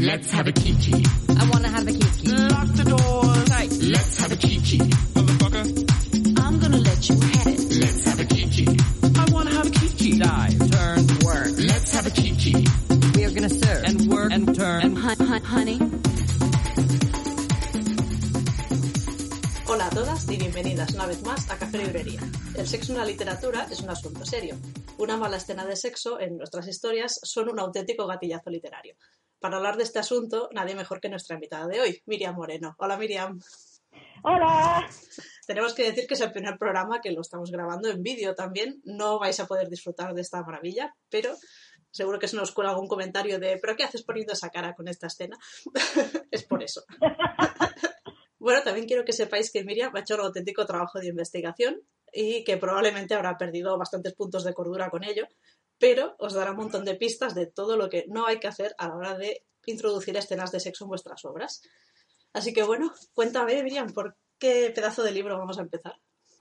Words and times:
Let's 0.00 0.30
have 0.30 0.46
a 0.48 0.52
kiki. 0.52 0.92
I 1.28 1.44
want 1.50 1.64
to 1.64 1.70
have 1.70 1.86
a 1.86 1.92
kiki. 1.92 2.28
Lock 2.28 2.68
the 2.74 2.84
doors. 2.84 3.44
Tight. 3.48 3.70
Let's 3.82 4.16
have 4.20 4.32
a 4.32 4.36
kiki. 4.36 4.78
Motherfucker. 4.78 6.40
I'm 6.44 6.58
gonna 6.58 6.78
let 6.78 7.08
you 7.08 7.16
have 7.20 7.46
it. 7.46 7.60
Let's 7.82 8.04
have 8.08 8.20
a 8.20 8.24
kiki. 8.24 8.66
I 8.66 9.24
wanna 9.32 9.50
have 9.50 9.66
a 9.66 9.70
kiki. 9.70 10.18
Dive, 10.18 10.58
turn, 10.70 11.06
work. 11.24 11.50
Let's 11.58 11.92
have 11.92 12.06
a 12.06 12.10
kiki. 12.10 12.54
We 13.16 13.24
are 13.24 13.30
gonna 13.34 13.48
serve 13.50 13.84
And 13.84 14.08
work 14.12 14.32
and 14.32 14.54
turn. 14.54 14.80
and 14.84 14.98
hun- 14.98 15.26
hun- 15.26 15.44
honey. 15.44 15.78
Hola 19.66 19.86
a 19.86 19.90
todas 19.90 20.28
y 20.28 20.36
bienvenidas 20.36 20.92
una 20.94 21.06
vez 21.06 21.22
más 21.22 21.48
a 21.50 21.56
Café 21.56 21.78
Librería. 21.78 22.20
El 22.56 22.66
sexo 22.66 22.92
en 22.92 22.98
la 22.98 23.04
literatura 23.04 23.66
es 23.70 23.80
un 23.80 23.90
asunto 23.90 24.24
serio. 24.24 24.56
Una 24.98 25.16
mala 25.16 25.36
escena 25.36 25.64
de 25.64 25.76
sexo 25.76 26.18
en 26.20 26.36
nuestras 26.38 26.66
historias 26.66 27.20
son 27.22 27.48
un 27.50 27.60
auténtico 27.60 28.06
gatillazo 28.06 28.50
literario. 28.50 28.94
Para 29.40 29.56
hablar 29.56 29.78
de 29.78 29.84
este 29.84 29.98
asunto, 29.98 30.50
nadie 30.52 30.74
mejor 30.74 31.00
que 31.00 31.08
nuestra 31.08 31.34
invitada 31.34 31.66
de 31.66 31.80
hoy, 31.80 32.02
Miriam 32.04 32.36
Moreno. 32.36 32.76
Hola 32.78 32.98
Miriam. 32.98 33.40
Hola. 34.22 34.86
Tenemos 35.46 35.72
que 35.72 35.84
decir 35.84 36.06
que 36.06 36.12
es 36.12 36.20
el 36.20 36.30
primer 36.30 36.58
programa 36.58 37.00
que 37.00 37.10
lo 37.10 37.22
estamos 37.22 37.50
grabando 37.50 37.88
en 37.88 38.02
vídeo 38.02 38.34
también. 38.34 38.82
No 38.84 39.18
vais 39.18 39.40
a 39.40 39.46
poder 39.46 39.70
disfrutar 39.70 40.12
de 40.12 40.20
esta 40.20 40.42
maravilla, 40.42 40.94
pero 41.08 41.34
seguro 41.90 42.18
que 42.18 42.28
se 42.28 42.36
nos 42.36 42.52
cuela 42.52 42.70
algún 42.70 42.86
comentario 42.86 43.38
de 43.38 43.56
¿pero 43.56 43.76
qué 43.76 43.84
haces 43.84 44.02
poniendo 44.02 44.34
esa 44.34 44.50
cara 44.50 44.74
con 44.74 44.88
esta 44.88 45.06
escena? 45.06 45.38
es 46.30 46.44
por 46.44 46.62
eso. 46.62 46.84
Bueno, 48.42 48.62
también 48.62 48.86
quiero 48.86 49.04
que 49.04 49.12
sepáis 49.12 49.52
que 49.52 49.64
Miriam 49.64 49.94
ha 49.94 50.00
hecho 50.00 50.14
un 50.14 50.22
auténtico 50.22 50.64
trabajo 50.64 50.98
de 50.98 51.08
investigación 51.08 51.82
y 52.10 52.42
que 52.42 52.56
probablemente 52.56 53.14
habrá 53.14 53.36
perdido 53.36 53.76
bastantes 53.76 54.14
puntos 54.14 54.44
de 54.44 54.54
cordura 54.54 54.88
con 54.88 55.04
ello, 55.04 55.26
pero 55.80 56.14
os 56.18 56.34
dará 56.34 56.52
un 56.52 56.58
montón 56.58 56.84
de 56.84 56.94
pistas 56.94 57.34
de 57.34 57.46
todo 57.46 57.76
lo 57.76 57.88
que 57.88 58.04
no 58.08 58.26
hay 58.26 58.38
que 58.38 58.48
hacer 58.48 58.74
a 58.78 58.88
la 58.88 58.96
hora 58.96 59.18
de 59.18 59.42
introducir 59.66 60.16
escenas 60.16 60.52
de 60.52 60.60
sexo 60.60 60.84
en 60.84 60.90
vuestras 60.90 61.24
obras. 61.24 61.62
Así 62.32 62.52
que 62.52 62.62
bueno, 62.62 62.92
cuéntame, 63.14 63.62
Miriam, 63.62 63.88
¿por 63.92 64.14
qué 64.38 64.70
pedazo 64.74 65.02
de 65.02 65.12
libro 65.12 65.38
vamos 65.38 65.58
a 65.58 65.62
empezar? 65.62 65.94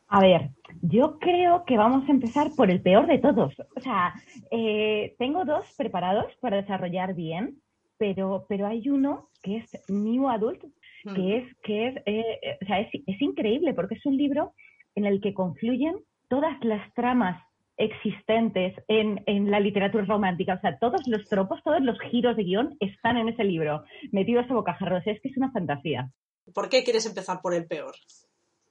A 0.09 0.19
ver, 0.19 0.49
yo 0.81 1.19
creo 1.19 1.63
que 1.65 1.77
vamos 1.77 2.07
a 2.07 2.11
empezar 2.11 2.49
por 2.55 2.69
el 2.69 2.81
peor 2.81 3.07
de 3.07 3.19
todos. 3.19 3.53
O 3.75 3.79
sea, 3.79 4.13
eh, 4.51 5.15
tengo 5.17 5.45
dos 5.45 5.65
preparados 5.77 6.33
para 6.41 6.57
desarrollar 6.57 7.13
bien, 7.13 7.61
pero, 7.97 8.45
pero 8.49 8.67
hay 8.67 8.89
uno 8.89 9.29
que 9.41 9.57
es 9.57 9.69
New 9.87 10.27
Adult, 10.27 10.63
que 11.15 11.37
es, 11.37 11.57
que 11.63 11.87
es, 11.87 11.95
eh, 12.05 12.39
eh, 12.41 12.57
o 12.61 12.65
sea, 12.65 12.79
es, 12.81 12.89
es 13.05 13.21
increíble 13.21 13.73
porque 13.73 13.95
es 13.95 14.05
un 14.05 14.17
libro 14.17 14.53
en 14.95 15.05
el 15.05 15.21
que 15.21 15.33
confluyen 15.33 15.95
todas 16.27 16.57
las 16.63 16.93
tramas 16.93 17.41
existentes 17.79 18.75
en, 18.87 19.23
en 19.25 19.49
la 19.49 19.59
literatura 19.59 20.05
romántica. 20.05 20.53
O 20.55 20.59
sea, 20.59 20.77
todos 20.77 21.01
los 21.07 21.27
tropos, 21.27 21.59
todos 21.63 21.81
los 21.81 21.99
giros 22.11 22.35
de 22.37 22.43
guion 22.43 22.75
están 22.79 23.17
en 23.17 23.29
ese 23.29 23.43
libro, 23.43 23.83
metidos 24.11 24.45
a 24.49 24.53
bocajarro. 24.53 24.97
O 24.97 25.01
sea, 25.01 25.13
es 25.13 25.21
que 25.21 25.29
es 25.29 25.37
una 25.37 25.51
fantasía. 25.51 26.11
¿Por 26.53 26.69
qué 26.69 26.83
quieres 26.83 27.05
empezar 27.07 27.41
por 27.41 27.53
el 27.55 27.65
peor? 27.65 27.95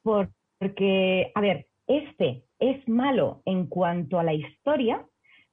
Por- 0.02 0.30
porque, 0.58 1.30
a 1.34 1.40
ver, 1.40 1.66
este 1.86 2.44
es 2.58 2.86
malo 2.88 3.42
en 3.44 3.66
cuanto 3.66 4.18
a 4.18 4.24
la 4.24 4.34
historia, 4.34 5.06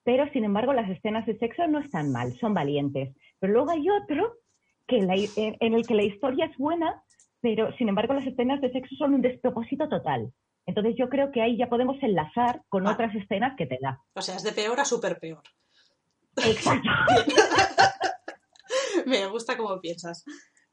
pero 0.03 0.27
sin 0.33 0.43
embargo 0.43 0.73
las 0.73 0.89
escenas 0.89 1.25
de 1.25 1.37
sexo 1.37 1.65
no 1.67 1.79
están 1.79 2.11
mal, 2.11 2.33
son 2.39 2.53
valientes. 2.53 3.15
Pero 3.39 3.53
luego 3.53 3.71
hay 3.71 3.87
otro 3.89 4.33
que 4.87 5.01
la- 5.01 5.15
en, 5.15 5.55
en 5.59 5.73
el 5.73 5.85
que 5.85 5.93
la 5.95 6.03
historia 6.03 6.45
es 6.45 6.57
buena, 6.57 7.01
pero 7.41 7.71
sin 7.77 7.89
embargo 7.89 8.13
las 8.15 8.25
escenas 8.25 8.59
de 8.61 8.71
sexo 8.71 8.95
son 8.95 9.13
un 9.13 9.21
despropósito 9.21 9.87
total. 9.87 10.31
Entonces 10.65 10.95
yo 10.97 11.09
creo 11.09 11.31
que 11.31 11.41
ahí 11.41 11.57
ya 11.57 11.67
podemos 11.69 11.97
enlazar 12.01 12.63
con 12.69 12.87
Ah. 12.87 12.91
otras 12.93 13.13
escenas 13.15 13.55
que 13.57 13.65
te 13.67 13.77
da. 13.81 14.01
O 14.13 14.21
sea, 14.21 14.35
es 14.35 14.43
de 14.43 14.51
peor 14.51 14.79
a 14.79 14.85
súper 14.85 15.19
peor. 15.19 15.43
Exacto. 16.37 16.89
Me 19.05 19.27
gusta 19.27 19.57
cómo 19.57 19.79
piensas. 19.79 20.23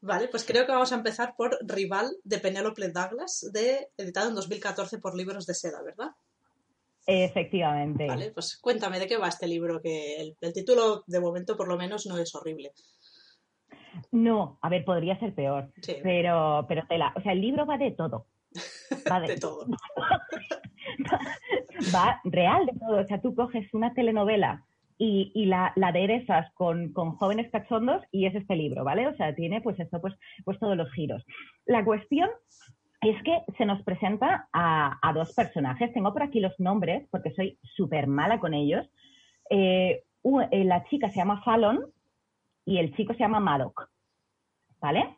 Vale, 0.01 0.27
pues 0.27 0.43
creo 0.45 0.65
que 0.65 0.71
vamos 0.71 0.91
a 0.91 0.95
empezar 0.95 1.35
por 1.37 1.57
Rival 1.61 2.11
de 2.23 2.39
Penélope 2.39 2.89
Douglas, 2.89 3.49
de, 3.53 3.89
editado 3.97 4.29
en 4.29 4.35
2014 4.35 4.99
por 4.99 5.15
Libros 5.15 5.45
de 5.45 5.53
Seda, 5.53 5.81
¿verdad? 5.81 6.09
Efectivamente. 7.05 8.07
Vale, 8.07 8.31
pues 8.31 8.57
cuéntame 8.57 8.99
de 8.99 9.07
qué 9.07 9.17
va 9.17 9.27
este 9.29 9.47
libro, 9.47 9.81
que 9.81 10.15
el, 10.17 10.37
el 10.41 10.53
título 10.53 11.03
de 11.07 11.19
momento 11.19 11.55
por 11.55 11.67
lo 11.67 11.77
menos 11.77 12.05
no 12.05 12.17
es 12.17 12.33
horrible. 12.35 12.71
No, 14.11 14.57
a 14.61 14.69
ver, 14.69 14.83
podría 14.83 15.19
ser 15.19 15.35
peor, 15.35 15.71
Sí, 15.81 15.97
pero, 16.01 16.65
pero 16.67 16.83
tela. 16.87 17.13
O 17.15 17.21
sea, 17.21 17.31
el 17.33 17.41
libro 17.41 17.65
va 17.65 17.77
de 17.77 17.91
todo. 17.91 18.25
Va 19.11 19.19
de 19.19 19.37
todo. 19.37 19.65
va 21.95 22.21
real 22.23 22.65
de 22.65 22.79
todo. 22.79 23.01
O 23.01 23.05
sea, 23.05 23.21
tú 23.21 23.35
coges 23.35 23.71
una 23.73 23.93
telenovela 23.93 24.63
y, 24.97 25.31
y 25.33 25.45
la, 25.45 25.73
la 25.75 25.87
aderezas 25.87 26.51
con, 26.53 26.93
con 26.93 27.15
jóvenes 27.15 27.49
cachondos 27.51 28.03
y 28.11 28.25
es 28.25 28.35
este 28.35 28.55
libro, 28.55 28.83
¿vale? 28.83 29.07
O 29.07 29.15
sea, 29.15 29.33
tiene 29.35 29.61
pues 29.61 29.79
esto, 29.79 29.99
pues, 29.99 30.13
pues 30.45 30.59
todos 30.59 30.77
los 30.77 30.91
giros. 30.91 31.25
La 31.65 31.83
cuestión 31.83 32.29
es 33.01 33.21
que 33.23 33.41
se 33.57 33.65
nos 33.65 33.81
presenta 33.83 34.47
a, 34.53 34.97
a 35.01 35.13
dos 35.13 35.33
personajes. 35.33 35.93
Tengo 35.93 36.13
por 36.13 36.23
aquí 36.23 36.39
los 36.39 36.57
nombres 36.59 37.07
porque 37.11 37.31
soy 37.31 37.57
súper 37.75 38.07
mala 38.07 38.39
con 38.39 38.53
ellos. 38.53 38.87
Eh, 39.49 40.03
eh, 40.51 40.63
la 40.63 40.85
chica 40.85 41.09
se 41.09 41.17
llama 41.17 41.41
Fallon 41.43 41.85
y 42.65 42.77
el 42.77 42.95
chico 42.95 43.13
se 43.13 43.19
llama 43.19 43.41
Madoc, 43.41 43.89
¿vale? 44.79 45.17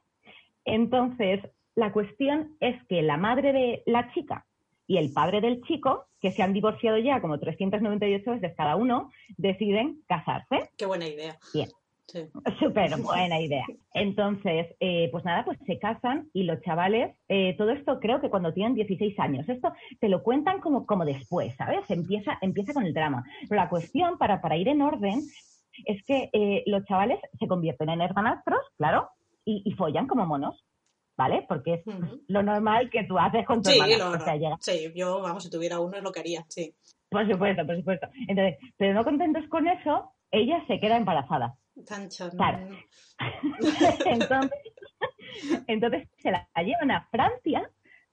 Entonces, 0.63 1.41
la 1.75 1.91
cuestión 1.91 2.56
es 2.59 2.81
que 2.88 3.02
la 3.02 3.18
madre 3.18 3.53
de 3.53 3.84
la 3.86 4.12
chica 4.13 4.46
y 4.88 4.97
el 4.97 5.12
padre 5.12 5.41
del 5.41 5.62
chico, 5.63 6.06
que 6.22 6.31
se 6.31 6.44
han 6.44 6.53
divorciado 6.53 6.97
ya 6.97 7.22
como 7.22 7.40
398 7.40 8.31
veces 8.31 8.53
cada 8.56 8.75
uno, 8.75 9.12
deciden 9.38 10.02
casarse. 10.08 10.69
Qué 10.78 10.85
buena 10.85 11.08
idea. 11.08 11.38
Bien. 11.53 11.69
Sí. 12.08 12.24
Súper 12.59 12.96
buena 12.97 13.41
idea. 13.41 13.66
Entonces, 13.96 14.68
eh, 14.80 15.09
pues 15.12 15.25
nada, 15.25 15.44
pues 15.44 15.58
se 15.66 15.80
casan 15.80 16.30
y 16.34 16.44
los 16.44 16.62
chavales, 16.62 17.16
eh, 17.28 17.56
todo 17.58 17.72
esto 17.72 18.00
creo 18.00 18.22
que 18.22 18.30
cuando 18.30 18.53
tienen 18.53 18.75
16 18.75 19.19
años, 19.19 19.50
esto 19.50 19.74
te 20.00 20.08
lo 20.08 20.22
cuentan 20.22 20.62
como, 20.62 20.85
como 20.85 21.03
después, 21.03 21.56
¿sabes? 21.56 21.90
Empieza, 21.90 22.38
empieza 22.41 22.74
con 22.74 22.85
el 22.85 22.94
drama. 22.94 23.24
Pero 23.50 23.59
la 23.59 23.69
cuestión, 23.69 24.19
para, 24.19 24.40
para 24.40 24.56
ir 24.56 24.68
en 24.68 24.84
orden, 24.84 25.19
es 25.85 26.03
que 26.06 26.30
eh, 26.31 26.64
los 26.68 26.85
chavales 26.85 27.19
se 27.40 27.47
convierten 27.47 27.90
en 27.90 28.02
hermanastros, 28.02 28.62
claro, 28.78 29.09
y, 29.44 29.64
y 29.66 29.72
follan 29.74 30.06
como 30.06 30.28
monos, 30.28 30.64
¿vale? 31.18 31.46
Porque 31.48 31.76
es 31.76 31.81
lo 32.28 32.44
normal 32.44 32.90
que 32.90 33.03
tú 33.06 33.18
haces 33.18 33.46
con 33.46 33.62
tu 33.62 33.70
Sí, 33.70 33.80
hermana. 33.80 33.98
lo- 33.98 34.18
O 34.18 34.20
sea, 34.20 34.36
llega- 34.36 34.58
sí, 34.59 34.92
yo, 34.96 35.22
vamos, 35.22 35.44
si 35.44 35.50
tuviera 35.50 35.80
uno 35.80 35.98
es 35.98 36.03
lo 36.03 36.12
que 36.12 36.20
haría, 36.20 36.46
sí. 36.50 36.74
por 37.09 37.30
supuesto, 37.31 37.66
por 37.66 37.78
supuesto. 37.78 38.08
Entonces, 38.28 38.58
pero 38.78 38.94
no 38.94 39.03
contentos 39.03 39.48
con 39.50 39.68
eso, 39.68 40.12
ella 40.31 40.64
se 40.68 40.80
queda 40.80 40.98
embarazada. 40.98 41.56
Tan 41.88 42.09
Claro. 42.38 42.70
entonces, 44.06 44.62
entonces 45.68 46.08
se 46.18 46.31
la 46.31 46.48
llevan 46.64 46.92
a 46.92 47.08
Francia, 47.12 47.70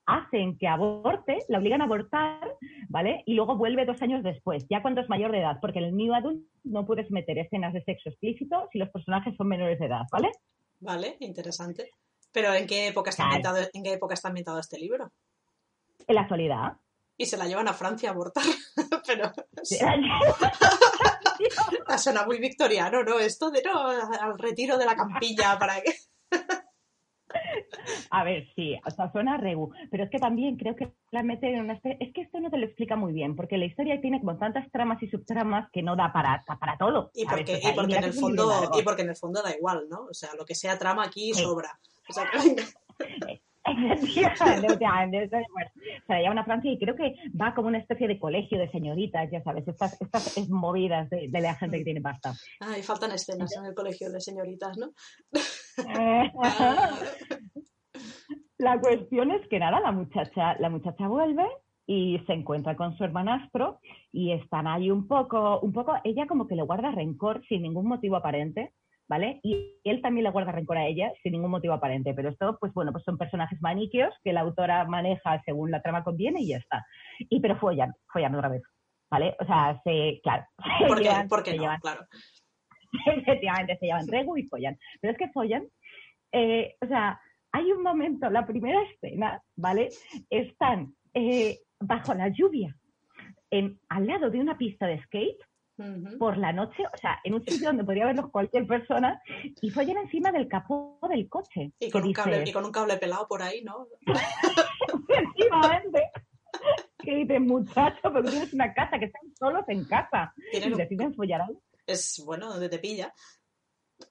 hacen 0.07 0.59
que 0.59 0.67
aborte, 0.67 1.39
la 1.49 1.59
obligan 1.59 1.81
a 1.81 1.85
abortar, 1.85 2.57
¿vale? 2.89 3.23
Y 3.27 3.35
luego 3.35 3.57
vuelve 3.57 3.85
dos 3.87 4.01
años 4.03 4.23
después, 4.25 4.67
ya 4.69 4.83
cuando 4.83 5.01
es 5.01 5.09
mayor 5.09 5.31
de 5.31 5.39
edad, 5.41 5.59
porque 5.61 5.79
en 5.79 5.87
el 5.87 5.97
New 5.97 6.13
Adult 6.15 6.43
no 6.65 6.85
puedes 6.85 7.11
meter 7.11 7.39
escenas 7.39 7.73
de 7.73 7.83
sexo 7.85 8.09
explícito 8.09 8.69
si 8.73 8.79
los 8.79 8.89
personajes 8.91 9.35
son 9.37 9.49
menores 9.49 9.79
de 9.79 9.87
edad, 9.87 10.03
¿vale? 10.11 10.31
Vale, 10.81 11.17
interesante. 11.21 11.91
Pero 12.33 12.53
¿en 12.55 12.67
qué 12.67 12.89
época 12.89 13.11
está 13.11 13.25
Claro. 13.25 13.37
ambientado, 13.37 13.71
en 13.73 13.83
qué 13.83 13.93
época 13.93 14.15
está 14.15 14.29
ambientado 14.29 14.59
este 14.59 14.79
libro? 14.79 15.13
En 16.07 16.15
la 16.15 16.23
actualidad. 16.23 16.77
Y 17.17 17.27
se 17.27 17.37
la 17.37 17.47
llevan 17.47 17.69
a 17.69 17.75
Francia 17.75 18.09
a 18.09 18.13
abortar. 18.13 18.43
Pero 19.07 19.31
suena 21.99 22.25
muy 22.27 22.39
victoriano, 22.39 23.03
¿no? 23.05 23.19
Esto 23.19 23.51
de 23.51 23.63
no, 23.63 23.87
al 23.89 24.39
retiro 24.39 24.79
de 24.79 24.87
la 24.87 24.97
campilla 24.97 25.59
para 25.59 25.81
que. 25.83 25.95
A 28.11 28.25
ver, 28.25 28.47
sí, 28.55 28.79
o 28.87 28.91
sea, 28.91 29.11
suena 29.11 29.39
regu, 29.39 29.73
pero 29.91 30.05
es 30.05 30.11
que 30.11 30.19
también 30.19 30.57
creo 30.57 30.77
que 30.77 30.93
la 31.11 31.23
meten 31.23 31.55
en 31.55 31.61
una 31.63 31.81
espe- 31.81 31.97
Es 31.99 32.13
que 32.13 32.21
esto 32.23 32.39
no 32.41 32.51
te 32.51 32.59
lo 32.59 32.67
explica 32.67 32.95
muy 32.95 33.13
bien, 33.15 33.35
porque 33.37 33.57
la 33.57 33.65
historia 33.65 33.99
tiene 34.03 34.21
como 34.21 34.37
tantas 34.37 34.71
tramas 34.71 35.03
y 35.03 35.09
subtramas 35.09 35.71
que 35.73 35.83
no 35.83 35.97
da 35.97 36.13
para, 36.13 36.45
para 36.61 36.77
todo. 36.77 37.11
Y 37.15 37.25
porque, 37.25 37.57
O 37.57 37.59
sea, 37.61 37.71
y 37.71 37.75
porque 37.75 37.87
mira 37.87 37.99
en 38.01 38.05
el 38.05 38.13
fondo, 38.13 38.71
y 38.79 38.83
porque 38.83 39.03
en 39.03 39.09
el 39.11 39.17
fondo 39.17 39.43
da 39.43 39.57
igual, 39.57 39.87
¿no? 39.89 40.05
O 40.11 40.15
sea, 40.15 40.35
lo 40.35 40.45
que 40.45 40.55
sea 40.55 40.79
trama 40.79 41.05
aquí 41.05 41.33
Sí. 41.33 41.43
sobra. 41.43 41.79
O 42.13 42.15
sea, 42.15 42.31
que 42.31 42.39
venga. 42.39 42.63
Se 46.07 46.13
la 46.13 46.21
llevan 46.21 46.39
a 46.39 46.45
Francia 46.45 46.71
y 46.71 46.79
creo 46.79 46.95
que 46.95 47.15
va 47.41 47.55
como 47.55 47.69
una 47.69 47.79
especie 47.79 48.07
de 48.07 48.19
colegio 48.19 48.59
de 48.59 48.71
señoritas, 48.71 49.31
ya 49.31 49.43
sabes, 49.43 49.67
estas, 49.67 49.99
estas 50.01 50.37
es 50.37 50.51
movidas 50.51 51.09
de, 51.09 51.29
de 51.31 51.41
la 51.41 51.55
gente 51.55 51.79
que 51.79 51.85
tiene 51.85 52.03
pasta. 52.03 52.35
Ay, 52.61 52.83
faltan 52.83 53.13
escenas 53.13 53.57
en 53.57 53.65
el 53.67 53.75
colegio 53.75 54.11
de 54.11 54.21
señoritas, 54.21 54.77
¿no? 54.77 54.91
La 58.59 58.79
cuestión 58.79 59.33
es 59.33 59.49
que 59.49 59.59
nada, 59.59 59.81
la 59.81 59.91
muchacha, 59.91 60.55
la 60.61 60.71
muchacha 60.71 61.09
vuelve 61.09 61.45
y 61.85 62.21
se 62.27 62.33
encuentra 62.33 62.77
con 62.77 62.97
su 62.97 63.03
hermanastro 63.03 63.81
y 64.13 64.31
están 64.33 64.69
ahí 64.69 64.89
un 64.89 65.09
poco, 65.09 65.59
un 65.61 65.73
poco, 65.73 65.97
ella 66.05 66.29
como 66.29 66.47
que 66.47 66.55
le 66.55 66.63
guarda 66.63 66.93
rencor 66.93 67.45
sin 67.49 67.63
ningún 67.63 67.87
motivo 67.87 68.15
aparente, 68.17 68.73
¿vale? 69.13 69.41
Y 69.43 69.77
él 69.85 70.01
también 70.01 70.25
le 70.25 70.31
guarda 70.31 70.53
rencor 70.53 70.79
a 70.79 70.87
ella 70.87 71.13
sin 71.23 71.33
ningún 71.33 71.51
motivo 71.51 71.75
aparente, 71.75 72.15
pero 72.15 72.31
esto, 72.31 72.57
pues 72.59 72.73
bueno, 72.73 72.93
pues 72.93 73.05
son 73.05 73.19
personajes 73.19 73.61
maniquios 73.61 74.15
que 74.25 74.33
la 74.33 74.41
autora 74.41 74.87
maneja 74.87 75.43
según 75.45 75.71
la 75.71 75.83
trama 75.83 76.03
conviene 76.03 76.41
y 76.41 76.49
ya 76.49 76.57
está. 76.57 76.87
Y 77.19 77.39
pero 77.41 77.59
follan, 77.59 77.93
follan 78.11 78.35
otra 78.35 78.49
vez, 78.49 78.63
¿vale? 79.11 79.37
O 79.39 79.45
sea, 79.45 79.79
se, 79.85 80.19
claro. 80.23 80.45
se 80.81 80.87
¿Por 80.87 80.97
qué? 80.97 81.05
llevan- 81.11 81.29
¿Por 81.29 81.43
qué 81.43 81.51
se 81.51 81.57
no? 81.59 81.63
llevan- 81.65 81.81
Claro. 81.81 82.07
efectivamente, 83.17 83.77
se 83.79 83.85
llevan 83.87 84.09
regu 84.09 84.39
y 84.39 84.45
follan. 84.45 84.79
Pero 85.03 85.13
es 85.13 85.19
que 85.19 85.29
follan, 85.29 85.67
eh, 86.33 86.75
o 86.81 86.87
sea, 86.87 87.21
hay 87.53 87.71
un 87.71 87.83
momento, 87.83 88.31
la 88.31 88.47
primera 88.47 88.81
escena, 88.95 89.43
¿vale? 89.57 89.91
Están 90.31 90.95
eh, 91.13 91.59
bajo 91.81 92.15
la 92.15 92.29
lluvia, 92.29 92.75
en, 93.51 93.79
al 93.91 94.07
lado 94.07 94.31
de 94.31 94.41
una 94.41 94.57
pista 94.57 94.87
de 94.87 95.03
skate, 95.03 95.37
Por 96.19 96.37
la 96.39 96.53
noche, 96.53 96.85
o 96.93 96.97
sea, 96.97 97.19
en 97.25 97.35
un 97.35 97.45
sitio 97.45 97.69
donde 97.69 97.85
podría 97.85 98.07
verlos 98.07 98.31
cualquier 98.31 98.67
persona, 98.67 99.21
y 99.61 99.71
follan 99.71 99.97
encima 99.99 100.31
del 100.31 100.47
capó 100.49 100.99
del 101.09 101.29
coche. 101.29 101.73
Y 101.79 101.91
con, 101.91 102.05
un 102.05 102.13
cable, 102.13 102.45
y 102.47 102.53
con 102.53 102.65
un 102.65 102.71
cable 102.73 102.99
pelado 102.99 103.27
por 103.27 103.43
ahí, 103.43 103.63
¿no? 103.65 103.89
efectivamente, 105.09 106.11
que 106.99 107.15
dices, 107.17 107.41
muchacho, 107.41 108.01
pero 108.13 108.23
tienes 108.25 108.53
una 108.53 108.73
casa, 108.75 108.99
que 108.99 109.07
están 109.07 109.23
solos 109.39 109.65
en 109.69 109.85
casa, 109.87 110.33
y 110.37 110.51
Tienen 110.51 110.73
un- 110.73 110.79
deciden 110.79 111.15
follar 111.15 111.43
es 111.87 112.23
bueno 112.25 112.49
donde 112.49 112.69
te 112.69 112.79
pilla. 112.79 113.13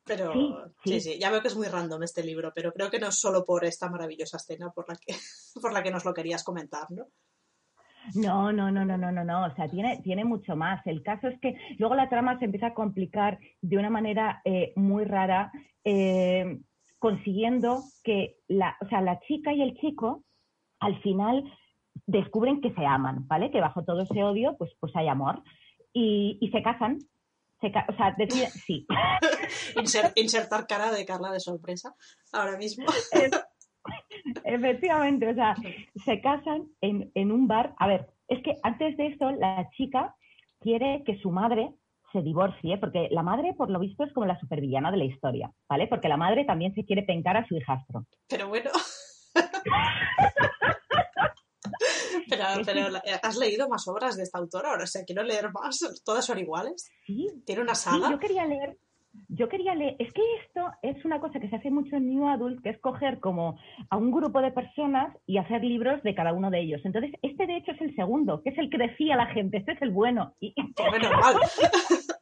Pero 0.05 0.31
Sí, 0.33 0.53
sí, 0.83 0.99
sí. 0.99 1.01
sí, 1.13 1.19
ya 1.19 1.29
veo 1.31 1.41
que 1.41 1.47
es 1.49 1.55
muy 1.55 1.67
random 1.67 2.03
este 2.03 2.23
libro, 2.23 2.51
pero 2.53 2.71
creo 2.73 2.89
que 2.89 2.99
no 2.99 3.07
es 3.09 3.15
solo 3.15 3.45
por 3.45 3.65
esta 3.65 3.89
maravillosa 3.89 4.37
escena 4.37 4.71
por 4.71 4.87
la 4.89 4.95
que, 4.95 5.13
por 5.61 5.71
la 5.73 5.81
que 5.83 5.91
nos 5.91 6.05
lo 6.05 6.13
querías 6.13 6.43
comentar, 6.43 6.89
¿no? 6.91 7.07
No, 8.15 8.51
no, 8.51 8.71
no, 8.71 8.83
no, 8.85 8.97
no, 8.97 9.11
no, 9.11 9.23
no. 9.23 9.45
O 9.45 9.55
sea, 9.55 9.67
tiene, 9.67 10.01
tiene 10.03 10.25
mucho 10.25 10.55
más. 10.55 10.85
El 10.87 11.03
caso 11.03 11.27
es 11.27 11.39
que 11.39 11.55
luego 11.77 11.95
la 11.95 12.09
trama 12.09 12.37
se 12.39 12.45
empieza 12.45 12.67
a 12.67 12.73
complicar 12.73 13.39
de 13.61 13.77
una 13.77 13.89
manera 13.89 14.41
eh, 14.45 14.73
muy 14.75 15.05
rara, 15.05 15.51
eh, 15.83 16.59
consiguiendo 16.99 17.81
que 18.03 18.37
la, 18.47 18.75
o 18.81 18.87
sea, 18.87 19.01
la 19.01 19.19
chica 19.21 19.53
y 19.53 19.61
el 19.61 19.75
chico 19.77 20.23
al 20.79 20.99
final 21.01 21.43
descubren 22.05 22.61
que 22.61 22.73
se 22.73 22.85
aman, 22.85 23.27
¿vale? 23.27 23.51
Que 23.51 23.59
bajo 23.61 23.83
todo 23.83 24.01
ese 24.01 24.23
odio, 24.23 24.55
pues, 24.57 24.71
pues 24.79 24.95
hay 24.95 25.07
amor. 25.07 25.43
Y, 25.93 26.37
y 26.41 26.49
se 26.51 26.61
casan. 26.63 26.99
Se 27.59 27.71
ca- 27.71 27.85
o 27.87 27.95
sea, 27.95 28.15
deciden, 28.17 28.49
sí. 28.65 28.87
Inser- 29.75 30.11
insertar 30.15 30.65
cara 30.65 30.91
de 30.91 31.05
Carla 31.05 31.31
de 31.31 31.39
sorpresa 31.39 31.93
ahora 32.33 32.57
mismo. 32.57 32.85
Efectivamente, 34.43 35.29
o 35.29 35.33
sea, 35.33 35.55
se 36.05 36.21
casan 36.21 36.67
en, 36.81 37.11
en 37.15 37.31
un 37.31 37.47
bar. 37.47 37.73
A 37.79 37.87
ver, 37.87 38.07
es 38.27 38.41
que 38.43 38.57
antes 38.63 38.95
de 38.97 39.07
esto, 39.07 39.31
la 39.31 39.69
chica 39.77 40.15
quiere 40.59 41.03
que 41.05 41.17
su 41.17 41.31
madre 41.31 41.73
se 42.11 42.21
divorcie, 42.21 42.77
porque 42.77 43.07
la 43.11 43.23
madre, 43.23 43.53
por 43.53 43.69
lo 43.69 43.79
visto, 43.79 44.03
es 44.03 44.11
como 44.13 44.25
la 44.25 44.39
supervillana 44.39 44.91
de 44.91 44.97
la 44.97 45.05
historia, 45.05 45.51
¿vale? 45.69 45.87
Porque 45.87 46.09
la 46.09 46.17
madre 46.17 46.43
también 46.45 46.73
se 46.75 46.85
quiere 46.85 47.03
pencar 47.03 47.37
a 47.37 47.47
su 47.47 47.55
hijastro. 47.55 48.05
Pero 48.27 48.49
bueno. 48.49 48.69
pero, 52.29 52.43
pero 52.65 52.89
la- 52.89 53.03
¿has 53.23 53.37
leído 53.37 53.67
más 53.69 53.87
obras 53.87 54.17
de 54.17 54.23
esta 54.23 54.39
autora? 54.39 54.69
Ahora, 54.71 54.83
o 54.83 54.87
sea, 54.87 55.03
quiero 55.05 55.23
leer 55.23 55.51
más. 55.51 55.79
¿Todas 56.05 56.25
son 56.25 56.39
iguales? 56.39 56.89
Sí, 57.05 57.27
¿Tiene 57.45 57.61
una 57.61 57.75
sí, 57.75 57.89
saga? 57.89 58.09
yo 58.11 58.19
quería 58.19 58.45
leer. 58.45 58.77
Yo 59.27 59.49
quería 59.49 59.75
leer, 59.75 59.95
es 59.99 60.11
que 60.13 60.21
esto 60.45 60.71
es 60.81 61.03
una 61.03 61.19
cosa 61.19 61.39
que 61.39 61.49
se 61.49 61.55
hace 61.57 61.69
mucho 61.69 61.97
en 61.97 62.09
New 62.09 62.27
Adult, 62.29 62.61
que 62.63 62.69
es 62.69 62.79
coger 62.79 63.19
como 63.19 63.57
a 63.89 63.97
un 63.97 64.11
grupo 64.11 64.41
de 64.41 64.51
personas 64.51 65.15
y 65.25 65.37
hacer 65.37 65.63
libros 65.63 66.01
de 66.03 66.15
cada 66.15 66.31
uno 66.33 66.49
de 66.49 66.61
ellos. 66.61 66.81
Entonces, 66.85 67.11
este 67.21 67.45
de 67.45 67.57
hecho 67.57 67.71
es 67.73 67.81
el 67.81 67.93
segundo, 67.95 68.41
que 68.41 68.51
es 68.51 68.57
el 68.57 68.69
que 68.69 68.77
decía 68.77 69.17
la 69.17 69.27
gente, 69.27 69.57
este 69.57 69.73
es 69.73 69.81
el 69.81 69.91
bueno. 69.91 70.35
Y, 70.39 70.53
Pues 70.73 70.91
menos 70.91 71.11
mal. 71.11 71.35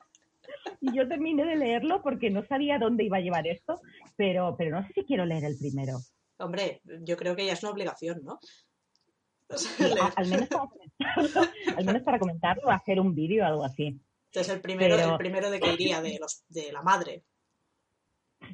Y 0.81 0.95
yo 0.95 1.07
terminé 1.09 1.43
de 1.45 1.57
leerlo 1.57 2.01
porque 2.01 2.29
no 2.29 2.45
sabía 2.45 2.79
dónde 2.79 3.03
iba 3.03 3.17
a 3.17 3.21
llevar 3.21 3.45
esto, 3.47 3.81
pero, 4.15 4.55
pero 4.57 4.71
no 4.79 4.87
sé 4.87 4.93
si 4.93 5.03
quiero 5.03 5.25
leer 5.25 5.43
el 5.43 5.57
primero. 5.57 5.97
Hombre, 6.37 6.79
yo 7.03 7.17
creo 7.17 7.35
que 7.35 7.45
ya 7.45 7.51
es 7.53 7.63
una 7.63 7.73
obligación, 7.73 8.21
¿no? 8.23 8.39
Sí, 9.49 9.83
a- 10.01 10.13
al, 10.15 10.27
menos 10.29 10.47
para, 10.47 10.63
comentarlo- 10.69 11.49
al 11.77 11.85
menos 11.85 12.01
para 12.03 12.19
comentarlo, 12.19 12.69
hacer 12.71 12.99
un 13.01 13.13
vídeo 13.13 13.43
o 13.43 13.47
algo 13.47 13.65
así. 13.65 13.99
Entonces 14.31 14.53
el 14.53 14.61
primero, 14.61 14.95
pero- 14.95 15.11
el 15.11 15.17
primero 15.17 15.49
de 15.49 15.59
que 15.59 15.73
iría 15.73 16.01
de 16.01 16.17
los 16.19 16.43
de 16.47 16.71
la 16.71 16.81
madre. 16.81 17.23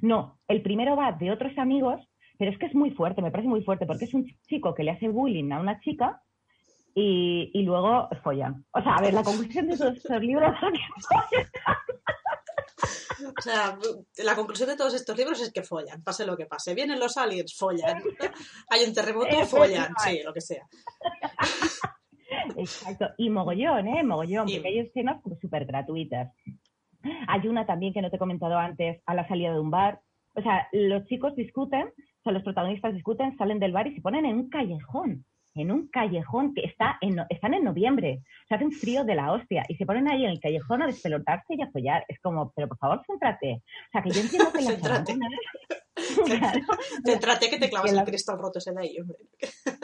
No, 0.02 0.40
el 0.48 0.62
primero 0.62 0.96
va 0.96 1.12
de 1.12 1.32
otros 1.32 1.58
amigos, 1.58 2.02
pero 2.40 2.52
es 2.52 2.58
que 2.58 2.66
es 2.66 2.76
muy 2.76 2.92
fuerte, 2.92 3.22
me 3.22 3.32
parece 3.32 3.50
muy 3.50 3.64
fuerte, 3.64 3.86
porque 3.86 4.06
es 4.06 4.14
un 4.14 4.26
chico 4.48 4.74
que 4.74 4.84
le 4.84 4.92
hace 4.92 5.08
bullying 5.10 5.52
a 5.52 5.60
una 5.60 5.80
chica 5.80 6.22
y, 6.94 7.52
y 7.54 7.64
luego 7.64 8.10
follan. 8.24 8.66
O 8.72 8.82
sea, 8.82 8.96
a 8.96 9.02
ver, 9.02 9.14
la 9.14 9.24
conclusión 9.24 9.68
de 9.68 9.78
todos 9.78 9.96
estos 9.98 10.22
libros 10.22 10.54
es 10.54 10.60
que 11.30 11.46
O 13.28 13.42
sea, 13.42 13.78
la 14.24 14.36
conclusión 14.36 14.70
de 14.70 14.76
todos 14.78 14.94
estos 14.94 15.18
libros 15.18 15.42
es 15.42 15.52
que 15.54 15.64
follan, 15.64 16.04
pase 16.04 16.26
lo 16.26 16.36
que 16.38 16.46
pase. 16.46 16.74
Vienen 16.74 17.00
los 17.00 17.16
aliens, 17.18 17.56
follan. 17.58 18.02
Hay 18.70 18.84
un 18.86 18.94
terremoto, 18.94 19.46
follan, 19.46 19.94
sí, 20.04 20.22
lo 20.24 20.34
que 20.34 20.42
sea. 20.42 20.68
Exacto, 22.58 23.10
y 23.18 23.30
mogollón, 23.30 23.88
¿eh? 23.88 24.04
Mogollón, 24.04 24.48
porque 24.54 24.68
hay 24.68 24.80
escenas 24.80 25.22
como 25.22 25.36
súper 25.38 25.66
gratuitas. 25.66 26.34
Hay 27.28 27.48
una 27.48 27.66
también 27.66 27.94
que 27.94 28.02
no 28.02 28.10
te 28.10 28.16
he 28.16 28.20
comentado 28.20 28.58
antes, 28.58 29.02
a 29.06 29.14
la 29.14 29.28
salida 29.28 29.54
de 29.54 29.60
un 29.60 29.70
bar. 29.72 30.00
O 30.34 30.42
sea, 30.42 30.68
los 30.72 31.06
chicos 31.06 31.36
discuten, 31.36 31.88
o 31.88 32.24
sea, 32.24 32.34
los 32.34 32.44
protagonistas 32.44 32.94
discuten, 32.94 33.38
salen 33.38 33.60
del 33.60 33.72
bar 33.72 33.88
y 33.88 33.96
se 33.96 34.02
ponen 34.02 34.26
en 34.26 34.36
un 34.36 34.50
callejón, 34.50 35.24
en 35.54 35.72
un 35.72 35.88
callejón 35.88 36.54
que 36.54 36.62
está 36.66 36.98
en, 37.02 37.18
están 37.30 37.54
en 37.54 37.64
noviembre. 37.64 38.22
O 38.44 38.48
sea, 38.48 38.58
hace 38.58 38.66
un 38.66 38.72
frío 38.72 39.04
de 39.06 39.16
la 39.16 39.32
hostia 39.32 39.64
y 39.70 39.76
se 39.76 39.86
ponen 39.86 40.08
ahí 40.10 40.26
en 40.26 40.32
el 40.32 40.40
callejón 40.40 40.82
a 40.82 40.88
despelotarse 40.88 41.54
y 41.56 41.62
a 41.62 41.70
follar. 41.72 42.04
Es 42.08 42.20
como, 42.20 42.52
pero 42.56 42.68
por 42.68 42.78
favor, 42.80 43.02
céntrate. 43.08 43.54
O 43.54 43.92
sea, 43.92 44.02
que 44.02 44.10
yo 44.10 44.22
entiendo 44.22 44.52
que 44.52 44.62
las 44.64 44.82
hormonas- 44.84 45.85
Claro. 46.26 46.60
Céntrate 47.06 47.50
que 47.50 47.58
te 47.58 47.70
clavas 47.70 47.90
Que 47.90 47.96
la- 47.96 48.02
el 48.02 48.08
cristal 48.08 48.38
roto 48.38 48.60
de 48.60 48.82
ahí, 48.82 49.00
hombre. 49.00 49.18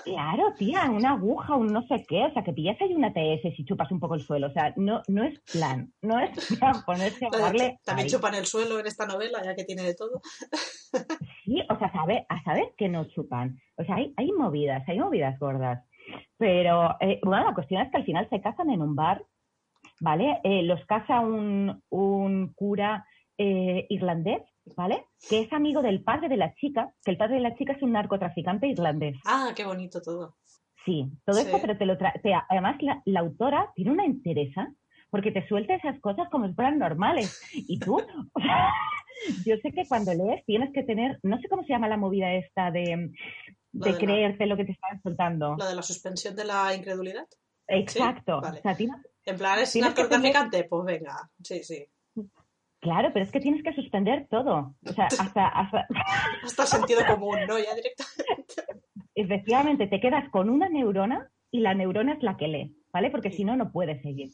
Claro, 0.03 0.53
tía, 0.57 0.89
una 0.91 1.11
aguja, 1.11 1.55
un 1.55 1.67
no 1.71 1.85
sé 1.87 2.03
qué, 2.07 2.25
o 2.25 2.33
sea, 2.33 2.43
que 2.43 2.53
pillas 2.53 2.79
ahí 2.81 2.93
una 2.93 3.13
TS 3.13 3.55
si 3.55 3.63
chupas 3.65 3.91
un 3.91 3.99
poco 3.99 4.15
el 4.15 4.21
suelo, 4.21 4.47
o 4.47 4.51
sea, 4.51 4.73
no, 4.75 5.01
no 5.07 5.23
es 5.23 5.39
plan, 5.51 5.93
no 6.01 6.19
es 6.19 6.31
plan 6.59 6.83
ponerse 6.85 7.27
a 7.27 7.37
darle 7.37 7.79
También 7.85 8.05
ahí. 8.05 8.11
chupan 8.11 8.35
el 8.35 8.45
suelo 8.45 8.79
en 8.79 8.87
esta 8.87 9.05
novela, 9.05 9.41
ya 9.43 9.55
que 9.55 9.63
tiene 9.63 9.83
de 9.83 9.95
todo. 9.95 10.21
Sí, 11.45 11.61
o 11.69 11.77
sea, 11.79 11.91
sabe, 11.93 12.25
a 12.29 12.43
saber 12.43 12.73
que 12.77 12.89
no 12.89 13.05
chupan, 13.05 13.59
o 13.77 13.83
sea, 13.85 13.95
hay, 13.95 14.13
hay 14.17 14.31
movidas, 14.31 14.83
hay 14.87 14.99
movidas 14.99 15.37
gordas, 15.39 15.83
pero, 16.37 16.97
eh, 16.99 17.19
bueno, 17.23 17.45
la 17.45 17.53
cuestión 17.53 17.81
es 17.83 17.91
que 17.91 17.97
al 17.97 18.05
final 18.05 18.27
se 18.29 18.41
casan 18.41 18.69
en 18.71 18.81
un 18.81 18.95
bar, 18.95 19.23
¿vale? 20.01 20.39
Eh, 20.43 20.63
los 20.63 20.83
casa 20.87 21.19
un, 21.21 21.81
un 21.89 22.53
cura 22.53 23.05
eh, 23.37 23.85
irlandés, 23.89 24.41
¿vale? 24.75 25.05
Que 25.29 25.41
es 25.41 25.53
amigo 25.53 25.81
del 25.81 26.03
padre 26.03 26.29
de 26.29 26.37
la 26.37 26.53
chica, 26.55 26.93
que 27.03 27.11
el 27.11 27.17
padre 27.17 27.35
de 27.35 27.41
la 27.41 27.55
chica 27.55 27.73
es 27.73 27.81
un 27.81 27.91
narcotraficante 27.93 28.67
irlandés. 28.67 29.17
Ah, 29.25 29.51
qué 29.55 29.65
bonito 29.65 30.01
todo. 30.01 30.37
Sí, 30.85 31.05
todo 31.25 31.35
Sí. 31.37 31.45
esto, 31.45 31.57
pero 31.61 31.77
te 31.77 31.85
lo 31.85 31.97
trae. 31.97 32.13
Además, 32.49 32.77
la, 32.81 33.01
la 33.05 33.19
autora 33.19 33.71
tiene 33.75 33.91
una 33.91 34.05
entereza 34.05 34.67
porque 35.09 35.31
te 35.31 35.47
suelta 35.47 35.75
esas 35.75 35.99
cosas 35.99 36.27
como 36.31 36.47
si 36.47 36.53
fueran 36.53 36.79
normales. 36.79 37.41
Y 37.53 37.77
tú, 37.79 38.01
yo 39.45 39.55
sé 39.61 39.71
que 39.71 39.85
cuando 39.87 40.13
lees 40.13 40.43
tienes 40.45 40.71
que 40.73 40.83
tener, 40.83 41.19
no 41.23 41.37
sé 41.39 41.47
cómo 41.49 41.63
se 41.63 41.69
llama 41.73 41.87
la 41.87 41.97
movida 41.97 42.33
esta 42.33 42.71
de, 42.71 42.81
de 42.81 43.11
de 43.71 43.91
la- 43.91 43.97
creerte 43.97 44.45
lo 44.45 44.57
que 44.57 44.65
te 44.65 44.71
están 44.71 45.01
soltando. 45.01 45.55
Lo 45.57 45.65
de 45.67 45.75
la 45.75 45.81
suspensión 45.81 46.35
de 46.35 46.45
la 46.45 46.73
incredulidad. 46.75 47.27
Exacto. 47.67 48.41
vale. 48.41 48.59
O 48.59 48.61
sea, 48.61 48.75
tienes- 48.75 48.97
En 49.25 49.37
plan, 49.37 49.59
¿es 49.59 49.75
narcotraficante? 49.75 50.63
Pues 50.63 50.83
venga, 50.85 51.29
sí, 51.43 51.63
sí. 51.63 51.85
Claro, 52.81 53.11
pero 53.13 53.23
es 53.23 53.31
que 53.31 53.39
tienes 53.39 53.63
que 53.63 53.73
suspender 53.73 54.27
todo. 54.29 54.75
O 54.85 54.93
sea, 54.93 55.05
hasta, 55.19 55.47
hasta 55.47 55.87
Hasta 56.43 56.65
sentido 56.65 57.01
común, 57.07 57.37
¿no? 57.47 57.57
Ya 57.57 57.73
directamente. 57.75 58.83
efectivamente 59.15 59.87
te 59.87 60.01
quedas 60.01 60.29
con 60.29 60.49
una 60.49 60.67
neurona 60.67 61.29
y 61.51 61.59
la 61.61 61.73
neurona 61.73 62.13
es 62.13 62.23
la 62.23 62.37
que 62.37 62.47
lee, 62.47 62.75
¿vale? 62.91 63.09
Porque 63.09 63.31
si 63.31 63.45
no, 63.45 63.55
no 63.55 63.71
puedes 63.71 64.01
seguir. 64.01 64.31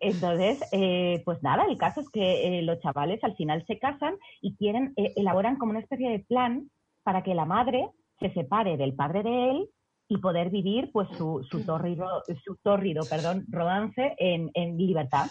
Entonces, 0.00 0.58
eh, 0.72 1.22
pues 1.26 1.42
nada, 1.42 1.66
el 1.66 1.76
caso 1.76 2.00
es 2.00 2.08
que 2.08 2.58
eh, 2.58 2.62
los 2.62 2.80
chavales 2.80 3.22
al 3.22 3.36
final 3.36 3.64
se 3.66 3.78
casan 3.78 4.16
y 4.40 4.56
quieren, 4.56 4.94
eh, 4.96 5.12
elaboran 5.14 5.56
como 5.56 5.70
una 5.70 5.80
especie 5.80 6.08
de 6.08 6.20
plan 6.20 6.70
para 7.02 7.22
que 7.22 7.34
la 7.34 7.44
madre 7.44 7.90
se 8.18 8.32
separe 8.32 8.78
del 8.78 8.94
padre 8.94 9.22
de 9.22 9.50
él 9.50 9.68
y 10.08 10.18
poder 10.18 10.48
vivir 10.48 10.90
pues 10.90 11.06
su, 11.16 11.46
su 11.50 11.64
tórrido, 11.64 12.22
su 12.44 12.56
tórrido 12.56 13.02
perdón, 13.08 13.44
romance 13.50 14.14
en, 14.18 14.50
en 14.54 14.76
libertad. 14.78 15.26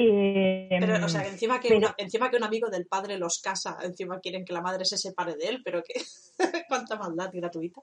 Eh, 0.00 0.68
Pero, 0.70 1.04
o 1.04 1.08
sea, 1.08 1.22
que 1.22 1.30
encima 1.30 1.58
que, 1.58 1.70
pero- 1.70 1.92
encima 1.98 2.30
que 2.30 2.36
un 2.36 2.44
amigo 2.44 2.68
del 2.70 2.86
padre 2.86 3.18
los 3.18 3.40
casa, 3.42 3.76
encima 3.82 4.20
quieren 4.20 4.44
que 4.44 4.52
la 4.52 4.60
madre 4.60 4.84
se 4.84 4.96
separe 4.96 5.34
de 5.34 5.48
él, 5.48 5.62
pero 5.64 5.82
que 5.82 5.94
cuánta 6.68 6.96
maldad 6.96 7.30
gratuita. 7.32 7.80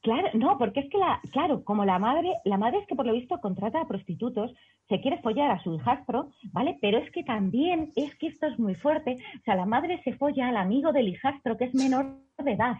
Claro, 0.00 0.28
no, 0.32 0.56
porque 0.58 0.80
es 0.80 0.90
que 0.90 0.98
la, 0.98 1.20
claro, 1.32 1.62
como 1.64 1.84
la 1.84 1.98
madre, 1.98 2.32
la 2.44 2.56
madre 2.56 2.78
es 2.78 2.86
que 2.88 2.96
por 2.96 3.06
lo 3.06 3.12
visto 3.12 3.38
contrata 3.40 3.80
a 3.80 3.86
prostitutos, 3.86 4.52
se 4.88 5.00
quiere 5.00 5.20
follar 5.20 5.50
a 5.50 5.62
su 5.62 5.74
hijastro, 5.74 6.30
¿vale? 6.52 6.78
Pero 6.80 6.98
es 6.98 7.10
que 7.12 7.22
también, 7.22 7.92
es 7.94 8.14
que 8.16 8.28
esto 8.28 8.46
es 8.46 8.58
muy 8.58 8.74
fuerte, 8.74 9.16
o 9.38 9.42
sea, 9.44 9.54
la 9.54 9.66
madre 9.66 10.00
se 10.02 10.14
folla 10.14 10.48
al 10.48 10.56
amigo 10.56 10.92
del 10.92 11.08
hijastro 11.08 11.56
que 11.58 11.66
es 11.66 11.74
menor 11.74 12.16
de 12.38 12.52
edad, 12.52 12.76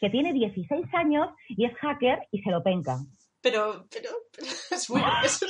que 0.00 0.08
tiene 0.08 0.32
16 0.32 0.86
años 0.94 1.28
y 1.48 1.64
es 1.66 1.74
hacker 1.74 2.20
y 2.30 2.40
se 2.42 2.50
lo 2.50 2.62
penca. 2.62 2.96
Pero, 3.46 3.86
pero, 3.92 4.10
pero 4.34 4.48
es 4.72 4.90
muy, 4.90 5.00
es- 5.24 5.40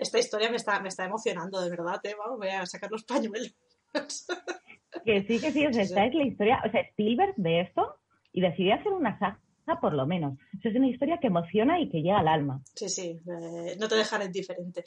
esta 0.00 0.18
historia 0.18 0.48
me 0.48 0.56
está, 0.56 0.80
me 0.80 0.88
está 0.88 1.04
emocionando, 1.04 1.60
de 1.60 1.68
verdad, 1.68 2.00
¿eh? 2.04 2.14
Vamos, 2.18 2.38
voy 2.38 2.48
a 2.48 2.64
sacar 2.64 2.90
los 2.90 3.04
pañuelos. 3.04 3.54
Que 5.04 5.24
sí, 5.26 5.38
que 5.40 5.52
sí, 5.52 5.66
o 5.66 5.72
sea, 5.74 5.82
esta 5.82 6.06
es 6.06 6.14
la 6.14 6.24
historia, 6.24 6.62
o 6.66 6.70
sea, 6.70 6.80
Spielberg 6.80 7.34
de 7.36 7.60
esto 7.60 7.96
y 8.32 8.40
decidió 8.40 8.74
hacer 8.76 8.92
una 8.92 9.18
saga 9.18 9.38
por 9.80 9.92
lo 9.92 10.06
menos. 10.06 10.38
O 10.56 10.60
sea, 10.62 10.70
es 10.70 10.76
una 10.78 10.88
historia 10.88 11.18
que 11.20 11.26
emociona 11.26 11.78
y 11.80 11.90
que 11.90 12.00
llega 12.00 12.18
al 12.18 12.28
alma. 12.28 12.62
Sí, 12.74 12.88
sí, 12.88 13.20
eh, 13.26 13.76
no 13.78 13.88
te 13.88 13.96
dejaré 13.96 14.24
indiferente. 14.24 14.84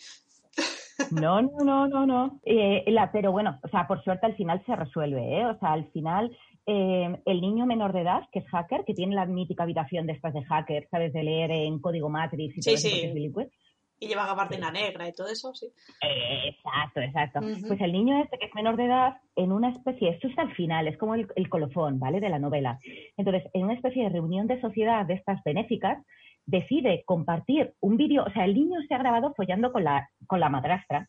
No, 1.12 1.42
no, 1.44 1.60
no, 1.64 1.88
no, 1.88 2.06
no. 2.08 2.40
Eh, 2.44 2.84
la, 2.88 3.12
pero 3.12 3.32
bueno, 3.32 3.60
o 3.62 3.68
sea, 3.68 3.86
por 3.88 4.04
suerte 4.04 4.26
al 4.26 4.36
final 4.36 4.64
se 4.66 4.76
resuelve, 4.76 5.42
¿eh? 5.42 5.46
O 5.46 5.60
sea, 5.60 5.74
al 5.74 5.92
final 5.92 6.36
eh, 6.68 7.18
el 7.26 7.42
niño 7.42 7.66
menor 7.66 7.94
de 7.94 8.02
edad, 8.02 8.24
que 8.32 8.40
es 8.40 8.46
hacker, 8.50 8.84
que 8.86 8.94
tiene 8.94 9.16
la 9.16 9.26
mítica 9.26 9.64
habitación 9.64 10.06
de 10.06 10.14
estas 10.14 10.34
de 10.34 10.44
hacker, 10.44 10.88
¿sabes? 10.92 11.14
De 11.14 11.24
leer 11.24 11.50
en 11.52 11.80
código 11.80 12.10
Matrix 12.10 12.58
y 12.58 12.62
Sí, 12.62 12.70
todo 12.70 12.76
eso 12.76 12.90
sí. 12.90 13.02
es 13.06 13.14
bilingüe. 13.14 13.50
Y 14.00 14.08
lleva 14.08 14.28
gabardina 14.28 14.70
negra 14.70 15.08
y 15.08 15.14
todo 15.14 15.28
eso, 15.28 15.56
sí. 15.56 15.66
Eh, 16.04 16.50
exacto, 16.50 17.02
exacto. 17.02 17.40
Pues 17.68 17.82
el 17.82 17.92
niño 17.92 18.22
este 18.22 18.38
que 18.38 18.46
es 18.46 18.54
menor 18.54 18.78
de 18.78 18.86
edad, 18.86 19.16
en 19.36 19.52
una 19.52 19.72
especie, 19.72 20.10
esto 20.10 20.28
está 20.28 20.44
al 20.44 20.54
final, 20.54 20.88
es 20.88 20.98
como 21.00 21.16
el, 21.16 21.26
el 21.36 21.50
colofón, 21.50 21.98
¿vale? 22.00 22.20
De 22.20 22.30
la 22.30 22.38
novela. 22.38 22.80
Entonces, 23.18 23.50
en 23.54 23.64
una 23.64 23.74
especie 23.74 24.04
de 24.04 24.10
reunión 24.10 24.46
de 24.46 24.62
sociedad 24.62 25.04
de 25.08 25.16
estas 25.16 25.42
benéficas, 25.44 25.98
decide 26.48 27.04
compartir 27.06 27.76
un 27.82 27.98
vídeo, 27.98 28.24
o 28.24 28.32
sea, 28.32 28.46
el 28.46 28.56
niño 28.56 28.80
se 28.88 28.96
ha 28.96 28.98
grabado 28.98 29.34
follando 29.36 29.72
con 29.72 29.84
la, 29.84 30.10
con 30.26 30.40
la 30.40 30.50
madrastra. 30.50 31.08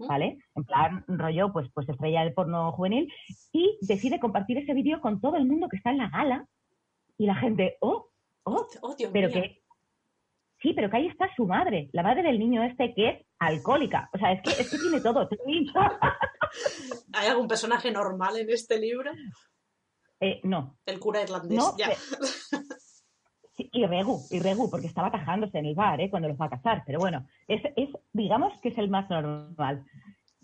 ¿vale? 0.00 0.38
En 0.56 0.64
plan, 0.64 1.04
rollo, 1.06 1.52
pues, 1.52 1.68
pues 1.72 1.88
estrella 1.88 2.24
del 2.24 2.34
porno 2.34 2.72
juvenil, 2.72 3.08
y 3.52 3.78
decide 3.82 4.18
compartir 4.18 4.58
ese 4.58 4.74
vídeo 4.74 5.00
con 5.00 5.20
todo 5.20 5.36
el 5.36 5.46
mundo 5.46 5.68
que 5.68 5.76
está 5.76 5.90
en 5.90 5.98
la 5.98 6.10
gala, 6.10 6.46
y 7.16 7.26
la 7.26 7.36
gente, 7.36 7.76
oh, 7.80 8.08
oh, 8.42 8.66
Oh, 8.80 8.94
Dios 8.96 9.10
pero 9.12 9.30
que 9.30 9.62
sí, 10.60 10.72
pero 10.74 10.90
que 10.90 10.96
ahí 10.96 11.06
está 11.06 11.32
su 11.36 11.46
madre, 11.46 11.88
la 11.92 12.02
madre 12.02 12.22
del 12.22 12.38
niño 12.38 12.62
este 12.64 12.92
que 12.94 13.08
es 13.08 13.26
alcohólica. 13.38 14.10
O 14.12 14.18
sea, 14.18 14.32
es 14.32 14.42
que, 14.42 14.50
es 14.62 14.70
que 14.70 14.78
tiene 14.78 15.00
todo. 15.00 15.28
¿Hay 17.12 17.28
algún 17.28 17.48
personaje 17.48 17.90
normal 17.90 18.38
en 18.38 18.50
este 18.50 18.78
libro? 18.78 19.12
Eh, 20.20 20.40
no, 20.44 20.78
El 20.84 20.98
cura 20.98 21.22
irlandés, 21.22 21.56
no. 21.56 21.76
ya. 21.78 21.94
sí, 21.94 22.56
y 23.72 23.84
Regu, 23.86 24.20
y 24.30 24.38
Regu, 24.38 24.70
porque 24.70 24.86
estaba 24.86 25.10
cajándose 25.10 25.58
en 25.58 25.66
el 25.66 25.74
bar, 25.74 26.00
¿eh? 26.00 26.08
Cuando 26.10 26.28
los 26.28 26.38
va 26.40 26.46
a 26.46 26.50
casar. 26.50 26.82
Pero 26.86 26.98
bueno, 27.00 27.26
es, 27.48 27.62
es 27.76 27.88
digamos 28.12 28.52
que 28.60 28.68
es 28.70 28.78
el 28.78 28.88
más 28.88 29.10
normal. 29.10 29.84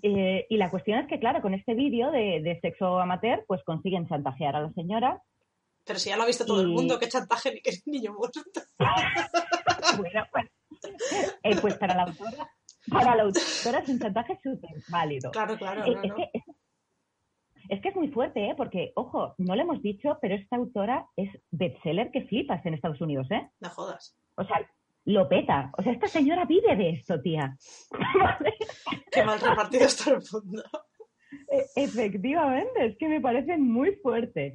Eh, 0.02 0.46
y 0.50 0.56
la 0.56 0.70
cuestión 0.70 0.99
es 0.99 1.06
que, 1.08 1.18
claro, 1.18 1.40
con 1.40 1.54
este 1.54 1.75
vídeo 1.75 2.11
de, 2.11 2.40
de 2.42 2.58
sexo 2.61 2.99
amateur, 3.00 3.44
pues 3.46 3.62
consiguen 3.64 4.06
chantajear 4.08 4.54
a 4.56 4.61
la 4.61 4.73
señora. 4.73 5.23
Pero 5.85 5.99
si 5.99 6.11
ya 6.11 6.16
lo 6.16 6.25
ha 6.25 6.26
visto 6.26 6.44
todo 6.44 6.61
el 6.61 6.68
mundo, 6.68 6.99
qué 6.99 7.08
chantaje 7.08 7.52
ni 7.54 7.61
qué 7.61 7.70
niño 7.87 8.12
muerto. 8.12 8.40
Bueno, 9.99 10.25
pues, 10.32 10.46
eh, 11.42 11.56
pues 11.61 11.75
para 11.78 11.94
la 11.94 12.02
autora, 12.02 12.50
para 12.90 13.14
la 13.14 13.23
autora 13.23 13.78
es 13.78 13.88
un 13.88 13.99
chantaje 14.00 14.38
súper 14.42 14.70
válido. 14.88 15.30
Claro, 15.30 15.56
claro, 15.56 15.85
Eh, 15.85 15.94
no, 15.94 16.02
es, 16.02 16.08
no. 16.11 16.16
que, 16.16 16.30
es, 16.32 16.42
es 17.68 17.80
que 17.80 17.88
es 17.88 17.96
muy 17.96 18.08
fuerte, 18.08 18.49
¿eh? 18.50 18.54
Porque, 18.56 18.92
ojo, 18.96 19.35
no 19.38 19.54
lo 19.56 19.62
hemos 19.62 19.82
dicho, 19.82 20.18
pero 20.20 20.35
esta 20.35 20.56
autora 20.56 21.06
es 21.16 21.30
bestseller 21.50 22.11
que 22.11 22.23
flipas 22.26 22.64
en 22.66 22.75
Estados 22.75 23.00
Unidos, 23.00 23.30
¿eh? 23.30 23.49
No 23.61 23.68
jodas. 23.70 24.16
O 24.37 24.44
sea, 24.44 24.68
lo 25.04 25.28
peta. 25.28 25.70
O 25.78 25.82
sea, 25.82 25.92
esta 25.92 26.08
señora 26.08 26.44
vive 26.44 26.75
de 26.76 26.90
esto, 26.90 27.20
tía. 27.20 27.56
Qué 29.12 29.25
mal 29.25 29.40
repartido 29.40 29.85
está 29.87 30.11
el 30.11 30.23
mundo. 30.32 30.62
E- 31.50 31.66
Efectivamente, 31.85 32.87
es 32.87 32.96
que 32.99 33.08
me 33.08 33.20
parece 33.20 33.56
muy 33.56 33.94
fuerte. 33.96 34.52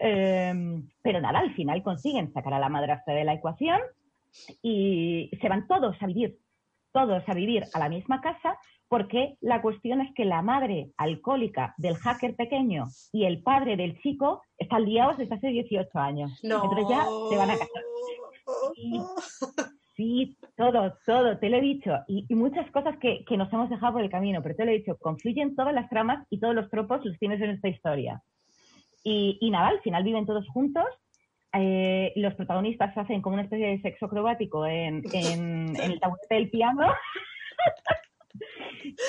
Eh, 0.00 0.82
pero 1.02 1.20
nada, 1.20 1.38
al 1.40 1.54
final 1.54 1.82
consiguen 1.82 2.32
sacar 2.32 2.54
a 2.54 2.58
la 2.58 2.68
madrastra 2.68 3.14
de 3.14 3.24
la 3.24 3.34
ecuación 3.34 3.80
y 4.62 5.30
se 5.40 5.48
van 5.48 5.66
todos 5.66 5.96
a 6.00 6.06
vivir, 6.06 6.38
todos 6.92 7.22
a 7.26 7.34
vivir 7.34 7.64
a 7.72 7.78
la 7.78 7.88
misma 7.88 8.20
casa, 8.20 8.58
porque 8.88 9.36
la 9.40 9.62
cuestión 9.62 10.00
es 10.00 10.12
que 10.14 10.24
la 10.24 10.42
madre 10.42 10.90
alcohólica 10.96 11.74
del 11.78 11.96
hacker 11.96 12.36
pequeño 12.36 12.84
y 13.12 13.24
el 13.24 13.42
padre 13.42 13.76
del 13.76 13.98
chico 14.00 14.42
están 14.58 14.84
liados 14.84 15.16
desde 15.18 15.34
hace 15.34 15.48
18 15.48 15.98
años. 15.98 16.38
No. 16.44 16.62
Entonces 16.64 16.86
ya 16.88 17.04
se 17.30 17.36
van 17.36 17.50
a 17.50 17.54
casar. 17.54 17.68
Sí. 18.74 19.00
Sí, 19.96 20.36
todo, 20.58 20.92
todo, 21.06 21.38
te 21.38 21.48
lo 21.48 21.56
he 21.56 21.60
dicho. 21.62 21.90
Y, 22.06 22.26
y 22.28 22.34
muchas 22.34 22.70
cosas 22.70 22.98
que, 22.98 23.24
que 23.24 23.36
nos 23.38 23.50
hemos 23.52 23.70
dejado 23.70 23.94
por 23.94 24.02
el 24.02 24.10
camino, 24.10 24.42
pero 24.42 24.54
te 24.54 24.64
lo 24.66 24.70
he 24.70 24.74
dicho, 24.78 24.96
confluyen 24.98 25.56
todas 25.56 25.72
las 25.72 25.88
tramas 25.88 26.26
y 26.28 26.38
todos 26.38 26.54
los 26.54 26.68
tropos 26.68 27.02
los 27.04 27.18
tienes 27.18 27.40
en 27.40 27.50
esta 27.50 27.68
historia. 27.68 28.22
Y, 29.02 29.38
y 29.40 29.50
nada, 29.50 29.68
al 29.68 29.80
final 29.80 30.04
viven 30.04 30.26
todos 30.26 30.46
juntos. 30.48 30.84
eh, 31.54 32.12
los 32.16 32.34
protagonistas 32.34 32.96
hacen 32.98 33.22
como 33.22 33.34
una 33.34 33.44
especie 33.44 33.68
de 33.68 33.80
sexo 33.80 34.04
acrobático 34.06 34.66
en, 34.66 35.02
en- 35.14 35.74
en 35.74 35.90
el 35.92 35.98
taburete 36.00 36.34
del 36.34 36.50
piano. 36.50 36.82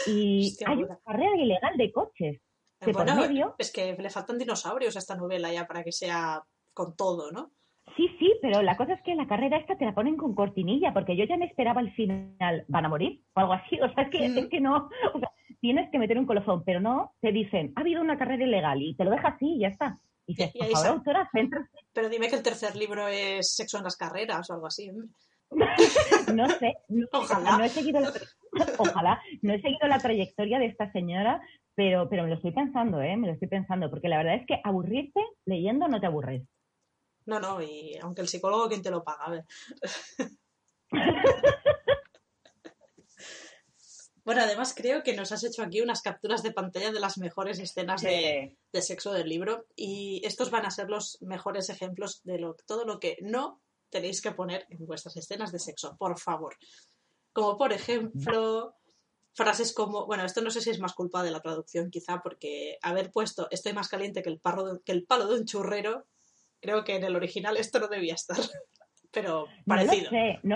y 0.08 0.48
Hostia, 0.48 0.68
hay 0.70 0.76
puta. 0.78 0.88
una 0.88 1.00
carrera 1.06 1.36
ilegal 1.38 1.78
de 1.78 1.92
coches. 1.92 2.42
Que 2.80 2.92
por 2.94 3.06
medio- 3.06 3.56
es 3.58 3.72
que 3.72 3.96
le 3.98 4.10
faltan 4.10 4.38
dinosaurios 4.38 4.96
a 4.96 5.00
esta 5.00 5.16
novela 5.16 5.52
ya 5.52 5.66
para 5.66 5.84
que 5.84 5.92
sea 5.92 6.44
con 6.74 6.96
todo, 6.96 7.32
¿no? 7.32 7.52
Sí, 7.96 8.08
sí, 8.20 8.34
pero 8.42 8.62
la 8.62 8.78
cosa 8.78 8.94
es 8.94 9.02
que 9.02 9.16
la 9.16 9.26
carrera 9.28 9.58
esta 9.58 9.76
te 9.78 9.86
la 9.86 9.96
ponen 9.96 10.18
con 10.18 10.36
cortinilla, 10.36 10.94
porque 10.94 11.16
yo 11.18 11.26
ya 11.26 11.38
me 11.38 11.46
esperaba 11.46 11.80
al 11.82 11.92
final, 11.94 12.66
¿van 12.68 12.86
a 12.86 12.90
morir? 12.90 13.24
O 13.34 13.40
algo 13.40 13.54
así, 13.54 13.80
o 13.82 13.92
sea, 13.94 14.04
es 14.04 14.10
que, 14.12 14.30
Mm. 14.30 14.38
es 14.38 14.46
que 14.48 14.60
no, 14.62 14.90
o 15.14 15.20
sea, 15.20 15.32
tienes 15.60 15.90
que 15.92 15.98
meter 15.98 16.20
un 16.20 16.28
colofón, 16.28 16.64
pero 16.64 16.80
no, 16.80 17.16
te 17.22 17.32
dicen, 17.32 17.74
ha 17.76 17.82
habido 17.82 18.02
una 18.02 18.18
carrera 18.18 18.44
ilegal 18.46 18.82
y 18.82 18.94
te 18.96 19.04
lo 19.06 19.10
dejas 19.12 19.34
así 19.36 19.56
y 19.56 19.60
ya 19.62 19.70
está. 19.70 20.00
Y 20.28 20.36
dices, 20.36 20.52
Y 20.54 20.60
por 20.60 20.68
favor, 20.72 20.88
autora. 20.88 21.30
Pero 21.94 22.10
dime 22.10 22.28
que 22.30 22.36
el 22.36 22.44
tercer 22.44 22.76
libro 22.76 23.08
es 23.08 23.56
Sexo 23.56 23.78
en 23.78 23.86
las 23.86 23.96
carreras 23.96 24.48
o 24.50 24.54
algo 24.54 24.68
así. 24.68 24.92
No 26.36 26.50
sé, 26.50 26.76
no, 26.90 27.08
Ojalá. 27.14 27.58
no 27.58 27.64
he 27.64 27.70
seguido 27.70 28.02
la, 28.02 28.12
ojalá, 28.78 29.22
no 29.42 29.54
he 29.54 29.62
seguido 29.62 29.88
la 29.88 30.00
trayectoria 30.00 30.60
de 30.60 30.66
esta 30.66 30.92
señora, 30.92 31.42
pero, 31.74 32.10
pero 32.10 32.24
me 32.24 32.30
lo 32.30 32.36
estoy 32.36 32.52
pensando, 32.52 33.02
¿eh? 33.02 33.16
Me 33.16 33.28
lo 33.28 33.34
estoy 33.34 33.48
pensando, 33.48 33.90
porque 33.90 34.10
la 34.10 34.18
verdad 34.18 34.36
es 34.36 34.46
que 34.46 34.60
aburrirte 34.64 35.22
leyendo 35.46 35.88
no 35.88 36.00
te 36.00 36.08
aburres. 36.08 36.44
No, 37.26 37.40
no, 37.40 37.62
y 37.62 37.98
aunque 38.02 38.22
el 38.22 38.28
psicólogo, 38.28 38.70
¿quién 38.70 38.82
te 38.82 38.92
lo 38.92 39.04
paga? 39.04 39.26
A 39.26 39.32
ver. 39.32 39.46
Bueno, 44.28 44.42
además 44.42 44.74
creo 44.76 45.04
que 45.04 45.16
nos 45.16 45.32
has 45.32 45.46
hecho 45.46 45.64
aquí 45.64 45.80
unas 45.80 46.02
capturas 46.02 46.44
de 46.44 46.52
pantalla 46.52 46.92
de 46.92 47.00
las 47.00 47.18
mejores 47.18 47.60
escenas 47.60 48.02
de, 48.02 48.58
de 48.74 48.82
sexo 48.82 49.14
del 49.14 49.30
libro 49.30 49.68
y 49.74 50.22
estos 50.26 50.52
van 50.52 50.66
a 50.66 50.70
ser 50.70 50.90
los 50.90 51.18
mejores 51.22 51.70
ejemplos 51.70 52.20
de 52.26 52.38
lo, 52.38 52.54
todo 52.66 52.84
lo 52.84 53.00
que 53.00 53.16
no 53.22 53.62
tenéis 53.90 54.22
que 54.22 54.32
poner 54.32 54.66
en 54.70 54.86
vuestras 54.86 55.16
escenas 55.18 55.52
de 55.52 55.60
sexo, 55.60 55.96
por 55.98 56.20
favor. 56.20 56.56
Como 57.34 57.58
por 57.58 57.72
ejemplo, 57.74 58.76
frases 59.34 59.74
como, 59.74 60.06
bueno, 60.06 60.26
esto 60.26 60.42
no 60.42 60.50
sé 60.50 60.62
si 60.62 60.72
es 60.72 60.80
más 60.80 60.94
culpa 60.94 61.24
de 61.24 61.32
la 61.32 61.42
traducción 61.42 61.90
quizá, 61.92 62.22
porque 62.22 62.78
haber 62.82 63.12
puesto 63.12 63.48
estoy 63.52 63.74
más 63.74 63.88
caliente 63.88 64.22
que 64.24 64.30
el, 64.30 64.40
parro 64.40 64.64
de- 64.74 64.82
que 64.84 64.92
el 64.92 65.06
palo 65.06 65.28
de 65.28 65.40
un 65.40 65.46
churrero, 65.46 66.06
creo 66.60 66.84
que 66.84 66.96
en 66.96 67.04
el 67.04 67.16
original 67.16 67.56
esto 67.58 67.80
no 67.80 67.88
debía 67.88 68.16
estar, 68.16 68.38
pero 69.12 69.46
parecido. 69.66 70.12
No 70.12 70.18
sé, 70.18 70.40
no, 70.44 70.56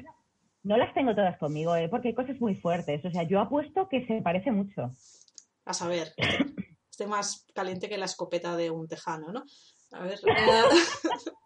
no 0.64 0.78
las 0.78 0.94
tengo 0.94 1.14
todas 1.14 1.38
conmigo, 1.38 1.76
¿eh? 1.76 1.90
porque 1.90 2.10
hay 2.10 2.16
cosas 2.16 2.40
muy 2.40 2.56
fuertes. 2.56 3.06
O 3.06 3.12
sea, 3.12 3.24
yo 3.24 3.40
apuesto 3.40 3.88
que 3.90 4.06
se 4.08 4.22
parece 4.22 4.52
mucho. 4.52 4.92
A 5.66 5.74
saber, 5.74 6.14
estoy, 6.90 7.08
más 7.08 7.46
caliente 7.54 7.88
que 7.88 7.98
la 7.98 8.06
escopeta 8.06 8.56
de 8.58 8.72
un 8.72 8.88
tejano, 8.88 9.32
¿no? 9.32 9.44
A 9.92 10.04
ver. 10.04 10.20
eh, 10.26 10.64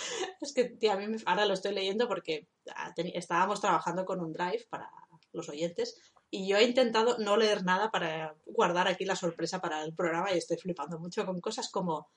es 0.40 0.52
que, 0.52 0.64
tía, 0.64 0.94
a 0.94 0.96
mí 0.96 1.06
me- 1.06 1.18
ahora 1.26 1.46
lo 1.46 1.54
estoy 1.54 1.74
leyendo 1.74 2.08
porque 2.08 2.46
ah, 2.74 2.92
estábamos 2.96 3.60
trabajando 3.60 4.04
con 4.04 4.20
un 4.20 4.32
drive 4.32 4.66
para 4.70 4.90
los 5.32 5.48
oyentes 5.48 6.00
y 6.30 6.48
yo 6.48 6.56
he 6.56 6.64
intentado 6.64 7.18
no 7.18 7.36
leer 7.36 7.64
nada 7.64 7.90
para 7.90 8.34
guardar 8.46 8.88
aquí 8.88 9.04
la 9.04 9.16
sorpresa 9.16 9.60
para 9.60 9.82
el 9.84 9.94
programa 9.94 10.32
y 10.32 10.38
estoy 10.38 10.56
flipando 10.58 10.98
mucho 10.98 11.24
con 11.26 11.40
cosas 11.40 11.70
como 11.70 12.08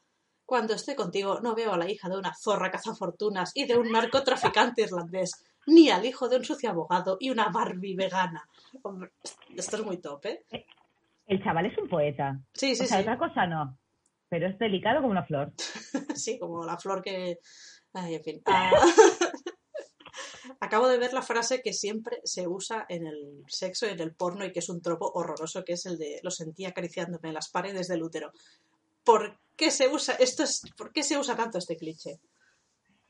cuando 0.46 0.74
estoy 0.74 0.96
contigo 0.96 1.40
no 1.42 1.56
veo 1.56 1.74
a 1.74 1.78
la 1.78 1.90
hija 1.90 2.10
de 2.10 2.18
una 2.18 2.34
zorra 2.36 2.70
cazafortunas 2.70 3.52
y 3.56 3.66
de 3.66 3.78
un 3.78 3.92
narcotraficante 3.92 4.82
irlandés, 4.82 5.46
ni 5.68 5.90
al 5.90 6.06
hijo 6.06 6.28
de 6.28 6.38
un 6.38 6.44
sucio 6.44 6.70
abogado 6.70 7.18
y 7.20 7.30
una 7.30 7.48
Barbie 7.50 7.96
vegana. 7.96 8.48
Hombre, 8.82 9.12
esto 9.56 9.78
es 9.78 9.86
muy 9.86 9.98
top, 9.98 10.26
¿eh? 10.26 10.46
El 11.28 11.42
chaval 11.42 11.68
es 11.68 11.78
un 11.78 11.88
poeta. 11.88 12.38
Sí, 12.54 12.76
sí, 12.76 12.84
o 12.84 12.86
sea, 12.88 12.98
sí. 12.98 13.04
otra 13.04 13.18
cosa 13.18 13.48
no. 13.48 13.78
Pero 14.28 14.48
es 14.48 14.60
delicado 14.60 15.00
como 15.00 15.12
una 15.12 15.24
flor. 15.24 15.54
Sí, 16.16 16.38
como 16.38 16.66
la 16.66 16.78
flor 16.78 17.02
que. 17.02 17.40
Ay, 17.94 18.16
en 18.16 18.24
fin. 18.24 18.42
Ah, 18.46 18.72
Acabo 20.60 20.88
de 20.88 20.98
ver 20.98 21.14
la 21.14 21.22
frase 21.22 21.62
que 21.62 21.74
siempre 21.74 22.22
se 22.24 22.48
usa 22.48 22.86
en 22.90 23.08
el 23.08 23.44
sexo 23.48 23.86
y 23.86 23.92
en 23.92 24.00
el 24.00 24.14
porno 24.14 24.46
y 24.46 24.52
que 24.52 24.60
es 24.60 24.70
un 24.70 24.82
tropo 24.82 25.12
horroroso, 25.14 25.64
que 25.64 25.74
es 25.74 25.86
el 25.86 25.98
de 25.98 26.20
lo 26.24 26.32
sentí 26.32 26.66
acariciándome 26.66 27.30
en 27.30 27.34
las 27.34 27.50
paredes 27.50 27.88
del 27.88 28.04
útero. 28.04 28.32
¿Por 29.04 29.40
qué 29.56 29.72
se 29.72 29.88
usa 29.88 30.16
esto? 30.16 30.44
Es, 30.44 30.62
¿Por 30.78 30.92
qué 30.92 31.04
se 31.04 31.18
usa 31.18 31.36
tanto 31.36 31.58
este 31.58 31.78
cliché? 31.78 32.20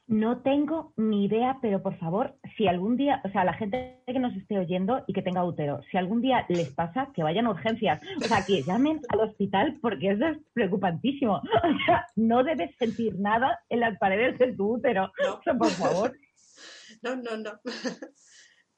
No 0.08 0.42
tengo 0.42 0.94
ni 0.98 1.26
idea, 1.26 1.60
pero 1.62 1.82
por 1.82 1.98
favor, 1.98 2.38
si 2.58 2.68
algún 2.68 2.98
día, 2.98 3.22
o 3.24 3.30
sea, 3.30 3.46
la 3.46 3.54
gente 3.54 4.04
que 4.06 4.20
nos 4.20 4.36
esté 4.36 4.60
oyendo 4.60 5.04
y 5.08 5.14
que 5.14 5.22
tenga 5.22 5.46
útero, 5.46 5.82
si 5.90 5.98
algún 5.98 6.22
día 6.22 6.46
les 6.50 6.72
pasa, 6.72 7.10
que 7.16 7.24
vayan 7.24 7.48
a 7.48 7.52
urgencias. 7.52 8.02
O 8.18 8.26
sea, 8.26 8.46
que 8.46 8.64
llamen 8.64 9.00
al 9.10 9.22
hospital 9.22 9.80
porque 9.82 10.12
eso 10.12 10.26
es 10.28 10.38
preocupantísimo. 10.54 11.42
O 11.64 11.86
sea, 11.86 12.06
no 12.16 12.44
debes 12.44 12.76
sentir 12.78 13.18
nada 13.18 13.60
en 13.70 13.80
las 13.80 13.98
paredes 13.98 14.38
de 14.38 14.54
tu 14.54 14.76
útero. 14.76 15.12
No. 15.24 15.36
O 15.36 15.44
sea, 15.44 15.54
por 15.54 15.70
favor. 15.70 16.18
No, 17.02 17.16
no, 17.16 17.38
no. 17.38 17.60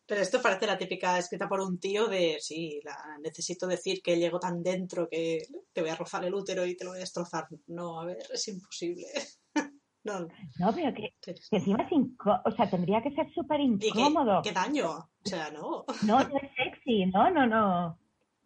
Pero 0.07 0.21
esto 0.21 0.41
parece 0.41 0.67
la 0.67 0.77
típica 0.77 1.17
escrita 1.17 1.49
por 1.49 1.59
un 1.61 1.79
tío 1.79 2.07
de, 2.07 2.37
sí, 2.39 2.79
la, 2.83 2.95
necesito 3.21 3.65
decir 3.65 4.01
que 4.03 4.17
llego 4.17 4.39
tan 4.39 4.61
dentro 4.61 5.07
que 5.09 5.47
te 5.73 5.81
voy 5.81 5.89
a 5.89 5.95
rozar 5.95 6.23
el 6.25 6.35
útero 6.35 6.65
y 6.65 6.77
te 6.77 6.83
lo 6.83 6.91
voy 6.91 6.99
a 6.99 7.01
destrozar. 7.01 7.47
No, 7.67 7.99
a 7.99 8.05
ver, 8.05 8.17
es 8.31 8.47
imposible. 8.47 9.07
No, 10.05 10.73
pero 10.73 10.93
que, 10.93 11.13
encima 11.51 11.83
es 11.83 11.91
incó- 11.91 12.41
o 12.45 12.51
sea, 12.51 12.69
tendría 12.69 13.01
que 13.01 13.11
ser 13.11 13.31
súper 13.33 13.57
qué, 13.57 13.87
incómodo. 13.87 14.41
qué 14.43 14.51
daño. 14.51 14.91
O 14.91 15.09
sea, 15.23 15.49
no. 15.51 15.83
No, 16.05 16.19
no 16.19 16.37
es 16.37 16.49
sexy, 16.55 17.07
no, 17.07 17.29
no, 17.31 17.47
no. 17.47 17.97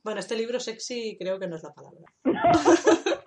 Bueno, 0.03 0.21
este 0.21 0.37
libro 0.37 0.59
sexy 0.59 1.17
creo 1.19 1.37
que 1.39 1.47
no 1.47 1.57
es 1.57 1.63
la 1.63 1.73
palabra. 1.73 1.99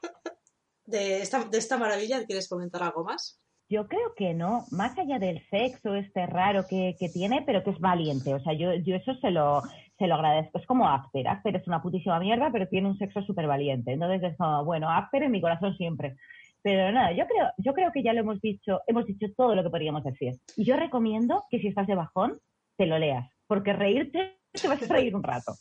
De 0.84 1.22
esta, 1.22 1.44
de 1.44 1.58
esta 1.58 1.78
maravilla, 1.78 2.26
¿quieres 2.26 2.48
comentar 2.48 2.82
algo 2.82 3.04
más? 3.04 3.40
Yo 3.68 3.86
creo 3.88 4.12
que 4.14 4.34
no, 4.34 4.64
más 4.72 4.98
allá 4.98 5.18
del 5.18 5.40
sexo 5.48 5.94
este 5.94 6.26
raro 6.26 6.66
que, 6.68 6.96
que 6.98 7.08
tiene, 7.08 7.42
pero 7.46 7.62
que 7.64 7.70
es 7.70 7.78
valiente. 7.78 8.34
O 8.34 8.40
sea, 8.40 8.52
yo, 8.52 8.74
yo 8.74 8.96
eso 8.96 9.14
se 9.22 9.30
lo, 9.30 9.62
se 9.98 10.06
lo 10.06 10.16
agradezco. 10.16 10.58
Es 10.58 10.66
como 10.66 10.86
After. 10.88 11.26
After 11.26 11.56
es 11.56 11.66
una 11.66 11.80
putísima 11.80 12.18
mierda, 12.20 12.50
pero 12.52 12.68
tiene 12.68 12.88
un 12.88 12.98
sexo 12.98 13.22
súper 13.22 13.46
valiente. 13.46 13.92
Entonces 13.92 14.22
es 14.32 14.36
como, 14.36 14.64
bueno, 14.66 14.90
After 14.90 15.22
en 15.22 15.30
mi 15.30 15.40
corazón 15.40 15.74
siempre. 15.76 16.16
Pero 16.62 16.92
nada, 16.92 17.12
yo 17.12 17.26
creo, 17.26 17.50
yo 17.58 17.72
creo 17.74 17.90
que 17.92 18.02
ya 18.02 18.12
lo 18.12 18.20
hemos 18.20 18.40
dicho, 18.40 18.80
hemos 18.86 19.04
dicho 19.06 19.26
todo 19.36 19.54
lo 19.54 19.62
que 19.64 19.70
podríamos 19.70 20.04
decir. 20.04 20.34
Y 20.56 20.64
yo 20.64 20.76
recomiendo 20.76 21.44
que 21.50 21.58
si 21.58 21.68
estás 21.68 21.86
de 21.88 21.94
bajón, 21.96 22.40
te 22.76 22.86
lo 22.86 22.98
leas, 22.98 23.28
porque 23.46 23.72
reírte 23.72 24.38
te 24.52 24.68
vas 24.68 24.82
a 24.82 24.86
reír 24.94 25.14
un 25.16 25.22
rato. 25.22 25.54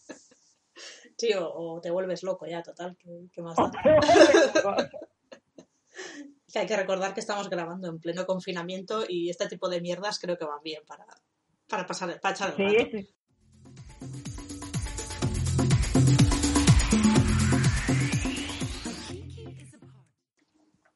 Sí, 1.17 1.33
o, 1.33 1.49
o 1.53 1.81
te 1.81 1.91
vuelves 1.91 2.23
loco 2.23 2.45
ya, 2.47 2.61
total. 2.63 2.95
¿Qué, 2.97 3.27
qué 3.33 3.41
más 3.41 3.55
da? 3.55 3.71
Que 6.51 6.59
hay 6.59 6.67
que 6.67 6.75
recordar 6.75 7.13
que 7.13 7.21
estamos 7.21 7.49
grabando 7.49 7.87
en 7.87 7.99
pleno 7.99 8.25
confinamiento 8.25 9.03
y 9.07 9.29
este 9.29 9.47
tipo 9.47 9.69
de 9.69 9.79
mierdas 9.79 10.19
creo 10.19 10.37
que 10.37 10.43
van 10.43 10.61
bien 10.61 10.81
para, 10.85 11.05
para 11.69 11.85
pasar 11.87 12.19
para 12.19 12.35
echar 12.35 12.49
el 12.49 12.55
Sí, 12.57 12.77
rato. 12.77 12.89
sí. 12.91 14.30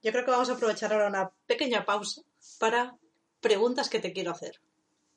Yo 0.06 0.12
creo 0.12 0.24
que 0.24 0.30
vamos 0.30 0.52
a 0.52 0.54
aprovechar 0.54 0.94
ahora 0.94 1.08
una 1.08 1.32
pequeña 1.48 1.84
pausa 1.84 2.22
para 2.60 2.96
preguntas 3.42 3.90
que 3.90 4.00
te 4.00 4.14
quiero 4.14 4.30
hacer. 4.30 4.62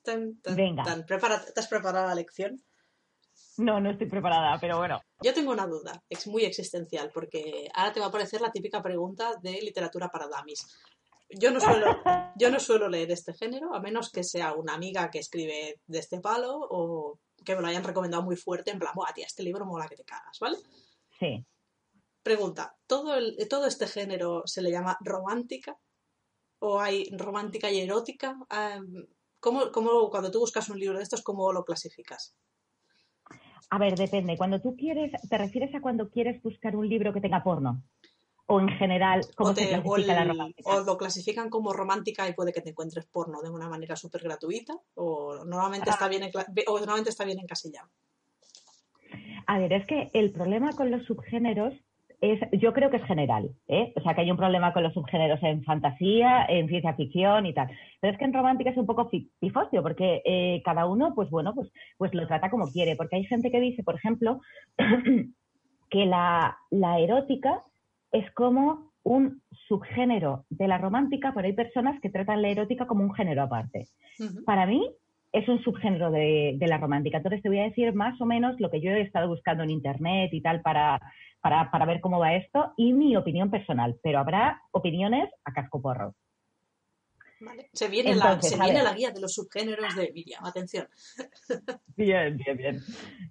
Tan, 0.01 0.41
tan, 0.41 0.55
Venga. 0.55 0.83
tan. 0.83 1.05
¿Te 1.05 1.59
has 1.59 1.67
preparado 1.67 2.07
la 2.07 2.15
lección? 2.15 2.59
No, 3.57 3.79
no 3.79 3.91
estoy 3.91 4.09
preparada, 4.09 4.57
pero 4.59 4.77
bueno. 4.77 4.99
Yo 5.21 5.31
tengo 5.31 5.51
una 5.51 5.67
duda, 5.67 6.01
es 6.09 6.25
muy 6.25 6.43
existencial, 6.43 7.11
porque 7.13 7.69
ahora 7.75 7.93
te 7.93 7.99
va 7.99 8.07
a 8.07 8.09
aparecer 8.09 8.41
la 8.41 8.51
típica 8.51 8.81
pregunta 8.81 9.35
de 9.43 9.61
literatura 9.61 10.09
para 10.09 10.27
damis. 10.27 10.65
Yo 11.29 11.51
no 11.51 11.59
suelo, 11.59 11.85
yo 12.35 12.49
no 12.49 12.59
suelo 12.59 12.89
leer 12.89 13.11
este 13.11 13.35
género, 13.35 13.75
a 13.75 13.81
menos 13.81 14.11
que 14.11 14.23
sea 14.23 14.53
una 14.53 14.73
amiga 14.73 15.11
que 15.11 15.19
escribe 15.19 15.79
de 15.85 15.99
este 15.99 16.19
palo 16.19 16.67
o 16.67 17.19
que 17.45 17.55
me 17.55 17.61
lo 17.61 17.67
hayan 17.67 17.83
recomendado 17.83 18.23
muy 18.23 18.37
fuerte, 18.37 18.71
en 18.71 18.79
plan, 18.79 18.93
Buah, 18.95 19.13
tía, 19.13 19.27
este 19.27 19.43
libro 19.43 19.67
mola 19.67 19.87
que 19.87 19.97
te 19.97 20.03
cagas, 20.03 20.39
¿vale? 20.39 20.57
Sí. 21.19 21.45
Pregunta, 22.23 22.75
¿todo, 22.85 23.15
el, 23.15 23.37
¿todo 23.49 23.65
este 23.65 23.87
género 23.87 24.43
se 24.45 24.61
le 24.61 24.71
llama 24.71 24.97
romántica? 25.01 25.77
¿O 26.59 26.79
hay 26.79 27.09
romántica 27.17 27.71
y 27.71 27.79
erótica? 27.79 28.37
Ah, 28.49 28.79
¿Cómo, 29.39 29.71
cómo, 29.71 30.09
cuando 30.09 30.29
tú 30.29 30.39
buscas 30.39 30.69
un 30.69 30.79
libro 30.79 30.97
de 30.97 31.03
estos, 31.03 31.21
cómo 31.21 31.53
lo 31.53 31.63
clasificas? 31.63 32.35
A 33.69 33.77
ver, 33.77 33.95
depende. 33.97 34.35
Cuando 34.37 34.59
tú 34.59 34.75
quieres, 34.75 35.11
¿te 35.29 35.37
refieres 35.37 35.73
a 35.75 35.79
cuando 35.81 36.09
quieres 36.09 36.41
buscar 36.43 36.75
un 36.75 36.89
libro 36.89 37.13
que 37.13 37.21
tenga 37.21 37.41
porno? 37.43 37.83
O 38.47 38.59
en 38.59 38.67
general, 38.69 39.21
¿cómo 39.37 39.51
o, 39.51 39.55
se 39.55 39.65
te- 39.67 39.81
o 39.85 39.97
la 39.97 40.25
romántica? 40.25 40.69
o 40.73 40.81
lo 40.81 40.97
clasifican 40.97 41.49
como 41.49 41.71
romántica 41.71 42.27
y 42.27 42.33
puede 42.33 42.51
que 42.51 42.61
te 42.61 42.71
encuentres 42.71 43.05
porno 43.05 43.41
de 43.43 43.49
una 43.51 43.69
manera 43.69 43.95
súper 43.95 44.23
gratuita 44.23 44.73
o 44.95 45.45
normalmente, 45.45 45.89
Ah. 45.91 45.93
está 45.93 46.07
bien 46.09 46.23
encla- 46.23 46.47
o 46.67 46.77
normalmente 46.79 47.11
está 47.11 47.23
bien 47.25 47.39
encasillado. 47.39 47.89
A 49.45 49.59
ver, 49.59 49.71
es 49.73 49.85
que 49.87 50.09
el 50.13 50.31
problema 50.31 50.73
con 50.73 50.89
los 50.91 51.05
subgéneros 51.05 51.73
es, 52.21 52.39
yo 52.59 52.73
creo 52.73 52.89
que 52.89 52.97
es 52.97 53.03
general, 53.05 53.49
¿eh? 53.67 53.93
O 53.95 54.01
sea, 54.01 54.13
que 54.13 54.21
hay 54.21 54.31
un 54.31 54.37
problema 54.37 54.73
con 54.73 54.83
los 54.83 54.93
subgéneros 54.93 55.41
en 55.41 55.63
fantasía, 55.63 56.45
en 56.49 56.67
ciencia 56.67 56.93
ficción 56.93 57.45
y 57.45 57.53
tal. 57.53 57.69
Pero 58.01 58.13
es 58.13 58.19
que 58.19 58.25
en 58.25 58.33
romántica 58.33 58.71
es 58.71 58.77
un 58.77 58.85
poco 58.85 59.09
pifostio, 59.39 59.81
porque 59.81 60.21
eh, 60.25 60.61
cada 60.65 60.85
uno, 60.85 61.13
pues 61.15 61.29
bueno, 61.29 61.53
pues, 61.55 61.71
pues 61.97 62.13
lo 62.13 62.27
trata 62.27 62.49
como 62.49 62.71
quiere. 62.71 62.95
Porque 62.95 63.15
hay 63.15 63.25
gente 63.25 63.51
que 63.51 63.59
dice, 63.61 63.83
por 63.83 63.95
ejemplo, 63.95 64.41
que 65.89 66.05
la, 66.05 66.57
la 66.71 66.99
erótica 66.99 67.63
es 68.11 68.29
como 68.31 68.91
un 69.03 69.41
subgénero 69.67 70.45
de 70.49 70.67
la 70.67 70.77
romántica, 70.77 71.31
pero 71.33 71.47
hay 71.47 71.53
personas 71.53 71.99
que 72.01 72.09
tratan 72.09 72.41
la 72.41 72.49
erótica 72.49 72.85
como 72.85 73.03
un 73.03 73.13
género 73.13 73.43
aparte. 73.43 73.87
Para 74.45 74.65
mí 74.65 74.89
es 75.31 75.47
un 75.47 75.61
subgénero 75.63 76.11
de, 76.11 76.55
de 76.57 76.67
la 76.67 76.77
romántica. 76.77 77.17
Entonces 77.17 77.41
te 77.41 77.49
voy 77.49 77.59
a 77.59 77.63
decir 77.63 77.93
más 77.93 78.19
o 78.21 78.25
menos 78.25 78.59
lo 78.59 78.69
que 78.69 78.81
yo 78.81 78.91
he 78.91 79.01
estado 79.01 79.27
buscando 79.27 79.63
en 79.63 79.69
internet 79.69 80.29
y 80.33 80.41
tal 80.41 80.61
para, 80.61 80.99
para, 81.41 81.69
para 81.71 81.85
ver 81.85 81.99
cómo 82.01 82.19
va 82.19 82.35
esto 82.35 82.73
y 82.77 82.93
mi 82.93 83.15
opinión 83.15 83.49
personal. 83.49 83.97
Pero 84.01 84.19
habrá 84.19 84.61
opiniones 84.71 85.29
a 85.43 85.53
casco 85.53 85.81
porro. 85.81 86.15
Vale. 87.41 87.69
Se 87.71 87.87
viene, 87.87 88.15
la, 88.15 88.41
se 88.41 88.59
viene 88.59 88.83
la 88.83 88.93
guía 88.93 89.11
de 89.11 89.21
los 89.21 89.33
subgéneros 89.33 89.95
de 89.95 90.11
Miriam. 90.13 90.45
Atención. 90.45 90.87
Bien, 91.95 92.37
bien, 92.37 92.57
bien. 92.57 92.79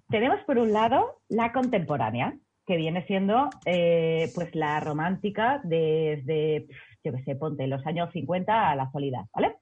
Tenemos 0.09 0.39
por 0.45 0.57
un 0.57 0.73
lado 0.73 1.21
la 1.27 1.51
contemporánea, 1.51 2.35
que 2.65 2.77
viene 2.77 3.05
siendo 3.07 3.49
eh, 3.65 4.31
pues 4.35 4.53
la 4.53 4.79
romántica 4.79 5.59
desde, 5.63 6.67
yo 7.03 7.11
qué 7.11 7.23
sé, 7.23 7.35
ponte 7.35 7.65
los 7.65 7.83
años 7.87 8.11
50 8.13 8.69
a 8.69 8.75
la 8.75 8.83
actualidad, 8.83 9.25
¿vale? 9.33 9.55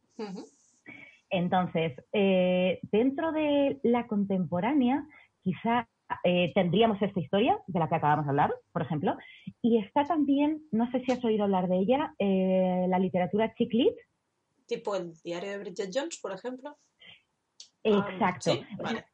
Entonces, 1.29 1.93
eh, 2.13 2.79
dentro 2.91 3.31
de 3.31 3.79
la 3.83 4.07
contemporánea, 4.07 5.05
quizá 5.43 5.87
eh, 6.23 6.51
tendríamos 6.55 7.01
esta 7.01 7.19
historia 7.19 7.59
de 7.67 7.79
la 7.79 7.89
que 7.89 7.95
acabamos 7.95 8.25
de 8.25 8.29
hablar, 8.29 8.53
por 8.71 8.81
ejemplo, 8.81 9.17
y 9.61 9.77
está 9.79 10.05
también, 10.05 10.61
no 10.71 10.89
sé 10.91 11.01
si 11.01 11.11
has 11.11 11.23
oído 11.23 11.43
hablar 11.43 11.67
de 11.67 11.77
ella, 11.79 12.15
eh, 12.17 12.85
la 12.87 12.99
literatura 12.99 13.53
chick 13.55 13.73
lit. 13.73 13.95
Tipo 14.65 14.95
el 14.95 15.13
diario 15.23 15.51
de 15.51 15.59
Bridget 15.59 15.89
Jones, 15.93 16.19
por 16.21 16.31
ejemplo. 16.31 16.77
Exacto. 17.83 18.51
Ah, 18.51 18.53
sí, 18.53 18.65
vale. 18.77 19.05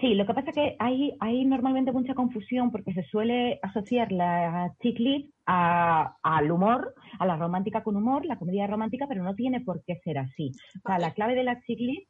Sí, 0.00 0.14
lo 0.14 0.26
que 0.26 0.32
pasa 0.34 0.48
es 0.50 0.54
que 0.56 0.76
hay, 0.78 1.12
hay 1.20 1.44
normalmente 1.44 1.92
mucha 1.92 2.14
confusión 2.14 2.70
porque 2.70 2.94
se 2.94 3.02
suele 3.04 3.58
asociar 3.62 4.10
la 4.12 4.72
chick 4.80 4.98
lit 4.98 5.30
a- 5.46 6.16
al 6.22 6.50
humor, 6.50 6.94
a 7.18 7.26
la 7.26 7.36
romántica 7.36 7.82
con 7.82 7.96
humor, 7.96 8.24
la 8.24 8.38
comedia 8.38 8.66
romántica, 8.66 9.06
pero 9.06 9.22
no 9.22 9.34
tiene 9.34 9.60
por 9.60 9.84
qué 9.84 9.96
ser 10.02 10.18
así. 10.18 10.50
O 10.84 10.88
sea, 10.88 10.98
la 10.98 11.12
clave 11.12 11.34
de 11.34 11.44
la 11.44 11.60
chick 11.62 11.78
lit 11.78 12.08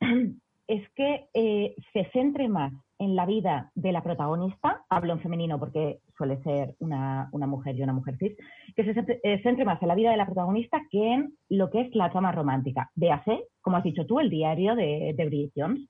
es 0.68 0.88
que 0.94 1.26
eh, 1.34 1.74
se 1.92 2.04
centre 2.12 2.48
más 2.48 2.72
en 3.00 3.16
la 3.16 3.26
vida 3.26 3.70
de 3.74 3.92
la 3.92 4.02
protagonista, 4.02 4.84
hablo 4.88 5.12
en 5.12 5.20
femenino 5.20 5.58
porque 5.58 6.00
suele 6.16 6.42
ser 6.42 6.74
una, 6.80 7.28
una 7.32 7.46
mujer 7.46 7.76
y 7.76 7.82
una 7.82 7.92
mujer 7.92 8.16
cis, 8.18 8.36
que 8.76 8.84
se 8.84 8.94
centre, 8.94 9.20
eh, 9.22 9.40
centre 9.42 9.64
más 9.64 9.80
en 9.82 9.88
la 9.88 9.94
vida 9.94 10.10
de 10.10 10.16
la 10.16 10.26
protagonista 10.26 10.80
que 10.90 11.14
en 11.14 11.34
lo 11.48 11.70
que 11.70 11.82
es 11.82 11.94
la 11.94 12.10
trama 12.10 12.32
romántica. 12.32 12.90
Véase, 12.94 13.44
como 13.60 13.76
has 13.76 13.84
dicho 13.84 14.06
tú, 14.06 14.20
el 14.20 14.30
diario 14.30 14.74
de, 14.76 15.14
de 15.16 15.26
Bridget 15.26 15.52
Jones. 15.56 15.88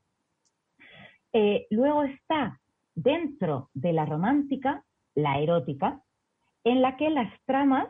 Eh, 1.40 1.68
luego 1.70 2.02
está 2.02 2.58
dentro 2.96 3.70
de 3.72 3.92
la 3.92 4.04
romántica 4.04 4.84
la 5.14 5.38
erótica, 5.38 6.02
en 6.64 6.82
la 6.82 6.96
que 6.96 7.10
las 7.10 7.32
tramas 7.46 7.86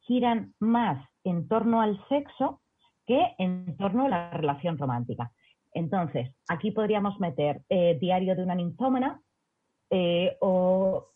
giran 0.00 0.52
más 0.58 1.02
en 1.24 1.48
torno 1.48 1.80
al 1.80 1.98
sexo 2.08 2.60
que 3.06 3.34
en 3.38 3.74
torno 3.78 4.04
a 4.04 4.10
la 4.10 4.30
relación 4.32 4.76
romántica. 4.76 5.32
Entonces, 5.72 6.30
aquí 6.46 6.72
podríamos 6.72 7.18
meter 7.20 7.62
eh, 7.70 7.96
Diario 7.98 8.36
de 8.36 8.42
una 8.42 8.54
ninfómana 8.54 9.22
eh, 9.88 10.36
o 10.42 11.06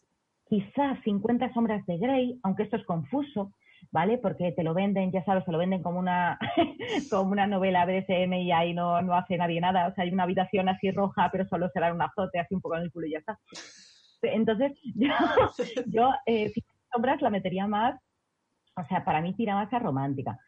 quizás 0.49 0.99
50 1.05 1.53
sombras 1.53 1.85
de 1.85 1.99
Grey, 1.99 2.41
aunque 2.45 2.63
esto 2.63 2.77
es 2.77 2.87
confuso, 2.87 3.53
¿vale? 3.91 4.19
Porque 4.19 4.53
te 4.53 4.63
lo 4.63 4.75
venden, 4.75 5.13
ya 5.13 5.25
sabes, 5.25 5.45
te 5.45 5.53
lo 5.53 5.59
venden 5.59 5.83
como 5.83 5.99
una, 5.99 6.39
como 7.11 7.33
una 7.33 7.47
novela 7.47 7.87
BDSM 7.87 8.33
y 8.35 8.53
ahí 8.53 8.75
no, 8.75 9.03
no 9.03 9.15
hace 9.15 9.37
nadie 9.37 9.61
nada. 9.61 9.89
O 9.89 9.95
sea, 9.95 10.05
hay 10.05 10.11
una 10.11 10.25
habitación 10.25 10.69
así 10.69 10.91
roja, 10.91 11.29
pero 11.31 11.47
solo 11.47 11.69
será 11.71 11.93
un 11.93 12.03
azote 12.03 12.39
así 12.39 12.55
un 12.55 12.61
poco 12.61 12.77
en 12.77 12.83
el 12.83 12.93
culo 12.93 13.07
y 13.07 13.13
ya 13.13 13.19
está. 13.19 13.39
Entonces, 14.23 14.73
yo, 14.95 15.11
yo 15.87 16.13
eh, 16.27 16.49
50 16.51 16.75
sombras 16.93 17.23
la 17.23 17.31
metería 17.31 17.67
más, 17.67 18.01
o 18.77 18.85
sea, 18.87 19.05
para 19.05 19.21
mí 19.21 19.35
tira 19.35 19.55
más 19.55 19.73
a 19.73 19.79
romántica. 19.79 20.39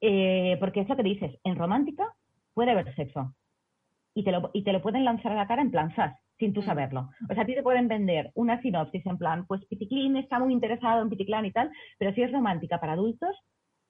Eh, 0.00 0.56
porque 0.58 0.80
es 0.80 0.88
lo 0.88 0.96
que 0.96 1.02
dices, 1.02 1.38
en 1.44 1.56
romántica 1.56 2.12
puede 2.54 2.72
haber 2.72 2.94
sexo. 2.94 3.34
Y 4.14 4.24
te, 4.24 4.32
lo, 4.32 4.50
y 4.52 4.64
te 4.64 4.72
lo 4.72 4.82
pueden 4.82 5.04
lanzar 5.04 5.32
a 5.32 5.36
la 5.36 5.46
cara 5.46 5.62
en 5.62 5.70
plan 5.70 5.94
sas, 5.94 6.14
sin 6.42 6.52
tú 6.52 6.60
Mm. 6.62 6.64
saberlo. 6.66 7.08
O 7.30 7.34
sea, 7.34 7.44
a 7.44 7.46
ti 7.46 7.54
te 7.54 7.62
pueden 7.62 7.86
vender 7.86 8.32
una 8.34 8.60
sinopsis 8.62 9.06
en 9.06 9.16
plan, 9.18 9.46
pues 9.46 9.64
Piticlin 9.66 10.16
está 10.16 10.38
muy 10.40 10.52
interesado 10.52 11.00
en 11.02 11.08
Piticlán 11.08 11.44
y 11.46 11.52
tal, 11.52 11.70
pero 11.98 12.12
si 12.14 12.22
es 12.22 12.32
romántica 12.32 12.80
para 12.80 12.94
adultos, 12.94 13.34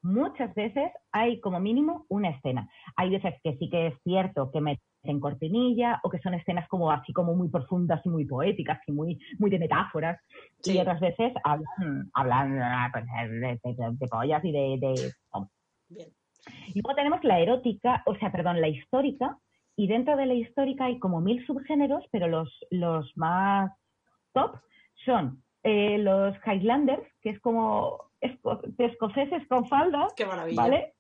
muchas 0.03 0.53
veces 0.55 0.91
hay 1.12 1.41
como 1.41 1.61
mínimo 1.61 2.05
una 2.09 2.29
escena. 2.31 2.69
Hay 2.97 3.09
veces 3.11 3.35
que 3.43 3.57
sí 3.57 3.71
que 3.71 3.87
es 3.88 3.95
cierto 4.03 4.51
que 4.53 4.61
meten 4.61 5.21
cortinilla 5.21 6.01
o 6.05 6.11
que 6.11 6.19
son 6.19 6.35
escenas 6.35 6.69
como 6.69 6.91
así 6.91 7.12
como 7.12 7.35
muy 7.35 7.49
profundas 7.49 8.01
y 8.05 8.09
muy 8.09 8.25
poéticas 8.27 8.81
y 8.87 8.93
muy, 8.93 9.19
muy 9.38 9.49
de 9.51 9.59
metáforas. 9.61 10.21
Sí. 10.61 10.77
Y 10.77 10.81
otras 10.81 11.01
veces 11.01 11.33
hablan, 11.45 12.11
hablan 12.15 12.91
pues, 12.93 13.05
de, 13.31 13.38
de- 13.65 13.75
de- 13.79 13.97
de 14.01 14.09
pollas 14.09 14.45
y 14.45 14.53
de, 14.53 14.79
de- 14.81 15.12
Bien. 15.88 16.09
y 16.75 16.81
luego 16.83 16.97
tenemos 16.97 17.23
la 17.25 17.38
erótica, 17.41 18.03
o 18.07 18.15
sea, 18.17 18.31
perdón, 18.33 18.61
la 18.61 18.69
histórica, 18.69 19.38
y 19.83 19.87
dentro 19.88 20.16
de 20.16 20.27
la 20.27 20.35
histórica 20.35 20.85
hay 20.87 20.99
como 20.99 21.21
mil 21.21 21.45
subgéneros, 21.47 22.05
pero 22.12 22.29
los, 22.29 22.49
los 22.71 23.11
más 23.16 23.71
top 24.33 24.57
son 25.05 25.42
eh, 25.64 25.99
los 25.99 26.37
Highlanders, 26.47 27.07
que 27.21 27.31
es 27.31 27.40
como 27.40 28.11
esco- 28.21 28.61
escoceses 28.79 29.47
con 29.49 29.66
falda, 29.68 30.07
Qué 30.16 30.25
maravilla. 30.27 30.62
¿vale? 30.62 30.95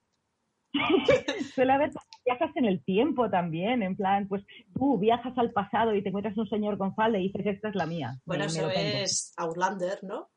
Suele 1.54 1.72
haber 1.72 1.90
viajes 2.24 2.50
en 2.56 2.64
el 2.64 2.82
tiempo 2.84 3.28
también, 3.30 3.82
en 3.82 3.96
plan, 3.96 4.26
pues 4.28 4.44
tú 4.74 4.98
viajas 4.98 5.36
al 5.36 5.52
pasado 5.52 5.94
y 5.94 6.02
te 6.02 6.08
encuentras 6.08 6.36
un 6.38 6.48
señor 6.48 6.78
con 6.78 6.94
falda 6.94 7.18
y 7.18 7.28
dices, 7.28 7.46
esta 7.46 7.68
es 7.68 7.74
la 7.74 7.86
mía. 7.86 8.18
Bueno, 8.24 8.44
eso 8.44 8.62
lo 8.62 8.68
tengo". 8.72 8.98
es 8.98 9.34
Outlander, 9.36 10.02
¿no? 10.02 10.28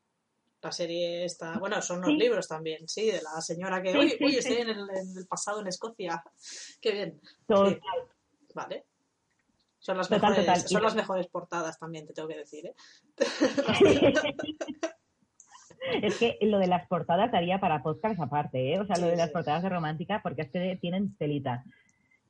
La 0.61 0.71
serie 0.71 1.25
está. 1.25 1.59
Bueno, 1.59 1.79
son 1.81 2.01
los 2.01 2.09
Sí. 2.09 2.17
libros 2.17 2.47
también, 2.47 2.87
sí, 2.87 3.05
de 3.05 3.21
la 3.21 3.39
señora 3.39 3.81
que. 3.83 3.91
Sí, 3.91 3.97
uy, 3.99 4.09
sí, 4.09 4.17
uy, 4.25 4.31
sí. 4.31 4.37
estoy 4.39 4.57
en 4.57 4.69
el, 4.69 4.79
en 4.89 5.17
el 5.17 5.27
pasado 5.27 5.61
en 5.61 5.67
Escocia. 5.67 6.23
Qué 6.81 6.91
bien. 6.91 7.21
Total. 7.47 7.79
Vale. 8.55 8.85
Son 9.77 9.97
las, 9.97 10.09
Total, 10.09 10.31
mejores, 10.31 10.45
total. 10.45 10.67
son 10.67 10.81
las 10.81 10.95
mejores 10.95 11.27
portadas 11.27 11.77
también, 11.77 12.07
te 12.07 12.13
tengo 12.13 12.27
que 12.27 12.37
decir, 12.37 12.65
¿eh? 12.65 12.75
Es 16.01 16.17
que 16.17 16.39
lo 16.41 16.57
de 16.57 16.65
las 16.65 16.87
portadas 16.87 17.31
daría 17.31 17.59
para 17.59 17.83
podcast 17.83 18.19
aparte, 18.19 18.73
¿eh? 18.73 18.79
O 18.79 18.87
sea, 18.87 18.97
lo 18.97 19.05
de 19.05 19.17
las 19.17 19.29
portadas 19.29 19.61
de 19.61 19.69
romántica, 19.69 20.19
porque 20.23 20.41
es 20.43 20.49
que 20.49 20.79
tienen 20.81 21.15
telita. 21.17 21.63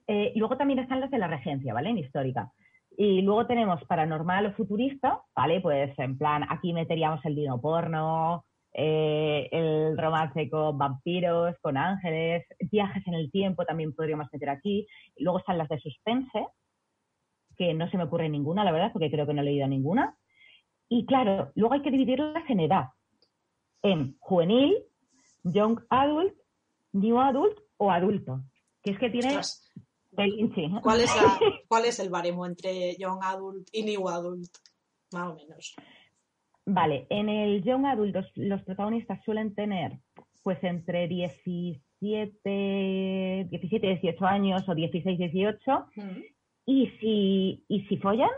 Eh, 0.07 0.33
y 0.35 0.39
luego 0.39 0.57
también 0.57 0.79
están 0.79 0.99
las 0.99 1.09
de 1.09 1.19
la 1.19 1.27
regencia, 1.27 1.73
¿vale? 1.73 1.91
En 1.91 1.97
histórica. 1.97 2.51
Y 2.97 3.21
luego 3.21 3.47
tenemos 3.47 3.81
paranormal 3.85 4.47
o 4.47 4.53
futurista, 4.53 5.21
¿vale? 5.33 5.61
Pues 5.61 5.97
en 5.99 6.17
plan, 6.17 6.45
aquí 6.49 6.73
meteríamos 6.73 7.23
el 7.23 7.35
dino 7.35 7.61
porno, 7.61 8.43
eh, 8.77 9.47
el 9.51 9.97
romance 9.97 10.49
con 10.49 10.77
vampiros, 10.77 11.55
con 11.61 11.77
ángeles, 11.77 12.45
viajes 12.71 13.05
en 13.07 13.13
el 13.13 13.31
tiempo 13.31 13.65
también 13.65 13.93
podríamos 13.95 14.27
meter 14.33 14.49
aquí. 14.49 14.85
Luego 15.17 15.39
están 15.39 15.57
las 15.57 15.69
de 15.69 15.79
suspense, 15.79 16.47
que 17.57 17.73
no 17.73 17.89
se 17.89 17.97
me 17.97 18.03
ocurre 18.03 18.27
ninguna, 18.27 18.63
la 18.65 18.71
verdad, 18.73 18.91
porque 18.91 19.09
creo 19.09 19.25
que 19.25 19.33
no 19.33 19.41
he 19.41 19.45
leído 19.45 19.67
ninguna. 19.67 20.17
Y 20.89 21.05
claro, 21.05 21.51
luego 21.55 21.73
hay 21.73 21.81
que 21.81 21.91
dividirlas 21.91 22.43
en 22.49 22.59
edad 22.59 22.85
en 23.81 24.17
juvenil, 24.19 24.75
young 25.43 25.79
adult, 25.89 26.33
new 26.91 27.19
adult 27.19 27.57
o 27.77 27.91
adulto. 27.91 28.41
Que 28.83 28.91
es 28.91 28.99
que 28.99 29.09
tiene. 29.09 29.39
¿cuál, 30.81 31.01
es 31.01 31.15
la- 31.15 31.39
¿Cuál 31.67 31.85
es 31.85 31.99
el 31.99 32.09
baremo 32.09 32.45
entre 32.45 32.95
Young 32.97 33.19
Adult 33.23 33.67
y 33.71 33.83
New 33.83 34.07
Adult? 34.09 34.49
Más 35.13 35.31
o 35.31 35.35
menos. 35.35 35.75
Vale, 36.65 37.05
en 37.09 37.29
el 37.29 37.63
young 37.63 37.85
adult 37.85 38.15
los, 38.15 38.31
los 38.35 38.61
protagonistas 38.63 39.23
suelen 39.23 39.53
tener 39.53 39.99
pues 40.43 40.57
entre 40.63 41.07
17, 41.07 43.47
17, 43.49 43.87
18 43.87 44.25
años 44.25 44.67
o 44.67 44.75
16, 44.75 45.17
18 45.17 45.85
Mm. 45.95 46.21
y 46.67 46.87
si, 46.99 47.63
y 47.67 47.81
si 47.87 47.97
follan, 47.97 48.29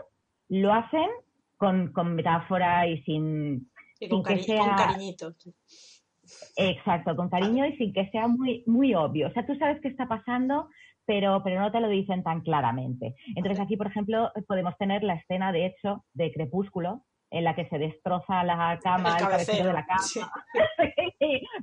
lo 0.48 0.72
hacen 0.72 1.08
con, 1.56 1.92
con 1.92 2.14
metáfora 2.14 2.86
y 2.86 3.02
sin, 3.02 3.70
Y 4.00 4.08
con, 4.08 4.24
Sin 4.24 4.36
que 4.36 4.42
sea- 4.44 4.66
con 4.66 4.76
cariñito. 4.76 5.34
Exacto, 6.56 7.16
con 7.16 7.28
cariño 7.30 7.66
y 7.66 7.76
sin 7.76 7.92
que 7.92 8.08
sea 8.10 8.28
muy, 8.28 8.62
muy 8.66 8.94
obvio. 8.94 9.28
O 9.28 9.32
sea, 9.32 9.46
tú 9.46 9.54
sabes 9.56 9.80
qué 9.80 9.88
está 9.88 10.06
pasando, 10.06 10.68
pero, 11.06 11.40
pero 11.42 11.58
no 11.60 11.72
te 11.72 11.80
lo 11.80 11.88
dicen 11.88 12.22
tan 12.22 12.42
claramente. 12.42 13.14
Entonces 13.34 13.60
aquí, 13.60 13.76
por 13.78 13.86
ejemplo, 13.86 14.30
podemos 14.46 14.76
tener 14.76 15.02
la 15.02 15.14
escena, 15.14 15.52
de 15.52 15.64
hecho, 15.66 16.04
de 16.12 16.30
Crepúsculo, 16.32 17.02
en 17.30 17.44
la 17.44 17.54
que 17.54 17.68
se 17.68 17.78
destroza 17.78 18.42
la 18.44 18.78
cama, 18.82 19.16
El 19.16 19.22
el, 19.24 19.28
cabecero 19.30 19.66
de 19.66 19.72
la 19.72 19.86
cama. 19.86 20.02
sí. 20.02 20.20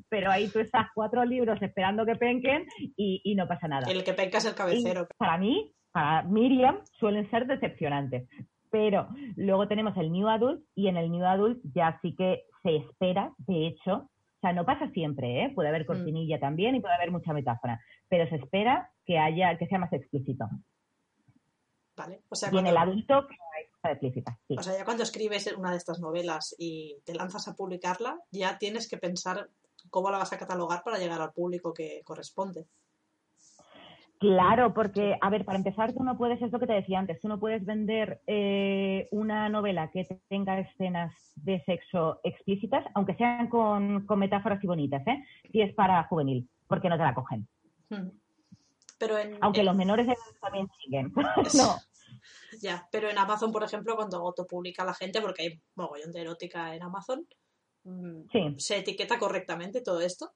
pero 0.10 0.32
ahí 0.32 0.48
tú 0.50 0.60
estás 0.60 0.88
cuatro 0.94 1.26
libros 1.26 1.62
esperando 1.62 2.06
que 2.06 2.16
penquen 2.16 2.66
y, 2.96 3.22
y 3.24 3.36
no 3.36 3.48
pasa 3.48 3.68
nada. 3.68 3.90
El 3.92 4.04
que 4.04 4.14
penca 4.14 4.38
es 4.38 4.46
el 4.46 4.56
cabecero. 4.56 5.08
Y 5.10 5.14
para 5.18 5.38
mí, 5.38 5.74
para 5.92 6.24
Miriam, 6.24 6.80
suelen 7.00 7.30
ser 7.32 7.48
decepcionantes. 7.48 8.28
Pero 8.70 9.08
luego 9.38 9.68
tenemos 9.68 9.96
el 9.98 10.12
New 10.12 10.28
Adult 10.28 10.62
y 10.76 10.88
en 10.88 10.98
el 10.98 11.10
New 11.10 11.26
Adult 11.26 11.60
ya 11.74 11.98
sí 12.02 12.14
que 12.16 12.44
se 12.62 12.76
espera, 12.78 13.32
de 13.38 13.68
hecho, 13.68 13.94
o 13.96 14.40
sea, 14.42 14.54
no 14.54 14.66
pasa 14.66 14.90
siempre, 14.90 15.44
¿eh? 15.46 15.52
puede 15.56 15.70
Mm. 15.70 15.74
haber 15.74 15.86
cortinilla 15.86 16.40
también 16.40 16.76
y 16.76 16.82
puede 16.82 16.94
haber 16.96 17.12
mucha 17.12 17.32
metáfora, 17.34 17.80
pero 18.10 18.28
se 18.28 18.36
espera 18.36 18.92
que 19.06 19.18
haya 19.18 19.58
que 19.58 19.68
sea 19.68 19.80
más 19.80 19.94
explícito. 19.94 20.46
Vale. 21.96 22.22
O 22.30 22.36
sea, 22.36 22.50
Y 22.52 22.58
en 22.58 22.68
el 22.68 22.76
adulto 22.78 23.26
que 23.28 23.34
hay 23.56 23.66
cosas 23.86 23.92
explícitas. 23.94 24.38
Sí. 24.48 24.56
o 24.58 24.64
sea, 24.64 24.78
ya 24.78 24.86
cuando 24.86 25.04
escribes 25.04 25.54
una 25.58 25.72
de 25.72 25.78
estas 25.78 26.00
novelas 26.00 26.56
y 26.58 26.98
te 27.06 27.14
lanzas 27.14 27.48
a 27.48 27.56
publicarla, 27.56 28.20
ya 28.32 28.58
tienes 28.58 28.90
que 28.90 28.98
pensar 28.98 29.50
cómo 29.90 30.10
la 30.12 30.18
vas 30.18 30.34
a 30.34 30.38
catalogar 30.38 30.84
para 30.84 30.98
llegar 30.98 31.22
al 31.22 31.32
público 31.34 31.74
que 31.74 32.02
corresponde. 32.04 32.66
Claro, 34.20 34.74
porque, 34.74 35.18
a 35.22 35.30
ver, 35.30 35.44
para 35.44 35.58
empezar, 35.58 35.94
tú 35.94 36.04
no 36.04 36.18
puedes, 36.18 36.42
es 36.42 36.52
lo 36.52 36.60
que 36.60 36.68
te 36.68 36.74
decía 36.74 37.00
antes, 37.00 37.20
tú 37.20 37.28
no 37.28 37.40
puedes 37.40 37.66
vender 37.66 38.22
eh, 38.26 39.08
una 39.12 39.50
novela 39.50 39.92
que 39.92 40.08
tenga 40.30 40.58
escenas 40.60 41.14
de 41.36 41.62
sexo 41.66 42.22
explícitas, 42.24 42.86
aunque 42.96 43.16
sean 43.16 43.50
con, 43.50 44.06
con 44.06 44.18
metáforas 44.20 44.64
y 44.64 44.68
bonitas, 44.68 45.06
¿eh? 45.06 45.24
Si 45.52 45.62
es 45.62 45.74
para 45.76 46.02
juvenil, 46.06 46.48
porque 46.68 46.88
no 46.90 46.98
te 46.98 47.04
la 47.04 47.14
cogen. 47.14 47.46
Mm. 47.90 48.10
Pero 48.98 49.18
en, 49.18 49.38
Aunque 49.42 49.60
en- 49.60 49.66
los 49.66 49.76
menores 49.76 50.08
de 50.08 50.14
edad 50.14 50.40
también 50.42 50.70
siguen. 50.82 51.12
no. 51.58 51.76
Ya, 52.62 52.88
pero 52.92 53.10
en 53.10 53.18
Amazon, 53.18 53.52
por 53.52 53.64
ejemplo, 53.64 53.96
cuando 53.96 54.18
autopublica 54.18 54.84
la 54.86 54.94
gente, 54.94 55.22
porque 55.22 55.42
hay 55.44 55.62
mogollón 55.76 56.12
de 56.12 56.22
erótica 56.22 56.76
en 56.76 56.84
Amazon, 56.84 57.28
mm, 57.84 58.22
Sí. 58.32 58.56
¿se 58.58 58.78
etiqueta 58.78 59.18
correctamente 59.20 59.82
todo 59.82 60.02
esto? 60.02 60.32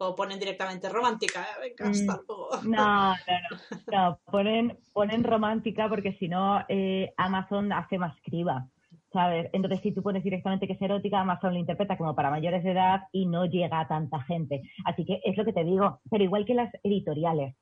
¿O 0.00 0.14
ponen 0.14 0.38
directamente 0.38 0.88
romántica? 0.88 1.42
eh, 1.42 1.74
Venga, 1.76 1.90
hasta 1.90 2.12
Mm, 2.14 2.24
luego. 2.28 2.48
No, 2.64 3.12
no, 3.14 3.16
no. 3.16 4.10
no. 4.10 4.20
Ponen, 4.30 4.78
ponen 4.92 5.24
romántica 5.24 5.88
porque 5.88 6.12
si 6.18 6.28
no, 6.28 6.64
eh, 6.68 7.12
Amazon 7.16 7.72
hace 7.72 7.98
más 7.98 8.16
criba. 8.22 8.68
¿Sabes? 9.10 9.48
Entonces, 9.54 9.80
si 9.80 9.92
tú 9.92 10.02
pones 10.02 10.22
directamente 10.22 10.66
que 10.66 10.74
es 10.74 10.82
erótica, 10.82 11.20
Amazon 11.20 11.54
lo 11.54 11.58
interpreta 11.58 11.96
como 11.96 12.14
para 12.14 12.28
mayores 12.30 12.62
de 12.62 12.72
edad 12.72 13.04
y 13.10 13.24
no 13.24 13.46
llega 13.46 13.80
a 13.80 13.88
tanta 13.88 14.20
gente. 14.24 14.60
Así 14.84 15.06
que 15.06 15.20
es 15.24 15.34
lo 15.36 15.46
que 15.46 15.54
te 15.54 15.64
digo. 15.64 16.00
Pero 16.10 16.24
igual 16.24 16.44
que 16.44 16.52
las 16.54 16.70
editoriales. 16.82 17.56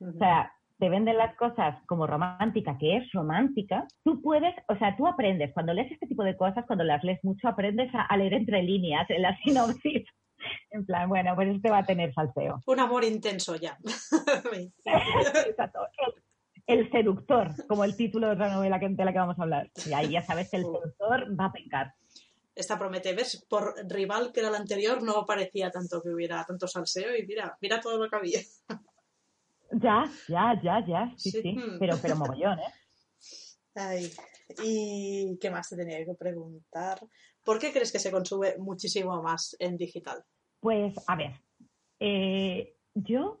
O 0.00 0.12
sea, 0.18 0.50
te 0.80 0.88
venden 0.88 1.18
las 1.18 1.36
cosas 1.36 1.76
como 1.86 2.06
romántica, 2.06 2.76
que 2.78 2.96
es 2.96 3.12
romántica. 3.12 3.86
Tú 4.02 4.20
puedes, 4.22 4.54
o 4.68 4.76
sea, 4.76 4.96
tú 4.96 5.06
aprendes, 5.06 5.52
cuando 5.52 5.74
lees 5.74 5.92
este 5.92 6.06
tipo 6.06 6.24
de 6.24 6.36
cosas, 6.36 6.64
cuando 6.66 6.84
las 6.84 7.04
lees 7.04 7.22
mucho, 7.22 7.46
aprendes 7.46 7.94
a, 7.94 8.02
a 8.02 8.16
leer 8.16 8.34
entre 8.34 8.62
líneas 8.62 9.08
en 9.10 9.22
la 9.22 9.36
sinopsis. 9.44 10.06
En 10.70 10.86
plan, 10.86 11.08
bueno, 11.08 11.34
pues 11.34 11.54
este 11.54 11.70
va 11.70 11.78
a 11.78 11.84
tener 11.84 12.14
salseo. 12.14 12.62
Un 12.66 12.80
amor 12.80 13.04
intenso 13.04 13.56
ya. 13.56 13.78
Exacto. 15.46 15.80
El, 16.66 16.90
seductor, 16.90 17.50
como 17.68 17.84
el 17.84 17.94
título 17.94 18.28
de 18.28 18.34
otra 18.34 18.50
novela 18.50 18.80
que, 18.80 18.88
de 18.88 19.04
la 19.04 19.12
que 19.12 19.18
vamos 19.18 19.38
a 19.38 19.42
hablar. 19.42 19.70
Y 19.86 19.92
ahí 19.92 20.10
ya 20.10 20.22
sabes 20.22 20.50
que 20.50 20.56
el 20.56 20.62
seductor 20.62 21.38
va 21.38 21.46
a 21.46 21.52
pecar. 21.52 21.94
Esta 22.54 22.78
promete, 22.78 23.12
¿ves? 23.14 23.44
Por 23.48 23.74
rival 23.88 24.32
que 24.32 24.40
era 24.40 24.50
la 24.50 24.58
anterior, 24.58 25.02
no 25.02 25.26
parecía 25.26 25.70
tanto 25.70 26.02
que 26.02 26.10
hubiera 26.10 26.44
tanto 26.44 26.66
salseo 26.66 27.16
y 27.16 27.26
mira, 27.26 27.56
mira 27.60 27.80
todo 27.80 27.98
lo 27.98 28.08
que 28.08 28.16
había. 28.16 28.40
Ya, 29.72 30.04
ya, 30.28 30.60
ya, 30.62 30.86
ya. 30.86 31.12
Sí, 31.16 31.30
Sí. 31.30 31.42
sí. 31.42 31.56
Pero, 31.78 31.96
pero 32.00 32.16
mogollón, 32.16 32.58
¿eh? 32.58 32.72
Ay, 33.74 34.10
¿y 34.64 35.38
qué 35.40 35.50
más 35.50 35.68
te 35.68 35.76
tenía 35.76 36.04
que 36.04 36.14
preguntar? 36.14 36.98
¿Por 37.44 37.58
qué 37.58 37.72
crees 37.72 37.92
que 37.92 37.98
se 37.98 38.10
consume 38.10 38.56
muchísimo 38.58 39.22
más 39.22 39.56
en 39.58 39.76
digital? 39.76 40.22
Pues, 40.60 40.94
a 41.06 41.16
ver, 41.16 41.32
eh, 42.00 42.74
yo 42.94 43.40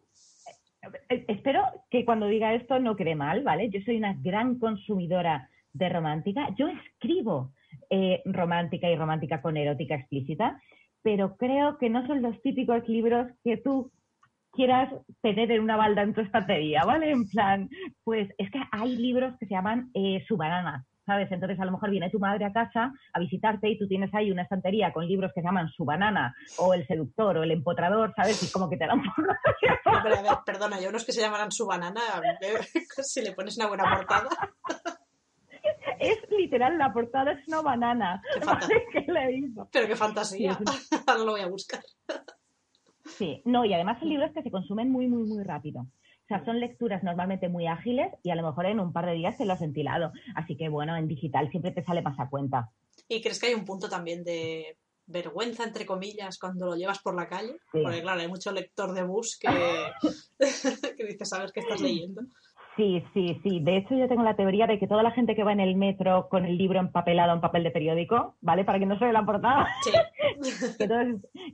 eh, 1.08 1.24
espero 1.28 1.62
que 1.90 2.04
cuando 2.04 2.26
diga 2.26 2.54
esto 2.54 2.78
no 2.78 2.96
quede 2.96 3.14
mal, 3.14 3.42
¿vale? 3.42 3.68
Yo 3.70 3.80
soy 3.84 3.96
una 3.96 4.14
gran 4.22 4.58
consumidora 4.58 5.50
de 5.72 5.88
romántica. 5.88 6.48
Yo 6.56 6.68
escribo 6.68 7.52
eh, 7.90 8.22
romántica 8.24 8.88
y 8.88 8.96
romántica 8.96 9.42
con 9.42 9.56
erótica 9.56 9.96
explícita, 9.96 10.60
pero 11.02 11.36
creo 11.36 11.76
que 11.78 11.90
no 11.90 12.06
son 12.06 12.22
los 12.22 12.40
típicos 12.42 12.88
libros 12.88 13.26
que 13.44 13.56
tú 13.56 13.90
quieras 14.52 14.92
tener 15.22 15.50
en 15.52 15.62
una 15.62 15.76
balda 15.76 16.02
en 16.02 16.14
tu 16.14 16.20
estantería, 16.20 16.82
¿vale? 16.84 17.10
En 17.10 17.28
plan, 17.28 17.68
pues 18.04 18.28
es 18.38 18.50
que 18.50 18.60
hay 18.72 18.96
libros 18.96 19.34
que 19.38 19.46
se 19.46 19.54
llaman 19.54 19.90
eh, 19.94 20.24
Su 20.26 20.36
banana, 20.36 20.84
¿sabes? 21.06 21.30
Entonces 21.30 21.58
a 21.60 21.64
lo 21.64 21.72
mejor 21.72 21.90
viene 21.90 22.10
tu 22.10 22.18
madre 22.18 22.44
a 22.44 22.52
casa 22.52 22.92
a 23.12 23.20
visitarte 23.20 23.68
y 23.68 23.78
tú 23.78 23.86
tienes 23.88 24.12
ahí 24.14 24.30
una 24.30 24.42
estantería 24.42 24.92
con 24.92 25.06
libros 25.06 25.32
que 25.34 25.40
se 25.40 25.46
llaman 25.46 25.68
Su 25.68 25.84
banana 25.84 26.34
o 26.58 26.74
El 26.74 26.86
seductor 26.86 27.36
o 27.38 27.42
El 27.42 27.52
empotrador, 27.52 28.12
¿sabes? 28.16 28.42
Y 28.42 28.52
como 28.52 28.68
que 28.68 28.76
te 28.76 28.86
da 28.86 28.94
un 28.94 29.02
poco... 29.02 29.22
Pero, 30.02 30.16
a 30.16 30.22
ver, 30.22 30.32
perdona, 30.46 30.76
hay 30.76 30.86
unos 30.86 31.04
que 31.04 31.12
se 31.12 31.20
llamarán 31.20 31.50
su 31.50 31.66
banana. 31.66 32.00
eh, 32.40 32.58
Si 33.02 33.22
le 33.22 33.32
pones 33.32 33.56
una 33.56 33.66
buena 33.68 33.84
portada. 33.96 34.28
es 35.98 36.18
literal, 36.30 36.78
la 36.78 36.92
portada 36.92 37.32
es 37.32 37.46
una 37.48 37.60
banana. 37.60 38.22
Qué 38.92 39.04
le 39.12 39.32
hizo. 39.36 39.68
Pero 39.72 39.86
qué 39.86 39.96
fantasía. 39.96 40.54
Sí, 40.54 40.96
Ahora 41.06 41.24
lo 41.24 41.32
voy 41.32 41.40
a 41.40 41.48
buscar. 41.48 41.80
Sí, 43.16 43.42
no, 43.44 43.64
y 43.64 43.74
además 43.74 43.98
son 43.98 44.08
libros 44.08 44.32
que 44.32 44.42
se 44.42 44.50
consumen 44.50 44.90
muy, 44.90 45.06
muy, 45.06 45.24
muy 45.24 45.42
rápido. 45.44 45.80
O 45.82 46.26
sea, 46.28 46.44
son 46.44 46.60
lecturas 46.60 47.02
normalmente 47.02 47.48
muy 47.48 47.66
ágiles 47.66 48.12
y 48.22 48.30
a 48.30 48.36
lo 48.36 48.46
mejor 48.46 48.66
en 48.66 48.78
un 48.78 48.92
par 48.92 49.06
de 49.06 49.14
días 49.14 49.36
te 49.36 49.44
lo 49.44 49.52
has 49.52 49.60
ventilado. 49.60 50.12
Así 50.36 50.56
que 50.56 50.68
bueno, 50.68 50.96
en 50.96 51.08
digital 51.08 51.50
siempre 51.50 51.72
te 51.72 51.84
sale 51.84 52.02
más 52.02 52.18
a 52.20 52.28
cuenta. 52.28 52.70
¿Y 53.08 53.20
crees 53.20 53.40
que 53.40 53.48
hay 53.48 53.54
un 53.54 53.64
punto 53.64 53.88
también 53.88 54.22
de 54.22 54.76
vergüenza, 55.06 55.64
entre 55.64 55.84
comillas, 55.84 56.38
cuando 56.38 56.66
lo 56.66 56.76
llevas 56.76 57.00
por 57.00 57.16
la 57.16 57.28
calle? 57.28 57.56
Sí. 57.72 57.80
Porque 57.82 58.02
claro, 58.02 58.20
hay 58.20 58.28
mucho 58.28 58.52
lector 58.52 58.94
de 58.94 59.02
bus 59.02 59.38
que, 59.38 59.48
que 60.96 61.04
dice, 61.04 61.24
¿sabes 61.24 61.50
qué 61.52 61.60
estás 61.60 61.80
leyendo? 61.80 62.22
Sí, 62.76 63.02
sí, 63.12 63.40
sí. 63.42 63.60
De 63.60 63.78
hecho, 63.78 63.94
yo 63.94 64.08
tengo 64.08 64.22
la 64.22 64.36
teoría 64.36 64.66
de 64.66 64.78
que 64.78 64.86
toda 64.86 65.02
la 65.02 65.10
gente 65.10 65.34
que 65.34 65.44
va 65.44 65.52
en 65.52 65.60
el 65.60 65.76
metro 65.76 66.28
con 66.28 66.44
el 66.44 66.56
libro 66.56 66.78
empapelado 66.78 67.32
en 67.34 67.40
papel 67.40 67.64
de 67.64 67.70
periódico, 67.70 68.36
¿vale? 68.40 68.64
Para 68.64 68.78
que 68.78 68.86
no 68.86 68.96
se 68.98 69.04
vea 69.04 69.12
la 69.12 69.26
portada, 69.26 69.66
Sí. 69.82 69.90
que 70.78 70.88
todos, 70.88 71.06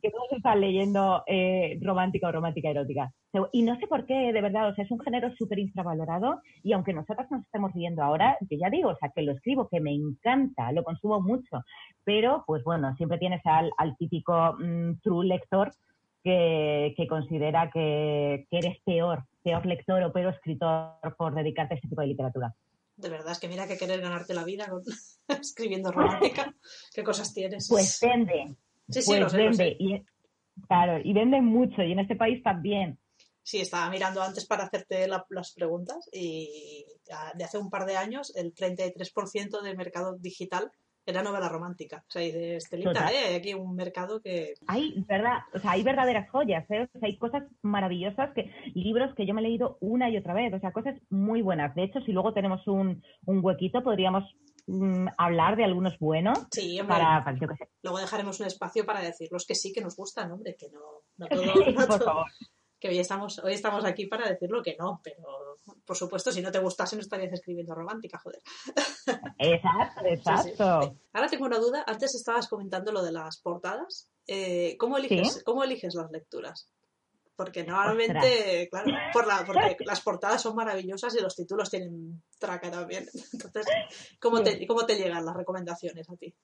que 0.03 0.11
todos 0.11 0.33
están 0.33 0.61
leyendo 0.61 1.25
eh, 1.27 1.79
romántica 1.83 2.29
o 2.29 2.33
romántica 2.33 2.71
erótica. 2.71 3.13
Y 3.53 3.63
no 3.63 3.77
sé 3.79 3.87
por 3.87 4.07
qué, 4.07 4.33
de 4.33 4.41
verdad, 4.41 4.69
o 4.69 4.75
sea, 4.75 4.85
es 4.85 4.91
un 4.91 5.01
género 5.01 5.35
súper 5.37 5.59
infravalorado 5.59 6.41
y 6.63 6.73
aunque 6.73 6.93
nosotras 6.93 7.31
nos 7.31 7.43
estemos 7.43 7.73
viendo 7.75 8.03
ahora, 8.03 8.37
yo 8.41 8.57
ya 8.59 8.71
digo, 8.71 8.91
o 8.91 8.97
sea, 8.97 9.11
que 9.15 9.23
lo 9.23 9.33
escribo, 9.33 9.69
que 9.69 9.81
me 9.81 9.93
encanta, 9.93 10.73
lo 10.73 10.85
consumo 10.85 11.21
mucho, 11.21 11.63
pero 12.05 12.45
pues 12.47 12.65
bueno, 12.65 12.95
siempre 12.97 13.19
tienes 13.19 13.45
al, 13.45 13.71
al 13.77 13.97
típico 13.97 14.57
mm, 14.59 15.01
true 15.03 15.27
lector 15.27 15.71
que, 16.27 16.93
que 16.97 17.07
considera 17.07 17.71
que, 17.73 18.47
que 18.51 18.59
eres 18.59 18.79
peor, 18.85 19.25
peor 19.45 19.65
lector 19.65 20.03
o 20.03 20.13
peor 20.13 20.35
escritor 20.35 20.99
por 21.17 21.33
dedicarte 21.37 21.75
a 21.75 21.77
este 21.77 21.89
tipo 21.89 22.01
de 22.01 22.09
literatura. 22.09 22.53
De 22.97 23.09
verdad, 23.09 23.31
es 23.31 23.39
que 23.39 23.47
mira 23.49 23.69
que 23.69 23.79
querer 23.79 24.01
ganarte 24.01 24.35
la 24.35 24.43
vida 24.43 24.67
con- 24.69 24.83
escribiendo 25.41 25.93
romántica. 25.93 26.53
¿Qué 26.93 27.05
cosas 27.05 27.33
tienes? 27.33 27.69
Pues 27.69 28.01
vende, 28.03 28.57
sí, 28.91 29.03
sí, 29.03 29.07
pues 29.07 29.21
lo 29.21 29.29
sé, 29.29 29.37
lo 29.37 29.43
vende. 29.45 29.57
sé. 29.57 29.77
Y, 29.79 30.03
claro, 30.67 31.01
y 31.05 31.13
vende 31.13 31.41
mucho, 31.41 31.83
y 31.83 31.93
en 31.93 32.01
este 32.01 32.17
país 32.17 32.43
también. 32.43 32.99
Sí, 33.45 33.61
estaba 33.61 33.89
mirando 33.91 34.21
antes 34.21 34.45
para 34.47 34.65
hacerte 34.65 35.07
la- 35.07 35.25
las 35.31 35.53
preguntas 35.53 36.09
y 36.13 36.85
de 37.37 37.45
hace 37.45 37.59
un 37.59 37.71
par 37.71 37.87
de 37.87 37.97
años 37.97 38.35
el 38.35 38.53
33% 38.53 39.63
de 39.63 39.77
mercado 39.77 40.17
digital 40.19 40.73
era 41.07 41.23
novela 41.23 41.49
romántica. 41.49 42.05
O 42.07 42.11
sea, 42.11 42.23
y 42.23 42.33
de 42.33 42.57
Estelita. 42.57 43.11
¿eh? 43.13 43.29
Hay 43.29 43.35
aquí 43.37 43.55
un 43.55 43.75
mercado 43.77 44.21
que... 44.21 44.55
Hay, 44.67 44.95
verdad, 45.09 45.39
o 45.55 45.59
sea, 45.61 45.71
hay 45.73 45.83
verdaderas 45.85 46.29
joyas, 46.31 46.69
¿eh? 46.71 46.83
O 46.95 46.99
sea, 46.99 47.07
hay 47.09 47.17
cosas 47.17 47.45
maravillosas, 47.63 48.35
que 48.35 48.51
libros 48.75 49.15
que 49.15 49.25
yo 49.27 49.33
me 49.33 49.41
he 49.41 49.45
leído 49.45 49.79
una 49.81 50.11
y 50.11 50.17
otra 50.17 50.35
vez, 50.35 50.53
o 50.53 50.59
sea, 50.59 50.73
cosas 50.73 50.97
muy 51.09 51.43
buenas. 51.43 51.75
De 51.77 51.85
hecho, 51.85 52.01
si 52.01 52.13
luego 52.13 52.33
tenemos 52.35 52.67
un, 52.67 53.03
un 53.25 53.45
huequito, 53.45 53.83
podríamos 53.85 54.25
mm, 54.67 55.07
hablar 55.17 55.57
de 55.57 55.65
algunos 55.65 55.97
buenos 56.01 56.39
Sí, 56.51 56.81
hombre, 56.81 56.97
para, 56.97 57.25
para 57.25 57.39
yo 57.39 57.47
qué 57.49 57.55
sé. 57.57 57.71
luego 57.83 57.99
dejaremos 58.01 58.41
un 58.41 58.47
espacio 58.47 58.85
para 58.85 59.01
decir 59.01 59.29
los 59.31 59.47
que 59.47 59.55
sí 59.55 59.73
que 59.73 59.81
nos 59.81 59.95
gustan, 59.97 60.33
hombre, 60.33 60.57
que 60.59 60.69
no, 60.71 60.81
no 61.19 61.27
todo... 61.29 61.43
Sí, 61.65 61.73
no 61.73 61.87
por 61.87 61.99
todo- 61.99 62.05
favor. 62.05 62.27
que 62.81 62.89
hoy 62.89 62.99
estamos, 62.99 63.39
hoy 63.39 63.53
estamos 63.55 63.85
aquí 63.85 64.07
para 64.07 64.29
decir 64.29 64.51
lo 64.51 64.63
que 64.63 64.77
no, 64.79 65.01
pero 65.05 65.23
por 65.87 65.97
supuesto, 65.97 66.31
si 66.33 66.43
no 66.43 66.51
te 66.51 66.59
gustase 66.59 66.95
no 66.97 67.03
estarías 67.03 67.33
escribiendo 67.33 67.75
romántica, 67.75 68.19
joder. 68.19 68.41
Exacto, 69.55 70.01
Sí, 70.01 70.09
sí. 70.09 70.15
exacto. 70.15 70.97
Ahora 71.13 71.29
tengo 71.29 71.47
una 71.47 71.59
duda. 71.59 71.85
Antes 71.87 72.15
estabas 72.15 72.49
comentando 72.49 72.93
lo 72.93 73.03
de 73.03 73.13
las 73.13 73.41
portadas. 73.41 74.11
Eh, 74.27 74.77
¿cómo, 74.79 74.97
eliges, 74.99 75.35
Sí. 75.35 75.41
¿Cómo 75.45 75.65
eliges 75.65 75.95
las 75.95 76.11
lecturas? 76.11 76.71
Porque 77.37 77.65
normalmente, 77.65 78.67
claro, 78.71 78.91
por 79.13 79.27
la, 79.27 79.45
porque 79.45 79.77
las 79.85 80.01
portadas 80.01 80.41
son 80.41 80.57
maravillosas 80.57 81.15
y 81.15 81.23
los 81.23 81.37
títulos 81.37 81.71
tienen 81.71 82.23
traca 82.39 82.71
también. 82.71 83.07
Entonces, 83.33 83.67
¿cómo 84.19 84.43
te, 84.43 84.67
¿cómo 84.67 84.87
te 84.87 84.97
llegan 84.97 85.25
las 85.25 85.37
recomendaciones 85.37 86.09
a 86.09 86.17
ti? 86.17 86.35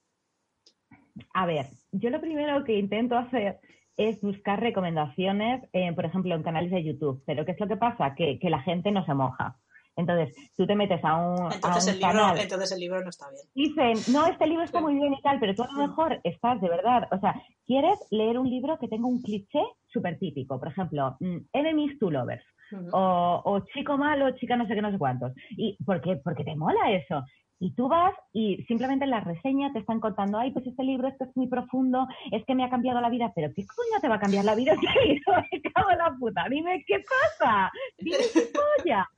A 1.33 1.47
ver, 1.47 1.67
yo 1.93 2.11
lo 2.11 2.21
primero 2.21 2.63
que 2.65 2.79
intento 2.79 3.17
hacer 3.17 3.59
es 3.97 4.21
buscar 4.21 4.61
recomendaciones, 4.61 5.63
eh, 5.73 5.93
por 5.95 6.05
ejemplo, 6.05 6.35
en 6.35 6.43
canales 6.43 6.71
de 6.71 6.85
YouTube. 6.85 7.23
Pero 7.27 7.45
¿qué 7.45 7.53
es 7.53 7.61
lo 7.61 7.69
que 7.69 7.77
pasa? 7.77 8.15
Que, 8.15 8.39
que 8.39 8.51
la 8.51 8.63
gente 8.63 8.91
no 8.91 9.05
se 9.05 9.15
moja. 9.15 9.59
Entonces, 9.97 10.35
tú 10.57 10.67
te 10.67 10.75
metes 10.75 11.05
a 11.05 11.17
un, 11.17 11.53
a 11.53 11.55
Entonces 11.55 11.85
un 11.85 11.91
el, 11.91 11.97
libro, 11.97 12.13
canal, 12.13 12.39
entonces 12.39 12.73
el 12.73 12.81
libro 12.81 13.03
no 13.03 13.11
está 13.11 13.27
bien. 13.31 13.45
dicen, 13.55 14.15
no, 14.15 14.27
este 14.27 14.47
libro 14.47 14.65
está 14.65 14.81
muy 14.81 14.95
bien 14.95 15.13
y 15.13 15.21
tal, 15.23 15.39
pero 15.39 15.55
tú 15.55 15.63
a 15.63 15.73
lo 15.73 15.87
mejor 15.87 16.21
estás 16.25 16.61
de 16.61 16.69
verdad, 16.69 17.09
o 17.11 17.19
sea, 17.19 17.35
quieres 17.67 17.99
leer 18.11 18.39
un 18.39 18.49
libro 18.49 18.79
que 18.79 18.89
tenga 18.89 19.07
un 19.07 19.21
cliché 19.23 19.63
súper 19.87 20.19
típico, 20.19 20.59
por 20.59 20.69
ejemplo, 20.69 21.17
mm, 21.21 21.37
Enemies 21.53 21.99
to 21.99 22.11
Lovers, 22.11 22.45
o 22.93 23.61
chico 23.75 23.99
malo, 23.99 24.31
chica 24.37 24.57
no 24.57 24.67
sé 24.67 24.75
qué, 24.75 24.81
no 24.81 24.91
sé 24.91 24.99
cuántos. 24.99 25.33
¿Y 25.51 25.77
por 25.85 26.01
qué? 26.01 26.17
Porque 26.17 26.43
te 26.43 26.57
mola 26.57 26.91
eso. 26.91 27.23
Y 27.63 27.73
tú 27.77 27.87
vas 27.87 28.13
y 28.33 28.57
simplemente 28.67 29.05
en 29.05 29.13
la 29.13 29.21
reseña 29.21 29.73
te 29.73 29.79
están 29.79 30.01
contando, 30.01 30.37
ay, 30.37 30.51
pues 30.51 30.67
este 30.67 30.83
libro 30.83 31.07
esto 31.07 31.27
es 31.27 31.37
muy 31.37 31.47
profundo, 31.47 32.09
es 32.33 32.45
que 32.45 32.57
me 32.57 32.65
ha 32.65 32.71
cambiado 32.71 33.01
la 33.01 33.09
vida, 33.09 33.31
pero 33.37 33.53
¿qué 33.55 33.65
coño 33.65 34.01
te 34.01 34.09
va 34.09 34.17
a 34.17 34.19
cambiar 34.19 34.45
la 34.45 34.57
vida 34.57 34.73
este 34.83 35.07
libro? 35.07 35.33
Me 35.53 35.63
cago 35.63 35.91
en 35.93 35.99
la 35.99 36.17
puta, 36.19 36.45
dime 36.51 36.83
qué 36.85 36.97
pasa, 36.99 37.71
dime 37.99 38.17
qué 38.35 38.49
polla. 38.53 39.09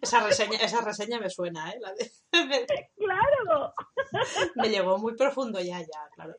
Esa, 0.00 0.26
reseña, 0.26 0.58
esa 0.58 0.80
reseña 0.84 1.20
me 1.20 1.30
suena, 1.30 1.70
¿eh? 1.70 1.78
La 1.80 1.92
de- 1.92 2.46
me, 2.46 2.66
Claro. 2.96 3.72
me 4.56 4.68
llegó 4.68 4.98
muy 4.98 5.14
profundo 5.16 5.58
ya, 5.60 5.80
ya, 5.80 6.08
claro. 6.14 6.34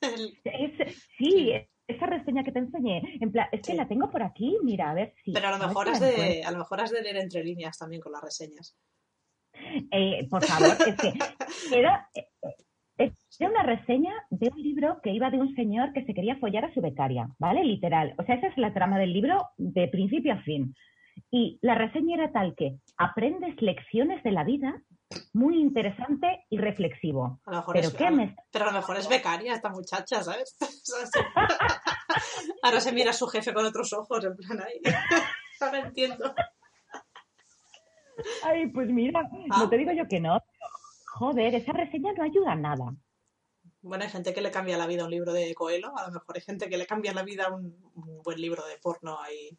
El- 0.00 0.38
Es- 0.44 0.96
sí, 1.18 1.52
esa 1.86 2.06
reseña 2.06 2.44
que 2.44 2.52
te 2.52 2.58
enseñé, 2.58 3.02
en 3.20 3.32
plan, 3.32 3.48
es 3.52 3.60
que 3.62 3.72
Sí. 3.72 3.76
la 3.76 3.88
tengo 3.88 4.10
por 4.10 4.22
aquí, 4.22 4.56
mira, 4.62 4.90
a 4.90 4.94
ver 4.94 5.14
si. 5.24 5.32
pero 5.32 5.48
a 5.48 5.58
lo 5.58 5.66
mejor 5.66 5.86
la 5.90 5.98
de, 5.98 6.44
a 6.44 6.50
lo 6.50 6.58
mejor 6.58 6.80
has 6.80 6.90
de 6.90 7.02
leer 7.02 7.16
entre 7.16 7.42
líneas 7.44 7.78
también 7.78 8.00
con 8.02 8.12
las 8.12 8.22
reseñas. 8.22 8.76
Eh, 9.90 10.26
por 10.30 10.44
favor, 10.44 10.76
es 10.86 10.94
que 10.96 11.12
era, 11.76 12.08
eh, 12.14 13.12
era 13.38 13.50
una 13.50 13.62
reseña 13.62 14.12
de 14.30 14.50
un 14.50 14.62
libro 14.62 15.00
que 15.02 15.10
iba 15.10 15.30
de 15.30 15.38
un 15.38 15.54
señor 15.54 15.92
que 15.92 16.04
se 16.04 16.14
quería 16.14 16.36
follar 16.36 16.64
a 16.66 16.74
su 16.74 16.80
becaria, 16.80 17.28
¿vale? 17.38 17.64
Literal. 17.64 18.14
O 18.18 18.22
sea, 18.24 18.34
esa 18.36 18.48
es 18.48 18.56
la 18.58 18.72
trama 18.74 18.98
del 18.98 19.12
libro 19.12 19.48
de 19.56 19.88
principio 19.88 20.34
a 20.34 20.42
fin. 20.42 20.74
Y 21.30 21.58
la 21.62 21.74
reseña 21.74 22.16
era 22.16 22.32
tal 22.32 22.54
que 22.56 22.78
aprendes 22.96 23.60
lecciones 23.62 24.22
de 24.22 24.32
la 24.32 24.44
vida 24.44 24.82
muy 25.32 25.58
interesante 25.58 26.44
y 26.50 26.58
reflexivo. 26.58 27.40
A 27.46 27.50
lo 27.52 27.56
mejor 27.58 27.74
Pero 27.74 27.88
es, 27.88 27.94
qué 27.94 28.06
a, 28.06 28.10
me- 28.10 28.36
pero 28.50 28.64
a 28.66 28.72
lo 28.72 28.78
mejor 28.78 28.96
es 28.98 29.08
becaria 29.08 29.54
esta 29.54 29.70
muchacha, 29.70 30.22
¿sabes? 30.22 30.56
Ahora 32.62 32.80
se 32.80 32.92
mira 32.92 33.10
a 33.10 33.14
su 33.14 33.26
jefe 33.26 33.52
con 33.54 33.64
otros 33.64 33.92
ojos, 33.92 34.24
en 34.24 34.36
plan 34.36 34.60
ahí. 34.60 34.80
Ahora 35.60 35.80
entiendo. 35.80 36.34
Ay, 38.44 38.66
pues 38.68 38.88
mira, 38.88 39.20
Ah. 39.50 39.58
no 39.60 39.68
te 39.68 39.76
digo 39.78 39.92
yo 39.92 40.06
que 40.08 40.20
no. 40.20 40.40
Joder, 41.14 41.54
esa 41.54 41.72
reseña 41.72 42.12
no 42.12 42.24
ayuda 42.24 42.52
a 42.52 42.56
nada. 42.56 42.94
Bueno, 43.80 44.04
hay 44.04 44.10
gente 44.10 44.34
que 44.34 44.40
le 44.42 44.50
cambia 44.50 44.76
la 44.76 44.86
vida 44.86 45.02
a 45.02 45.04
un 45.06 45.10
libro 45.12 45.32
de 45.32 45.54
Coelho, 45.54 45.96
a 45.96 46.06
lo 46.08 46.12
mejor 46.12 46.36
hay 46.36 46.42
gente 46.42 46.68
que 46.68 46.76
le 46.76 46.86
cambia 46.86 47.14
la 47.14 47.22
vida 47.22 47.44
a 47.46 47.54
un, 47.54 47.76
un 47.94 48.22
buen 48.22 48.40
libro 48.40 48.66
de 48.66 48.76
porno 48.78 49.20
ahí 49.20 49.56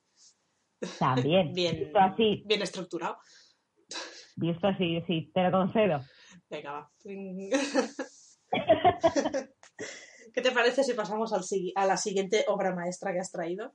También. 0.97 1.53
bien, 1.55 1.79
Visto 1.79 1.99
así, 1.99 2.43
bien 2.45 2.61
estructurado. 2.61 3.17
visto 4.35 4.67
así, 4.67 5.01
sí, 5.07 5.31
te 5.33 5.43
lo 5.43 5.51
concedo. 5.51 6.01
Venga, 6.49 6.71
va. 6.71 6.91
¿Qué 10.33 10.41
te 10.41 10.51
parece 10.51 10.83
si 10.83 10.93
pasamos 10.93 11.33
al 11.33 11.43
a 11.75 11.85
la 11.85 11.97
siguiente 11.97 12.45
obra 12.47 12.73
maestra 12.73 13.11
que 13.13 13.19
has 13.19 13.31
traído? 13.31 13.73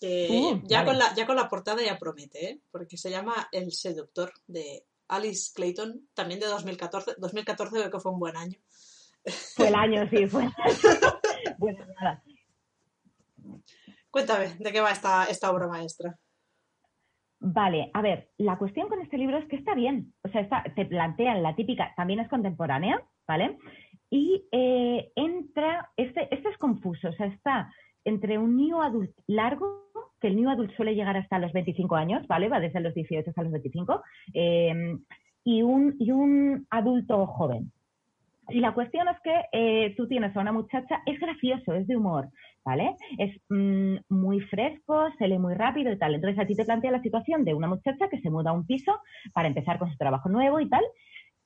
Que 0.00 0.28
Uh, 0.30 0.62
ya, 0.64 0.78
vale. 0.78 0.90
con 0.90 0.98
la, 0.98 1.14
ya 1.14 1.26
con 1.26 1.36
la 1.36 1.48
portada 1.48 1.82
ya 1.84 1.98
promete, 1.98 2.50
¿eh? 2.50 2.60
porque 2.70 2.96
se 2.96 3.10
llama 3.10 3.48
El 3.52 3.70
seductor 3.72 4.32
de 4.46 4.86
Alice 5.08 5.52
Clayton, 5.54 6.08
también 6.14 6.40
de 6.40 6.46
2014. 6.46 7.16
2014 7.18 7.76
creo 7.76 7.90
que 7.90 8.00
fue 8.00 8.12
un 8.12 8.18
buen 8.18 8.36
año. 8.36 8.58
Fue 9.54 9.68
el 9.68 9.74
año, 9.74 10.08
sí, 10.08 10.26
fue 10.26 10.44
el 10.44 10.48
año. 10.48 10.54
Bueno, 11.58 11.84
nada. 12.00 12.22
Cuéntame, 14.10 14.54
¿de 14.58 14.72
qué 14.72 14.80
va 14.80 14.90
esta, 14.90 15.50
obra 15.50 15.68
maestra? 15.68 16.16
Vale, 17.38 17.90
a 17.94 18.02
ver, 18.02 18.30
la 18.38 18.58
cuestión 18.58 18.88
con 18.88 19.00
este 19.00 19.16
libro 19.16 19.38
es 19.38 19.46
que 19.46 19.56
está 19.56 19.74
bien. 19.74 20.12
O 20.24 20.28
sea, 20.28 20.42
está, 20.42 20.64
te 20.74 20.84
plantean 20.84 21.42
la 21.42 21.54
típica, 21.54 21.94
también 21.96 22.20
es 22.20 22.28
contemporánea, 22.28 23.02
¿vale? 23.26 23.56
Y 24.10 24.46
eh, 24.52 25.12
entra, 25.14 25.90
este, 25.96 26.34
este 26.34 26.48
es 26.48 26.58
confuso, 26.58 27.08
o 27.08 27.12
sea, 27.12 27.26
está 27.26 27.72
entre 28.04 28.36
un 28.38 28.56
new 28.56 28.82
adult 28.82 29.16
largo, 29.26 29.90
que 30.20 30.26
el 30.26 30.36
new 30.36 30.50
adult 30.50 30.74
suele 30.74 30.94
llegar 30.94 31.16
hasta 31.16 31.38
los 31.38 31.52
25 31.52 31.96
años, 31.96 32.26
¿vale? 32.26 32.48
Va 32.48 32.60
desde 32.60 32.80
los 32.80 32.94
18 32.94 33.30
hasta 33.30 33.42
los 33.42 33.52
25, 33.52 34.02
eh, 34.34 34.98
y, 35.44 35.62
un, 35.62 35.96
y 35.98 36.10
un 36.10 36.66
adulto 36.70 37.26
joven. 37.26 37.72
Y 38.48 38.60
la 38.60 38.72
cuestión 38.72 39.06
es 39.08 39.16
que 39.22 39.44
eh, 39.52 39.94
tú 39.96 40.08
tienes 40.08 40.36
a 40.36 40.40
una 40.40 40.52
muchacha, 40.52 41.02
es 41.06 41.20
gracioso, 41.20 41.74
es 41.74 41.86
de 41.86 41.96
humor, 41.96 42.28
¿vale? 42.64 42.96
Es 43.18 43.36
mm, 43.48 43.96
muy 44.08 44.40
fresco, 44.40 45.08
se 45.18 45.28
lee 45.28 45.38
muy 45.38 45.54
rápido 45.54 45.92
y 45.92 45.98
tal. 45.98 46.14
Entonces 46.14 46.38
a 46.38 46.46
ti 46.46 46.56
te 46.56 46.64
plantea 46.64 46.90
la 46.90 47.02
situación 47.02 47.44
de 47.44 47.54
una 47.54 47.68
muchacha 47.68 48.08
que 48.08 48.20
se 48.20 48.30
muda 48.30 48.50
a 48.50 48.54
un 48.54 48.66
piso 48.66 48.92
para 49.32 49.48
empezar 49.48 49.78
con 49.78 49.90
su 49.90 49.96
trabajo 49.96 50.28
nuevo 50.28 50.60
y 50.60 50.68
tal. 50.68 50.84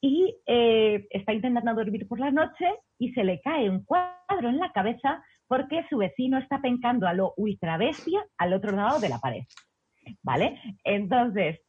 y 0.00 0.36
eh, 0.46 1.06
está 1.10 1.32
intentando 1.32 1.74
dormir 1.74 2.06
por 2.06 2.20
la 2.20 2.30
noche 2.30 2.66
y 2.98 3.12
se 3.12 3.24
le 3.24 3.40
cae 3.40 3.70
un 3.70 3.84
cuadro 3.84 4.50
en 4.50 4.58
la 4.58 4.70
cabeza 4.72 5.22
porque 5.48 5.84
su 5.88 5.98
vecino 5.98 6.38
está 6.38 6.60
pencando 6.60 7.06
a 7.06 7.14
lo 7.14 7.32
ultra 7.36 7.76
bestia 7.78 8.24
al 8.38 8.52
otro 8.52 8.72
lado 8.72 9.00
de 9.00 9.08
la 9.08 9.18
pared. 9.18 9.44
¿Vale? 10.22 10.60
Entonces, 10.84 11.60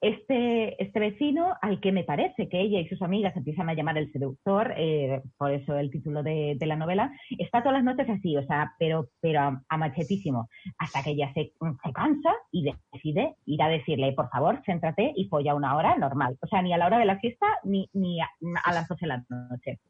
este, 0.00 0.82
este 0.82 1.00
vecino, 1.00 1.54
al 1.60 1.80
que 1.80 1.92
me 1.92 2.04
parece 2.04 2.48
que 2.48 2.60
ella 2.60 2.80
y 2.80 2.88
sus 2.88 3.02
amigas 3.02 3.36
empiezan 3.36 3.68
a 3.68 3.74
llamar 3.74 3.98
el 3.98 4.10
seductor, 4.12 4.72
eh, 4.76 5.20
por 5.36 5.52
eso 5.52 5.76
el 5.76 5.90
título 5.90 6.22
de, 6.22 6.56
de 6.58 6.66
la 6.66 6.76
novela, 6.76 7.12
está 7.38 7.62
todas 7.62 7.82
las 7.82 7.84
noches 7.84 8.08
así, 8.08 8.36
o 8.36 8.44
sea, 8.46 8.72
pero, 8.78 9.08
pero 9.20 9.40
a, 9.40 9.62
a 9.68 9.76
machetísimo, 9.76 10.48
hasta 10.78 11.02
que 11.02 11.10
ella 11.10 11.30
se, 11.34 11.52
se 11.84 11.92
cansa 11.92 12.30
y 12.50 12.64
decide 12.92 13.36
ir 13.44 13.62
a 13.62 13.68
decirle, 13.68 14.12
por 14.12 14.30
favor, 14.30 14.62
céntrate 14.64 15.12
y 15.14 15.28
folla 15.28 15.54
una 15.54 15.76
hora 15.76 15.96
normal. 15.96 16.36
O 16.40 16.46
sea, 16.46 16.62
ni 16.62 16.72
a 16.72 16.78
la 16.78 16.86
hora 16.86 16.98
de 16.98 17.04
la 17.04 17.18
fiesta 17.18 17.46
ni, 17.64 17.88
ni 17.92 18.20
a, 18.20 18.28
a 18.64 18.72
las 18.72 18.88
12 18.88 19.00
de 19.04 19.08
la 19.08 19.24
noche. 19.28 19.80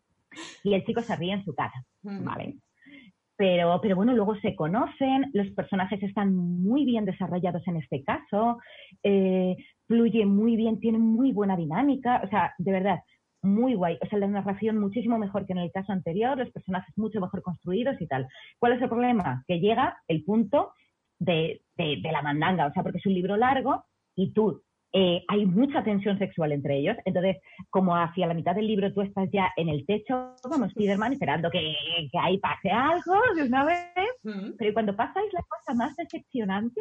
Y 0.64 0.74
el 0.74 0.84
chico 0.84 1.00
se 1.00 1.16
ríe 1.16 1.32
en 1.34 1.44
su 1.44 1.54
cara, 1.54 1.84
Mm. 2.02 2.24
¿vale? 2.24 2.54
Pero, 3.36 3.80
pero 3.80 3.96
bueno, 3.96 4.12
luego 4.12 4.36
se 4.36 4.54
conocen, 4.54 5.30
los 5.32 5.48
personajes 5.52 6.02
están 6.02 6.34
muy 6.34 6.84
bien 6.84 7.06
desarrollados 7.06 7.66
en 7.68 7.76
este 7.76 8.02
caso, 8.04 8.58
eh, 9.02 9.56
fluye 9.90 10.24
muy 10.24 10.54
bien, 10.54 10.78
tiene 10.78 10.98
muy 11.00 11.32
buena 11.32 11.56
dinámica, 11.56 12.20
o 12.24 12.28
sea, 12.28 12.54
de 12.58 12.70
verdad, 12.70 13.00
muy 13.42 13.74
guay. 13.74 13.98
O 14.00 14.06
sea, 14.06 14.20
la 14.20 14.28
narración 14.28 14.78
muchísimo 14.78 15.18
mejor 15.18 15.46
que 15.46 15.52
en 15.52 15.58
el 15.58 15.72
caso 15.72 15.90
anterior, 15.92 16.38
los 16.38 16.50
personajes 16.52 16.96
mucho 16.96 17.20
mejor 17.20 17.42
construidos 17.42 18.00
y 18.00 18.06
tal. 18.06 18.28
¿Cuál 18.60 18.74
es 18.74 18.82
el 18.82 18.88
problema? 18.88 19.42
Que 19.48 19.58
llega 19.58 19.96
el 20.06 20.22
punto 20.24 20.72
de, 21.18 21.62
de- 21.76 21.98
de 22.00 22.12
la 22.12 22.22
mandanga, 22.22 22.66
o 22.66 22.72
sea, 22.72 22.84
porque 22.84 22.98
es 22.98 23.06
un 23.06 23.14
libro 23.14 23.36
largo 23.36 23.84
y 24.14 24.32
tú, 24.32 24.62
eh, 24.92 25.24
hay 25.26 25.44
mucha 25.46 25.82
tensión 25.82 26.18
sexual 26.18 26.52
entre 26.52 26.78
ellos, 26.78 26.96
entonces, 27.04 27.38
como 27.68 27.96
hacia 27.96 28.26
la 28.28 28.34
mitad 28.34 28.54
del 28.54 28.66
libro 28.68 28.92
tú 28.92 29.00
estás 29.02 29.28
ya 29.32 29.50
en 29.56 29.68
el 29.70 29.84
techo, 29.86 30.34
como 30.42 30.68
Spiderman, 30.70 31.12
esperando 31.14 31.50
que, 31.50 31.74
que 32.12 32.18
ahí 32.18 32.38
pase 32.38 32.70
algo 32.70 33.14
de 33.36 33.42
una 33.42 33.64
vez, 33.64 33.86
Mm. 34.22 34.52
pero 34.58 34.72
cuando 34.74 34.94
pasa 34.94 35.18
es 35.26 35.32
la 35.32 35.40
cosa 35.48 35.74
más 35.74 35.96
decepcionante 35.96 36.80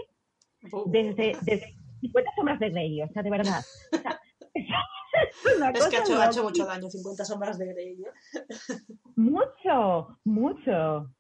desde, 0.88 1.34
desde 1.44 1.74
50 2.02 2.32
sombras 2.36 2.60
de 2.60 2.70
Grey, 2.70 3.02
o 3.02 3.08
sea, 3.10 3.24
de 3.24 3.30
verdad. 3.30 3.64
O 3.94 3.98
sea, 3.98 4.20
es 4.54 5.56
una 5.58 5.70
Es 5.72 5.88
que 5.88 5.98
ha 5.98 6.00
hecho, 6.02 6.22
ha 6.22 6.26
hecho 6.26 6.40
loca. 6.40 6.50
mucho 6.50 6.66
daño, 6.66 6.90
50 6.90 7.26
sombras 7.26 7.58
de 7.58 7.66
Grey. 7.74 8.02
¿eh? 8.04 8.76
Mucho, 9.16 10.20
mucho. 10.24 11.12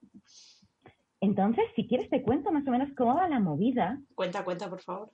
Entonces, 1.21 1.65
si 1.75 1.87
quieres, 1.87 2.09
te 2.09 2.21
cuento 2.23 2.51
más 2.51 2.65
o 2.67 2.71
menos 2.71 2.89
cómo 2.97 3.15
va 3.15 3.27
la 3.27 3.39
movida. 3.39 3.99
Cuenta, 4.15 4.43
cuenta, 4.43 4.69
por 4.69 4.81
favor. 4.81 5.11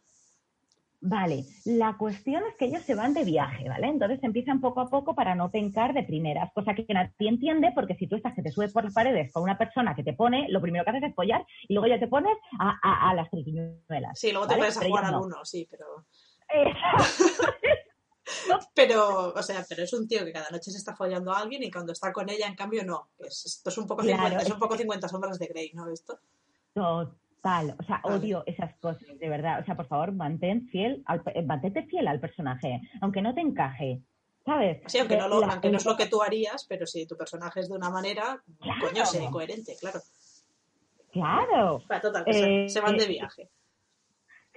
Vale, 1.01 1.43
la 1.65 1.97
cuestión 1.97 2.41
es 2.49 2.55
que 2.55 2.65
ellos 2.65 2.83
se 2.83 2.95
van 2.95 3.13
de 3.13 3.23
viaje, 3.23 3.69
¿vale? 3.69 3.87
Entonces 3.87 4.19
empiezan 4.23 4.59
poco 4.59 4.81
a 4.81 4.89
poco 4.89 5.13
para 5.13 5.35
no 5.35 5.51
pencar 5.51 5.93
de 5.93 6.03
primeras, 6.03 6.51
cosa 6.53 6.73
que 6.73 6.85
nadie 6.89 7.11
entiende 7.19 7.71
porque 7.75 7.95
si 7.95 8.07
tú 8.07 8.15
estás 8.15 8.33
que 8.33 8.41
te 8.41 8.51
subes 8.51 8.73
por 8.73 8.83
las 8.85 8.93
paredes 8.93 9.31
con 9.31 9.43
una 9.43 9.57
persona 9.57 9.93
que 9.95 10.03
te 10.03 10.13
pone, 10.13 10.47
lo 10.49 10.61
primero 10.61 10.83
que 10.83 10.89
haces 10.91 11.03
es 11.03 11.13
follar 11.15 11.45
y 11.67 11.73
luego 11.75 11.87
ya 11.87 11.99
te 11.99 12.07
pones 12.07 12.35
a, 12.59 12.77
a- 12.81 13.09
a 13.09 13.13
las 13.13 13.29
triquiñuelas. 13.29 14.17
Sí, 14.19 14.31
luego 14.31 14.47
te 14.47 14.53
¿vale? 14.55 14.61
pones 14.63 14.77
a 14.77 14.79
Pero 14.79 14.89
jugar 14.89 15.03
ellos 15.03 15.13
al 15.15 15.19
no. 15.21 15.25
uno, 15.27 15.45
sí, 15.45 15.67
pero. 15.69 15.85
Pero, 18.73 19.33
o 19.33 19.43
sea, 19.43 19.63
pero 19.69 19.83
es 19.83 19.93
un 19.93 20.07
tío 20.07 20.25
que 20.25 20.33
cada 20.33 20.49
noche 20.49 20.71
se 20.71 20.77
está 20.79 20.95
follando 20.95 21.31
a 21.31 21.39
alguien 21.39 21.61
y 21.63 21.71
cuando 21.71 21.91
está 21.93 22.11
con 22.11 22.27
ella, 22.29 22.47
en 22.47 22.55
cambio, 22.55 22.83
no. 22.83 23.09
Es, 23.19 23.45
esto 23.45 23.69
es 23.69 23.77
un 23.77 23.87
poco, 23.87 24.01
Claro, 24.01 24.23
50, 24.23 24.37
es 24.41 24.47
es 24.47 24.53
un 24.53 24.59
poco 24.59 24.75
50 24.77 25.07
sombras 25.07 25.37
de 25.39 25.47
Grey, 25.47 25.71
¿no? 25.73 25.87
Esto. 25.89 26.19
O 27.45 27.83
sea, 27.83 28.01
odio 28.03 28.43
esas 28.47 28.73
cosas, 28.79 29.07
de 29.19 29.29
verdad. 29.29 29.59
O 29.61 29.65
sea, 29.65 29.75
por 29.75 29.87
favor, 29.87 30.11
mantén 30.13 30.67
fiel 30.69 31.03
al, 31.05 31.21
mantente 31.45 31.83
fiel 31.83 32.07
al 32.07 32.19
personaje, 32.19 32.81
aunque 33.01 33.21
no 33.21 33.35
te 33.35 33.41
encaje, 33.41 34.01
¿sabes? 34.43 34.81
Sí, 34.87 34.97
aunque, 34.97 35.15
Que 35.15 35.21
no, 35.21 35.27
lo, 35.27 35.41
la- 35.41 35.47
aunque 35.53 35.69
no 35.69 35.77
es 35.77 35.85
lo 35.85 35.95
que 35.95 36.07
tú 36.07 36.23
harías, 36.23 36.65
pero 36.67 36.87
si 36.87 37.05
tu 37.05 37.15
personaje 37.15 37.59
es 37.59 37.69
de 37.69 37.75
una 37.75 37.89
manera, 37.91 38.41
Claro. 38.59 38.79
coño, 38.81 39.05
sé 39.05 39.27
coherente, 39.31 39.75
claro. 39.79 39.99
Claro, 41.11 41.81
total, 42.01 42.23
Eh, 42.27 42.67
se 42.67 42.81
van 42.81 42.97
de 42.97 43.03
eh, 43.05 43.07
viaje. 43.07 43.49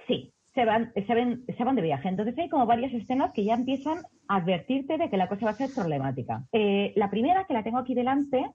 sí, 0.07 0.33
se 0.53 0.65
van, 0.65 0.91
se, 0.93 1.13
ven- 1.13 1.45
se 1.55 1.63
van 1.63 1.75
de 1.75 1.81
viaje. 1.81 2.09
Entonces 2.09 2.37
hay 2.37 2.49
como 2.49 2.65
varias 2.65 2.91
escenas 2.93 3.31
que 3.33 3.45
ya 3.45 3.53
empiezan 3.53 3.99
a 4.27 4.37
advertirte 4.37 4.97
de 4.97 5.09
que 5.09 5.15
la 5.17 5.29
cosa 5.29 5.45
va 5.45 5.51
a 5.51 5.55
ser 5.55 5.69
problemática. 5.73 6.43
Eh, 6.51 6.91
la 6.95 7.09
primera, 7.09 7.45
que 7.45 7.53
la 7.53 7.63
tengo 7.63 7.77
aquí 7.77 7.93
delante, 7.93 8.45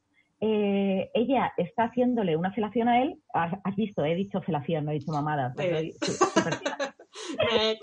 eh, 0.47 1.11
ella 1.15 1.55
está 1.57 1.85
haciéndole 1.85 2.37
una 2.37 2.53
felación 2.53 2.89
a 2.89 3.03
él. 3.03 3.19
Has, 3.33 3.55
has 3.65 3.77
visto, 3.77 4.05
he 4.05 4.15
dicho 4.15 4.43
felación, 4.43 4.85
no 4.85 4.91
he 4.91 4.95
dicho 4.95 5.11
mamada. 5.11 5.55
Eh. 5.59 5.95
Soy 6.03 7.79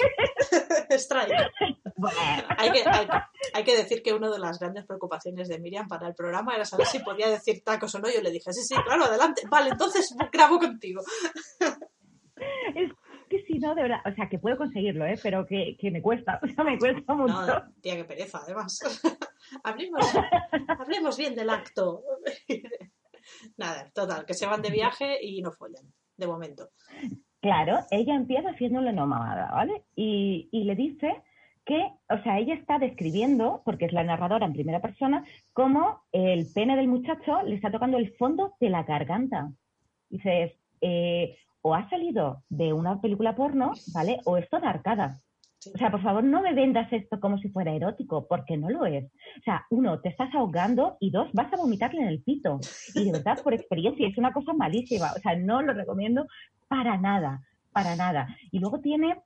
Strike. 0.99 1.33
Bueno, 1.97 2.17
Hay 2.57 2.71
que, 2.71 2.83
hay, 2.83 3.07
hay 3.53 3.63
que 3.63 3.77
decir 3.77 4.01
que 4.01 4.11
una 4.11 4.31
de 4.31 4.39
las 4.39 4.57
grandes 4.57 4.85
preocupaciones 4.87 5.47
de 5.47 5.59
Miriam 5.59 5.87
para 5.87 6.07
el 6.07 6.15
programa 6.15 6.55
era 6.55 6.65
saber 6.65 6.87
si 6.87 6.97
podía 6.97 7.29
decir 7.29 7.63
tacos 7.63 7.93
o 7.93 7.99
no. 7.99 8.09
Yo 8.09 8.21
le 8.21 8.31
dije, 8.31 8.51
sí, 8.53 8.63
sí, 8.63 8.73
claro, 8.83 9.05
adelante. 9.05 9.43
Vale, 9.47 9.69
entonces 9.69 10.15
grabo 10.31 10.57
contigo. 10.57 11.03
Es 12.75 12.91
que 13.31 13.43
si 13.45 13.57
no, 13.59 13.73
de 13.73 13.83
verdad, 13.83 14.01
o 14.05 14.13
sea, 14.13 14.27
que 14.27 14.37
puedo 14.37 14.57
conseguirlo, 14.57 15.05
¿eh? 15.05 15.17
pero 15.23 15.45
que, 15.45 15.77
que 15.79 15.89
me 15.89 16.01
cuesta, 16.01 16.39
o 16.43 16.47
sea, 16.47 16.63
me 16.63 16.77
cuesta 16.77 17.13
mucho. 17.13 17.33
No, 17.33 17.63
tía, 17.81 17.95
qué 17.95 18.03
pereza, 18.03 18.41
además. 18.43 18.79
hablemos, 19.63 20.05
hablemos 20.67 21.17
bien 21.17 21.33
del 21.33 21.49
acto. 21.49 22.03
Nada, 23.57 23.89
total, 23.93 24.25
que 24.25 24.33
se 24.33 24.45
van 24.45 24.61
de 24.61 24.69
viaje 24.69 25.17
y 25.23 25.41
no 25.41 25.53
follan, 25.53 25.85
de 26.17 26.27
momento. 26.27 26.69
Claro, 27.39 27.79
ella 27.89 28.15
empieza 28.15 28.49
haciéndole 28.49 28.91
no 28.91 29.07
mamada, 29.07 29.49
¿vale? 29.51 29.83
Y, 29.95 30.49
y 30.51 30.65
le 30.65 30.75
dice 30.75 31.23
que, 31.65 31.79
o 32.09 32.21
sea, 32.23 32.37
ella 32.37 32.55
está 32.55 32.77
describiendo, 32.77 33.61
porque 33.63 33.85
es 33.85 33.93
la 33.93 34.03
narradora 34.03 34.45
en 34.45 34.53
primera 34.53 34.81
persona, 34.81 35.23
cómo 35.53 36.03
el 36.11 36.45
pene 36.53 36.75
del 36.75 36.87
muchacho 36.87 37.41
le 37.43 37.55
está 37.55 37.71
tocando 37.71 37.97
el 37.97 38.13
fondo 38.17 38.55
de 38.59 38.69
la 38.69 38.83
garganta. 38.83 39.51
Dices, 40.09 40.51
eh, 40.81 41.37
o 41.61 41.75
ha 41.75 41.89
salido 41.89 42.43
de 42.49 42.73
una 42.73 42.99
película 43.01 43.35
porno, 43.35 43.71
¿vale? 43.93 44.19
O 44.25 44.37
es 44.37 44.49
toda 44.49 44.69
arcada. 44.69 45.19
Sí. 45.59 45.71
O 45.75 45.77
sea, 45.77 45.91
por 45.91 46.01
favor, 46.01 46.23
no 46.23 46.41
me 46.41 46.53
vendas 46.53 46.91
esto 46.91 47.19
como 47.19 47.37
si 47.37 47.49
fuera 47.49 47.71
erótico, 47.71 48.27
porque 48.27 48.57
no 48.57 48.69
lo 48.69 48.85
es. 48.85 49.05
O 49.05 49.43
sea, 49.43 49.65
uno, 49.69 49.99
te 49.99 50.09
estás 50.09 50.33
ahogando 50.33 50.97
y 50.99 51.11
dos, 51.11 51.29
vas 51.33 51.53
a 51.53 51.57
vomitarle 51.57 52.01
en 52.01 52.07
el 52.07 52.23
pito. 52.23 52.59
Y 52.95 53.05
de 53.05 53.11
verdad, 53.11 53.39
por 53.43 53.53
experiencia, 53.53 54.07
es 54.07 54.17
una 54.17 54.33
cosa 54.33 54.53
malísima. 54.53 55.11
O 55.15 55.19
sea, 55.19 55.35
no 55.35 55.61
lo 55.61 55.73
recomiendo 55.73 56.25
para 56.67 56.97
nada, 56.97 57.41
para 57.71 57.95
nada. 57.95 58.27
Y 58.51 58.59
luego 58.59 58.79
tiene... 58.79 59.21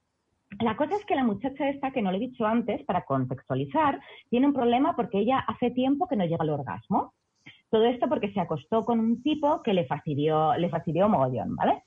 La 0.60 0.76
cosa 0.78 0.96
es 0.96 1.06
que 1.06 1.16
la 1.16 1.24
muchacha 1.24 1.70
esta, 1.70 1.92
que 1.92 2.02
no 2.02 2.12
le 2.12 2.18
he 2.18 2.28
dicho 2.28 2.46
antes, 2.46 2.84
para 2.84 3.04
contextualizar, 3.04 4.00
tiene 4.30 4.48
un 4.48 4.54
problema 4.54 4.96
porque 4.96 5.20
ella 5.20 5.40
hace 5.40 5.72
tiempo 5.72 6.08
que 6.08 6.16
no 6.16 6.26
llega 6.26 6.44
al 6.44 6.50
orgasmo. 6.50 7.14
Todo 7.70 7.86
esto 7.86 8.08
porque 8.08 8.32
se 8.32 8.40
acostó 8.40 8.86
con 8.86 9.00
un 9.00 9.24
tipo 9.24 9.62
que 9.64 9.74
le 9.74 9.86
fastidió, 9.86 10.56
le 10.56 10.70
fastidió 10.70 11.10
mogollón, 11.10 11.56
¿vale? 11.56 11.84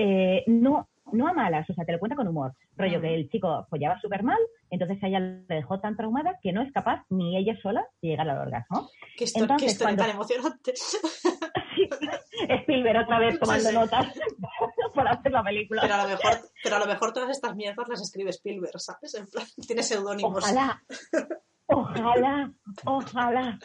Eh, 0.00 0.44
no, 0.46 0.88
no 1.12 1.26
a 1.26 1.32
malas, 1.32 1.68
o 1.68 1.74
sea, 1.74 1.84
te 1.84 1.90
lo 1.92 1.98
cuenta 1.98 2.14
con 2.14 2.28
humor. 2.28 2.52
Rollo 2.76 3.00
que 3.00 3.14
el 3.14 3.28
chico 3.28 3.66
follaba 3.68 4.00
súper 4.00 4.22
mal, 4.22 4.38
entonces 4.70 5.02
a 5.02 5.08
ella 5.08 5.18
le 5.18 5.44
dejó 5.48 5.80
tan 5.80 5.96
traumada 5.96 6.38
que 6.40 6.52
no 6.52 6.62
es 6.62 6.70
capaz 6.72 7.04
ni 7.10 7.36
ella 7.36 7.56
sola 7.60 7.84
de 8.00 8.08
llegar 8.10 8.30
al 8.30 8.38
orgasmo. 8.46 8.88
Qué 9.16 9.24
historia, 9.24 9.44
Entonces, 9.44 9.66
qué 9.66 9.72
historia 9.72 9.96
cuando- 9.96 10.02
tan 10.04 10.14
emocionante. 10.14 10.74
Spielberg 12.62 13.02
otra 13.04 13.18
vez 13.18 13.38
tomando 13.40 13.62
Sí, 13.64 13.68
sí. 13.70 13.74
notas 13.74 14.06
para 14.94 15.10
hacer 15.12 15.32
la 15.32 15.42
película. 15.42 15.82
Pero 15.82 15.94
a 15.94 16.02
lo 16.04 16.08
mejor, 16.08 16.32
pero 16.62 16.76
a 16.76 16.78
lo 16.78 16.86
mejor 16.86 17.12
todas 17.12 17.30
estas 17.30 17.56
mierdas 17.56 17.88
las 17.88 18.00
escribe 18.00 18.30
Spielberg, 18.30 18.78
¿sabes? 18.80 19.14
En 19.14 19.26
plan, 19.26 19.46
tiene 19.66 19.82
seudónimos. 19.82 20.36
Ojalá, 20.44 20.82
ojalá, 21.66 22.52
ojalá. 22.84 23.58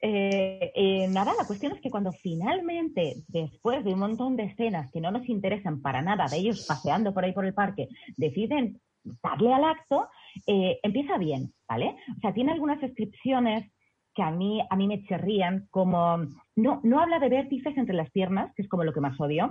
Eh, 0.00 0.72
eh, 0.74 1.08
nada, 1.08 1.34
la 1.36 1.46
cuestión 1.46 1.72
es 1.72 1.80
que 1.80 1.90
cuando 1.90 2.12
finalmente, 2.12 3.16
después 3.28 3.84
de 3.84 3.92
un 3.94 3.98
montón 3.98 4.36
de 4.36 4.44
escenas 4.44 4.90
que 4.92 5.00
no 5.00 5.10
nos 5.10 5.28
interesan 5.28 5.82
para 5.82 6.02
nada, 6.02 6.26
de 6.26 6.36
ellos 6.36 6.66
paseando 6.66 7.12
por 7.12 7.24
ahí 7.24 7.32
por 7.32 7.44
el 7.44 7.54
parque, 7.54 7.88
deciden 8.16 8.80
darle 9.22 9.52
al 9.52 9.64
acto, 9.64 10.08
eh, 10.46 10.78
empieza 10.82 11.18
bien, 11.18 11.52
¿vale? 11.68 11.96
O 12.16 12.20
sea, 12.20 12.32
tiene 12.32 12.52
algunas 12.52 12.80
descripciones 12.80 13.70
que 14.14 14.22
a 14.22 14.30
mí, 14.30 14.60
a 14.68 14.76
mí 14.76 14.86
me 14.86 15.02
chirrían, 15.04 15.66
como 15.70 16.18
no, 16.56 16.80
no 16.82 17.00
habla 17.00 17.18
de 17.18 17.28
vértices 17.28 17.76
entre 17.76 17.94
las 17.94 18.10
piernas, 18.10 18.52
que 18.54 18.62
es 18.62 18.68
como 18.68 18.84
lo 18.84 18.92
que 18.92 19.00
más 19.00 19.18
odio, 19.20 19.48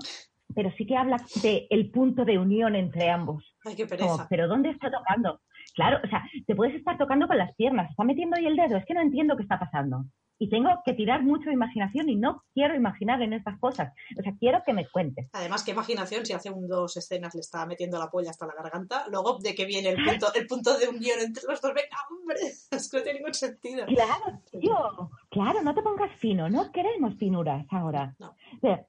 pero 0.53 0.71
sí 0.77 0.85
que 0.85 0.95
habla 0.95 1.17
de 1.41 1.67
el 1.69 1.89
punto 1.91 2.25
de 2.25 2.37
unión 2.37 2.75
entre 2.75 3.09
ambos. 3.09 3.43
Ay, 3.65 3.75
qué 3.75 3.87
Como, 3.87 3.97
pereza. 3.97 4.27
pero 4.29 4.47
¿dónde 4.47 4.69
está 4.69 4.89
tocando? 4.91 5.41
Claro, 5.75 5.99
o 6.03 6.07
sea, 6.07 6.23
te 6.45 6.55
puedes 6.55 6.75
estar 6.75 6.97
tocando 6.97 7.27
con 7.27 7.37
las 7.37 7.53
piernas, 7.55 7.89
está 7.89 8.03
metiendo 8.03 8.37
ahí 8.37 8.45
el 8.45 8.55
dedo, 8.55 8.77
es 8.77 8.85
que 8.85 8.93
no 8.93 9.01
entiendo 9.01 9.35
qué 9.35 9.43
está 9.43 9.59
pasando. 9.59 10.05
Y 10.39 10.49
tengo 10.49 10.69
que 10.85 10.93
tirar 10.93 11.23
mucho 11.23 11.45
de 11.49 11.53
imaginación 11.53 12.09
y 12.09 12.15
no 12.15 12.43
quiero 12.53 12.75
imaginar 12.75 13.21
en 13.23 13.33
estas 13.33 13.59
cosas. 13.59 13.91
O 14.19 14.21
sea, 14.21 14.33
quiero 14.39 14.61
que 14.65 14.73
me 14.73 14.87
cuentes. 14.87 15.27
Además, 15.33 15.63
qué 15.63 15.71
imaginación 15.71 16.25
si 16.25 16.33
hace 16.33 16.51
un, 16.51 16.67
dos 16.67 16.95
escenas 16.95 17.33
le 17.33 17.41
está 17.41 17.65
metiendo 17.65 17.97
la 17.97 18.09
polla 18.09 18.29
hasta 18.29 18.45
la 18.45 18.53
garganta. 18.53 19.05
Luego, 19.09 19.39
¿de 19.39 19.55
qué 19.55 19.65
viene 19.65 19.89
el 19.89 20.03
punto, 20.03 20.27
el 20.35 20.45
punto 20.45 20.77
de 20.77 20.87
unión 20.89 21.19
entre 21.19 21.43
los 21.47 21.59
dos? 21.59 21.73
Venga, 21.73 21.97
hombre, 22.11 22.35
es 22.71 22.89
que 22.91 22.97
no 22.97 23.03
tiene 23.03 23.19
ningún 23.19 23.33
sentido. 23.33 23.85
Claro, 23.87 24.41
tío, 24.51 25.09
claro, 25.31 25.63
no 25.63 25.73
te 25.73 25.81
pongas 25.81 26.11
fino, 26.19 26.49
no 26.49 26.71
queremos 26.71 27.15
finuras 27.17 27.65
ahora. 27.71 28.15
No. 28.19 28.29
O 28.29 28.59
sea, 28.61 28.85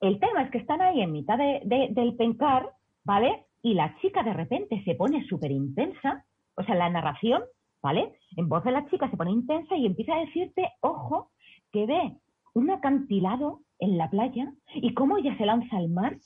el 0.00 0.20
tema 0.20 0.42
es 0.42 0.50
que 0.50 0.58
están 0.58 0.82
ahí 0.82 1.00
en 1.00 1.12
mitad 1.12 1.38
de- 1.38 1.62
de- 1.64 1.88
del 1.92 2.14
pencar, 2.16 2.68
¿vale? 3.04 3.46
Y 3.62 3.72
la 3.74 3.96
chica 4.02 4.22
de 4.22 4.34
repente 4.34 4.82
se 4.84 4.94
pone 4.94 5.26
súper 5.26 5.50
intensa 5.50 6.26
o 6.56 6.62
sea, 6.62 6.74
la 6.76 6.88
narración, 6.90 7.42
¿vale? 7.84 8.18
En 8.38 8.48
voz 8.48 8.64
de 8.64 8.72
la 8.72 8.88
chica 8.88 9.10
se 9.10 9.16
pone 9.16 9.30
intensa 9.30 9.76
y 9.76 9.84
empieza 9.84 10.14
a 10.14 10.20
decirte, 10.24 10.72
ojo, 10.80 11.30
que 11.70 11.84
ve 11.84 12.16
un 12.54 12.70
acantilado 12.70 13.60
en 13.78 13.98
la 13.98 14.08
playa 14.08 14.50
y 14.74 14.94
cómo 14.94 15.18
ella 15.18 15.36
se 15.36 15.44
lanza 15.44 15.76
al 15.76 15.90
mar 15.90 16.16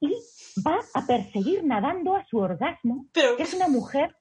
y 0.00 0.12
va 0.66 0.80
a 0.94 1.06
perseguir 1.06 1.64
nadando 1.64 2.16
a 2.16 2.26
su 2.26 2.38
orgasmo, 2.38 3.06
Pero, 3.12 3.36
que 3.36 3.44
es 3.44 3.54
una 3.54 3.68
mujer 3.68 4.16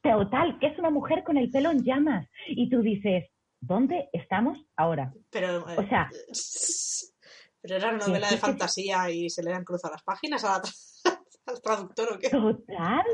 total, 0.00 0.58
que 0.60 0.68
es 0.68 0.78
una 0.78 0.90
mujer 0.90 1.24
con 1.24 1.36
el 1.38 1.50
pelo 1.50 1.72
en 1.72 1.82
llamas. 1.82 2.28
Y 2.48 2.70
tú 2.70 2.82
dices, 2.82 3.24
¿dónde 3.60 4.08
estamos 4.12 4.58
ahora? 4.76 5.12
pero, 5.30 5.68
eh, 5.68 5.76
O 5.76 5.86
sea, 5.88 6.08
pero 7.60 7.76
era 7.76 7.88
una 7.90 8.06
novela 8.06 8.28
de 8.28 8.36
sí. 8.36 8.40
fantasía 8.40 9.10
y 9.10 9.28
se 9.28 9.42
le 9.42 9.52
han 9.52 9.64
cruzado 9.64 9.94
las 9.94 10.02
páginas 10.04 10.44
a 10.44 10.58
la 10.58 10.62
al 11.46 11.60
traductor 11.60 12.12
o 12.12 12.18
qué. 12.18 12.30
Total, 12.30 13.04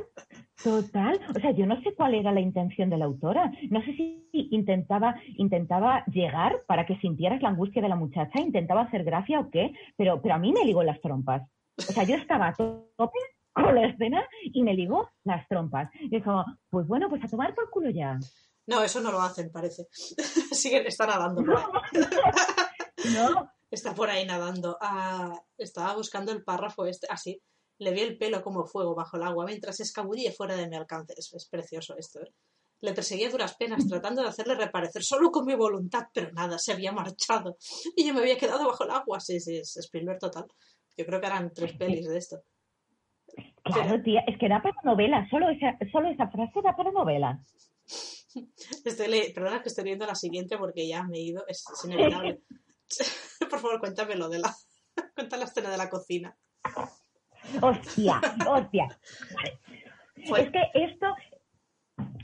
total. 0.62 1.20
O 1.36 1.40
sea, 1.40 1.52
yo 1.52 1.66
no 1.66 1.80
sé 1.82 1.94
cuál 1.94 2.14
era 2.14 2.32
la 2.32 2.40
intención 2.40 2.90
de 2.90 2.98
la 2.98 3.06
autora. 3.06 3.50
No 3.70 3.80
sé 3.80 3.92
si 3.92 4.28
intentaba, 4.32 5.14
intentaba 5.36 6.04
llegar 6.06 6.62
para 6.66 6.86
que 6.86 6.98
sintieras 6.98 7.42
la 7.42 7.50
angustia 7.50 7.82
de 7.82 7.88
la 7.88 7.96
muchacha, 7.96 8.40
intentaba 8.40 8.82
hacer 8.82 9.04
gracia 9.04 9.40
o 9.40 9.50
qué, 9.50 9.72
pero, 9.96 10.20
pero 10.20 10.34
a 10.34 10.38
mí 10.38 10.52
me 10.52 10.64
ligó 10.64 10.82
las 10.82 11.00
trompas. 11.00 11.42
O 11.78 11.92
sea, 11.92 12.04
yo 12.04 12.16
estaba 12.16 12.48
a 12.48 12.54
tope 12.54 13.18
con 13.52 13.74
la 13.74 13.86
escena 13.86 14.24
y 14.42 14.62
me 14.62 14.74
ligó 14.74 15.08
las 15.24 15.46
trompas. 15.48 15.90
Y 16.00 16.16
es 16.16 16.24
como, 16.24 16.44
pues 16.70 16.86
bueno, 16.86 17.08
pues 17.08 17.24
a 17.24 17.28
tomar 17.28 17.54
por 17.54 17.70
culo 17.70 17.90
ya. 17.90 18.18
No, 18.66 18.82
eso 18.82 19.00
no 19.00 19.10
lo 19.10 19.20
hacen, 19.20 19.50
parece. 19.50 19.86
Siguen, 20.52 20.86
está 20.86 21.06
nadando. 21.06 21.42
No, 23.14 23.48
Está 23.70 23.94
por 23.94 24.08
ahí 24.08 24.24
nadando. 24.24 24.78
Ah, 24.80 25.32
estaba 25.58 25.94
buscando 25.94 26.32
el 26.32 26.42
párrafo 26.42 26.86
este. 26.86 27.06
Así. 27.10 27.40
Le 27.78 27.90
vi 27.92 28.00
el 28.00 28.18
pelo 28.18 28.42
como 28.42 28.64
fuego 28.66 28.94
bajo 28.94 29.16
el 29.16 29.22
agua 29.22 29.44
mientras 29.46 29.76
se 29.76 29.84
escabullía 29.84 30.32
fuera 30.32 30.56
de 30.56 30.68
mi 30.68 30.76
alcance. 30.76 31.14
Es, 31.16 31.32
es 31.32 31.48
precioso 31.48 31.96
esto, 31.96 32.20
¿eh? 32.20 32.32
Le 32.80 32.92
perseguí 32.92 33.24
a 33.24 33.30
duras 33.30 33.56
penas, 33.56 33.86
tratando 33.88 34.22
de 34.22 34.28
hacerle 34.28 34.54
reparecer 34.54 35.02
solo 35.02 35.30
con 35.30 35.44
mi 35.44 35.54
voluntad, 35.54 36.06
pero 36.12 36.32
nada, 36.32 36.58
se 36.58 36.72
había 36.72 36.92
marchado. 36.92 37.56
Y 37.96 38.06
yo 38.06 38.14
me 38.14 38.20
había 38.20 38.36
quedado 38.38 38.66
bajo 38.66 38.84
el 38.84 38.90
agua. 38.90 39.20
Sí, 39.20 39.40
sí, 39.40 39.56
es 39.58 39.76
Spielberg 39.76 40.18
total. 40.18 40.46
Yo 40.96 41.06
creo 41.06 41.20
que 41.20 41.26
eran 41.26 41.52
tres 41.52 41.72
pelis 41.74 42.08
de 42.08 42.18
esto. 42.18 42.42
claro, 43.62 44.02
tía, 44.02 44.20
es 44.26 44.38
que 44.38 44.48
da 44.48 44.60
para 44.62 44.74
novela. 44.84 45.26
Solo 45.30 45.48
esa, 45.50 45.76
solo 45.92 46.08
esa 46.08 46.28
frase 46.28 46.60
da 46.62 46.76
para 46.76 46.90
novela. 46.90 47.40
Estoy 48.84 49.08
le- 49.08 49.30
Perdona 49.32 49.62
que 49.62 49.68
estoy 49.68 49.84
leyendo 49.84 50.06
la 50.06 50.14
siguiente 50.14 50.58
porque 50.58 50.86
ya 50.86 51.02
me 51.04 51.18
he 51.18 51.22
ido. 51.22 51.44
Es, 51.46 51.64
es 51.72 51.84
inevitable. 51.84 52.42
Por 53.50 53.60
favor, 53.60 53.80
cuéntame 53.80 54.16
lo 54.16 54.28
de 54.28 54.38
la. 54.40 54.54
Cuenta 55.14 55.36
la 55.36 55.44
escena 55.44 55.70
de 55.70 55.76
la 55.76 55.88
cocina. 55.88 56.36
Hostia, 57.62 58.20
hostia. 58.48 58.88
Fue- 60.28 60.42
Es 60.42 60.50
que 60.50 60.62
esto, 60.74 61.06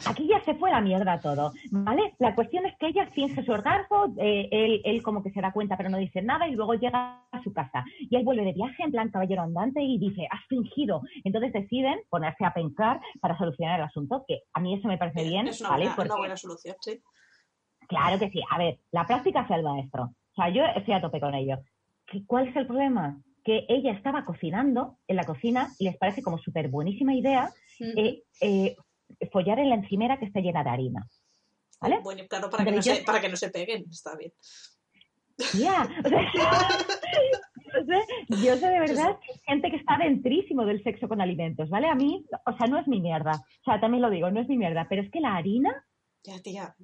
aquí 0.07 0.27
ya 0.29 0.41
se 0.45 0.55
fue 0.55 0.71
la 0.71 0.81
mierda 0.81 1.21
todo, 1.21 1.53
¿vale? 1.71 2.15
La 2.19 2.35
cuestión 2.35 2.67
es 2.67 2.77
que 2.79 2.89
ella 2.89 3.07
finge 3.07 3.43
su 3.45 3.53
orgasmo, 3.53 4.15
eh, 4.19 4.49
él, 4.51 4.81
él 4.85 5.03
como 5.03 5.23
que 5.23 5.31
se 5.31 5.41
da 5.41 5.53
cuenta 5.53 5.77
pero 5.77 5.89
no 5.91 5.99
dice 5.99 6.21
nada 6.23 6.47
y 6.49 6.55
luego 6.55 6.75
llega 6.75 7.23
a 7.31 7.43
su 7.43 7.53
casa. 7.53 7.85
Y 8.01 8.17
él 8.17 8.25
vuelve 8.25 8.45
de 8.45 8.53
viaje 8.53 8.83
en 8.83 8.91
plan 8.91 9.11
caballero 9.11 9.43
andante 9.43 9.81
y 9.83 9.99
dice, 9.99 10.27
has 10.31 10.45
fingido. 10.49 11.03
Entonces 11.25 11.53
deciden 11.53 12.01
ponerse 12.11 12.45
a 12.45 12.53
pensar 12.53 13.01
para 13.21 13.39
solucionar 13.39 13.79
el 13.81 13.87
asunto, 13.87 14.25
que 14.27 14.41
a 14.53 14.61
mí 14.61 14.75
eso 14.75 14.89
me 14.89 14.99
parece 14.99 15.23
bien, 15.25 15.49
es 15.49 15.61
una, 15.61 15.71
¿vale? 15.71 15.85
buena, 15.85 15.97
Porque- 15.97 16.11
una 16.11 16.19
buena 16.19 16.37
solución, 16.37 16.77
sí. 16.81 17.01
Claro 17.89 18.19
que 18.19 18.31
sí. 18.31 18.41
A 18.51 18.59
ver, 18.59 18.79
la 18.93 19.07
práctica 19.07 19.43
es 19.43 19.51
el 19.51 19.63
maestro. 19.63 20.05
O 20.05 20.35
sea, 20.35 20.49
yo 20.49 20.65
estoy 20.65 20.95
a 20.95 21.01
tope 21.01 21.21
con 21.21 21.35
ello. 21.35 21.59
¿Qué- 22.07 22.25
¿Cuál 22.27 22.49
es 22.49 22.57
el 22.57 22.67
problema? 22.67 23.21
Que 23.45 23.67
ella 23.69 23.93
estaba 23.93 24.25
cocinando 24.25 24.99
en 25.07 25.17
la 25.17 25.25
cocina 25.25 25.69
y 25.79 25.85
les 25.85 25.97
parece 25.97 26.23
como 26.23 26.39
súper 26.39 26.69
buenísima 26.69 27.15
idea 27.15 27.53
eh, 27.81 28.23
eh, 28.41 28.77
follar 29.33 29.59
en 29.59 29.69
la 29.69 29.77
encimera 29.77 30.19
que 30.19 30.25
está 30.27 30.41
llena 30.41 30.65
de 30.65 30.71
harina. 30.71 31.07
¿Vale? 31.81 32.01
Bueno, 32.03 32.25
claro, 32.29 32.49
para 32.49 32.65
que, 32.65 32.73
no 32.73 32.83
se, 32.83 33.03
para 33.03 33.21
que 33.21 33.29
no 33.29 33.37
se 33.37 33.51
peguen, 33.51 33.85
está 33.91 34.17
bien. 34.17 34.33
Ya, 35.59 35.89
o 36.05 36.09
sea, 36.09 36.21
yo 37.75 37.85
sé, 37.85 38.45
yo 38.47 38.57
sé 38.57 38.67
de 38.69 38.81
verdad 38.81 39.19
que 39.21 39.33
hay 39.33 39.39
gente 39.47 39.71
que 39.71 39.77
está 39.77 39.99
dentrísimo 39.99 40.65
del 40.65 40.83
sexo 40.83 41.09
con 41.09 41.21
alimentos, 41.21 41.69
¿vale? 41.69 41.89
A 41.89 41.95
mí, 41.95 42.25
o 42.47 42.57
sea, 42.57 42.67
no 42.69 42.79
es 42.79 42.87
mi 42.87 43.01
mierda. 43.01 43.33
O 43.33 43.65
sea, 43.65 43.81
también 43.81 44.03
lo 44.03 44.11
digo, 44.11 44.31
no 44.31 44.41
es 44.41 44.49
mi 44.49 44.57
mierda, 44.57 44.87
pero 44.89 45.03
es 45.03 45.11
que 45.11 45.21
la 45.21 45.37
harina 45.37 45.85
Ya, 46.23 46.41
tía. 46.41 46.75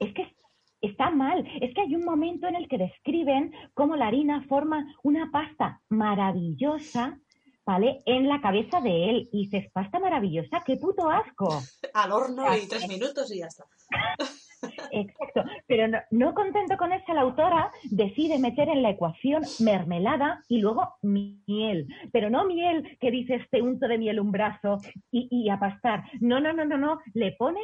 es 0.00 0.14
que 0.14 0.36
está 0.80 1.10
mal. 1.10 1.46
Es 1.60 1.74
que 1.74 1.82
hay 1.82 1.94
un 1.94 2.04
momento 2.04 2.46
en 2.46 2.56
el 2.56 2.68
que 2.68 2.78
describen 2.78 3.52
cómo 3.74 3.96
la 3.96 4.08
harina 4.08 4.44
forma 4.48 4.86
una 5.02 5.30
pasta 5.30 5.80
maravillosa, 5.88 7.18
¿vale? 7.66 7.98
En 8.06 8.28
la 8.28 8.40
cabeza 8.40 8.80
de 8.80 9.10
él. 9.10 9.28
Y 9.32 9.44
dices, 9.44 9.70
pasta 9.72 9.98
maravillosa, 9.98 10.62
qué 10.64 10.76
puto 10.76 11.08
asco. 11.10 11.60
Al 11.94 12.12
horno 12.12 12.44
y 12.56 12.66
tres 12.66 12.88
minutos 12.88 13.32
y 13.32 13.38
ya 13.40 13.46
está. 13.46 13.64
Exacto. 14.90 15.44
Pero 15.66 15.88
no, 15.88 15.98
no 16.10 16.34
contento 16.34 16.76
con 16.76 16.92
eso, 16.92 17.12
la 17.12 17.22
autora 17.22 17.70
decide 17.90 18.38
meter 18.38 18.68
en 18.68 18.82
la 18.82 18.90
ecuación 18.90 19.42
mermelada 19.60 20.42
y 20.48 20.60
luego 20.60 20.94
miel. 21.02 21.86
Pero 22.12 22.30
no 22.30 22.44
miel 22.44 22.96
que 23.00 23.10
dices 23.10 23.42
te 23.50 23.62
unto 23.62 23.86
de 23.86 23.98
miel 23.98 24.20
un 24.20 24.32
brazo 24.32 24.78
y, 25.10 25.28
y 25.30 25.50
a 25.50 25.58
pastar. 25.58 26.04
No, 26.20 26.40
no, 26.40 26.52
no, 26.52 26.64
no, 26.64 26.76
no. 26.76 26.98
Le 27.14 27.32
pone, 27.32 27.60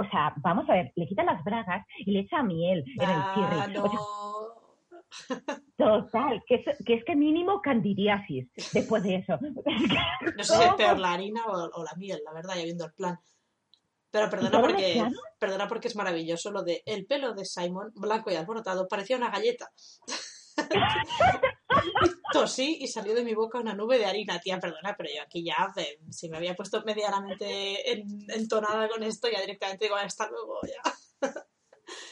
o 0.00 0.10
sea, 0.10 0.32
vamos 0.38 0.68
a 0.68 0.72
ver, 0.72 0.92
le 0.96 1.06
quita 1.06 1.22
las 1.22 1.44
bragas 1.44 1.86
y 1.98 2.10
le 2.10 2.20
echa 2.20 2.42
miel 2.42 2.84
en 2.98 3.10
el 3.10 3.16
Ah, 3.16 3.32
chirri. 3.34 3.76
O 3.76 3.88
sea, 3.88 3.92
no. 3.92 4.60
Total, 5.76 6.42
que 6.46 6.54
es, 6.54 6.64
que 6.86 6.94
es 6.94 7.04
que 7.04 7.16
mínimo 7.16 7.60
candidiasis 7.60 8.48
después 8.72 9.02
de 9.02 9.16
eso. 9.16 9.38
No 10.36 10.44
sé 10.44 10.56
si 10.56 10.62
es 10.62 10.74
peor 10.74 10.98
la 10.98 11.12
harina 11.12 11.44
o, 11.46 11.52
o 11.52 11.84
la 11.84 11.92
miel, 11.96 12.20
la 12.24 12.32
verdad, 12.32 12.54
ya 12.56 12.64
viendo 12.64 12.86
el 12.86 12.92
plan. 12.92 13.18
Pero 14.10 14.28
perdona 14.30 14.60
porque, 14.60 15.04
perdona 15.38 15.68
porque 15.68 15.88
es 15.88 15.96
maravilloso 15.96 16.50
lo 16.50 16.62
de 16.62 16.82
el 16.86 17.06
pelo 17.06 17.34
de 17.34 17.44
Simon, 17.44 17.92
blanco 17.94 18.30
y 18.30 18.36
alborotado, 18.36 18.88
parecía 18.88 19.16
una 19.16 19.30
galleta. 19.30 19.70
Tosí 22.32 22.78
y 22.80 22.86
salió 22.86 23.14
de 23.14 23.24
mi 23.24 23.34
boca 23.34 23.58
una 23.58 23.74
nube 23.74 23.98
de 23.98 24.06
harina, 24.06 24.38
tía, 24.40 24.58
perdona, 24.60 24.94
pero 24.96 25.08
yo 25.14 25.22
aquí 25.22 25.44
ya, 25.44 25.72
eh, 25.76 25.98
si 26.10 26.28
me 26.28 26.36
había 26.36 26.54
puesto 26.54 26.82
medianamente 26.84 27.90
en- 27.92 28.24
entonada 28.30 28.88
con 28.88 29.02
esto, 29.02 29.28
ya 29.30 29.40
directamente 29.40 29.84
digo, 29.86 29.96
hasta 29.96 30.28
luego, 30.30 30.58
ya. 30.62 30.92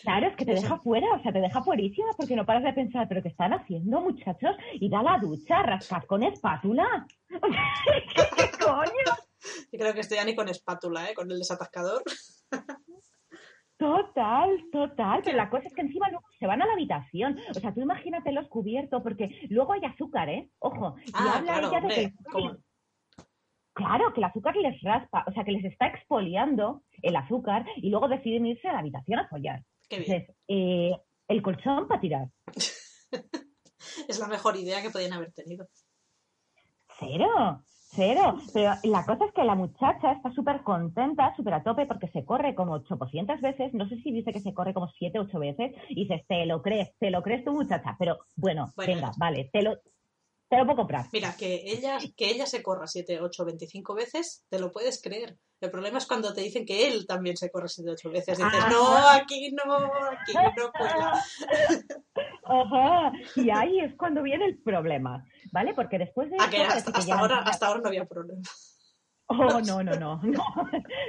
Claro, 0.03 0.27
es 0.27 0.37
que 0.37 0.45
te 0.45 0.55
deja 0.55 0.77
fuera, 0.79 1.07
o 1.15 1.23
sea, 1.23 1.33
te 1.33 1.39
deja 1.41 1.63
fuerísima 1.63 2.09
porque 2.17 2.35
no 2.35 2.45
paras 2.45 2.65
de 2.65 2.73
pensar, 2.73 3.07
pero 3.09 3.23
¿qué 3.23 3.29
están 3.29 3.53
haciendo, 3.53 4.01
muchachos? 4.01 4.57
Ir 4.81 4.93
a 4.97 5.03
la 5.05 5.19
ducha, 5.21 5.63
rascar 5.63 6.05
con 6.07 6.25
espátula. 6.25 7.07
¿Qué 7.29 8.51
coño? 8.65 9.17
Yo 9.71 9.79
creo 9.79 9.95
que 9.95 10.01
estoy 10.01 10.17
ya 10.17 10.25
ni 10.25 10.35
con 10.35 10.49
espátula, 10.49 11.09
¿eh? 11.11 11.15
con 11.15 11.31
el 11.31 11.39
desatascador. 11.39 12.03
Total, 13.79 14.65
total. 14.73 15.23
Pero 15.25 15.37
la 15.37 15.49
cosa 15.49 15.69
es 15.69 15.75
que 15.75 15.83
encima 15.83 16.09
luego 16.09 16.27
se 16.39 16.47
van 16.47 16.61
a 16.61 16.67
la 16.67 16.73
habitación. 16.73 17.39
O 17.51 17.55
sea, 17.55 17.73
tú 17.73 17.81
imagínate 17.81 18.33
los 18.33 18.49
cubiertos, 18.49 19.03
porque 19.03 19.47
luego 19.51 19.73
hay 19.73 19.85
azúcar, 19.85 20.29
¿eh? 20.29 20.51
Ojo. 20.59 20.97
Y 21.07 21.13
Ah, 21.15 21.35
habla 21.37 21.61
claro, 21.61 21.69
ella 21.69 21.81
de 21.81 21.95
que 21.95 22.57
Claro, 23.73 24.13
que 24.13 24.21
el 24.21 24.25
azúcar 24.25 24.57
les 24.57 24.83
raspa, 24.83 25.25
o 25.29 25.33
sea, 25.33 25.45
que 25.45 25.53
les 25.53 25.65
está 25.65 25.87
expoliando 25.87 26.83
el 27.01 27.15
azúcar 27.15 27.65
y 27.77 27.91
luego 27.91 28.09
deciden 28.09 28.47
irse 28.47 28.67
a 28.67 28.73
la 28.73 28.81
habitación 28.81 29.21
a 29.21 29.29
follar. 29.29 29.63
Qué 29.89 30.01
bien. 30.01 30.13
Entonces, 30.13 30.37
eh, 30.49 30.97
el 31.29 31.43
colchón 31.43 31.87
para 31.87 32.01
tirar. 32.01 32.27
Es 34.09 34.19
la 34.19 34.27
mejor 34.27 34.57
idea 34.57 34.83
que 34.83 34.91
podían 34.91 35.13
haber 35.13 35.33
tenido. 35.33 35.69
Cero, 36.99 37.63
cero. 37.99 38.39
Pero 38.55 38.73
la 38.85 39.05
cosa 39.05 39.25
es 39.27 39.33
que 39.33 39.45
la 39.45 39.57
muchacha 39.57 40.13
está 40.13 40.31
súper 40.33 40.63
contenta, 40.63 41.35
súper 41.37 41.55
a 41.55 41.63
tope, 41.65 41.87
porque 41.87 42.09
se 42.09 42.25
corre 42.25 42.55
como 42.55 42.75
800 42.75 43.41
veces. 43.41 43.75
No 43.75 43.89
sé 43.89 43.97
si 44.03 44.13
dice 44.13 44.33
que 44.33 44.41
se 44.41 44.55
corre 44.55 44.73
como 44.73 44.89
7, 44.89 45.19
8 45.19 45.39
veces. 45.39 45.73
Y 45.89 46.07
dices, 46.07 46.23
te 46.29 46.47
lo 46.47 46.63
crees, 46.63 46.97
te 46.99 47.11
lo 47.11 47.23
crees 47.23 47.45
tu 47.45 47.53
muchacha. 47.53 47.97
Pero 47.99 48.19
bueno, 48.37 48.73
Bueno. 48.77 48.95
venga, 48.95 49.11
vale, 49.19 49.51
te 49.53 49.63
lo, 49.63 49.77
te 50.49 50.57
lo 50.57 50.65
puedo 50.65 50.77
comprar. 50.79 51.07
Mira, 51.13 51.35
que 51.37 51.63
ella, 51.67 51.99
que 52.17 52.31
ella 52.31 52.47
se 52.47 52.63
corra 52.63 52.87
7, 52.87 53.21
8, 53.21 53.45
25 53.45 53.95
veces, 53.95 54.47
te 54.49 54.59
lo 54.59 54.71
puedes 54.73 55.03
creer. 55.03 55.37
El 55.61 55.71
problema 55.71 55.99
es 55.99 56.07
cuando 56.07 56.33
te 56.33 56.41
dicen 56.41 56.65
que 56.65 56.89
él 56.89 57.07
también 57.07 57.37
se 57.37 57.51
corre 57.51 57.69
7, 57.69 57.91
8 57.91 58.11
veces. 58.11 58.39
Dices, 58.39 58.53
Ah. 58.55 58.69
no, 58.71 59.09
aquí 59.11 59.51
no, 59.53 59.75
aquí 59.75 60.33
no 60.57 60.71
cuela. 60.73 61.23
Ajá. 62.45 63.13
Y 63.37 63.51
ahí 63.51 63.81
es 63.81 63.95
cuando 63.97 64.23
viene 64.23 64.47
el 64.47 64.59
problema, 64.63 65.25
¿vale? 65.53 65.75
Porque 65.75 65.99
después 65.99 66.31
de 66.31 66.37
Ah, 66.39 66.45
esto 66.45 66.57
que 66.57 66.63
hasta, 66.63 66.93
que 66.93 66.99
hasta 66.99 67.19
ahora, 67.19 67.39
hasta 67.41 67.67
ahora 67.67 67.81
no 67.81 67.89
había 67.89 68.05
problema. 68.07 68.41
Oh, 69.27 69.61
no, 69.61 69.83
no, 69.83 69.93
no, 69.95 70.21
no. 70.23 70.45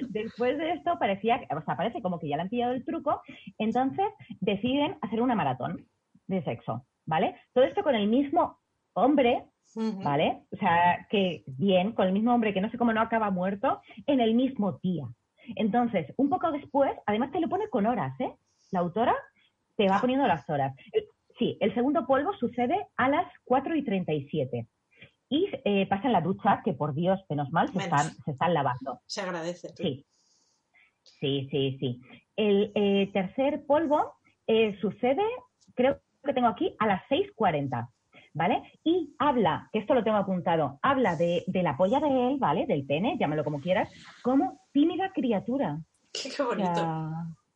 Después 0.09 0.57
de 0.57 0.73
esto 0.73 0.97
parecía, 0.99 1.39
o 1.55 1.61
sea, 1.63 1.77
parece 1.77 2.01
como 2.01 2.19
que 2.19 2.27
ya 2.27 2.35
le 2.35 2.41
han 2.43 2.49
pillado 2.49 2.73
el 2.73 2.83
truco, 2.83 3.21
entonces 3.57 4.05
deciden 4.41 4.97
hacer 5.01 5.21
una 5.21 5.35
maratón 5.35 5.87
de 6.27 6.43
sexo, 6.43 6.85
¿vale? 7.05 7.39
Todo 7.53 7.63
esto 7.63 7.81
con 7.83 7.95
el 7.95 8.07
mismo 8.07 8.58
hombre. 8.93 9.45
¿vale? 9.75 10.41
O 10.51 10.57
sea, 10.57 11.07
que 11.09 11.43
bien, 11.45 11.93
con 11.93 12.07
el 12.07 12.13
mismo 12.13 12.33
hombre 12.33 12.53
que 12.53 12.59
no 12.61 12.69
sé 12.71 12.77
cómo 12.77 12.91
no 12.91 13.01
acaba 13.01 13.29
muerto, 13.29 13.81
en 14.07 14.19
el 14.19 14.33
mismo 14.33 14.79
día. 14.83 15.05
Entonces, 15.55 16.11
un 16.17 16.29
poco 16.29 16.51
después, 16.51 16.91
además 17.05 17.31
te 17.31 17.39
lo 17.39 17.47
pone 17.49 17.69
con 17.69 17.85
horas, 17.85 18.19
¿eh? 18.19 18.33
La 18.71 18.79
autora 18.79 19.15
te 19.77 19.87
va 19.87 19.99
poniendo 20.01 20.27
las 20.27 20.49
horas. 20.49 20.75
Sí, 21.37 21.57
el 21.61 21.73
segundo 21.73 22.05
polvo 22.05 22.33
sucede 22.33 22.87
a 22.97 23.09
las 23.09 23.25
4 23.45 23.75
y 23.75 23.83
37. 23.83 24.67
y 25.31 25.47
eh, 25.63 25.85
pasan 25.87 26.11
la 26.11 26.21
ducha, 26.21 26.61
que 26.65 26.73
por 26.73 26.95
Dios, 26.95 27.19
menos 27.29 27.51
mal, 27.51 27.67
se 27.67 27.77
Menos. 27.77 27.85
están, 27.85 28.23
se 28.25 28.31
están 28.31 28.53
lavando. 28.53 28.99
Se 29.05 29.21
agradece. 29.21 29.69
Sí. 29.75 30.03
Sí, 31.03 31.47
sí, 31.51 31.77
sí. 31.79 32.01
El 32.35 32.71
eh, 32.73 33.09
tercer 33.13 33.63
polvo 33.67 34.15
eh, 34.47 34.75
sucede, 34.81 35.23
creo 35.75 35.99
que 36.23 36.33
tengo 36.33 36.47
aquí, 36.47 36.75
a 36.79 36.87
las 36.87 37.03
6.40, 37.09 37.87
¿vale? 38.33 38.61
Y 38.83 39.15
habla, 39.19 39.69
que 39.71 39.79
esto 39.79 39.93
lo 39.93 40.03
tengo 40.03 40.17
apuntado, 40.17 40.79
habla 40.81 41.15
de, 41.15 41.43
de 41.47 41.63
la 41.63 41.75
polla 41.77 41.99
de 41.99 42.07
él, 42.31 42.37
¿vale? 42.39 42.65
Del 42.65 42.85
pene, 42.85 43.17
llámalo 43.19 43.43
como 43.43 43.59
quieras, 43.61 43.89
como 44.23 44.61
tímida 44.71 45.11
criatura. 45.13 45.79
Qué, 46.11 46.29
qué 46.35 46.41
O 46.41 46.47
bonito. 46.47 46.73
sea, 46.73 47.11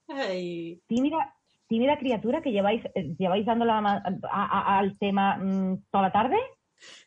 Ay, 0.08 0.82
tímida, 0.88 1.34
tímida 1.68 1.98
criatura 1.98 2.42
que 2.42 2.52
lleváis, 2.52 2.84
eh, 2.96 3.16
lleváis 3.18 3.46
dando 3.46 3.66
la 3.66 3.82
ma- 3.82 4.04
a- 4.30 4.60
a- 4.76 4.80
al 4.80 4.98
tema 4.98 5.38
mm, 5.38 5.86
toda 5.92 6.04
la 6.04 6.12
tarde. 6.12 6.38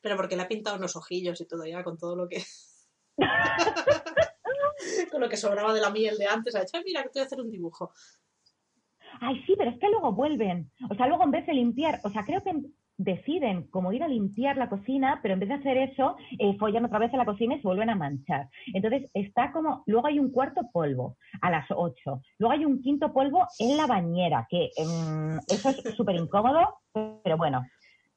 pero 0.02 0.16
porque 0.16 0.36
le 0.36 0.42
ha 0.42 0.48
pintado 0.48 0.76
unos 0.78 0.96
ojillos 0.96 1.40
y 1.40 1.46
todo 1.46 1.64
ya, 1.66 1.84
con 1.84 1.98
todo 1.98 2.16
lo 2.16 2.26
que. 2.28 2.42
con 5.10 5.20
lo 5.20 5.28
que 5.28 5.36
sobraba 5.36 5.72
de 5.74 5.80
la 5.80 5.90
miel 5.90 6.16
de 6.18 6.26
antes. 6.26 6.54
Ha 6.54 6.60
dicho, 6.60 6.76
"Ay, 6.76 6.82
mira, 6.84 7.02
que 7.02 7.08
te 7.10 7.18
voy 7.18 7.22
a 7.24 7.26
hacer 7.26 7.40
un 7.40 7.50
dibujo. 7.50 7.92
Ay, 9.20 9.42
sí, 9.46 9.54
pero 9.56 9.70
es 9.70 9.78
que 9.78 9.88
luego 9.88 10.12
vuelven. 10.12 10.70
O 10.90 10.94
sea, 10.94 11.06
luego 11.06 11.24
en 11.24 11.30
vez 11.30 11.46
de 11.46 11.54
limpiar, 11.54 12.00
o 12.04 12.10
sea, 12.10 12.24
creo 12.24 12.42
que 12.42 12.52
deciden 12.98 13.64
como 13.68 13.92
ir 13.92 14.02
a 14.02 14.08
limpiar 14.08 14.56
la 14.56 14.68
cocina, 14.68 15.20
pero 15.22 15.34
en 15.34 15.40
vez 15.40 15.48
de 15.50 15.54
hacer 15.56 15.76
eso, 15.76 16.16
eh, 16.38 16.56
follan 16.58 16.84
otra 16.84 16.98
vez 16.98 17.12
a 17.12 17.16
la 17.18 17.24
cocina 17.24 17.54
y 17.54 17.60
se 17.60 17.66
vuelven 17.68 17.90
a 17.90 17.94
manchar. 17.94 18.48
Entonces 18.72 19.10
está 19.14 19.52
como, 19.52 19.82
luego 19.86 20.06
hay 20.06 20.18
un 20.18 20.30
cuarto 20.32 20.62
polvo 20.72 21.16
a 21.42 21.50
las 21.50 21.66
8, 21.70 22.20
luego 22.38 22.52
hay 22.52 22.64
un 22.64 22.80
quinto 22.82 23.12
polvo 23.12 23.46
en 23.58 23.76
la 23.76 23.86
bañera, 23.86 24.46
que 24.48 24.72
em, 24.76 25.36
eso 25.48 25.68
es 25.70 25.96
súper 25.96 26.16
incómodo, 26.16 26.60
pero 27.22 27.36
bueno. 27.36 27.64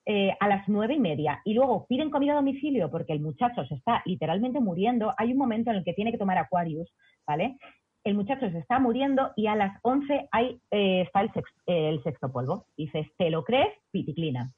eh, 0.05 0.33
a 0.39 0.47
las 0.47 0.67
nueve 0.67 0.95
y 0.95 0.99
media 0.99 1.39
y 1.45 1.53
luego 1.53 1.85
piden 1.87 2.09
comida 2.09 2.31
a 2.31 2.35
domicilio 2.37 2.89
porque 2.89 3.13
el 3.13 3.19
muchacho 3.19 3.63
se 3.65 3.75
está 3.75 4.01
literalmente 4.05 4.59
muriendo. 4.59 5.13
Hay 5.17 5.31
un 5.33 5.37
momento 5.37 5.69
en 5.69 5.75
el 5.77 5.83
que 5.83 5.93
tiene 5.93 6.11
que 6.11 6.17
tomar 6.17 6.37
Aquarius, 6.39 6.89
¿vale? 7.27 7.57
el 8.05 8.15
muchacho 8.15 8.49
se 8.49 8.57
está 8.59 8.79
muriendo 8.79 9.33
y 9.35 9.45
a 9.47 9.55
las 9.55 9.77
11 9.83 10.29
hay, 10.31 10.57
eh, 10.71 11.01
está 11.01 11.21
el, 11.21 11.31
sex- 11.33 11.53
el 11.67 12.01
sexto 12.01 12.31
polvo. 12.31 12.65
Dices, 12.77 13.05
¿te 13.17 13.29
lo 13.29 13.43
crees? 13.43 13.67
Piticlina. 13.91 14.51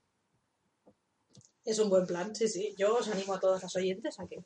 Es 1.65 1.79
un 1.79 1.89
buen 1.89 2.05
plan, 2.05 2.35
sí, 2.35 2.47
sí. 2.47 2.73
Yo 2.77 2.95
os 2.97 3.07
animo 3.09 3.33
a 3.35 3.39
todos 3.39 3.61
los 3.61 3.75
oyentes 3.75 4.19
a 4.19 4.27
que 4.27 4.43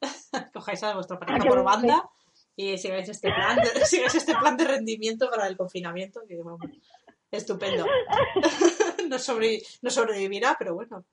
cojáis 0.52 0.82
a 0.82 0.94
vuestra 0.94 1.18
pareja 1.18 1.46
por 1.46 1.62
banda 1.62 2.08
y 2.56 2.76
sigáis 2.78 3.08
este 3.08 3.32
plan 3.32 3.56
de, 3.56 3.84
sigáis 3.86 4.14
este 4.14 4.34
plan 4.36 4.56
de 4.56 4.64
rendimiento 4.64 5.30
para 5.30 5.46
el 5.46 5.56
confinamiento, 5.56 6.20
que 6.28 6.36
vamos, 6.42 6.60
estupendo. 7.30 7.86
No, 9.08 9.18
sobre- 9.18 9.62
no 9.80 9.88
sobrevivirá, 9.88 10.54
pero 10.58 10.74
bueno, 10.74 11.06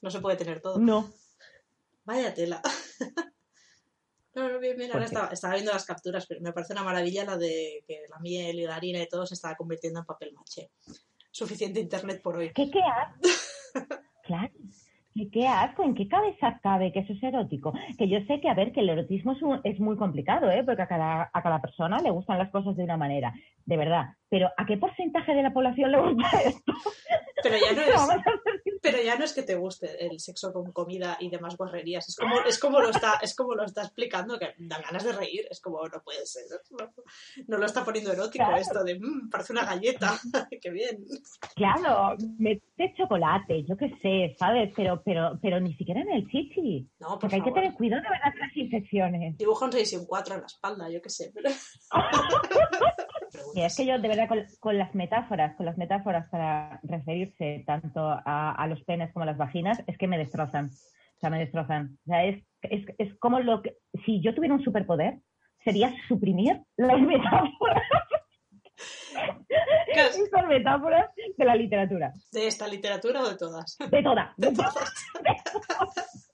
no 0.00 0.10
se 0.10 0.20
puede 0.20 0.38
tener 0.38 0.62
todo. 0.62 0.78
No. 0.78 1.12
Vaya 2.04 2.32
tela. 2.32 2.62
No, 4.34 4.48
no, 4.48 4.58
bien, 4.58 4.78
bien. 4.78 4.90
Ahora 4.92 5.04
estaba, 5.04 5.28
estaba 5.28 5.52
viendo 5.52 5.70
las 5.70 5.84
capturas, 5.84 6.24
pero 6.26 6.40
me 6.40 6.54
parece 6.54 6.72
una 6.72 6.82
maravilla 6.84 7.24
la 7.26 7.36
de 7.36 7.84
que 7.86 8.00
la 8.08 8.18
miel 8.20 8.58
y 8.60 8.64
la 8.64 8.76
harina 8.76 9.02
y 9.02 9.08
todo 9.08 9.26
se 9.26 9.34
estaba 9.34 9.56
convirtiendo 9.56 10.00
en 10.00 10.06
papel 10.06 10.32
maché. 10.32 10.70
Suficiente 11.30 11.80
internet 11.80 12.22
por 12.22 12.38
hoy. 12.38 12.50
¿Qué, 12.54 12.70
qué 12.70 12.80
claro. 14.22 14.52
¿Qué, 15.14 15.30
qué 15.30 15.46
asco? 15.46 15.84
¿En 15.84 15.94
qué 15.94 16.08
cabeza 16.08 16.58
cabe 16.62 16.92
que 16.92 17.00
eso 17.00 17.12
es 17.12 17.22
erótico? 17.22 17.72
Que 17.96 18.08
yo 18.08 18.18
sé 18.26 18.40
que, 18.40 18.48
a 18.48 18.54
ver, 18.54 18.72
que 18.72 18.80
el 18.80 18.88
erotismo 18.88 19.32
es, 19.32 19.42
un- 19.42 19.60
es 19.62 19.78
muy 19.78 19.96
complicado, 19.96 20.50
¿eh? 20.50 20.64
Porque 20.64 20.82
a 20.82 20.88
cada, 20.88 21.30
a 21.32 21.42
cada 21.42 21.60
persona 21.60 21.98
le 21.98 22.10
gustan 22.10 22.38
las 22.38 22.50
cosas 22.50 22.76
de 22.76 22.82
una 22.84 22.96
manera, 22.96 23.32
de 23.64 23.76
verdad. 23.76 24.06
Pero 24.28 24.48
¿a 24.56 24.66
qué 24.66 24.76
porcentaje 24.76 25.32
de 25.34 25.42
la 25.42 25.52
población 25.52 25.92
le 25.92 26.00
gusta 26.00 26.28
esto? 26.44 26.72
Pero 27.42 27.56
ya 27.58 27.72
no 27.74 27.82
es, 27.82 28.22
pero 28.82 28.98
ya 29.02 29.16
no 29.16 29.24
es 29.24 29.32
que 29.34 29.42
te 29.42 29.54
guste 29.54 30.04
el 30.06 30.18
sexo 30.18 30.52
con 30.52 30.72
comida 30.72 31.16
y 31.20 31.28
demás 31.30 31.56
guarrerías. 31.58 32.08
Es 32.08 32.16
como, 32.16 32.40
es 32.40 32.58
como 32.58 32.80
lo 32.80 32.88
está, 32.90 33.14
es 33.22 33.36
como 33.36 33.54
lo 33.54 33.64
está 33.64 33.82
explicando, 33.82 34.38
que 34.38 34.54
dan 34.58 34.80
ganas 34.82 35.04
de 35.04 35.12
reír. 35.12 35.46
Es 35.50 35.60
como, 35.60 35.78
no 35.86 36.02
puede 36.02 36.24
ser. 36.26 36.44
No, 36.70 36.90
no 37.48 37.58
lo 37.58 37.66
está 37.66 37.84
poniendo 37.84 38.12
erótico 38.12 38.44
Claro. 38.46 38.56
esto 38.60 38.82
de, 38.82 38.98
"Mm, 38.98 39.28
parece 39.30 39.52
una 39.52 39.64
galleta. 39.66 40.12
Qué 40.62 40.70
bien. 40.70 41.04
Claro, 41.54 42.16
mete 42.38 42.94
chocolate, 42.96 43.62
yo 43.64 43.76
qué 43.76 43.90
sé, 44.02 44.34
¿sabes? 44.38 44.72
Pero, 44.74 45.02
pero, 45.04 45.38
pero 45.42 45.60
ni 45.60 45.74
siquiera 45.74 46.00
en 46.00 46.10
el 46.10 46.26
chichi. 46.28 46.88
No, 47.00 47.08
por 47.08 47.18
Porque 47.20 47.36
hay 47.36 47.42
que 47.42 47.50
favor. 47.50 47.62
tener 47.62 47.74
cuidado 47.76 48.02
de 48.02 48.08
verdad 48.08 48.30
con 48.32 48.40
las 48.40 48.56
infecciones. 48.56 49.36
Dibuja 49.38 49.64
un 49.66 49.72
6 49.72 49.92
y 49.92 49.96
un 49.96 50.06
4 50.06 50.34
en 50.34 50.40
la 50.40 50.46
espalda, 50.46 50.90
yo 50.90 51.02
qué 51.02 51.10
sé. 51.10 51.30
Pero... 51.34 51.50
Y 53.54 53.62
es 53.62 53.76
que 53.76 53.86
yo, 53.86 53.98
de 53.98 54.08
verdad, 54.08 54.28
con, 54.28 54.44
con 54.60 54.78
las 54.78 54.94
metáforas, 54.94 55.56
con 55.56 55.66
las 55.66 55.76
metáforas 55.76 56.28
para 56.30 56.78
referirse 56.84 57.64
tanto 57.66 58.00
a, 58.08 58.52
a 58.52 58.66
los 58.68 58.82
penes 58.84 59.12
como 59.12 59.24
a 59.24 59.26
las 59.26 59.36
vaginas, 59.36 59.82
es 59.86 59.98
que 59.98 60.06
me 60.06 60.18
destrozan. 60.18 60.66
O 60.66 61.20
sea, 61.20 61.30
me 61.30 61.38
destrozan. 61.38 61.98
O 62.04 62.06
sea, 62.06 62.24
es, 62.24 62.44
es, 62.62 62.84
es 62.98 63.14
como 63.18 63.40
lo 63.40 63.62
que. 63.62 63.76
Si 64.04 64.20
yo 64.20 64.34
tuviera 64.34 64.54
un 64.54 64.62
superpoder, 64.62 65.18
sería 65.64 65.92
suprimir 66.08 66.60
las 66.76 67.00
metáforas. 67.00 67.82
Estas 69.88 70.46
metáforas 70.48 71.10
de 71.36 71.44
la 71.44 71.54
literatura. 71.54 72.12
¿De 72.32 72.46
esta 72.46 72.66
literatura 72.68 73.22
o 73.22 73.28
de 73.28 73.36
todas? 73.36 73.76
De 73.78 74.02
toda. 74.02 74.34
De 74.36 74.52
todas. 74.52 76.24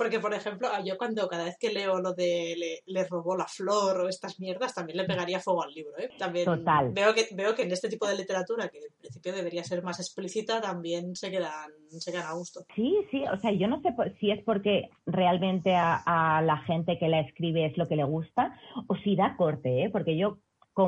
Porque, 0.00 0.18
por 0.18 0.32
ejemplo, 0.32 0.66
a 0.68 0.82
yo 0.82 0.96
cuando 0.96 1.28
cada 1.28 1.44
vez 1.44 1.58
que 1.60 1.70
leo 1.70 2.00
lo 2.00 2.14
de 2.14 2.54
le, 2.56 2.80
le 2.86 3.06
robó 3.06 3.36
la 3.36 3.44
flor 3.44 4.00
o 4.00 4.08
estas 4.08 4.40
mierdas, 4.40 4.74
también 4.74 4.96
le 4.96 5.04
pegaría 5.04 5.40
fuego 5.40 5.62
al 5.62 5.74
libro. 5.74 5.92
¿eh? 5.98 6.08
También 6.18 6.46
Total. 6.46 6.90
Veo, 6.94 7.12
que, 7.12 7.26
veo 7.32 7.54
que 7.54 7.64
en 7.64 7.70
este 7.70 7.90
tipo 7.90 8.08
de 8.08 8.16
literatura, 8.16 8.70
que 8.70 8.78
en 8.78 8.94
principio 8.98 9.34
debería 9.34 9.62
ser 9.62 9.82
más 9.82 10.00
explícita, 10.00 10.58
también 10.62 11.14
se 11.14 11.30
quedan, 11.30 11.70
se 11.98 12.12
quedan 12.12 12.28
a 12.28 12.32
gusto. 12.32 12.64
Sí, 12.74 12.96
sí, 13.10 13.24
o 13.30 13.38
sea, 13.40 13.52
yo 13.52 13.68
no 13.68 13.82
sé 13.82 13.90
si 14.18 14.30
es 14.30 14.42
porque 14.42 14.88
realmente 15.04 15.74
a, 15.74 16.02
a 16.06 16.40
la 16.40 16.56
gente 16.62 16.98
que 16.98 17.08
la 17.08 17.20
escribe 17.20 17.66
es 17.66 17.76
lo 17.76 17.86
que 17.86 17.96
le 17.96 18.04
gusta 18.04 18.58
o 18.86 18.96
si 19.04 19.16
da 19.16 19.36
corte, 19.36 19.84
¿eh? 19.84 19.90
porque 19.90 20.16
yo 20.16 20.38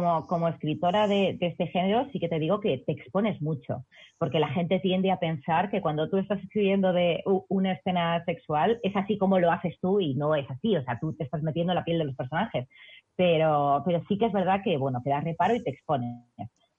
como, 0.00 0.48
escritora 0.48 1.06
de, 1.06 1.36
este 1.40 1.66
género 1.66 2.08
sí 2.12 2.20
que 2.20 2.28
te 2.28 2.38
digo 2.38 2.60
que 2.60 2.78
te 2.78 2.92
expones 2.92 3.40
mucho, 3.42 3.84
porque 4.18 4.40
la 4.40 4.48
gente 4.48 4.80
tiende 4.80 5.10
a 5.10 5.18
pensar 5.18 5.70
que 5.70 5.80
cuando 5.80 6.08
tú 6.08 6.16
estás 6.16 6.42
escribiendo 6.42 6.92
de 6.92 7.22
una 7.48 7.72
escena 7.72 8.24
sexual 8.24 8.80
es 8.82 8.94
así 8.96 9.18
como 9.18 9.38
lo 9.38 9.50
haces 9.50 9.78
tú 9.80 10.00
y 10.00 10.14
no 10.14 10.34
es 10.34 10.50
así, 10.50 10.76
o 10.76 10.82
sea, 10.84 10.98
tú 10.98 11.12
te 11.14 11.24
estás 11.24 11.42
metiendo 11.42 11.72
en 11.72 11.76
la 11.76 11.84
piel 11.84 11.98
de 11.98 12.04
los 12.06 12.16
personajes, 12.16 12.68
pero, 13.16 13.82
pero 13.84 14.02
sí 14.08 14.16
que 14.16 14.26
es 14.26 14.32
verdad 14.32 14.62
que, 14.64 14.76
bueno, 14.78 15.02
te 15.02 15.10
das 15.10 15.24
reparo 15.24 15.54
y 15.54 15.62
te 15.62 15.70
expones. 15.70 16.24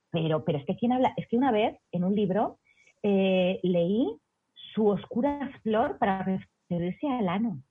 Pero, 0.09 0.43
pero 0.43 0.59
es 0.59 0.65
que 0.65 0.75
quién 0.75 0.91
habla, 0.91 1.13
es 1.17 1.27
que 1.27 1.37
una 1.37 1.51
vez 1.51 1.75
en 1.91 2.03
un 2.03 2.15
libro 2.15 2.59
eh, 3.03 3.59
leí 3.63 4.07
su 4.73 4.87
oscura 4.87 5.51
flor 5.61 5.97
para 5.97 6.23
referirse 6.23 7.07
al 7.07 7.29
ano. 7.29 7.61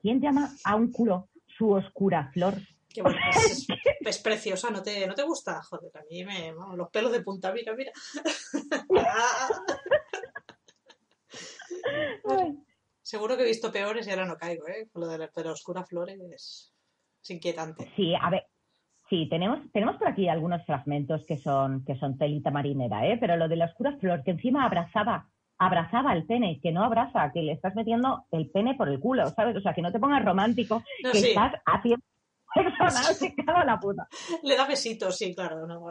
¿Quién 0.00 0.20
llama 0.20 0.48
a 0.64 0.76
un 0.76 0.92
culo 0.92 1.28
su 1.46 1.72
oscura 1.72 2.30
flor? 2.32 2.54
Que 2.96 3.02
bueno, 3.02 3.18
es, 3.36 3.66
es 4.00 4.18
preciosa, 4.22 4.70
¿no 4.70 4.82
te, 4.82 5.06
¿no 5.06 5.14
te 5.14 5.22
gusta? 5.22 5.62
Joder, 5.64 5.90
a 5.98 6.02
mí 6.10 6.24
me. 6.24 6.54
vamos, 6.54 6.78
los 6.78 6.88
pelos 6.88 7.12
de 7.12 7.20
punta, 7.20 7.52
mira, 7.52 7.74
mira. 7.74 7.92
Ay, 12.24 12.56
seguro 13.02 13.36
que 13.36 13.42
he 13.42 13.46
visto 13.46 13.70
peores 13.70 14.06
y 14.06 14.10
ahora 14.10 14.24
no 14.24 14.38
caigo, 14.38 14.66
¿eh? 14.68 14.88
Con 14.90 15.02
lo 15.02 15.08
de 15.08 15.18
la 15.18 15.30
pero 15.34 15.52
oscura 15.52 15.84
flores 15.84 16.18
es, 16.34 16.72
es 17.22 17.30
inquietante. 17.30 17.92
Sí, 17.96 18.14
a 18.18 18.30
ver. 18.30 18.46
Sí, 19.10 19.28
tenemos, 19.28 19.58
tenemos 19.72 19.96
por 19.98 20.08
aquí 20.08 20.26
algunos 20.28 20.64
fragmentos 20.64 21.22
que 21.26 21.36
son, 21.36 21.84
que 21.84 21.96
son 21.96 22.16
telita 22.16 22.50
marinera, 22.50 23.06
¿eh? 23.06 23.18
pero 23.20 23.36
lo 23.36 23.46
de 23.46 23.56
la 23.56 23.66
oscura 23.66 23.96
flor, 23.98 24.24
que 24.24 24.32
encima 24.32 24.64
abrazaba, 24.64 25.28
abrazaba 25.58 26.12
el 26.14 26.24
pene, 26.26 26.58
que 26.60 26.72
no 26.72 26.82
abraza, 26.82 27.30
que 27.32 27.42
le 27.42 27.52
estás 27.52 27.76
metiendo 27.76 28.24
el 28.32 28.50
pene 28.50 28.74
por 28.74 28.88
el 28.88 28.98
culo, 28.98 29.28
¿sabes? 29.30 29.54
O 29.54 29.60
sea, 29.60 29.74
que 29.74 29.82
no 29.82 29.92
te 29.92 30.00
pongas 30.00 30.24
romántico, 30.24 30.82
No, 31.04 31.12
que 31.12 31.20
sí. 31.20 31.28
estás 31.28 31.52
haciendo 31.66 32.04
la 33.66 33.78
puta. 33.80 34.08
Le 34.42 34.56
da 34.56 34.66
besitos, 34.66 35.16
sí, 35.16 35.34
claro. 35.34 35.66
no. 35.66 35.90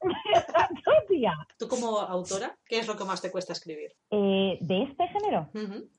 Exacto, 0.00 0.90
tía. 1.08 1.34
Tú 1.58 1.66
como 1.68 1.98
autora, 1.98 2.56
¿qué 2.66 2.78
es 2.78 2.86
lo 2.86 2.96
que 2.96 3.04
más 3.04 3.20
te 3.20 3.30
cuesta 3.30 3.52
escribir? 3.52 3.92
Eh, 4.10 4.58
de 4.60 4.82
este 4.82 5.08
género. 5.08 5.50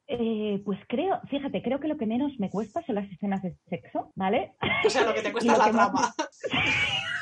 Eh, 0.08 0.62
pues 0.64 0.80
creo, 0.88 1.20
fíjate, 1.30 1.62
creo 1.62 1.80
que 1.80 1.88
lo 1.88 1.98
que 1.98 2.06
menos 2.06 2.32
me 2.40 2.50
cuesta 2.50 2.82
son 2.86 2.96
las 2.96 3.12
escenas 3.12 3.42
de 3.42 3.58
sexo, 3.70 4.12
¿vale? 4.16 4.56
O 4.86 4.90
sea, 4.90 5.06
lo 5.06 5.14
que 5.14 5.22
te 5.22 5.32
cuesta 5.34 5.58
la 5.58 5.66
que 5.66 5.72
más 5.74 5.92
trama. 5.92 6.14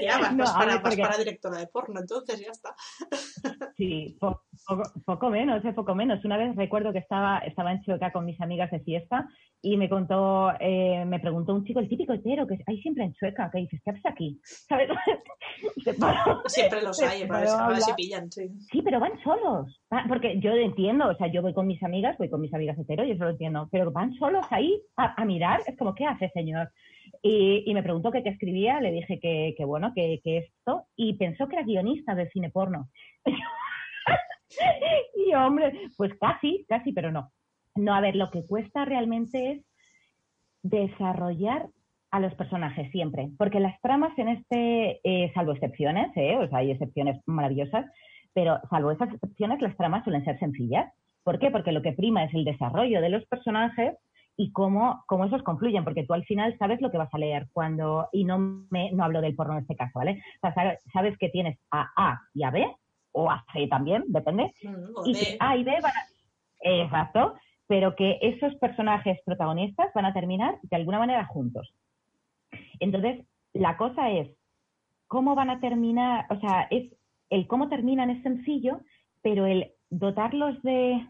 Ya, 0.00 0.18
vas, 0.18 0.32
No, 0.36 0.44
vas 0.44 0.54
a 0.54 0.58
para, 0.58 0.66
ver, 0.74 0.82
vas 0.82 0.90
porque- 0.90 1.02
para 1.02 1.16
directora 1.18 1.58
de 1.58 1.66
porno, 1.66 2.00
entonces 2.00 2.40
ya 2.40 2.50
está. 2.50 2.74
Sí, 3.76 4.16
po- 4.20 4.42
poco, 4.66 4.82
poco 5.04 5.30
menos, 5.30 5.64
eh, 5.64 5.72
poco 5.72 5.94
menos. 5.94 6.24
Una 6.24 6.36
vez 6.36 6.54
recuerdo 6.54 6.92
que 6.92 6.98
estaba, 6.98 7.38
estaba 7.38 7.72
en 7.72 7.82
Chueca 7.82 8.12
con 8.12 8.24
mis 8.24 8.40
amigas 8.40 8.70
de 8.70 8.80
fiesta 8.80 9.26
y 9.62 9.76
me 9.76 9.88
contó, 9.88 10.52
eh, 10.60 11.04
me 11.06 11.18
preguntó 11.20 11.54
un 11.54 11.64
chico, 11.64 11.80
el 11.80 11.88
típico 11.88 12.12
hetero 12.12 12.46
que 12.46 12.58
hay 12.66 12.80
siempre 12.82 13.04
en 13.04 13.14
Chueca, 13.14 13.50
que 13.50 13.58
dices, 13.58 13.80
¿qué 13.84 13.90
haces 13.90 14.06
aquí? 14.06 14.40
¿Sabes? 14.44 14.88
Paró. 15.98 16.42
Siempre 16.46 16.82
los 16.82 17.00
hay, 17.02 17.26
para 17.26 17.64
a 17.64 17.68
ver 17.68 17.80
si 17.80 17.92
pillan, 17.94 18.30
sí. 18.30 18.48
Sí, 18.70 18.82
pero 18.82 19.00
van 19.00 19.18
solos. 19.22 19.80
Porque 20.08 20.38
yo 20.40 20.52
entiendo, 20.52 21.08
o 21.08 21.14
sea, 21.16 21.26
yo 21.28 21.42
voy 21.42 21.54
con 21.54 21.66
mis 21.66 21.82
amigas, 21.82 22.16
voy 22.18 22.28
con 22.30 22.40
mis 22.40 22.52
amigas 22.54 22.78
hetero, 22.78 23.04
yo 23.04 23.14
eso 23.14 23.24
lo 23.24 23.30
entiendo, 23.30 23.68
pero 23.72 23.90
van 23.90 24.12
solos 24.14 24.46
ahí 24.50 24.80
a, 24.96 25.20
a 25.20 25.24
mirar, 25.24 25.60
es 25.66 25.76
como, 25.78 25.94
¿qué 25.94 26.06
hace, 26.06 26.30
señor? 26.34 26.70
Y, 27.22 27.62
y 27.66 27.74
me 27.74 27.84
preguntó 27.84 28.10
que 28.10 28.24
qué 28.24 28.30
escribía, 28.30 28.80
le 28.80 28.90
dije 28.90 29.20
que, 29.20 29.54
que 29.56 29.64
bueno, 29.64 29.92
que, 29.94 30.20
esto, 30.24 30.86
y 30.96 31.14
pensó 31.14 31.48
que 31.48 31.56
era 31.56 31.64
guionista 31.64 32.16
del 32.16 32.28
cine 32.30 32.50
porno. 32.50 32.88
y 35.14 35.32
hombre, 35.34 35.72
pues 35.96 36.12
casi, 36.20 36.66
casi, 36.68 36.92
pero 36.92 37.12
no. 37.12 37.30
No, 37.76 37.94
a 37.94 38.00
ver, 38.00 38.16
lo 38.16 38.30
que 38.30 38.44
cuesta 38.44 38.84
realmente 38.84 39.52
es 39.52 39.64
desarrollar 40.62 41.68
a 42.10 42.20
los 42.20 42.34
personajes 42.34 42.90
siempre, 42.90 43.30
porque 43.38 43.60
las 43.60 43.80
tramas 43.80 44.16
en 44.18 44.28
este, 44.28 45.00
eh, 45.02 45.32
salvo 45.32 45.52
excepciones, 45.52 46.14
¿eh? 46.16 46.36
o 46.36 46.46
sea, 46.48 46.58
hay 46.58 46.72
excepciones 46.72 47.18
maravillosas, 47.24 47.86
pero 48.34 48.60
salvo 48.68 48.90
esas 48.90 49.12
excepciones, 49.14 49.62
las 49.62 49.76
tramas 49.76 50.04
suelen 50.04 50.24
ser 50.24 50.38
sencillas. 50.38 50.92
¿Por 51.22 51.38
qué? 51.38 51.50
Porque 51.50 51.72
lo 51.72 51.82
que 51.82 51.92
prima 51.92 52.24
es 52.24 52.34
el 52.34 52.44
desarrollo 52.44 53.00
de 53.00 53.08
los 53.08 53.24
personajes 53.26 53.94
y 54.36 54.52
cómo, 54.52 55.04
cómo 55.06 55.24
esos 55.26 55.42
confluyen, 55.42 55.84
porque 55.84 56.04
tú 56.04 56.14
al 56.14 56.24
final 56.24 56.56
sabes 56.58 56.80
lo 56.80 56.90
que 56.90 56.98
vas 56.98 57.12
a 57.12 57.18
leer 57.18 57.48
cuando, 57.52 58.08
y 58.12 58.24
no, 58.24 58.38
me, 58.70 58.90
no 58.92 59.04
hablo 59.04 59.20
del 59.20 59.34
porno 59.34 59.54
en 59.54 59.60
este 59.60 59.76
caso, 59.76 59.92
¿vale? 59.94 60.22
O 60.42 60.52
sea, 60.52 60.78
sabes, 60.92 61.18
que 61.18 61.28
tienes 61.28 61.58
a 61.70 61.90
A 61.96 62.20
y 62.34 62.44
a 62.44 62.50
B, 62.50 62.66
o 63.12 63.30
a 63.30 63.44
C 63.52 63.66
también, 63.68 64.04
depende, 64.08 64.52
Mm, 64.62 64.96
o 64.96 65.06
y 65.06 65.12
que 65.12 65.36
A 65.38 65.56
y 65.56 65.64
B 65.64 65.72
van 65.82 65.92
a... 65.92 66.06
Exacto, 66.64 67.34
pero 67.66 67.94
que 67.96 68.18
esos 68.22 68.54
personajes 68.56 69.18
protagonistas 69.24 69.92
van 69.94 70.06
a 70.06 70.12
terminar 70.12 70.58
de 70.62 70.76
alguna 70.76 70.98
manera 70.98 71.26
juntos. 71.26 71.74
Entonces, 72.80 73.24
la 73.52 73.76
cosa 73.76 74.10
es, 74.10 74.28
¿cómo 75.08 75.34
van 75.34 75.50
a 75.50 75.60
terminar? 75.60 76.26
O 76.30 76.38
sea, 76.40 76.68
es 76.70 76.92
el 77.30 77.46
cómo 77.46 77.68
terminan 77.68 78.10
es 78.10 78.22
sencillo, 78.22 78.80
pero 79.22 79.46
el 79.46 79.72
dotarlos 79.90 80.60
de, 80.62 81.06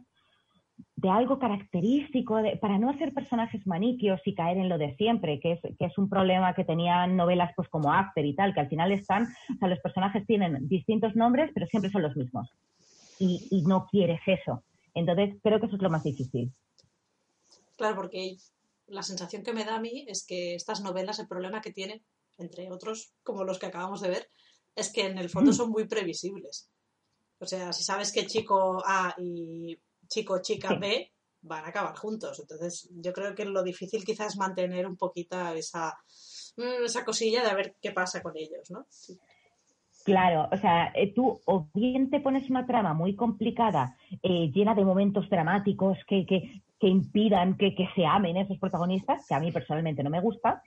de 0.96 1.10
algo 1.10 1.38
característico, 1.38 2.36
de- 2.36 2.56
para 2.56 2.78
no 2.78 2.90
hacer 2.90 3.12
personajes 3.12 3.66
maniquios 3.66 4.20
y 4.24 4.34
caer 4.34 4.58
en 4.58 4.68
lo 4.68 4.78
de 4.78 4.94
siempre, 4.96 5.40
que 5.40 5.52
es, 5.52 5.60
que 5.60 5.84
es 5.86 5.98
un 5.98 6.08
problema 6.08 6.54
que 6.54 6.64
tenían 6.64 7.16
novelas 7.16 7.52
pues 7.56 7.68
como 7.68 7.92
After 7.92 8.24
y 8.24 8.34
tal, 8.34 8.54
que 8.54 8.60
al 8.60 8.68
final 8.68 8.92
están, 8.92 9.24
o 9.24 9.58
sea, 9.58 9.68
los 9.68 9.80
personajes 9.80 10.26
tienen 10.26 10.68
distintos 10.68 11.16
nombres, 11.16 11.50
pero 11.54 11.66
siempre 11.66 11.90
son 11.90 12.02
los 12.02 12.16
mismos. 12.16 12.48
Y, 13.18 13.48
y 13.50 13.62
no 13.62 13.86
quieres 13.90 14.20
eso. 14.26 14.62
Entonces, 14.94 15.36
creo 15.42 15.58
que 15.60 15.66
eso 15.66 15.76
es 15.76 15.82
lo 15.82 15.90
más 15.90 16.04
difícil. 16.04 16.52
Claro, 17.76 17.96
porque 17.96 18.36
la 18.86 19.02
sensación 19.02 19.42
que 19.42 19.52
me 19.52 19.64
da 19.64 19.76
a 19.76 19.80
mí 19.80 20.04
es 20.08 20.24
que 20.26 20.54
estas 20.54 20.82
novelas, 20.82 21.18
el 21.18 21.28
problema 21.28 21.60
que 21.60 21.72
tienen, 21.72 22.02
entre 22.38 22.70
otros, 22.70 23.14
como 23.22 23.44
los 23.44 23.58
que 23.58 23.66
acabamos 23.66 24.00
de 24.00 24.10
ver, 24.10 24.30
es 24.76 24.92
que 24.92 25.06
en 25.06 25.18
el 25.18 25.28
fondo 25.28 25.52
son 25.52 25.70
muy 25.70 25.86
previsibles. 25.86 26.70
O 27.38 27.46
sea, 27.46 27.72
si 27.72 27.82
sabes 27.82 28.12
que 28.12 28.26
chico 28.26 28.82
A 28.86 29.14
y 29.18 29.76
chico 30.12 30.40
chica. 30.40 30.74
B 30.74 31.10
van 31.42 31.64
a 31.64 31.68
acabar 31.68 31.96
juntos. 31.96 32.38
Entonces, 32.38 32.88
yo 32.92 33.12
creo 33.12 33.34
que 33.34 33.44
lo 33.44 33.62
difícil 33.62 34.04
quizás 34.04 34.28
es 34.34 34.36
mantener 34.36 34.86
un 34.86 34.96
poquito 34.96 35.36
esa, 35.54 35.96
mm, 36.56 36.84
esa 36.84 37.04
cosilla 37.04 37.42
de 37.42 37.50
a 37.50 37.54
ver 37.54 37.76
qué 37.80 37.90
pasa 37.92 38.22
con 38.22 38.36
ellos, 38.36 38.70
¿no? 38.70 38.86
Claro, 40.04 40.48
o 40.50 40.56
sea, 40.56 40.90
eh, 40.94 41.12
tú 41.14 41.40
o 41.46 41.68
bien 41.74 42.10
te 42.10 42.20
pones 42.20 42.50
una 42.50 42.66
trama 42.66 42.92
muy 42.92 43.14
complicada, 43.14 43.96
eh, 44.22 44.50
llena 44.52 44.74
de 44.74 44.84
momentos 44.84 45.28
dramáticos 45.30 45.96
que, 46.08 46.26
que, 46.26 46.62
que 46.80 46.88
impidan 46.88 47.56
que, 47.56 47.74
que 47.74 47.88
se 47.94 48.04
amen 48.04 48.36
esos 48.36 48.58
protagonistas, 48.58 49.24
que 49.28 49.34
a 49.34 49.40
mí 49.40 49.52
personalmente 49.52 50.02
no 50.02 50.10
me 50.10 50.20
gusta, 50.20 50.60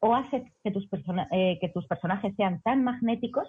o 0.00 0.14
haces 0.14 0.42
que 0.64 0.70
tus, 0.70 0.88
persona- 0.88 1.28
eh, 1.30 1.58
que 1.60 1.68
tus 1.68 1.86
personajes 1.86 2.34
sean 2.36 2.62
tan 2.62 2.82
magnéticos 2.82 3.46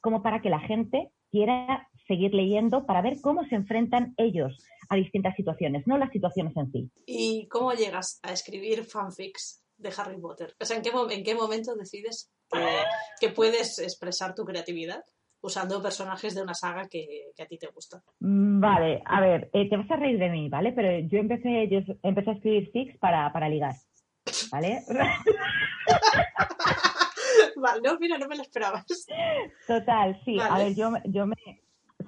como 0.00 0.22
para 0.22 0.40
que 0.40 0.50
la 0.50 0.60
gente 0.60 1.10
quiera 1.30 1.88
seguir 2.06 2.34
leyendo 2.34 2.86
para 2.86 3.02
ver 3.02 3.20
cómo 3.20 3.44
se 3.44 3.54
enfrentan 3.54 4.14
ellos 4.16 4.64
a 4.88 4.96
distintas 4.96 5.36
situaciones, 5.36 5.86
no 5.86 5.96
las 5.96 6.10
situaciones 6.10 6.56
en 6.56 6.72
sí. 6.72 6.90
¿Y 7.06 7.46
cómo 7.48 7.72
llegas 7.72 8.18
a 8.22 8.32
escribir 8.32 8.84
fanfics 8.84 9.62
de 9.76 9.92
Harry 9.96 10.20
Potter? 10.20 10.54
O 10.60 10.64
sea, 10.64 10.76
¿en 10.76 10.82
qué, 10.82 10.90
en 11.10 11.24
qué 11.24 11.34
momento 11.34 11.74
decides 11.76 12.32
que, 12.50 12.66
que 13.20 13.28
puedes 13.28 13.78
expresar 13.78 14.34
tu 14.34 14.44
creatividad 14.44 15.04
usando 15.42 15.80
personajes 15.80 16.34
de 16.34 16.42
una 16.42 16.54
saga 16.54 16.88
que, 16.88 17.30
que 17.36 17.42
a 17.42 17.46
ti 17.46 17.58
te 17.58 17.68
gusta? 17.68 18.02
Mm, 18.18 18.60
Vale, 18.60 19.02
a 19.04 19.20
ver, 19.20 19.50
eh, 19.52 19.68
te 19.68 19.76
vas 19.76 19.90
a 19.90 19.96
reír 19.96 20.18
de 20.18 20.30
mí, 20.30 20.48
¿vale? 20.48 20.72
Pero 20.72 21.06
yo 21.08 21.18
empecé, 21.18 21.68
yo 21.68 21.80
empecé 22.02 22.30
a 22.30 22.34
escribir 22.34 22.70
fics 22.72 22.98
para, 22.98 23.32
para 23.32 23.48
ligar, 23.48 23.74
¿vale? 24.50 24.82
vale, 27.56 27.80
no, 27.82 27.98
mira, 27.98 28.18
no 28.18 28.28
me 28.28 28.36
lo 28.36 28.42
esperabas. 28.42 28.84
Total, 29.66 30.20
sí. 30.24 30.38
A 30.40 30.48
Vale. 30.48 30.64
ver, 30.64 30.74
yo, 30.74 30.92
yo 31.04 31.26
me... 31.26 31.34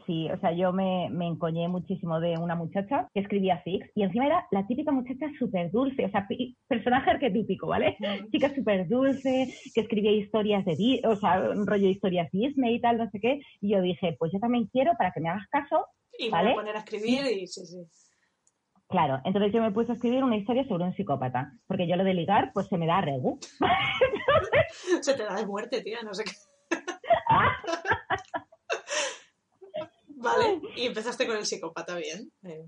Sí, 0.07 0.28
o 0.30 0.40
sea, 0.40 0.53
yo 0.53 0.72
me, 0.72 1.09
me 1.11 1.26
encoñé 1.28 1.68
muchísimo 1.68 2.18
de 2.18 2.36
una 2.36 2.55
muchacha 2.57 3.09
que 3.14 3.20
escribía 3.20 3.61
fics 3.62 3.88
y 3.95 4.03
encima 4.03 4.26
era 4.26 4.47
la 4.51 4.66
típica 4.66 4.90
muchacha 4.90 5.26
súper 5.38 5.70
dulce, 5.70 6.07
o 6.07 6.11
sea, 6.11 6.26
personaje 6.66 7.11
arquetípico, 7.11 7.68
¿vale? 7.68 7.97
Chica 8.32 8.53
súper 8.55 8.88
dulce, 8.88 9.55
que 9.74 9.80
escribía 9.82 10.11
historias 10.12 10.64
de, 10.64 11.03
o 11.05 11.14
sea, 11.14 11.40
un 11.55 11.66
rollo 11.66 11.84
de 11.84 11.93
historias 11.93 12.28
Disney 12.32 12.76
y 12.76 12.80
tal, 12.80 12.99
no 12.99 13.09
sé 13.11 13.20
qué. 13.20 13.43
Y 13.61 13.68
yo 13.74 13.82
dije, 13.82 14.16
pues 14.18 14.32
yo 14.32 14.40
también 14.40 14.66
quiero, 14.72 14.93
para 14.97 15.12
que 15.12 15.20
me 15.20 15.28
hagas 15.28 15.47
caso, 15.49 15.86
Y 16.18 16.24
me 16.24 16.30
voy 16.30 16.38
¿Vale? 16.38 16.51
a 16.51 16.55
poner 16.55 16.76
a 16.76 16.78
escribir 16.80 17.26
y 17.26 17.47
sí, 17.47 17.66
sí. 17.66 17.86
Claro, 18.93 19.20
entonces 19.24 19.53
yo 19.55 19.62
me 19.62 19.72
puse 19.72 19.90
a 19.90 19.95
escribir 19.95 20.22
una 20.22 20.36
historia 20.36 20.68
sobre 20.68 20.84
un 20.84 20.95
psicópata, 20.95 21.55
porque 21.66 21.88
yo 21.88 21.97
lo 21.97 22.05
de 22.05 22.12
ligar, 22.12 22.51
pues 22.53 22.68
se 22.68 22.76
me 22.76 22.86
da 22.86 23.01
regu. 23.01 23.38
Se 25.01 25.14
te 25.14 25.24
da 25.24 25.34
de 25.34 25.47
muerte, 25.47 25.80
tía, 25.80 26.03
no 26.03 26.12
sé 26.12 26.24
qué. 26.24 26.32
vale, 30.09 30.61
y 30.76 30.86
empezaste 30.86 31.26
con 31.26 31.36
el 31.36 31.47
psicópata 31.47 31.97
bien. 31.97 32.30
Eh, 32.43 32.66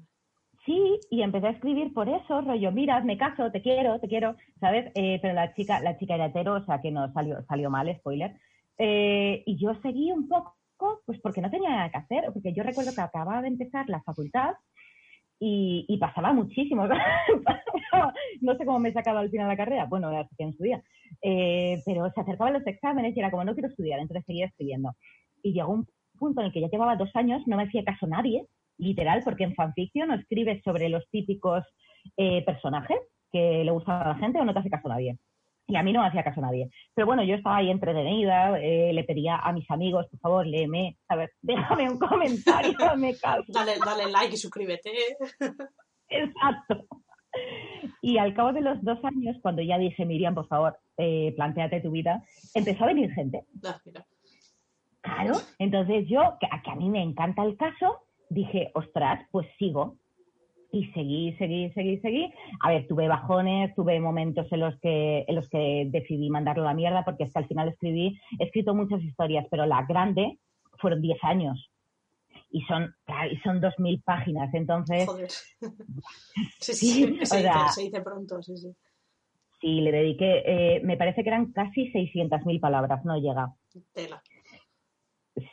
Sí, 0.64 0.99
y 1.11 1.20
empecé 1.20 1.49
a 1.49 1.51
escribir 1.51 1.93
por 1.93 2.09
eso, 2.09 2.41
rollo, 2.41 2.72
mira, 2.72 2.99
me 3.03 3.18
caso, 3.18 3.53
te 3.53 3.61
quiero, 3.61 4.01
te 4.01 4.09
quiero, 4.09 4.35
¿sabes? 4.61 4.91
Eh, 4.95 5.18
pero 5.20 5.35
la 5.35 5.53
chica, 5.53 5.79
la 5.81 5.99
chica 5.99 6.14
era 6.14 6.27
hetero, 6.27 6.55
o 6.55 6.64
sea 6.64 6.81
que 6.81 6.91
no 6.91 7.12
salió, 7.12 7.45
salió 7.45 7.68
mal, 7.68 7.95
spoiler. 7.99 8.35
Eh, 8.79 9.43
y 9.45 9.59
yo 9.59 9.75
seguí 9.83 10.11
un 10.11 10.27
poco, 10.27 10.57
pues 11.05 11.20
porque 11.20 11.43
no 11.43 11.51
tenía 11.51 11.68
nada 11.68 11.91
que 11.91 11.99
hacer, 11.99 12.33
porque 12.33 12.55
yo 12.55 12.62
recuerdo 12.62 12.95
que 12.95 13.01
acababa 13.03 13.43
de 13.43 13.49
empezar 13.49 13.91
la 13.91 14.03
facultad 14.03 14.55
y, 15.39 15.85
y 15.89 15.99
pasaba 15.99 16.32
muchísimo. 16.32 16.87
no 18.41 18.57
sé 18.57 18.64
cómo 18.64 18.78
me 18.78 18.93
sacaba 18.93 19.20
al 19.20 19.30
final 19.30 19.49
la 19.49 19.57
carrera, 19.57 19.87
bueno, 19.87 20.11
la 20.11 20.28
saqué 20.28 20.45
en 20.45 20.57
su 20.57 20.62
día. 20.62 20.82
Eh, 21.22 21.80
pero 21.85 22.11
se 22.11 22.20
acercaban 22.20 22.55
los 22.55 22.66
exámenes 22.66 23.16
y 23.16 23.20
era 23.20 23.30
como, 23.30 23.45
no 23.45 23.55
quiero 23.55 23.68
estudiar, 23.68 24.01
entonces 24.01 24.24
seguía 24.26 24.47
escribiendo. 24.47 24.93
Y 25.43 25.53
llegó 25.53 25.72
un 25.72 25.87
punto 26.18 26.41
en 26.41 26.47
el 26.47 26.53
que 26.53 26.61
ya 26.61 26.68
llevaba 26.68 26.97
dos 26.97 27.11
años, 27.14 27.43
no 27.47 27.57
me 27.57 27.64
hacía 27.64 27.85
caso 27.85 28.07
nadie, 28.07 28.47
literal, 28.78 29.22
porque 29.24 29.45
en 29.45 29.55
fanfiction 29.55 30.09
no 30.09 30.14
escribes 30.14 30.62
sobre 30.62 30.89
los 30.89 31.09
típicos 31.11 31.64
eh, 32.16 32.45
personajes 32.45 32.99
que 33.30 33.64
le 33.64 33.70
gustan 33.70 34.03
a 34.03 34.09
la 34.09 34.14
gente 34.16 34.41
o 34.41 34.45
no 34.45 34.53
te 34.53 34.61
hace 34.61 34.70
caso 34.70 34.89
nadie. 34.89 35.18
Y 35.67 35.77
a 35.77 35.83
mí 35.83 35.93
no 35.93 36.03
me 36.03 36.09
hacía 36.09 36.23
caso 36.23 36.41
nadie. 36.41 36.71
Pero 36.95 37.07
bueno, 37.07 37.25
yo 37.25 37.35
estaba 37.35 37.57
ahí 37.57 37.71
entretenida, 37.71 38.59
eh, 38.61 38.93
le 38.93 39.05
pedía 39.05 39.37
a 39.37 39.53
mis 39.53 39.71
amigos, 39.71 40.07
por 40.11 40.21
favor, 40.21 40.47
léeme, 40.47 40.99
a 41.09 41.17
ver, 41.17 41.33
déjame 41.43 41.91
un 41.91 41.99
comentario, 41.99 42.77
me 42.97 43.17
caso. 43.17 43.45
dale, 43.49 43.73
dale 43.85 44.11
like 44.11 44.35
y 44.35 44.39
suscríbete. 44.39 44.91
Exacto. 46.09 46.87
Y 48.03 48.19
al 48.19 48.35
cabo 48.35 48.53
de 48.53 48.61
los 48.61 48.83
dos 48.83 48.99
años, 49.05 49.37
cuando 49.43 49.62
ya 49.62 49.79
dije, 49.79 50.05
Miriam, 50.05 50.35
por 50.35 50.47
favor, 50.47 50.77
eh, 50.99 51.33
planteate 51.37 51.81
tu 51.81 51.91
vida, 51.91 52.23
empezó 52.55 52.85
a 52.85 52.89
venir 52.89 53.11
gente. 53.12 53.45
Ah, 53.65 53.81
mira. 53.85 54.07
Claro. 55.01 55.33
Entonces 55.59 56.07
yo, 56.09 56.37
que, 56.41 56.47
que 56.62 56.71
a 56.71 56.77
mí 56.77 56.89
me 56.89 57.03
encanta 57.03 57.43
el 57.43 57.57
caso, 57.57 58.07
dije, 58.31 58.71
ostras, 58.75 59.27
pues 59.31 59.47
sigo. 59.59 59.97
Y 60.75 60.87
seguí, 60.93 61.33
seguí, 61.37 61.70
seguí, 61.70 61.99
seguí. 62.01 62.33
A 62.61 62.70
ver, 62.70 62.89
tuve 62.89 63.07
bajones, 63.07 63.72
tuve 63.77 64.01
momentos 64.01 64.51
en 64.51 64.59
los 64.59 64.77
que, 64.81 65.25
en 65.29 65.37
los 65.37 65.49
que 65.49 65.87
decidí 65.89 66.29
mandarlo 66.31 66.64
a 66.64 66.66
la 66.66 66.75
mierda, 66.75 67.05
porque 67.05 67.22
es 67.25 67.33
que 67.33 67.39
al 67.39 67.47
final 67.47 67.68
escribí, 67.68 68.18
he 68.41 68.45
escrito 68.45 68.75
muchas 68.75 69.01
historias, 69.03 69.47
pero 69.51 69.66
la 69.66 69.83
grande 69.87 70.39
fueron 70.81 71.01
10 71.01 71.22
años. 71.22 71.70
Y 72.51 72.62
son, 72.62 72.93
y 73.31 73.37
son 73.39 73.61
2.000 73.61 74.03
páginas. 74.03 74.53
Entonces, 74.53 75.07
Joder. 75.07 75.29
Sí, 76.59 76.72
sí, 76.72 76.87
Sí, 76.87 77.01
se, 77.03 77.05
o 77.05 77.09
dice, 77.39 77.41
sea- 77.43 77.68
se 77.68 77.83
dice 77.83 78.01
pronto, 78.01 78.43
sí, 78.43 78.57
sí. 78.57 78.72
sí, 79.61 79.81
le 79.81 79.93
dediqué, 79.93 80.43
eh, 80.45 80.81
me 80.83 80.97
parece 80.97 81.22
que 81.22 81.29
eran 81.29 81.53
casi 81.53 81.93
600.000 81.93 82.59
palabras, 82.59 83.05
no 83.05 83.16
llega. 83.16 83.55
Tela. 83.93 84.20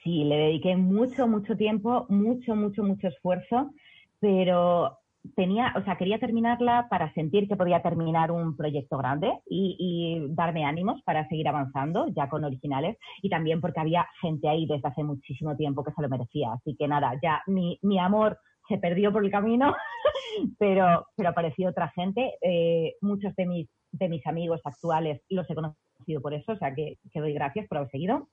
Sí, 0.04 0.24
le 0.24 0.36
dediqué 0.38 0.76
mucho, 0.78 1.28
mucho 1.28 1.56
tiempo, 1.56 2.08
mucho, 2.10 2.56
mucho, 2.56 2.84
mucho 2.84 3.08
esfuerzo, 3.08 3.72
pero 4.20 4.98
tenía, 5.36 5.74
o 5.78 5.84
sea, 5.84 5.98
quería 5.98 6.20
terminarla 6.20 6.88
para 6.90 7.14
sentir 7.14 7.48
que 7.48 7.56
podía 7.56 7.82
terminar 7.82 8.32
un 8.32 8.56
proyecto 8.56 8.98
grande 8.98 9.32
y, 9.48 9.76
y 9.80 10.34
darme 10.34 10.66
ánimos 10.66 11.02
para 11.04 11.28
seguir 11.28 11.48
avanzando 11.48 12.08
ya 12.16 12.28
con 12.28 12.44
originales 12.44 12.98
y 13.22 13.30
también 13.30 13.62
porque 13.62 13.80
había 13.80 14.08
gente 14.22 14.50
ahí 14.50 14.66
desde 14.66 14.88
hace 14.88 15.04
muchísimo 15.04 15.56
tiempo 15.56 15.84
que 15.84 15.92
se 15.92 16.02
lo 16.02 16.10
merecía. 16.10 16.54
Así 16.54 16.76
que 16.76 16.88
nada, 16.88 17.20
ya 17.22 17.42
mi, 17.48 17.80
mi 17.84 18.00
amor 18.00 18.40
se 18.68 18.78
perdió 18.78 19.12
por 19.12 19.24
el 19.24 19.32
camino, 19.32 19.76
pero, 20.60 21.08
pero 21.16 21.30
apareció 21.30 21.70
otra 21.70 21.90
gente. 21.90 22.34
Eh, 22.42 22.96
muchos 23.02 23.36
de 23.36 23.46
mis, 23.46 23.70
de 23.92 24.10
mis 24.10 24.26
amigos 24.26 24.62
actuales 24.64 25.22
los 25.30 25.50
he 25.50 25.56
conocido 25.56 26.22
por 26.22 26.34
eso, 26.34 26.54
o 26.54 26.58
sea 26.58 26.74
que, 26.74 26.98
que 27.12 27.20
doy 27.20 27.34
gracias 27.34 27.68
por 27.68 27.78
haber 27.78 27.92
seguido. 27.92 28.28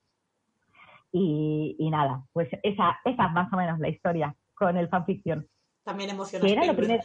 Y, 1.11 1.75
y 1.79 1.89
nada, 1.89 2.23
pues 2.33 2.49
esa, 2.63 2.99
esa 3.03 3.25
es 3.25 3.31
más 3.31 3.51
o 3.51 3.57
menos 3.57 3.79
la 3.79 3.89
historia 3.89 4.35
con 4.53 4.77
el 4.77 4.89
fanfiction. 4.89 5.47
También 5.89 6.09
Que 6.09 6.15
emocionaste. 6.15 6.51
era 6.53 6.65
lo 6.65 6.75
primero. 6.75 7.03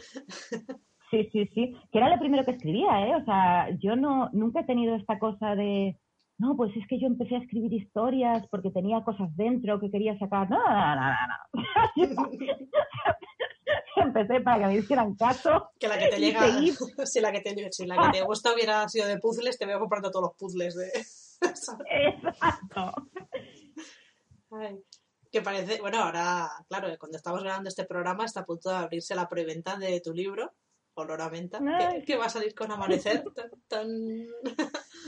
Sí, 1.09 1.29
sí, 1.31 1.49
sí. 1.55 1.75
Que 1.91 1.97
era 1.97 2.09
lo 2.09 2.19
primero 2.19 2.45
que 2.45 2.51
escribía, 2.51 3.07
¿eh? 3.07 3.15
O 3.15 3.25
sea, 3.25 3.69
yo 3.79 3.95
no, 3.95 4.29
nunca 4.31 4.59
he 4.59 4.65
tenido 4.65 4.95
esta 4.95 5.17
cosa 5.17 5.55
de. 5.55 5.97
No, 6.37 6.55
pues 6.55 6.75
es 6.75 6.85
que 6.87 6.99
yo 6.99 7.07
empecé 7.07 7.35
a 7.35 7.39
escribir 7.39 7.73
historias 7.73 8.45
porque 8.51 8.69
tenía 8.69 9.03
cosas 9.03 9.35
dentro 9.35 9.79
que 9.79 9.89
quería 9.89 10.17
sacar. 10.19 10.47
No, 10.49 10.57
no, 10.57 10.95
no, 10.95 12.15
no. 12.15 12.29
empecé 13.95 14.41
para 14.41 14.59
que 14.59 14.65
me 14.67 14.75
hicieran 14.75 15.15
caso. 15.15 15.71
Que 15.79 15.87
la 15.87 15.97
que 15.97 16.09
te 16.09 16.19
llega, 16.19 16.41
si 17.05 17.21
la 17.21 17.31
que 17.31 17.41
te, 17.41 17.71
si 17.71 17.87
la 17.87 17.97
que 17.97 18.19
te 18.19 18.23
gusta 18.23 18.53
hubiera 18.53 18.87
sido 18.87 19.07
de 19.07 19.17
puzzles, 19.17 19.57
te 19.57 19.65
veo 19.65 19.79
comprando 19.79 20.11
todos 20.11 20.25
los 20.29 20.37
puzzles 20.37 20.75
de. 20.75 20.91
Exacto. 22.21 22.93
Ay, 24.51 24.79
que 25.35 25.41
parece, 25.41 25.81
bueno, 25.81 25.97
ahora, 26.01 26.49
claro, 26.69 26.87
cuando 26.97 27.17
estamos 27.17 27.43
grabando 27.43 27.67
este 27.67 27.83
programa 27.83 28.23
está 28.23 28.39
a 28.39 28.45
punto 28.45 28.69
de 28.69 28.77
abrirse 28.77 29.13
la 29.15 29.27
preventa 29.27 29.75
de 29.75 29.99
tu 29.99 30.13
libro, 30.13 30.53
Olor 30.93 31.21
a 31.21 31.29
Menta, 31.29 31.59
que, 31.59 32.05
que 32.05 32.15
va 32.15 32.27
a 32.27 32.29
salir 32.29 32.55
con 32.55 32.71
Amanecer. 32.71 33.21
tan- 33.35 33.51
tan- 33.67 34.27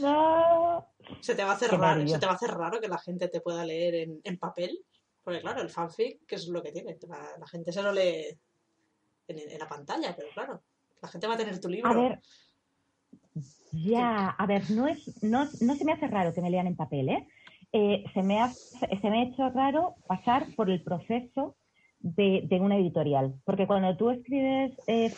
No. 0.02 0.86
Se 1.22 1.34
te 1.34 1.46
va 1.46 1.52
a 1.52 1.56
hacer 1.56 1.70
Qué 1.70 1.78
raro, 1.78 2.06
se 2.06 2.20
te 2.20 2.26
va 2.26 2.34
a 2.34 2.36
hacer 2.36 2.52
raro 2.52 2.82
que 2.82 2.90
la 2.90 2.98
gente 2.98 3.30
te 3.30 3.40
pueda 3.40 3.64
leer 3.64 3.96
en, 3.96 4.20
en 4.22 4.38
papel, 4.38 4.84
porque 5.24 5.40
claro, 5.40 5.62
el 5.62 5.70
fanfic, 5.70 6.26
que 6.26 6.36
es 6.36 6.48
lo 6.50 6.62
que 6.62 6.74
tiene, 6.74 6.98
la, 7.08 7.38
la 7.40 7.48
gente 7.48 7.72
se 7.72 7.82
lo 7.82 7.94
lee 7.94 8.38
en, 9.30 9.40
en 9.40 9.60
la 9.60 9.70
pantalla, 9.70 10.14
pero 10.14 10.28
claro, 10.34 10.62
la 11.02 11.08
gente 11.08 11.26
va 11.28 11.36
a 11.36 11.38
tener 11.38 11.58
tu 11.62 11.70
libro. 11.70 11.90
A 11.90 11.94
ver, 11.96 12.20
ya, 13.72 14.28
a 14.32 14.46
ver, 14.46 14.70
no 14.72 14.90
es, 14.90 15.24
no, 15.24 15.48
no 15.62 15.76
se 15.76 15.86
me 15.86 15.94
hace 15.94 16.08
raro 16.08 16.34
que 16.34 16.42
me 16.42 16.50
lean 16.50 16.68
en 16.68 16.76
papel, 16.76 17.08
¿eh? 17.08 17.28
Eh, 17.74 18.04
se, 18.14 18.24
me 18.24 18.40
ha, 18.40 18.50
se 18.50 19.10
me 19.10 19.20
ha 19.20 19.24
hecho 19.24 19.50
raro 19.50 19.96
pasar 20.08 20.46
por 20.56 20.70
el 20.70 20.82
proceso 20.84 21.56
de, 22.00 22.44
de 22.46 22.60
una 22.60 22.78
editorial, 22.78 23.34
porque 23.46 23.68
cuando 23.68 23.96
tú 23.98 24.10
escribes 24.10 24.72
eh, 24.88 25.12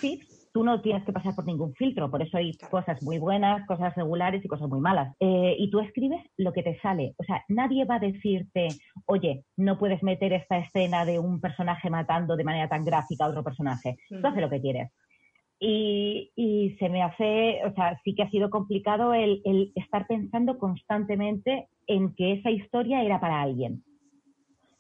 tú 0.54 0.64
no 0.64 0.82
tienes 0.82 1.04
que 1.06 1.14
pasar 1.14 1.36
por 1.36 1.46
ningún 1.46 1.74
filtro, 1.76 2.10
por 2.10 2.22
eso 2.22 2.38
hay 2.38 2.58
cosas 2.72 3.02
muy 3.04 3.20
buenas, 3.20 3.66
cosas 3.68 3.96
regulares 3.96 4.44
y 4.44 4.48
cosas 4.48 4.68
muy 4.68 4.80
malas. 4.80 5.16
Eh, 5.20 5.56
y 5.58 5.70
tú 5.70 5.80
escribes 5.80 6.22
lo 6.38 6.54
que 6.54 6.64
te 6.64 6.80
sale, 6.80 7.14
o 7.18 7.24
sea, 7.24 7.44
nadie 7.50 7.86
va 7.86 7.96
a 7.96 8.00
decirte, 8.00 8.70
oye, 9.06 9.44
no 9.58 9.78
puedes 9.78 10.02
meter 10.04 10.34
esta 10.34 10.58
escena 10.58 11.06
de 11.06 11.20
un 11.20 11.40
personaje 11.40 11.90
matando 11.90 12.36
de 12.36 12.44
manera 12.44 12.68
tan 12.68 12.84
gráfica 12.84 13.26
a 13.26 13.30
otro 13.30 13.44
personaje, 13.44 13.98
tú 14.10 14.26
haces 14.26 14.42
lo 14.42 14.50
que 14.50 14.62
quieres. 14.62 14.92
Y, 15.60 16.32
y 16.36 16.78
se 16.80 16.88
me 16.88 17.04
hace, 17.04 17.60
o 17.66 17.74
sea, 17.74 18.00
sí 18.04 18.16
que 18.16 18.24
ha 18.24 18.30
sido 18.30 18.50
complicado 18.50 19.14
el, 19.14 19.42
el 19.44 19.74
estar 19.76 20.08
pensando 20.08 20.58
constantemente 20.58 21.68
en 21.86 22.16
que 22.16 22.34
esa 22.34 22.50
historia 22.50 23.04
era 23.04 23.20
para 23.20 23.42
alguien. 23.42 23.84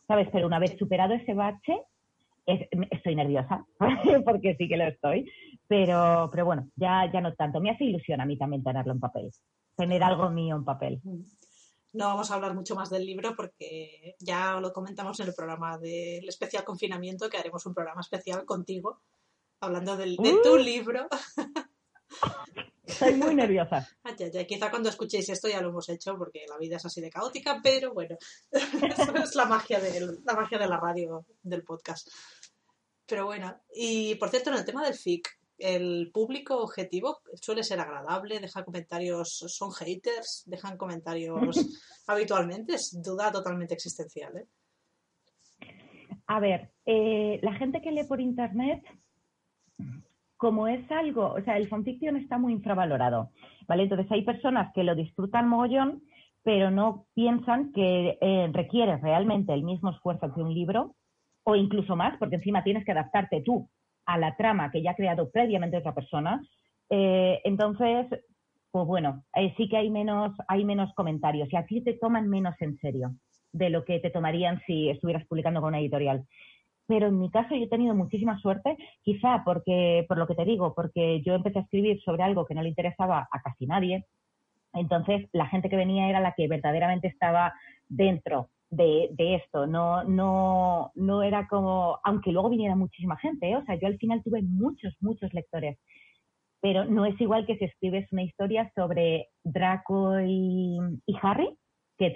¿Sabes? 0.07 0.29
Pero 0.31 0.47
una 0.47 0.59
vez 0.59 0.77
superado 0.79 1.13
ese 1.13 1.33
bache, 1.33 1.81
es- 2.45 2.67
estoy 2.91 3.15
nerviosa, 3.15 3.65
porque 4.25 4.55
sí 4.55 4.67
que 4.67 4.77
lo 4.77 4.85
estoy. 4.85 5.29
Pero, 5.67 6.29
pero 6.31 6.45
bueno, 6.45 6.67
ya, 6.75 7.11
ya 7.11 7.21
no 7.21 7.33
tanto. 7.35 7.59
Me 7.59 7.71
hace 7.71 7.83
ilusión 7.85 8.21
a 8.21 8.25
mí 8.25 8.37
también 8.37 8.63
tenerlo 8.63 8.93
en 8.93 8.99
papel. 8.99 9.29
Tener 9.75 10.01
algo 10.03 10.29
mío 10.29 10.55
en 10.55 10.65
papel. 10.65 10.99
No 11.91 12.05
vamos 12.05 12.31
a 12.31 12.35
hablar 12.35 12.55
mucho 12.55 12.75
más 12.75 12.89
del 12.89 13.05
libro 13.05 13.35
porque 13.35 14.15
ya 14.19 14.59
lo 14.59 14.71
comentamos 14.71 15.19
en 15.19 15.27
el 15.27 15.33
programa 15.35 15.77
del 15.77 16.27
especial 16.27 16.63
confinamiento, 16.63 17.29
que 17.29 17.37
haremos 17.37 17.65
un 17.65 17.73
programa 17.73 18.01
especial 18.01 18.45
contigo, 18.45 18.99
hablando 19.61 19.97
del, 19.97 20.15
de 20.17 20.37
tu 20.43 20.53
Uh. 20.53 20.57
libro. 20.57 21.07
Estoy 22.85 23.13
muy 23.15 23.35
nerviosa. 23.35 23.87
Ay, 24.03 24.15
ay, 24.19 24.31
ay, 24.35 24.47
Quizá 24.47 24.69
cuando 24.71 24.89
escuchéis 24.89 25.29
esto 25.29 25.47
ya 25.47 25.61
lo 25.61 25.69
hemos 25.69 25.87
hecho 25.89 26.17
porque 26.17 26.45
la 26.49 26.57
vida 26.57 26.77
es 26.77 26.85
así 26.85 27.01
de 27.01 27.09
caótica, 27.11 27.59
pero 27.63 27.93
bueno, 27.93 28.17
eso 28.51 29.15
es 29.15 29.35
la 29.35 29.45
magia, 29.45 29.79
del- 29.79 30.19
la 30.25 30.33
magia 30.33 30.57
de 30.57 30.67
la 30.67 30.77
radio, 30.77 31.25
del 31.43 31.63
podcast. 31.63 32.07
Pero 33.05 33.25
bueno, 33.25 33.55
y 33.73 34.15
por 34.15 34.29
cierto, 34.29 34.49
en 34.49 34.57
el 34.57 34.65
tema 34.65 34.83
del 34.83 34.95
FIC, 34.95 35.27
el 35.59 36.09
público 36.11 36.57
objetivo 36.57 37.19
suele 37.39 37.63
ser 37.63 37.79
agradable, 37.79 38.39
deja 38.39 38.63
comentarios, 38.63 39.29
son 39.47 39.71
haters, 39.71 40.43
dejan 40.47 40.77
comentarios 40.77 41.39
habitualmente, 42.07 42.73
es 42.75 42.99
duda 43.03 43.31
totalmente 43.31 43.73
existencial. 43.75 44.35
¿eh? 44.37 44.47
A 46.27 46.39
ver, 46.39 46.71
eh, 46.85 47.39
la 47.43 47.53
gente 47.53 47.81
que 47.81 47.91
lee 47.91 48.05
por 48.07 48.19
internet, 48.21 48.81
como 50.37 50.69
es 50.69 50.89
algo, 50.89 51.33
o 51.33 51.41
sea, 51.41 51.57
el 51.57 51.67
fanfiction 51.67 52.15
está 52.15 52.37
muy 52.37 52.53
infravalorado, 52.53 53.31
¿vale? 53.67 53.83
Entonces 53.83 54.09
hay 54.09 54.23
personas 54.23 54.71
que 54.73 54.85
lo 54.85 54.95
disfrutan 54.95 55.49
mogollón, 55.49 56.01
pero 56.43 56.71
no 56.71 57.07
piensan 57.13 57.73
que 57.73 58.17
eh, 58.21 58.49
requiere 58.53 58.95
realmente 58.97 59.53
el 59.53 59.63
mismo 59.63 59.89
esfuerzo 59.89 60.33
que 60.33 60.41
un 60.41 60.53
libro, 60.53 60.95
o 61.43 61.57
incluso 61.57 61.97
más, 61.97 62.17
porque 62.17 62.37
encima 62.37 62.63
tienes 62.63 62.85
que 62.85 62.93
adaptarte 62.93 63.41
tú 63.41 63.69
a 64.05 64.17
la 64.17 64.35
trama 64.37 64.71
que 64.71 64.81
ya 64.81 64.91
ha 64.91 64.95
creado 64.95 65.29
previamente 65.29 65.77
otra 65.77 65.93
persona. 65.93 66.41
Eh, 66.89 67.41
entonces, 67.43 68.07
pues 68.71 68.85
bueno, 68.87 69.25
sí 69.57 69.67
que 69.67 69.75
hay 69.77 69.89
menos, 69.89 70.33
hay 70.47 70.63
menos 70.63 70.93
comentarios 70.93 71.51
y 71.51 71.57
a 71.57 71.65
ti 71.65 71.81
te 71.81 71.93
toman 71.93 72.29
menos 72.29 72.55
en 72.61 72.77
serio 72.77 73.11
de 73.51 73.69
lo 73.69 73.83
que 73.83 73.99
te 73.99 74.09
tomarían 74.09 74.61
si 74.65 74.89
estuvieras 74.89 75.25
publicando 75.27 75.59
con 75.59 75.69
una 75.69 75.79
editorial. 75.79 76.25
Pero 76.89 77.05
en 77.05 77.19
mi 77.19 77.29
caso 77.29 77.53
yo 77.55 77.65
he 77.65 77.69
tenido 77.69 77.93
muchísima 77.93 78.39
suerte, 78.39 78.75
quizá 79.03 79.43
porque, 79.45 80.05
por 80.07 80.17
lo 80.17 80.25
que 80.25 80.33
te 80.33 80.43
digo, 80.43 80.73
porque 80.73 81.21
yo 81.21 81.35
empecé 81.35 81.59
a 81.59 81.61
escribir 81.61 82.01
sobre 82.01 82.23
algo 82.23 82.47
que 82.47 82.55
no 82.55 82.63
le 82.63 82.69
interesaba 82.69 83.27
a 83.31 83.41
casi 83.43 83.67
nadie. 83.67 84.05
Entonces, 84.73 85.29
la 85.31 85.45
gente 85.45 85.69
que 85.69 85.75
venía 85.75 86.09
era 86.09 86.19
la 86.19 86.33
que 86.33 86.47
verdaderamente 86.47 87.07
estaba 87.07 87.53
dentro 87.87 88.49
de, 88.71 89.35
esto. 89.35 89.67
No, 89.67 90.03
no, 90.03 90.91
no 90.95 91.21
era 91.21 91.47
como, 91.47 91.99
aunque 92.03 92.31
luego 92.31 92.49
viniera 92.49 92.75
muchísima 92.75 93.17
gente, 93.17 93.51
¿eh? 93.51 93.57
o 93.57 93.65
sea, 93.65 93.75
yo 93.75 93.85
al 93.85 93.99
final 93.99 94.23
tuve 94.23 94.41
muchos, 94.41 94.95
muchos 94.99 95.31
lectores. 95.31 95.77
Pero 96.59 96.85
no 96.85 97.05
es 97.05 97.21
igual 97.21 97.45
que 97.45 97.55
si 97.57 97.65
escribes 97.65 98.11
una 98.11 98.23
historia 98.23 98.71
sobre 98.75 99.27
Draco 99.43 100.19
y, 100.21 100.79
y 101.05 101.15
Harry, 101.21 101.55
que 101.99 102.09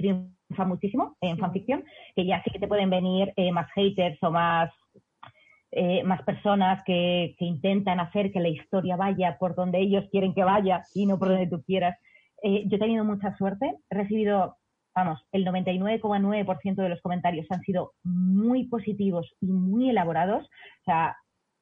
triunfa 0.54 0.66
muchísimo 0.66 1.16
en 1.22 1.38
fanficción, 1.38 1.84
que 2.16 2.26
ya 2.26 2.42
sí 2.44 2.52
que 2.52 2.60
te 2.60 2.68
pueden 2.68 2.90
venir 2.90 3.34
eh, 3.36 3.52
más 3.52 3.70
haters 3.74 4.22
o 4.22 4.32
más, 4.32 4.72
eh, 5.72 6.04
más 6.04 6.22
personas 6.24 6.84
que, 6.86 7.36
que 7.38 7.46
intentan 7.46 8.00
hacer 8.00 8.32
que 8.32 8.40
la 8.40 8.50
historia 8.50 8.96
vaya 8.96 9.38
por 9.40 9.56
donde 9.56 9.80
ellos 9.80 10.06
quieren 10.12 10.34
que 10.34 10.44
vaya 10.44 10.84
y 10.94 11.06
no 11.06 11.18
por 11.18 11.30
donde 11.30 11.48
tú 11.48 11.62
quieras. 11.64 11.98
Eh, 12.44 12.64
yo 12.68 12.76
he 12.78 12.80
tenido 12.80 13.04
mucha 13.04 13.36
suerte, 13.38 13.74
he 13.90 13.96
recibido, 13.96 14.58
vamos, 14.96 15.20
el 15.32 15.46
99,9% 15.46 16.76
de 16.76 16.90
los 16.90 17.02
comentarios 17.02 17.48
han 17.50 17.62
sido 17.62 17.94
muy 18.04 18.68
positivos 18.68 19.34
y 19.42 19.48
muy 19.48 19.90
elaborados, 19.90 20.46
o 20.46 20.84
sea, 20.86 21.16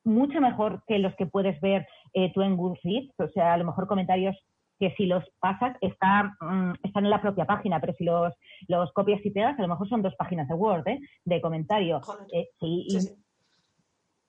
mucho 0.03 0.41
mejor 0.41 0.83
que 0.87 0.97
los 0.97 1.15
que 1.15 1.27
puedes 1.27 1.59
ver 1.61 1.87
eh, 2.13 2.31
tú 2.33 2.41
en 2.41 2.57
Goodreads, 2.57 3.13
o 3.19 3.27
sea, 3.29 3.53
a 3.53 3.57
lo 3.57 3.65
mejor 3.65 3.87
comentarios 3.87 4.35
que 4.81 4.91
si 4.95 5.05
los 5.05 5.23
pasas 5.39 5.77
está, 5.79 6.35
mm, 6.41 6.73
están 6.81 7.05
en 7.05 7.11
la 7.11 7.21
propia 7.21 7.45
página, 7.45 7.79
pero 7.79 7.93
si 7.93 8.03
los, 8.03 8.33
los 8.67 8.91
copias 8.93 9.23
y 9.23 9.29
pegas, 9.29 9.57
a 9.59 9.61
lo 9.61 9.67
mejor 9.67 9.87
son 9.87 10.01
dos 10.01 10.15
páginas 10.15 10.47
de 10.47 10.55
Word, 10.55 10.87
¿eh? 10.87 10.99
de 11.23 11.39
comentario. 11.39 12.01
Eh, 12.33 12.47
sí, 12.59 12.83
y- 12.87 12.99
Sí, 12.99 13.07
sí. 13.07 13.15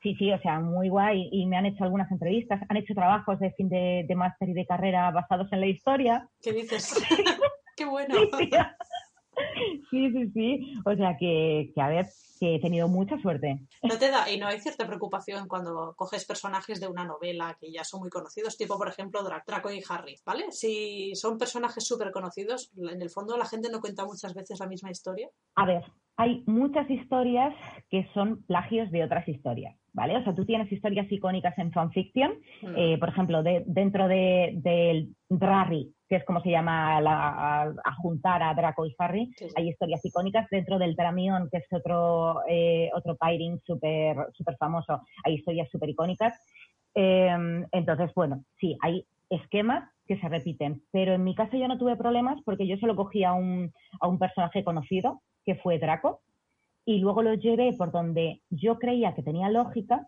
Sí, 0.03 0.14
sí, 0.16 0.32
o 0.32 0.38
sea, 0.40 0.59
muy 0.59 0.88
guay. 0.88 1.28
Y 1.30 1.46
me 1.46 1.57
han 1.57 1.64
hecho 1.64 1.84
algunas 1.84 2.11
entrevistas, 2.11 2.61
han 2.68 2.76
hecho 2.76 2.92
trabajos 2.92 3.38
de 3.38 3.53
fin 3.53 3.68
de, 3.68 4.05
de 4.09 4.14
máster 4.16 4.48
y 4.48 4.53
de 4.53 4.66
carrera 4.66 5.09
basados 5.12 5.50
en 5.53 5.61
la 5.61 5.66
historia. 5.68 6.28
¿Qué 6.42 6.53
dices? 6.53 6.92
Qué 7.76 7.84
bueno. 7.84 8.16
Sí, 8.36 8.50
sí, 9.91 10.11
sí, 10.12 10.30
sí. 10.33 10.74
O 10.85 10.95
sea, 10.95 11.16
que, 11.18 11.70
que, 11.74 11.80
a 11.80 11.89
ver, 11.89 12.07
que 12.39 12.57
he 12.57 12.61
tenido 12.61 12.89
mucha 12.89 13.18
suerte. 13.18 13.61
No 13.83 13.99
te 13.99 14.11
da, 14.11 14.30
y 14.30 14.39
no 14.39 14.47
hay 14.47 14.59
cierta 14.61 14.87
preocupación 14.87 15.47
cuando 15.49 15.95
coges 15.97 16.24
personajes 16.24 16.80
de 16.80 16.89
una 16.89 17.05
novela 17.05 17.57
que 17.61 17.70
ya 17.72 17.85
son 17.85 18.01
muy 18.01 18.11
conocidos, 18.11 18.57
tipo 18.57 18.76
por 18.76 18.89
ejemplo 18.89 19.20
Dra- 19.22 19.43
Draco 19.47 19.70
y 19.70 19.80
Harry, 19.89 20.16
¿vale? 20.26 20.51
Si 20.51 21.14
son 21.14 21.39
personajes 21.39 21.87
súper 21.87 22.11
conocidos, 22.11 22.72
en 22.76 23.01
el 23.01 23.11
fondo 23.11 23.37
la 23.37 23.47
gente 23.47 23.68
no 23.70 23.80
cuenta 23.80 24.05
muchas 24.05 24.35
veces 24.35 24.59
la 24.61 24.66
misma 24.66 24.91
historia. 24.91 25.28
A 25.55 25.66
ver, 25.66 25.83
hay 26.16 26.43
muchas 26.47 26.91
historias 26.91 27.55
que 27.89 28.09
son 28.12 28.43
plagios 28.45 28.91
de 28.91 29.05
otras 29.05 29.26
historias, 29.28 29.76
¿vale? 29.93 30.16
O 30.16 30.24
sea, 30.24 30.35
tú 30.35 30.45
tienes 30.45 30.70
historias 30.72 31.11
icónicas 31.11 31.57
en 31.59 31.70
fanfiction, 31.72 32.33
Mm. 32.62 32.74
eh, 32.76 32.99
por 32.99 33.09
ejemplo, 33.09 33.43
de- 33.43 33.62
dentro 33.66 34.09
de- 34.09 34.53
del 34.57 35.14
Drarry, 35.28 35.95
que 36.13 36.17
es 36.17 36.25
como 36.27 36.43
se 36.43 36.51
llama 36.51 37.01
la- 37.01 37.29
a, 37.63 37.63
a 37.85 37.95
juntar 37.95 38.43
a 38.43 38.53
Draco 38.53 38.85
y 38.85 38.95
Harry, 38.99 39.33
Sí, 39.35 39.47
hay 39.57 39.71
historias 39.71 40.05
icónicas. 40.05 40.47
Dentro 40.51 40.79
del 40.79 40.95
Dramión, 40.95 41.49
que 41.51 41.57
es 41.57 41.73
otro, 41.73 42.43
eh, 42.47 42.91
otro 42.95 43.17
pairing 43.17 43.59
súper 43.65 44.15
súper 44.35 44.59
famoso, 44.59 45.01
hay 45.25 45.37
historias 45.37 45.71
súper 45.71 45.89
icónicas. 45.89 46.39
Eh, 46.95 47.35
entonces, 47.73 48.11
bueno, 48.15 48.45
sí, 48.61 48.77
hay 48.83 49.07
esquemas 49.31 49.89
que 50.07 50.19
se 50.21 50.29
repiten, 50.29 50.83
pero 50.91 51.15
en 51.15 51.25
mi 51.25 51.35
caso 51.35 51.57
yo 51.57 51.67
no 51.67 51.79
tuve 51.79 51.97
problemas 51.97 52.39
porque 52.45 52.67
yo 52.67 52.77
solo 52.77 52.95
cogí 52.95 53.25
a 53.25 53.33
un, 53.33 53.73
a 53.99 54.07
un 54.07 54.19
personaje 54.19 54.63
conocido, 54.65 55.23
que 55.47 55.55
fue 55.55 55.79
Draco, 55.79 56.21
y 56.85 56.99
luego 56.99 57.23
lo 57.23 57.33
llevé 57.33 57.73
por 57.79 57.91
donde 57.91 58.43
yo 58.51 58.79
creía 58.79 59.15
que 59.15 59.23
tenía 59.23 59.49
lógica, 59.49 60.07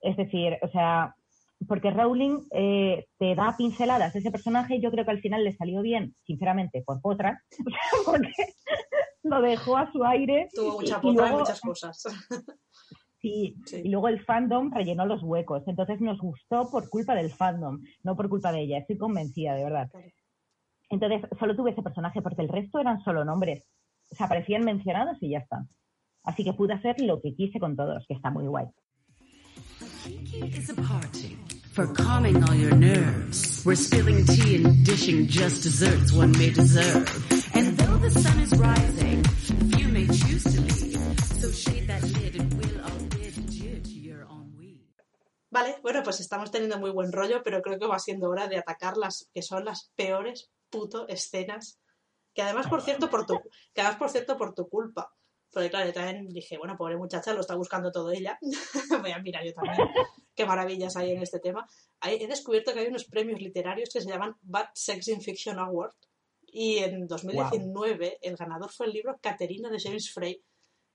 es 0.00 0.16
decir, 0.16 0.56
o 0.62 0.68
sea, 0.68 1.14
porque 1.68 1.90
Rowling 1.90 2.40
eh, 2.52 3.06
te 3.18 3.34
da 3.34 3.54
pinceladas 3.56 4.12
de 4.12 4.18
ese 4.20 4.30
personaje 4.30 4.76
y 4.76 4.80
yo 4.82 4.90
creo 4.90 5.04
que 5.04 5.10
al 5.12 5.20
final 5.20 5.44
le 5.44 5.52
salió 5.52 5.82
bien, 5.82 6.14
sinceramente, 6.24 6.82
por 6.84 7.00
potra, 7.00 7.40
porque 8.06 8.32
lo 9.22 9.40
dejó 9.42 9.76
a 9.76 9.90
su 9.92 10.04
aire. 10.04 10.48
Tuvo 10.54 10.80
mucha 10.80 10.98
y 10.98 11.00
potra 11.00 11.10
y 11.10 11.14
luego- 11.14 11.38
muchas 11.40 11.60
cosas. 11.60 12.02
Sí, 13.20 13.56
Sí. 13.64 13.80
y 13.82 13.88
luego 13.88 14.08
el 14.08 14.22
fandom 14.22 14.70
rellenó 14.70 15.06
los 15.06 15.22
huecos. 15.22 15.62
Entonces 15.66 15.98
nos 16.02 16.18
gustó 16.20 16.68
por 16.70 16.90
culpa 16.90 17.14
del 17.14 17.30
fandom, 17.30 17.80
no 18.02 18.16
por 18.16 18.28
culpa 18.28 18.52
de 18.52 18.60
ella. 18.60 18.76
Estoy 18.76 18.98
convencida, 18.98 19.54
de 19.54 19.64
verdad. 19.64 19.88
Entonces 20.90 21.22
solo 21.40 21.56
tuve 21.56 21.70
ese 21.70 21.80
personaje 21.82 22.20
porque 22.20 22.42
el 22.42 22.50
resto 22.50 22.80
eran 22.80 23.00
solo 23.00 23.24
nombres. 23.24 23.66
O 24.12 24.14
sea, 24.14 24.26
aparecían 24.26 24.62
mencionados 24.66 25.16
y 25.22 25.30
ya 25.30 25.38
está. 25.38 25.64
Así 26.22 26.44
que 26.44 26.52
pude 26.52 26.74
hacer 26.74 27.00
lo 27.00 27.22
que 27.22 27.34
quise 27.34 27.58
con 27.58 27.76
todos, 27.76 28.04
que 28.06 28.12
está 28.12 28.28
muy 28.30 28.46
guay. 28.46 28.66
For 31.74 31.88
calming 31.88 32.38
all 32.44 32.54
your 32.54 32.76
nerves. 32.76 33.64
We're 33.66 33.74
spilling 33.74 34.24
tea 34.26 34.62
and 34.62 34.86
dishing 34.86 35.26
just 35.26 35.64
desserts 35.64 36.12
one 36.12 36.30
may 36.38 36.50
deserve. 36.50 37.02
And 37.52 37.76
though 37.76 37.98
the 37.98 38.10
sun 38.10 38.38
is 38.38 38.54
rising, 38.54 39.24
few 39.74 39.88
may 39.88 40.06
choose 40.06 40.44
to 40.54 40.60
leave. 40.60 41.18
So 41.42 41.50
shade 41.50 41.88
that 41.88 42.04
lid 42.04 42.36
and 42.38 42.54
we'll 42.54 42.78
all 42.80 43.02
bid 43.10 43.34
to 43.34 43.90
your 43.90 44.22
ennui. 44.22 44.86
Vale, 45.50 45.74
bueno, 45.82 46.04
pues 46.04 46.20
estamos 46.20 46.52
teniendo 46.52 46.78
muy 46.78 46.92
buen 46.92 47.10
rollo, 47.10 47.42
pero 47.42 47.60
creo 47.60 47.76
que 47.80 47.88
va 47.88 47.98
siendo 47.98 48.30
hora 48.30 48.46
de 48.46 48.58
atacar 48.58 48.96
las 48.96 49.28
que 49.34 49.42
son 49.42 49.64
las 49.64 49.90
peores 49.96 50.52
puto 50.70 51.08
escenas. 51.08 51.80
Que 52.34 52.42
además, 52.42 52.68
por 52.68 52.82
cierto, 52.82 53.10
por 53.10 53.26
tu, 53.26 53.40
que 53.74 53.80
además, 53.80 53.98
por 53.98 54.10
cierto, 54.10 54.36
por 54.36 54.54
tu 54.54 54.68
culpa. 54.68 55.12
Porque 55.52 55.70
claro, 55.70 55.86
yo 55.86 55.92
también 55.92 56.28
dije, 56.28 56.56
bueno, 56.56 56.76
pobre 56.76 56.96
muchacha, 56.96 57.34
lo 57.34 57.40
está 57.40 57.56
buscando 57.56 57.90
todo 57.90 58.12
ella. 58.12 58.38
Voy 59.02 59.10
a 59.10 59.18
mirar 59.18 59.44
yo 59.44 59.52
también 59.52 59.88
qué 60.34 60.46
maravillas 60.46 60.96
hay 60.96 61.12
en 61.12 61.22
este 61.22 61.40
tema. 61.40 61.66
He 62.02 62.26
descubierto 62.26 62.72
que 62.72 62.80
hay 62.80 62.88
unos 62.88 63.04
premios 63.04 63.40
literarios 63.40 63.90
que 63.92 64.00
se 64.00 64.08
llaman 64.08 64.36
Bad 64.42 64.68
Sex 64.74 65.08
in 65.08 65.20
Fiction 65.20 65.58
Award. 65.58 65.94
Y 66.46 66.78
en 66.78 67.06
2019 67.06 68.18
el 68.20 68.36
ganador 68.36 68.70
fue 68.70 68.86
el 68.86 68.92
libro 68.92 69.18
Caterina 69.20 69.70
de 69.70 69.80
James 69.80 70.12
Frey, 70.12 70.42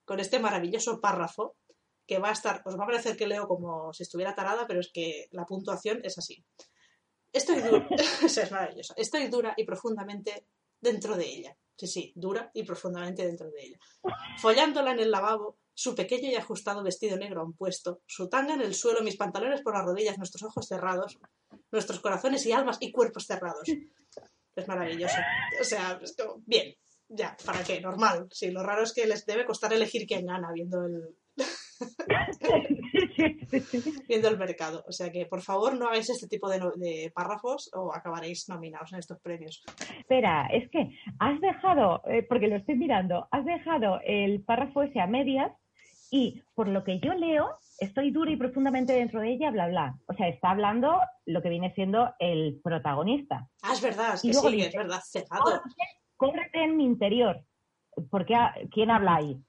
con 0.05 0.19
este 0.19 0.39
maravilloso 0.39 1.01
párrafo 1.01 1.55
que 2.07 2.17
va 2.17 2.29
a 2.29 2.33
estar, 2.33 2.63
os 2.65 2.77
va 2.77 2.85
a 2.85 2.87
parecer 2.87 3.15
que 3.15 3.27
leo 3.27 3.47
como 3.47 3.93
si 3.93 4.03
estuviera 4.03 4.33
tarada, 4.33 4.65
pero 4.65 4.79
es 4.79 4.89
que 4.91 5.27
la 5.31 5.45
puntuación 5.45 5.99
es 6.03 6.17
así. 6.17 6.43
Estoy 7.31 7.61
dura, 7.61 7.87
es 8.23 8.51
maravillosa. 8.51 8.93
Estoy 8.97 9.27
dura 9.27 9.53
y 9.55 9.63
profundamente 9.63 10.47
dentro 10.81 11.15
de 11.15 11.25
ella. 11.25 11.57
Sí, 11.75 11.87
sí, 11.87 12.13
dura 12.15 12.49
y 12.53 12.63
profundamente 12.63 13.25
dentro 13.25 13.49
de 13.51 13.63
ella. 13.63 13.77
Follándola 14.41 14.91
en 14.91 14.99
el 14.99 15.11
lavabo, 15.11 15.59
su 15.79 15.95
pequeño 15.95 16.29
y 16.29 16.35
ajustado 16.35 16.83
vestido 16.83 17.15
negro 17.15 17.39
aún 17.39 17.53
puesto, 17.53 18.01
su 18.05 18.27
tanga 18.27 18.53
en 18.53 18.59
el 18.59 18.75
suelo, 18.75 19.01
mis 19.01 19.15
pantalones 19.15 19.61
por 19.61 19.73
las 19.73 19.85
rodillas, 19.85 20.17
nuestros 20.17 20.43
ojos 20.43 20.67
cerrados, 20.67 21.17
nuestros 21.71 22.01
corazones 22.01 22.45
y 22.45 22.51
almas 22.51 22.79
y 22.81 22.91
cuerpos 22.91 23.25
cerrados. 23.25 23.65
Es 24.55 24.67
maravilloso. 24.67 25.15
O 25.61 25.63
sea, 25.63 25.97
es 26.03 26.17
como, 26.17 26.43
bien, 26.45 26.75
ya, 27.07 27.37
¿para 27.45 27.63
qué? 27.63 27.79
Normal. 27.79 28.27
Sí, 28.29 28.51
lo 28.51 28.61
raro 28.61 28.83
es 28.83 28.93
que 28.93 29.07
les 29.07 29.25
debe 29.25 29.45
costar 29.45 29.71
elegir 29.71 30.05
quién 30.05 30.25
gana 30.25 30.51
viendo 30.51 30.85
el, 30.85 31.15
viendo 34.09 34.27
el 34.27 34.37
mercado. 34.37 34.83
O 34.85 34.91
sea 34.91 35.13
que, 35.13 35.27
por 35.27 35.41
favor, 35.41 35.77
no 35.77 35.87
hagáis 35.87 36.09
este 36.09 36.27
tipo 36.27 36.49
de, 36.49 37.09
párrafos 37.15 37.71
o 37.73 37.95
acabaréis 37.95 38.49
nominados 38.49 38.91
en 38.91 38.99
estos 38.99 39.21
premios. 39.21 39.63
Espera, 39.97 40.49
es 40.51 40.69
que 40.71 40.89
has 41.19 41.39
dejado, 41.39 42.01
eh, 42.09 42.23
porque 42.27 42.49
lo 42.49 42.57
estoy 42.57 42.75
mirando, 42.75 43.29
has 43.31 43.45
dejado 43.45 44.01
el 44.03 44.43
párrafo 44.43 44.83
ese 44.83 44.99
a 44.99 45.07
medias 45.07 45.53
y 46.11 46.41
por 46.55 46.67
lo 46.67 46.83
que 46.83 46.99
yo 46.99 47.13
leo, 47.13 47.59
estoy 47.79 48.11
dura 48.11 48.31
y 48.31 48.37
profundamente 48.37 48.93
dentro 48.93 49.21
de 49.21 49.33
ella, 49.33 49.51
bla, 49.51 49.67
bla. 49.67 49.99
O 50.07 50.13
sea, 50.13 50.27
está 50.27 50.51
hablando 50.51 50.99
lo 51.25 51.41
que 51.41 51.49
viene 51.49 51.73
siendo 51.73 52.13
el 52.19 52.59
protagonista. 52.63 53.49
Ah, 53.61 53.73
es 53.73 53.81
verdad, 53.81 54.15
es 54.15 54.25
Y 54.25 54.29
que 54.29 54.33
luego 54.33 54.49
sí, 54.49 54.55
dice, 54.55 54.67
es 54.69 54.75
verdad, 54.75 55.01
cegado. 55.05 55.61
Córrete 56.17 56.63
en 56.63 56.77
mi 56.77 56.85
interior. 56.85 57.43
Porque, 58.09 58.35
¿quién 58.71 58.91
habla 58.91 59.15
ahí? 59.15 59.41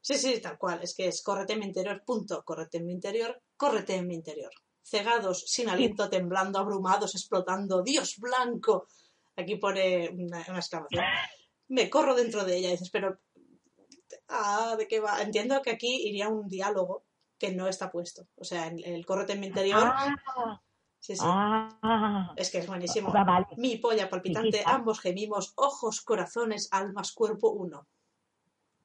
Sí, 0.00 0.14
sí, 0.14 0.40
tal 0.40 0.58
cual. 0.58 0.80
Es 0.82 0.94
que 0.94 1.08
es 1.08 1.22
córrete 1.22 1.54
en 1.54 1.60
mi 1.60 1.66
interior, 1.66 2.02
punto. 2.04 2.42
Córrete 2.44 2.78
en 2.78 2.86
mi 2.86 2.92
interior, 2.92 3.40
córrete 3.56 3.96
en 3.96 4.06
mi 4.06 4.14
interior. 4.14 4.50
Cegados, 4.82 5.44
sin 5.46 5.68
aliento, 5.68 6.08
temblando, 6.08 6.58
abrumados, 6.58 7.14
explotando. 7.14 7.82
¡Dios 7.82 8.16
blanco! 8.18 8.88
Aquí 9.36 9.56
pone 9.56 10.08
una, 10.10 10.44
una 10.48 10.58
exclamación. 10.58 11.04
Me 11.68 11.88
corro 11.88 12.14
dentro 12.14 12.44
de 12.44 12.56
ella. 12.56 12.68
Y 12.68 12.72
dices, 12.72 12.90
pero. 12.90 13.18
Ah, 14.28 14.74
¿de 14.78 14.86
qué 14.88 15.00
va? 15.00 15.22
Entiendo 15.22 15.60
que 15.62 15.70
aquí 15.70 16.06
iría 16.08 16.28
un 16.28 16.48
diálogo 16.48 17.04
que 17.38 17.52
no 17.52 17.68
está 17.68 17.90
puesto. 17.90 18.26
O 18.36 18.44
sea, 18.44 18.66
en 18.66 18.78
el 18.84 19.06
córrete 19.06 19.32
en 19.34 19.40
mi 19.40 19.46
interior. 19.48 19.82
Ah, 19.84 20.60
Sí, 21.02 21.16
sí. 21.16 21.22
ah, 21.24 22.32
Es 22.36 22.50
que 22.50 22.58
es 22.58 22.66
buenísimo. 22.66 23.10
va, 23.10 23.24
vale. 23.24 23.46
Mi 23.56 23.76
polla 23.78 24.10
palpitante, 24.10 24.58
Sí, 24.58 24.64
ambos 24.66 25.00
gemimos, 25.00 25.54
ojos, 25.56 26.02
corazones, 26.02 26.68
almas, 26.72 27.12
cuerpo, 27.12 27.50
uno. 27.52 27.86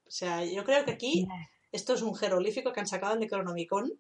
O 0.08 0.12
sea, 0.12 0.46
yo 0.46 0.64
creo 0.64 0.86
que 0.86 0.92
aquí 0.92 1.28
esto 1.74 1.94
es 1.94 2.02
un 2.02 2.16
jeroglífico 2.16 2.72
que 2.72 2.80
han 2.80 2.88
sacado 2.88 3.16
en 3.16 3.20
Necronomicon, 3.20 3.92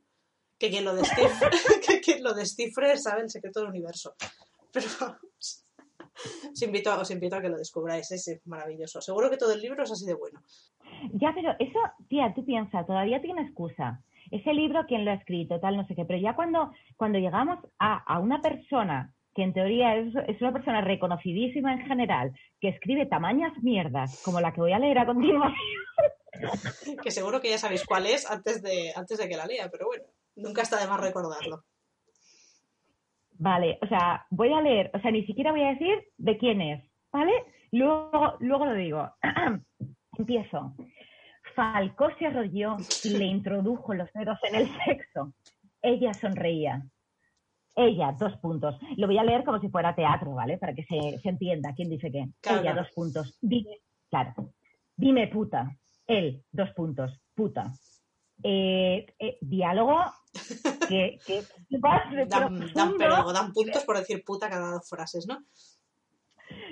que 0.57 0.69
quien 0.69 0.85
lo 0.85 0.95
descifre, 0.95 1.49
que 1.85 1.99
quien 1.99 2.23
lo 2.23 2.33
descifre 2.33 2.97
sabe 2.97 3.23
el 3.23 3.29
secreto 3.29 3.59
del 3.59 3.69
universo. 3.69 4.15
Pero 4.71 4.87
vamos, 5.01 5.65
os 6.51 6.61
invito, 6.61 6.93
os 6.99 7.11
invito 7.11 7.35
a 7.35 7.41
que 7.41 7.49
lo 7.49 7.57
descubráis, 7.57 8.11
es 8.11 8.41
maravilloso. 8.45 9.01
Seguro 9.01 9.29
que 9.29 9.37
todo 9.37 9.53
el 9.53 9.61
libro 9.61 9.83
es 9.83 9.91
así 9.91 10.05
de 10.05 10.13
bueno. 10.13 10.41
Ya, 11.13 11.33
pero 11.33 11.55
eso, 11.59 11.79
tía, 12.07 12.33
tú 12.33 12.45
piensas, 12.45 12.85
todavía 12.85 13.21
tiene 13.21 13.41
excusa. 13.41 14.01
Ese 14.31 14.53
libro, 14.53 14.85
¿quién 14.87 15.05
lo 15.05 15.11
ha 15.11 15.15
escrito? 15.15 15.59
Tal, 15.59 15.77
no 15.77 15.85
sé 15.87 15.95
qué. 15.95 16.05
Pero 16.05 16.19
ya 16.19 16.35
cuando, 16.35 16.71
cuando 16.97 17.19
llegamos 17.19 17.59
a, 17.79 17.97
a 17.97 18.19
una 18.19 18.41
persona 18.41 19.13
que 19.35 19.43
en 19.43 19.53
teoría 19.53 19.97
es, 19.97 20.13
es 20.27 20.41
una 20.41 20.53
persona 20.53 20.81
reconocidísima 20.81 21.73
en 21.73 21.85
general, 21.85 22.31
que 22.59 22.69
escribe 22.69 23.05
tamañas 23.05 23.51
mierdas, 23.61 24.21
como 24.23 24.39
la 24.39 24.53
que 24.53 24.61
voy 24.61 24.71
a 24.71 24.79
leer 24.79 24.97
a 24.99 25.05
continuación. 25.05 25.59
Que 27.01 27.11
seguro 27.11 27.39
que 27.39 27.49
ya 27.49 27.57
sabéis 27.57 27.85
cuál 27.85 28.05
es 28.05 28.29
antes 28.29 28.61
de, 28.61 28.91
antes 28.93 29.17
de 29.17 29.29
que 29.29 29.37
la 29.37 29.45
lea, 29.45 29.69
pero 29.71 29.85
bueno, 29.87 30.03
nunca 30.35 30.63
está 30.63 30.77
de 30.81 30.87
más 30.87 30.99
recordarlo. 30.99 31.63
Vale, 33.37 33.77
o 33.81 33.87
sea, 33.87 34.25
voy 34.29 34.53
a 34.53 34.61
leer, 34.61 34.91
o 34.93 34.99
sea, 34.99 35.11
ni 35.11 35.25
siquiera 35.25 35.51
voy 35.51 35.63
a 35.63 35.73
decir 35.73 36.03
de 36.17 36.37
quién 36.37 36.61
es, 36.61 36.83
¿vale? 37.11 37.33
Luego, 37.71 38.35
luego 38.39 38.65
lo 38.65 38.73
digo. 38.73 39.11
Empiezo. 40.17 40.73
Falcó 41.55 42.09
se 42.17 42.27
arrolló 42.27 42.77
y 43.03 43.09
le 43.09 43.25
introdujo 43.25 43.93
los 43.93 44.11
dedos 44.13 44.37
en 44.43 44.55
el 44.55 44.69
sexo. 44.85 45.33
Ella 45.81 46.13
sonreía. 46.13 46.83
Ella, 47.75 48.15
dos 48.17 48.37
puntos. 48.37 48.77
Lo 48.95 49.07
voy 49.07 49.17
a 49.17 49.23
leer 49.23 49.43
como 49.43 49.59
si 49.59 49.69
fuera 49.69 49.95
teatro, 49.95 50.33
¿vale? 50.33 50.57
Para 50.57 50.73
que 50.73 50.85
se, 50.85 51.19
se 51.19 51.29
entienda 51.29 51.73
quién 51.75 51.89
dice 51.89 52.11
qué. 52.11 52.25
Claro, 52.41 52.61
Ella, 52.61 52.73
dos 52.73 52.87
puntos. 52.95 53.37
Dime, 53.41 53.79
claro. 54.09 54.33
Dime 54.95 55.27
puta. 55.27 55.75
Él, 56.07 56.43
dos 56.51 56.71
puntos. 56.71 57.19
Puta. 57.33 57.73
Eh, 58.43 59.05
eh, 59.19 59.37
diálogo 59.41 59.99
que, 60.87 61.19
que 61.25 61.77
vas 61.79 62.11
de 62.11 62.25
Dan, 62.25 62.71
dan, 62.73 62.93
pero 62.97 63.25
puntos 63.53 63.83
por 63.83 63.97
decir 63.97 64.23
puta 64.23 64.49
cada 64.49 64.71
dos 64.71 64.89
frases, 64.89 65.27
¿no? 65.27 65.43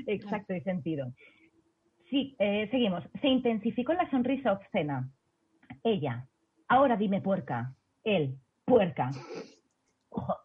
Exacto, 0.07 0.53
y 0.53 0.61
sentido. 0.61 1.14
Sí, 2.09 2.36
eh, 2.39 2.68
seguimos. 2.70 3.03
Se 3.22 3.28
intensificó 3.28 3.93
la 3.93 4.09
sonrisa 4.09 4.53
obscena. 4.53 5.09
Ella, 5.84 6.28
ahora 6.68 6.95
dime 6.95 7.22
puerca. 7.22 7.74
Él, 8.03 8.38
puerca. 8.66 9.09
Ojo. 10.09 10.36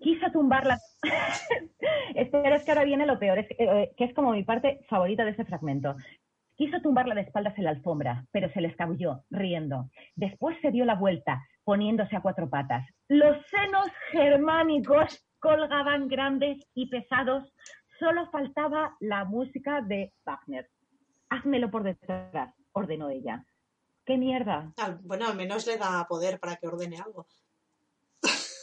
Quiso 0.00 0.30
tumbarla. 0.32 0.78
Espera, 2.14 2.56
es 2.56 2.64
que 2.64 2.70
ahora 2.70 2.84
viene 2.84 3.06
lo 3.06 3.18
peor, 3.18 3.38
es, 3.38 3.46
eh, 3.58 3.92
que 3.96 4.04
es 4.04 4.14
como 4.14 4.32
mi 4.32 4.44
parte 4.44 4.80
favorita 4.88 5.24
de 5.24 5.32
ese 5.32 5.44
fragmento. 5.44 5.94
Quiso 6.56 6.80
tumbarla 6.80 7.14
de 7.14 7.20
espaldas 7.20 7.56
en 7.58 7.64
la 7.64 7.70
alfombra, 7.70 8.24
pero 8.32 8.50
se 8.52 8.60
le 8.60 8.68
escabulló, 8.68 9.24
riendo. 9.30 9.90
Después 10.16 10.56
se 10.60 10.70
dio 10.70 10.84
la 10.84 10.94
vuelta, 10.94 11.46
poniéndose 11.72 12.16
a 12.16 12.22
cuatro 12.22 12.48
patas. 12.48 12.82
Los 13.08 13.36
senos 13.48 13.86
germánicos 14.10 15.22
colgaban 15.38 16.08
grandes 16.08 16.56
y 16.72 16.88
pesados. 16.88 17.52
Solo 17.98 18.30
faltaba 18.30 18.96
la 19.00 19.26
música 19.26 19.82
de 19.82 20.14
Wagner. 20.24 20.66
Házmelo 21.28 21.70
por 21.70 21.82
detrás, 21.82 22.54
ordenó 22.72 23.10
ella. 23.10 23.44
¿Qué 24.06 24.16
mierda? 24.16 24.72
Al- 24.78 24.98
bueno, 25.02 25.26
al 25.26 25.36
menos 25.36 25.66
le 25.66 25.76
da 25.76 26.06
poder 26.08 26.40
para 26.40 26.56
que 26.56 26.68
ordene 26.68 26.96
algo. 26.96 27.26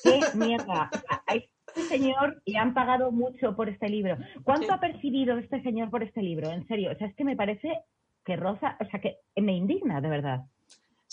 ¿Qué 0.03 0.19
mierda? 0.33 0.89
A 1.27 1.35
este 1.35 1.81
señor 1.87 2.41
le 2.43 2.57
han 2.57 2.73
pagado 2.73 3.11
mucho 3.11 3.55
por 3.55 3.69
este 3.69 3.87
libro. 3.87 4.17
¿Cuánto 4.43 4.65
Sí. 4.65 4.73
ha 4.73 4.79
percibido 4.79 5.37
este 5.37 5.61
señor 5.61 5.91
por 5.91 6.01
este 6.01 6.23
libro? 6.23 6.49
En 6.49 6.65
serio, 6.65 6.91
o 6.91 6.95
sea, 6.95 7.05
es 7.05 7.15
que 7.15 7.23
me 7.23 7.35
parece 7.35 7.83
que 8.25 8.35
roza, 8.35 8.77
o 8.79 8.85
sea, 8.85 8.99
que 8.99 9.17
me 9.35 9.53
indigna, 9.55 10.01
de 10.01 10.09
verdad. 10.09 10.39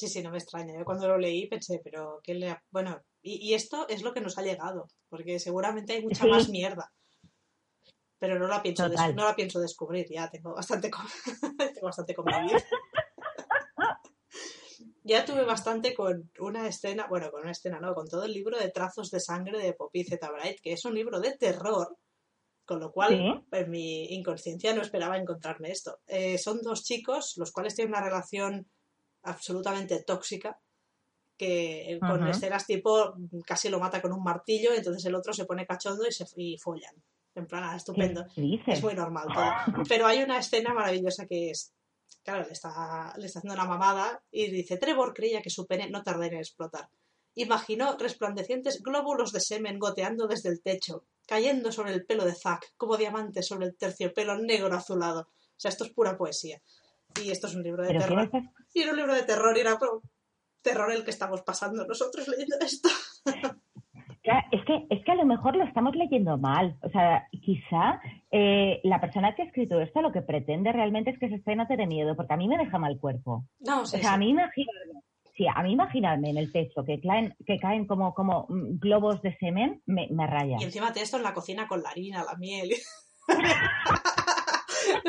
Sí, 0.02 0.08
sí, 0.08 0.20
no 0.20 0.32
me 0.32 0.38
extraña. 0.38 0.76
Yo 0.76 0.84
cuando 0.84 1.06
lo 1.06 1.16
leí 1.16 1.46
pensé, 1.46 1.80
pero 1.84 2.18
¿qué 2.24 2.34
le 2.34 2.50
ha- 2.50 2.60
Bueno, 2.72 3.00
y, 3.22 3.36
y 3.36 3.54
esto 3.54 3.86
es 3.88 4.02
lo 4.02 4.12
que 4.12 4.20
nos 4.20 4.36
ha 4.36 4.42
llegado, 4.42 4.88
porque 5.08 5.38
seguramente 5.38 5.92
hay 5.92 6.02
mucha 6.02 6.24
Sí. 6.24 6.28
más 6.28 6.48
mierda. 6.48 6.92
Pero 8.18 8.36
no 8.36 8.48
la 8.48 8.60
pienso, 8.64 8.88
des- 8.88 9.14
no 9.14 9.24
la 9.24 9.36
pienso 9.36 9.60
descubrir, 9.60 10.06
ya 10.10 10.28
tengo 10.28 10.54
bastante 10.54 10.90
con, 10.90 11.06
tengo 11.76 11.86
bastante 11.86 12.14
con. 12.16 12.24
Ya 15.04 15.24
tuve 15.24 15.44
bastante 15.44 15.94
con 15.94 16.30
una 16.38 16.66
escena, 16.68 17.06
bueno, 17.08 17.30
con 17.30 17.42
una 17.42 17.50
escena, 17.52 17.78
no, 17.80 17.94
con 17.94 18.08
todo 18.08 18.24
el 18.24 18.32
libro 18.32 18.56
de 18.58 18.70
trazos 18.70 19.10
de 19.10 19.18
sangre 19.20 19.58
de 19.60 19.72
Poppy 19.72 20.04
Z. 20.04 20.30
Bright, 20.30 20.60
que 20.60 20.72
es 20.72 20.84
un 20.84 20.94
libro 20.94 21.20
de 21.20 21.36
terror, 21.36 21.96
con 22.64 22.78
lo 22.80 22.92
cual 22.92 23.10
Sí. 23.16 23.56
en 23.58 23.70
mi 23.70 24.04
inconsciencia 24.14 24.72
no 24.74 24.80
esperaba 24.82 25.16
encontrarme 25.18 25.70
esto. 25.72 25.98
Eh, 26.06 26.38
son 26.38 26.60
dos 26.62 26.84
chicos, 26.84 27.34
los 27.36 27.50
cuales 27.52 27.74
tienen 27.74 27.94
una 27.94 28.04
relación 28.04 28.70
absolutamente 29.22 30.02
tóxica, 30.02 30.58
que 31.36 31.98
con 32.00 32.22
Ajá. 32.22 32.30
escenas 32.30 32.66
tipo 32.66 33.14
casi 33.46 33.68
lo 33.68 33.80
mata 33.80 34.00
con 34.00 34.12
un 34.12 34.22
martillo, 34.22 34.72
entonces 34.72 35.04
el 35.06 35.14
otro 35.14 35.32
se 35.32 35.44
pone 35.44 35.66
cachondo 35.66 36.06
y 36.06 36.12
se 36.12 36.24
y 36.36 36.58
follan. 36.58 36.94
En 37.34 37.46
plan, 37.46 37.64
ah, 37.64 37.76
estupendo. 37.76 38.26
Es 38.66 38.82
muy 38.82 38.94
normal 38.94 39.26
todo. 39.32 39.84
Pero 39.88 40.06
hay 40.06 40.22
una 40.22 40.38
escena 40.38 40.74
maravillosa 40.74 41.26
que 41.26 41.50
es, 41.50 41.72
claro, 42.22 42.46
le 42.46 42.52
está, 42.52 43.14
le 43.16 43.26
está 43.26 43.38
haciendo 43.38 43.54
una 43.54 43.64
mamada 43.64 44.22
y 44.30 44.50
dice, 44.50 44.76
Trevor 44.76 45.14
creía 45.14 45.40
que 45.40 45.50
su 45.50 45.66
pene 45.66 45.88
no 45.88 46.02
tardaría 46.02 46.34
en 46.34 46.40
explotar. 46.40 46.88
imaginó 47.34 47.96
resplandecientes 47.96 48.82
glóbulos 48.82 49.32
de 49.32 49.40
semen 49.40 49.78
goteando 49.78 50.26
desde 50.26 50.50
el 50.50 50.60
techo, 50.60 51.04
cayendo 51.26 51.72
sobre 51.72 51.94
el 51.94 52.04
pelo 52.04 52.26
de 52.26 52.34
Zack, 52.34 52.74
como 52.76 52.98
diamantes 52.98 53.46
sobre 53.46 53.66
el 53.66 53.76
terciopelo 53.76 54.36
negro 54.36 54.76
azulado. 54.76 55.22
O 55.22 55.60
sea, 55.62 55.70
esto 55.70 55.84
es 55.84 55.90
pura 55.90 56.18
poesía. 56.18 56.60
Y 57.22 57.30
esto 57.30 57.46
es 57.46 57.54
un 57.54 57.62
libro 57.62 57.82
de 57.82 57.88
¿Pero 57.88 58.00
qué 58.00 58.06
terror. 58.06 58.30
Y 58.74 58.82
era 58.82 58.90
un 58.92 58.96
libro 58.96 59.14
de 59.14 59.22
terror 59.22 59.56
y 59.56 59.60
era 59.60 59.78
terror 60.62 60.92
el 60.92 61.04
que 61.04 61.10
estamos 61.10 61.42
pasando 61.42 61.84
nosotros 61.86 62.28
leyendo 62.28 62.56
esto. 62.60 62.88
Claro, 64.22 64.46
Es 64.52 64.64
que, 64.64 64.86
es 64.88 65.04
que 65.04 65.10
a 65.10 65.16
lo 65.16 65.26
mejor 65.26 65.56
lo 65.56 65.64
estamos 65.64 65.96
leyendo 65.96 66.38
mal. 66.38 66.78
O 66.82 66.88
sea, 66.90 67.26
quizá 67.42 68.00
eh, 68.30 68.80
la 68.84 69.00
persona 69.00 69.34
que 69.34 69.42
ha 69.42 69.46
escrito 69.46 69.80
esto 69.80 70.00
lo 70.00 70.12
que 70.12 70.22
pretende 70.22 70.70
realmente 70.72 71.10
es 71.10 71.18
que 71.18 71.26
ese 71.26 71.36
escena 71.36 71.66
te 71.66 71.76
dé 71.76 71.88
miedo, 71.88 72.14
porque 72.14 72.32
a 72.32 72.36
mí 72.36 72.46
me 72.46 72.56
deja 72.56 72.78
mal 72.78 73.00
cuerpo. 73.00 73.44
No, 73.58 73.80
O 73.80 73.84
sí, 73.84 73.98
sea, 73.98 74.10
sí. 74.10 74.14
a 74.14 74.16
mí 74.18 74.30
imaginarme, 74.30 75.02
sí, 75.36 75.44
a 75.52 75.62
mí 75.64 75.72
imaginarme 75.72 76.30
en 76.30 76.36
el 76.36 76.52
techo 76.52 76.84
que 76.84 77.00
caen, 77.00 77.34
que 77.44 77.58
caen 77.58 77.84
como, 77.88 78.14
como 78.14 78.46
mm, 78.48 78.78
globos 78.78 79.20
de 79.22 79.36
semen 79.38 79.82
me, 79.86 80.06
me 80.12 80.28
raya. 80.28 80.56
Y 80.60 80.64
encima 80.64 80.92
de 80.92 81.02
esto 81.02 81.16
en 81.16 81.24
la 81.24 81.34
cocina 81.34 81.66
con 81.66 81.82
la 81.82 81.90
harina, 81.90 82.22
la 82.22 82.36
miel. 82.36 82.70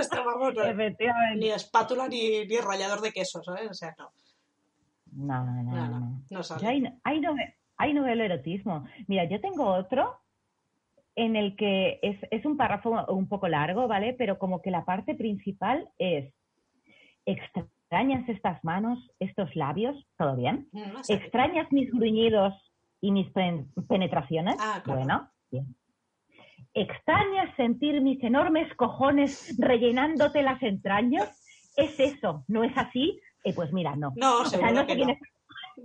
Efectivamente. 0.70 1.40
ni 1.40 1.50
espátula 1.52 2.08
ni, 2.08 2.46
ni 2.46 2.58
rallador 2.58 3.02
de 3.02 3.12
queso, 3.12 3.42
¿sabes? 3.44 3.70
O 3.70 3.74
sea, 3.74 3.94
no. 3.98 4.12
No, 5.16 5.44
no, 5.46 5.64
no. 5.64 5.72
No, 5.76 6.00
no. 6.00 6.22
no, 6.30 6.44
sale. 6.44 6.62
Yo 6.64 6.70
ahí, 6.70 6.82
no- 6.82 7.00
ahí 7.04 7.20
no, 7.20 7.36
ve- 7.36 7.56
ahí 7.78 7.94
no 7.94 8.04
veo 8.04 8.14
el 8.14 8.22
erotismo. 8.22 8.86
Mira, 9.08 9.26
yo 9.26 9.40
tengo 9.42 9.66
otro 9.66 10.20
en 11.16 11.36
el 11.36 11.56
que 11.56 12.00
es, 12.02 12.18
es 12.32 12.44
un 12.46 12.58
párrafo 12.58 13.06
un 13.10 13.28
poco 13.28 13.48
largo, 13.48 13.88
¿vale? 13.88 14.16
Pero 14.18 14.40
como 14.40 14.62
que 14.62 14.72
la 14.72 14.84
parte 14.86 15.14
principal 15.14 15.88
es 16.00 16.34
extrañas 17.26 18.28
estas 18.28 18.64
manos, 18.64 19.00
estos 19.20 19.56
labios, 19.56 19.96
¿todo 20.18 20.36
bien? 20.36 20.68
Mm, 20.72 20.94
no 20.94 21.04
sé. 21.04 21.14
¿Extrañas 21.14 21.72
mis 21.72 21.92
gruñidos 21.92 22.54
y 23.02 23.12
mis 23.12 23.30
pen- 23.32 23.72
penetraciones? 23.88 24.56
Ah, 24.60 24.82
claro. 24.84 25.00
Bueno, 25.02 25.30
bien. 25.52 25.76
¿Extrañas 26.74 27.55
sentir 27.55 28.01
mis 28.01 28.24
enormes 28.24 28.74
cojones 28.76 29.55
rellenándote 29.59 30.41
las 30.41 30.61
entrañas? 30.63 31.39
¿Es 31.76 31.99
eso? 31.99 32.43
¿No 32.47 32.63
es 32.63 32.71
así? 32.78 33.19
Eh, 33.43 33.53
pues 33.53 33.71
mira, 33.74 33.95
no. 33.95 34.11
No, 34.15 34.41
O 34.41 34.45
sea, 34.45 34.71
no 34.71 34.86
que 34.86 34.93
sé 34.93 34.95
quién 34.97 35.07
no. 35.07 35.13
es- 35.13 35.19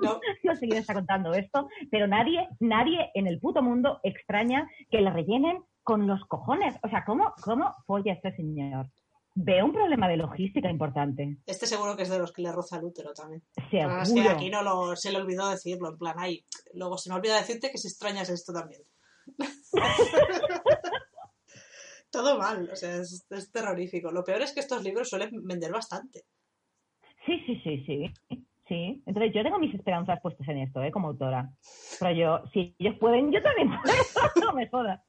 No, 0.01 0.20
no 0.45 0.57
sé 0.57 0.66
quién 0.66 0.78
está 0.78 0.95
contando 0.95 1.32
esto, 1.34 1.68
pero 1.91 2.07
nadie, 2.07 2.47
nadie 2.61 3.11
en 3.14 3.26
el 3.26 3.39
puto 3.41 3.62
mundo 3.62 4.01
extraña 4.03 4.68
que 4.91 5.01
le 5.01 5.11
rellenen 5.11 5.62
con 5.82 6.07
los 6.07 6.24
cojones. 6.26 6.74
O 6.82 6.89
sea, 6.89 7.05
¿cómo, 7.05 7.32
cómo 7.43 7.74
folla 7.86 8.12
este 8.12 8.34
señor? 8.36 8.86
Veo 9.34 9.64
un 9.66 9.72
problema 9.72 10.09
de 10.09 10.16
logística 10.16 10.68
importante. 10.70 11.36
este 11.47 11.66
seguro 11.66 11.97
que 11.97 12.03
es 12.03 12.09
de 12.11 12.18
los 12.18 12.32
que 12.32 12.43
le 12.43 12.51
roza 12.53 12.76
el 12.78 12.84
útero 12.84 13.12
también. 13.14 13.43
Seguro. 13.70 14.03
Es 14.03 14.12
que 14.12 14.28
aquí 14.28 14.51
no 14.51 14.62
lo, 14.62 14.97
se 14.97 15.12
le 15.12 15.18
olvidó 15.18 15.49
decirlo, 15.49 15.91
en 15.91 15.99
plan, 15.99 16.16
ay, 16.18 16.45
luego 16.74 16.99
se 16.99 17.09
me 17.11 17.16
olvida 17.16 17.36
decirte 17.36 17.70
que 17.70 17.78
si 17.78 17.89
extrañas 17.89 18.28
esto 18.30 18.53
también. 18.53 18.82
Todo 22.11 22.39
mal, 22.39 22.69
o 22.73 22.77
sea, 22.77 22.97
es, 22.97 23.27
es 23.29 23.53
terrorífico. 23.53 24.11
Lo 24.11 24.25
peor 24.25 24.43
es 24.43 24.53
que 24.53 24.61
estos 24.61 24.83
libros 24.83 25.09
suelen 25.09 25.31
vender 25.45 25.73
bastante. 25.73 26.25
Sí, 27.27 27.39
sí, 27.47 27.61
sí, 27.63 27.85
sí. 27.87 28.15
Sí, 28.69 29.03
entonces 29.07 29.33
yo 29.35 29.43
tengo 29.43 29.59
mis 29.59 29.75
esperanzas 29.75 30.21
puestas 30.21 30.47
en 30.49 30.59
esto, 30.59 30.83
¿eh? 30.83 30.93
Como 30.93 31.09
autora. 31.09 31.51
Pero 31.99 32.13
yo, 32.13 32.51
si 32.53 32.77
ellos 32.79 32.97
pueden, 33.01 33.33
yo 33.33 33.43
también 33.43 33.71
puedo. 33.71 33.97
no 34.47 34.53
me 34.53 34.69
jodas. 34.69 35.01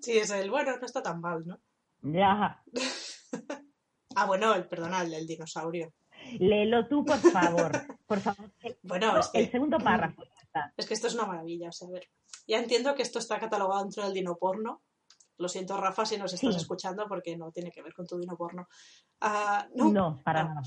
Sí, 0.00 0.16
es 0.16 0.30
el, 0.30 0.50
bueno, 0.50 0.74
no 0.78 0.86
está 0.86 1.02
tan 1.02 1.20
mal, 1.20 1.46
¿no? 1.46 1.58
Ya. 2.02 2.62
Ah, 4.16 4.26
bueno, 4.26 4.52
el, 4.56 4.66
perdona, 4.66 5.02
el 5.02 5.24
dinosaurio. 5.24 5.94
Léelo 6.40 6.88
tú, 6.88 7.04
por 7.04 7.18
favor. 7.18 7.70
Por 8.06 8.18
favor. 8.18 8.50
Bueno, 8.82 9.16
es 9.16 9.30
El 9.32 9.44
que, 9.46 9.52
segundo 9.52 9.78
párrafo. 9.78 10.24
es 10.76 10.86
que 10.86 10.94
esto 10.94 11.06
es 11.06 11.14
una 11.14 11.26
maravilla, 11.26 11.68
o 11.68 11.72
sea, 11.72 11.86
a 11.86 11.92
ver. 11.92 12.08
Ya 12.48 12.58
entiendo 12.58 12.96
que 12.96 13.02
esto 13.02 13.20
está 13.20 13.38
catalogado 13.38 13.82
dentro 13.82 14.02
del 14.02 14.14
dinoporno. 14.14 14.82
Lo 15.40 15.48
siento, 15.48 15.74
Rafa, 15.76 16.04
si 16.04 16.18
nos 16.18 16.32
estás 16.34 16.54
Sí. 16.54 16.60
escuchando, 16.60 17.06
porque 17.08 17.34
no 17.36 17.50
tiene 17.50 17.70
que 17.72 17.82
ver 17.82 17.94
con 17.94 18.06
tu 18.06 18.18
dinoporno. 18.18 18.68
Ah, 19.22 19.66
no, 19.74 19.90
No, 19.90 20.20
para 20.22 20.44
nada. 20.44 20.60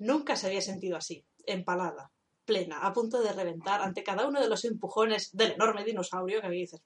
Nunca 0.00 0.36
se 0.36 0.48
había 0.48 0.60
sentido 0.60 0.96
así, 0.98 1.24
empalada, 1.46 2.10
plena, 2.44 2.80
a 2.86 2.92
punto 2.92 3.22
de 3.22 3.32
reventar 3.32 3.80
ante 3.80 4.02
cada 4.04 4.26
uno 4.28 4.40
de 4.42 4.48
los 4.48 4.64
empujones 4.66 5.30
del 5.32 5.52
enorme 5.52 5.84
dinosaurio 5.84 6.40
que 6.42 6.46
había 6.48 6.60
dices, 6.60 6.82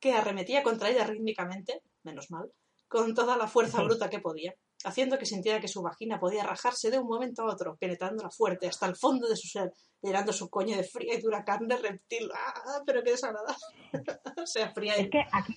que 0.00 0.12
arremetía 0.12 0.64
contra 0.64 0.88
ella 0.90 1.06
rítmicamente, 1.06 1.82
menos 2.02 2.30
mal, 2.32 2.50
con 2.88 3.14
toda 3.14 3.36
la 3.36 3.46
fuerza 3.46 3.78
Sí. 3.78 3.84
bruta 3.84 4.10
que 4.10 4.18
podía, 4.18 4.54
haciendo 4.84 5.16
que 5.18 5.26
sintiera 5.26 5.60
que 5.60 5.68
su 5.68 5.82
vagina 5.82 6.18
podía 6.18 6.42
rajarse 6.42 6.90
de 6.90 6.98
un 6.98 7.06
momento 7.06 7.42
a 7.42 7.52
otro, 7.52 7.76
penetrándola 7.76 8.30
fuerte 8.30 8.66
hasta 8.66 8.86
el 8.86 8.96
fondo 8.96 9.28
de 9.28 9.36
su 9.36 9.46
ser, 9.46 9.72
llenando 10.02 10.32
su 10.32 10.50
coño 10.50 10.76
de 10.76 10.82
fría 10.82 11.14
y 11.14 11.20
dura 11.20 11.44
carne 11.44 11.76
reptil. 11.76 12.28
¡Ah, 12.34 12.80
pero 12.84 13.02
qué 13.04 13.12
desagradable! 13.12 13.54
o 14.42 14.46
sea, 14.46 14.72
fría 14.72 14.98
y... 14.98 15.02
Es 15.02 15.10
que 15.10 15.24
aquí. 15.32 15.54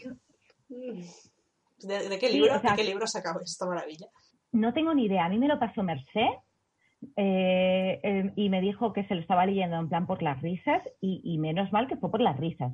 ¿De, 1.80 2.10
de 2.10 2.20
qué 2.20 2.30
Sí, 2.30 2.38
libro, 2.38 2.56
o 2.56 2.60
sea, 2.60 2.72
¿De 2.72 2.78
qué 2.78 2.84
libro 2.84 3.06
esta 3.06 3.66
maravilla? 3.66 4.08
No 4.52 4.74
tengo 4.74 4.94
ni 4.94 5.06
idea. 5.06 5.26
A 5.26 5.30
mí 5.30 5.38
me 5.38 5.48
lo 5.48 5.60
pasó 5.60 5.84
Merced 5.84 6.28
eh, 7.18 8.00
eh, 8.04 8.32
y 8.36 8.50
me 8.50 8.62
dijo 8.62 8.94
que 8.94 9.06
se 9.08 9.16
lo 9.16 9.22
estaba 9.22 9.46
leyendo 9.46 9.78
en 9.78 9.90
plan 9.90 10.08
por 10.08 10.22
las 10.24 10.42
risas 10.42 10.82
y, 11.02 11.22
y 11.24 11.38
menos 11.38 11.72
mal 11.72 11.88
que 11.88 11.98
fue 11.98 12.10
por 12.10 12.22
las 12.22 12.38
risas, 12.40 12.74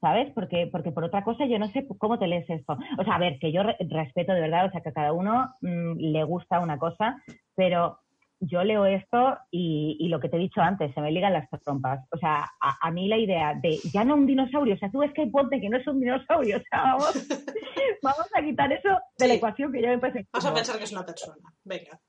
¿sabes? 0.00 0.30
Porque, 0.34 0.68
porque 0.70 0.92
por 0.92 1.04
otra 1.04 1.24
cosa 1.24 1.46
yo 1.46 1.58
no 1.58 1.68
sé 1.72 1.86
cómo 1.98 2.18
te 2.18 2.26
lees 2.26 2.48
esto. 2.50 2.76
O 2.98 3.04
sea, 3.04 3.14
a 3.14 3.18
ver, 3.18 3.38
que 3.38 3.50
yo 3.52 3.62
re- 3.62 3.76
respeto 3.80 4.32
de 4.32 4.40
verdad, 4.42 4.66
o 4.66 4.70
sea, 4.70 4.82
que 4.82 4.90
a 4.90 4.92
cada 4.92 5.12
uno 5.12 5.46
mm, 5.62 5.96
le 5.98 6.22
gusta 6.24 6.60
una 6.60 6.78
cosa, 6.78 7.22
pero 7.54 7.98
yo 8.44 8.64
leo 8.64 8.86
esto 8.86 9.38
y, 9.50 9.96
y 10.00 10.08
lo 10.08 10.18
que 10.20 10.28
te 10.28 10.36
he 10.36 10.40
dicho 10.40 10.60
antes, 10.60 10.92
se 10.94 11.00
me 11.00 11.12
ligan 11.12 11.32
las 11.32 11.48
trompas. 11.62 12.00
O 12.10 12.18
sea, 12.18 12.44
a, 12.60 12.76
a 12.88 12.90
mí 12.90 13.06
la 13.08 13.16
idea 13.16 13.54
de 13.54 13.78
ya 13.92 14.04
no 14.04 14.14
un 14.14 14.26
dinosaurio, 14.26 14.74
o 14.74 14.78
sea, 14.78 14.90
tú 14.90 14.98
ves 14.98 15.12
que 15.14 15.26
ponte 15.28 15.60
que 15.60 15.68
no 15.68 15.76
es 15.78 15.86
un 15.86 16.00
dinosaurio, 16.00 16.56
o 16.58 16.62
sea, 16.68 16.82
vamos, 16.82 17.12
vamos 18.02 18.26
a 18.36 18.42
quitar 18.42 18.72
eso 18.72 18.88
de 19.18 19.28
la 19.28 19.34
ecuación 19.34 19.72
que 19.72 19.80
ya 19.82 19.88
me 19.90 19.98
parece. 19.98 20.26
Vas 20.32 20.44
a 20.46 20.52
pensar 20.54 20.76
que 20.78 20.84
es 20.84 20.92
una 20.92 21.06
persona. 21.06 21.36
Venga. 21.64 22.00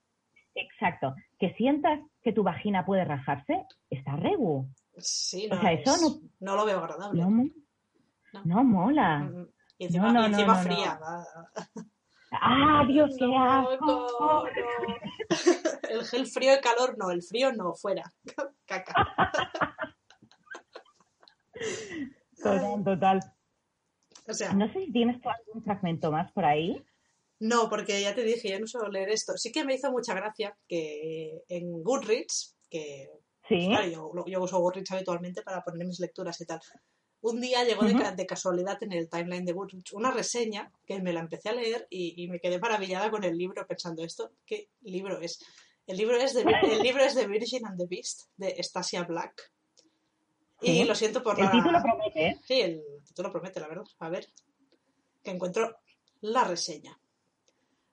Exacto. 0.55 1.15
Que 1.39 1.53
sientas 1.55 1.99
que 2.23 2.34
tu 2.34 2.43
vagina 2.43 2.86
puede 2.86 3.05
rajarse, 3.05 3.65
está 3.89 4.15
regu. 4.15 4.67
Sí, 4.97 5.47
O 5.51 5.55
no, 5.55 5.61
sea, 5.61 5.71
es- 5.73 5.81
eso 5.88 5.95
no- 6.01 6.29
no 6.39 6.55
lo 6.55 6.65
veo 6.65 6.79
agradable. 6.79 7.21
No, 7.21 7.29
No. 7.31 8.41
no 8.45 8.63
mola. 8.63 9.19
Mm, 9.19 9.47
Y 9.79 9.86
encima, 9.86 10.11
No, 10.11 10.13
no, 10.13 10.21
y 10.23 10.25
encima 10.31 10.55
fría. 10.55 10.99
¡Ah, 12.31 12.84
Dios, 12.88 13.15
qué 13.17 13.25
asco! 13.36 14.45
El 15.94 16.06
gel 16.06 16.28
frío 16.28 16.56
y 16.56 16.62
calor 16.62 16.98
no, 16.98 17.12
el 17.12 17.22
frío 17.22 17.52
no, 17.54 17.74
fuera. 17.76 18.04
Caca. 18.66 18.94
Total, 22.41 22.84
total. 22.84 23.20
O 24.28 24.34
sea, 24.34 24.54
No 24.54 24.68
sé 24.74 24.86
si 24.86 24.91
tienes 24.91 25.22
tú 25.22 25.30
algún 25.30 25.64
fragmento 25.64 26.12
más 26.12 26.32
por 26.32 26.46
ahí. 26.46 26.84
no, 27.39 27.70
porque 27.70 28.02
ya 28.02 28.16
te 28.16 28.24
dije, 28.24 28.50
yo 28.50 28.60
no 28.60 28.68
suelo 28.68 28.89
leer 28.89 29.10
esto. 29.10 29.38
Sí 29.38 29.52
que 29.52 29.64
me 29.64 29.76
hizo 29.76 29.91
mucha 29.91 30.14
gracia 30.14 30.58
que 30.68 31.44
en 31.48 31.84
Goodreads, 31.84 32.56
que 32.70 33.10
Sí. 33.48 33.68
Claro, 33.68 33.88
yo, 33.88 34.26
yo 34.26 34.41
uso 34.41 34.60
Goodreads 34.60 34.91
habitualmente 34.91 35.41
para 35.41 35.64
poner 35.64 35.86
mis 35.86 36.00
lecturas 36.00 36.39
y 36.39 36.46
tal. 36.46 36.62
Un 37.22 37.39
día 37.39 37.64
llegó 37.64 37.84
de, 37.86 38.26
casualidad 38.26 38.82
en 38.84 38.94
el 38.94 39.10
timeline 39.10 39.46
de 39.46 39.54
Goodreads 39.54 39.94
una 39.94 40.12
reseña 40.12 40.72
que 40.86 41.02
me 41.02 41.14
la 41.14 41.22
empecé 41.22 41.50
a 41.50 41.54
leer 41.54 41.88
y, 41.89 42.22
y 42.22 42.28
me 42.28 42.39
quedé 42.39 42.60
maravillada 42.60 43.10
con 43.12 43.24
el 43.24 43.38
libro 43.38 43.66
pensando 43.68 44.04
esto, 44.04 44.32
¿qué 44.46 44.70
libro 44.82 45.20
es? 45.22 45.39
El 45.88 45.97
libro 45.97 46.17
es 46.17 46.34
de, 46.34 46.41
el 46.41 46.79
libro 46.79 47.03
es 47.03 47.15
de 47.15 47.27
Virgin 47.27 47.65
and 47.65 47.77
the 47.77 47.88
Beast 47.88 48.29
de 48.38 48.61
Stasia 48.63 49.03
Black. 49.03 49.51
Y 50.61 50.77
Sí. 50.77 50.84
lo 50.86 50.95
siento 50.95 51.21
por 51.21 51.38
El 51.38 51.45
la... 51.45 51.51
título 51.51 51.81
promete, 51.81 52.27
¿eh? 52.27 52.39
Sí, 52.47 52.61
el 52.61 52.81
título 53.05 53.31
promete, 53.31 53.59
la 53.59 53.67
verdad. 53.67 53.84
A 53.99 54.09
ver, 54.09 54.29
que 55.21 55.31
encuentro 55.31 55.77
la 56.21 56.45
reseña. 56.45 56.97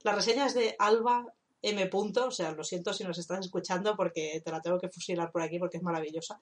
La 0.02 0.14
reseña 0.14 0.46
es 0.46 0.54
de 0.54 0.76
Alba 0.78 1.26
M. 1.62 1.86
Punto, 1.88 2.26
o 2.28 2.30
sea, 2.30 2.52
lo 2.52 2.62
siento 2.64 2.92
si 2.94 3.04
nos 3.04 3.18
estás 3.18 3.40
escuchando 3.40 3.96
porque 3.96 4.40
te 4.44 4.50
la 4.52 4.60
tengo 4.62 4.78
que 4.78 4.88
fusilar 4.88 5.30
por 5.32 5.42
aquí 5.42 5.58
porque 5.58 5.78
es 5.78 5.82
maravillosa. 5.82 6.40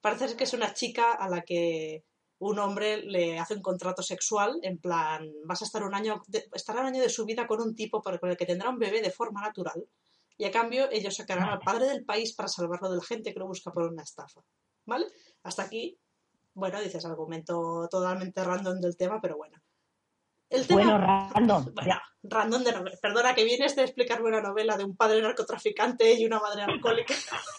Parece 0.00 0.28
ser 0.28 0.36
que 0.36 0.44
es 0.44 0.52
una 0.54 0.72
chica 0.74 1.12
a 1.12 1.28
la 1.28 1.42
que 1.42 2.02
un 2.38 2.58
hombre 2.58 2.96
le 3.02 3.38
hace 3.38 3.54
un 3.54 3.62
contrato 3.62 4.02
sexual, 4.02 4.58
en 4.62 4.78
plan, 4.78 5.30
vas 5.44 5.62
a 5.62 5.64
estar 5.64 5.84
un 5.84 5.94
año, 5.94 6.22
de, 6.26 6.48
estará 6.54 6.80
un 6.80 6.86
año 6.88 7.00
de 7.00 7.08
su 7.08 7.24
vida 7.24 7.46
con 7.46 7.60
un 7.60 7.76
tipo 7.76 8.02
con 8.02 8.30
el 8.30 8.36
que 8.36 8.46
tendrá 8.46 8.68
un 8.70 8.80
bebé 8.80 9.00
de 9.00 9.12
forma 9.12 9.40
natural, 9.42 9.86
y 10.36 10.44
a 10.44 10.50
cambio 10.50 10.88
ellos 10.90 11.16
sacarán 11.16 11.48
al 11.48 11.60
padre 11.60 11.86
del 11.86 12.04
país 12.04 12.34
para 12.34 12.48
salvarlo 12.48 12.90
de 12.90 12.96
la 12.96 13.04
gente 13.04 13.32
que 13.32 13.40
lo 13.40 13.46
busca 13.46 13.72
por 13.72 13.84
una 13.84 14.02
estafa. 14.02 14.40
¿Vale? 14.84 15.06
Hasta 15.42 15.62
aquí, 15.62 15.98
bueno, 16.54 16.80
dices 16.80 17.04
argumento 17.04 17.88
totalmente 17.90 18.42
random 18.42 18.80
del 18.80 18.96
tema, 18.96 19.20
pero 19.20 19.36
bueno. 19.36 19.58
El 20.52 20.66
tema, 20.66 20.82
Bueno, 20.82 20.98
random. 20.98 21.64
bueno, 21.74 22.00
random 22.22 22.62
de 22.62 22.72
novela. 22.72 22.96
Perdona, 23.00 23.34
que 23.34 23.44
vienes 23.44 23.74
de 23.74 23.82
explicarme 23.82 24.28
una 24.28 24.42
novela 24.42 24.76
de 24.76 24.84
un 24.84 24.96
padre 24.96 25.22
narcotraficante 25.22 26.12
y 26.12 26.26
una 26.26 26.40
madre 26.40 26.62
alcohólica 26.62 27.14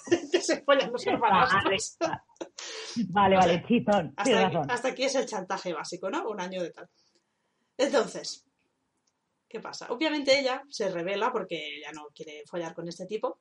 que 0.32 0.42
se 0.42 0.62
follan 0.64 0.92
los 0.92 1.04
Vale, 1.04 1.16
hermanastros. 1.16 1.98
vale, 3.10 3.36
sea, 3.36 3.48
vale, 3.48 3.66
chitón. 3.68 4.14
Hasta 4.16 4.48
aquí, 4.48 4.58
hasta 4.70 4.88
aquí 4.90 5.04
es 5.06 5.16
el 5.16 5.26
chantaje 5.26 5.74
básico, 5.74 6.10
¿no? 6.10 6.30
Un 6.30 6.40
año 6.40 6.62
de 6.62 6.72
tal. 6.72 6.88
Entonces, 7.78 8.46
¿qué 9.54 9.60
pasa? 9.60 9.86
Obviamente 9.92 10.40
ella 10.40 10.64
se 10.68 10.90
revela 10.90 11.32
porque 11.32 11.78
ella 11.78 11.92
no 11.94 12.08
quiere 12.14 12.44
follar 12.48 12.74
con 12.74 12.88
este 12.88 13.06
tipo 13.06 13.40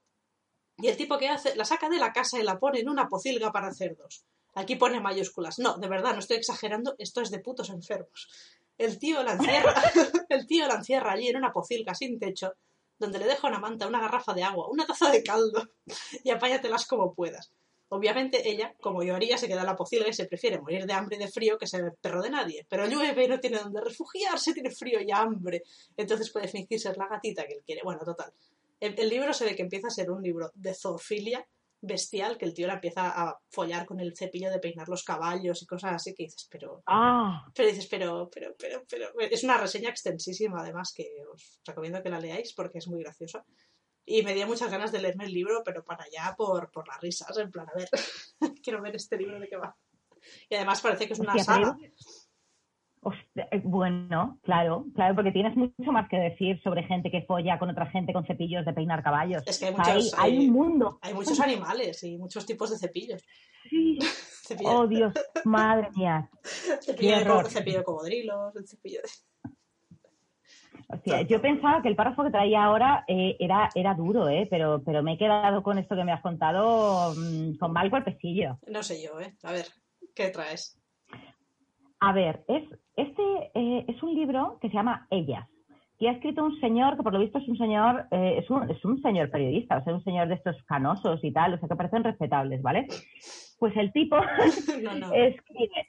Y 0.77 0.89
el 0.89 0.97
tipo 0.99 1.17
que 1.17 1.31
hace, 1.31 1.57
la 1.57 1.65
saca 1.65 1.89
de 1.89 1.99
la 1.99 2.13
casa 2.13 2.39
y 2.39 2.43
la 2.43 2.59
pone 2.59 2.81
en 2.81 2.91
una 2.91 3.09
pocilga 3.09 3.51
para 3.51 3.73
cerdos. 3.73 4.27
Aquí 4.55 4.77
pone 4.77 5.01
mayúsculas. 5.01 5.59
No, 5.59 5.79
de 5.79 5.89
verdad, 5.89 6.13
no 6.13 6.19
estoy 6.19 6.37
exagerando, 6.37 6.95
esto 6.99 7.23
es 7.23 7.31
de 7.31 7.39
putos 7.39 7.71
enfermos. 7.71 8.29
El 8.77 8.99
tío 8.99 9.23
la 9.23 9.33
encierra, 9.33 9.75
el 10.29 10.47
tío 10.47 10.67
la 10.67 10.75
encierra 10.75 11.13
allí 11.13 11.29
en 11.29 11.37
una 11.39 11.51
pocilga 11.51 11.95
sin 11.95 12.19
techo, 12.19 12.53
donde 12.99 13.19
le 13.19 13.27
deja 13.27 13.49
una 13.49 13.59
manta, 13.59 13.87
una 13.87 14.01
garrafa 14.01 14.35
de 14.35 14.43
agua, 14.43 14.69
una 14.69 14.85
taza 14.85 15.11
de 15.11 15.23
caldo 15.23 15.67
y 16.23 16.29
apáñatelas 16.29 16.87
como 16.87 17.15
puedas. 17.15 17.51
Obviamente 17.95 18.49
ella, 18.49 18.75
como 18.81 19.03
yo 19.03 19.15
haría, 19.15 19.37
se 19.37 19.47
queda 19.47 19.61
en 19.61 19.67
la 19.67 19.77
pocilga 19.77 20.09
y 20.09 20.15
se 20.15 20.25
prefiere 20.25 20.59
morir 20.59 20.87
de 20.87 20.95
hambre 20.95 21.17
y 21.17 21.19
de 21.19 21.29
frío 21.29 21.59
que 21.59 21.67
ser 21.67 21.85
el 21.85 21.93
perro 21.93 22.23
de 22.23 22.31
nadie. 22.31 22.67
Pero 22.67 22.87
llueve 22.87 23.25
y 23.25 23.29
no 23.29 23.39
tiene 23.39 23.59
donde 23.59 23.83
refugiarse, 23.83 24.55
tiene 24.55 24.71
frío 24.71 24.99
y 25.03 25.13
hambre. 25.13 25.63
Entonces 25.95 26.31
puede 26.31 26.49
fingir 26.49 26.81
ser 26.81 26.97
la 26.97 27.07
gatita 27.07 27.47
que 27.47 27.53
él 27.53 27.63
quiere. 27.67 27.83
Bueno, 27.85 28.01
total. 28.03 28.33
El, 28.81 28.99
el 28.99 29.11
libro 29.11 29.35
se 29.35 29.45
ve 29.45 29.55
que 29.55 29.61
empieza 29.61 29.89
a 29.89 29.91
ser 29.91 30.11
un 30.11 30.23
libro 30.23 30.51
de 30.55 30.73
zoofilia 30.73 31.47
bestial, 31.83 32.39
que 32.39 32.47
el 32.47 32.55
tío 32.55 32.67
la 32.67 32.75
empieza 32.75 33.09
a 33.09 33.39
follar 33.51 33.85
con 33.85 34.01
el 34.01 34.17
cepillo 34.17 34.51
de 34.51 34.59
peinar 34.59 34.89
los 34.89 35.05
caballos 35.05 35.61
y 35.61 35.67
cosas 35.67 35.93
así 35.93 36.15
que 36.15 36.23
dices, 36.23 36.49
pero... 36.51 36.83
Ah, 36.87 37.45
Pero 37.55 37.69
dices, 37.69 37.89
pero, 37.89 38.31
pero, 38.33 38.55
pero, 38.59 38.85
pero... 38.89 39.11
Es 39.19 39.45
una 39.45 39.59
reseña 39.59 39.91
extensísima, 39.91 40.61
además, 40.61 40.95
que 40.97 41.09
os 41.31 41.61
recomiendo 41.67 42.03
que 42.03 42.09
la 42.09 42.21
leáis 42.21 42.55
porque 42.55 42.79
es 42.79 42.89
muy 42.89 43.03
graciosa. 43.03 43.45
Y 44.05 44.23
me 44.23 44.35
dio 44.35 44.47
muchas 44.47 44.71
ganas 44.71 44.91
de 44.93 45.01
leerme 45.01 45.25
el 45.27 45.33
libro, 45.33 45.63
pero 45.65 45.85
para 45.85 46.05
allá 46.05 46.35
por, 46.37 46.71
por 46.71 46.87
las 46.89 47.01
risas, 47.01 47.37
en 47.39 47.51
plan, 47.51 47.67
a 47.69 47.75
ver, 47.79 47.89
quiero 48.63 48.83
ver 48.83 48.97
este 48.97 49.17
libro 49.17 49.39
de 49.39 49.49
qué 49.49 49.57
va. 49.57 49.77
Y 50.49 50.55
además 50.57 50.81
parece 50.81 51.07
que 51.07 51.13
es 51.15 51.19
una 51.21 51.37
saga. 51.39 51.77
hostia, 53.01 53.49
eh, 53.51 53.61
bueno, 53.65 54.39
claro, 54.43 54.87
claro, 54.95 55.15
porque 55.17 55.33
tienes 55.33 55.57
mucho 55.57 55.91
más 55.93 56.09
que 56.09 56.17
decir 56.17 56.61
sobre 56.63 56.85
gente 56.85 57.11
que 57.11 57.23
folla 57.23 57.59
con 57.59 57.71
otra 57.71 57.87
gente 57.87 58.13
con 58.13 58.25
cepillos 58.27 58.65
de 58.65 58.73
peinar 58.73 59.03
caballos. 59.03 59.43
Es 59.47 59.59
que 59.59 59.67
hay 59.67 59.73
muchos, 59.73 59.89
hay, 59.89 60.31
hay- 60.31 60.39
hay 60.39 60.47
un 60.49 60.53
mundo. 60.53 60.99
Hay 61.03 61.15
muchos 61.15 61.39
animales 61.41 62.03
y 62.05 62.17
muchos 62.19 62.47
tipos 62.47 62.71
de 62.71 62.79
cepillos. 62.79 63.23
Sí. 63.69 63.99
Cepillo, 64.45 64.71
Oh, 64.71 64.87
Dios, 64.89 65.13
madre 65.45 65.89
mía. 65.95 66.29
cepillo, 66.83 67.19
de, 67.45 67.51
cepillo 67.51 67.79
de 67.79 67.85
cocodrilos, 67.85 68.57
el 68.57 68.67
cepillo 68.67 69.01
de... 69.01 69.09
Hostia, 70.89 71.23
yo 71.23 71.41
pensaba 71.41 71.81
que 71.81 71.89
el 71.89 71.97
párrafo 71.97 72.23
que 72.23 72.31
traía 72.31 72.65
ahora 72.65 73.05
eh, 73.09 73.37
era, 73.39 73.71
era 73.75 73.95
duro, 73.95 74.29
¿eh? 74.29 74.47
pero, 74.51 74.83
pero 74.85 75.03
me 75.03 75.15
he 75.15 75.19
quedado 75.19 75.63
con 75.63 75.79
esto 75.79 75.97
que 75.97 76.05
me 76.05 76.13
has 76.13 76.21
contado 76.21 77.15
mm, 77.15 77.57
con 77.57 77.73
mal 77.73 77.89
cuerpecillo. 77.89 78.59
No 78.67 78.83
sé 78.83 79.03
yo, 79.03 79.19
¿eh? 79.21 79.35
A 79.43 79.53
ver, 79.53 79.67
¿qué 80.15 80.29
traes? 80.29 80.79
A 82.01 82.13
ver, 82.13 82.45
es, 82.49 82.65
este 82.97 83.23
eh, 83.55 83.85
es 83.89 84.03
un 84.03 84.15
libro 84.15 84.59
que 84.61 84.69
se 84.69 84.75
llama 84.75 85.07
Ellas, 85.11 85.49
que 85.99 86.09
ha 86.09 86.13
escrito 86.13 86.45
un 86.45 86.59
señor 86.61 86.97
que 86.97 87.03
por 87.05 87.13
lo 87.13 87.21
visto 87.21 87.39
es 87.39 87.49
un 87.49 87.57
señor, 87.57 88.07
eh, 88.11 88.39
es, 88.39 88.51
un, 88.51 88.69
es 88.69 88.85
un 88.85 89.01
señor 89.01 89.31
periodista, 89.31 89.79
o 89.79 89.85
sea, 89.85 89.95
un 89.95 90.03
señor 90.03 90.29
de 90.29 90.35
estos 90.35 90.61
canosos 90.65 91.23
y 91.23 91.33
tal, 91.33 91.55
o 91.55 91.59
sea, 91.59 91.69
que 91.69 91.77
parecen 91.77 92.05
respetables, 92.05 92.61
¿vale? 92.61 92.89
Pues 93.59 93.77
el 93.77 93.93
tipo 93.93 94.17
No, 94.83 94.95
no. 94.97 95.13
escribe, 95.15 95.89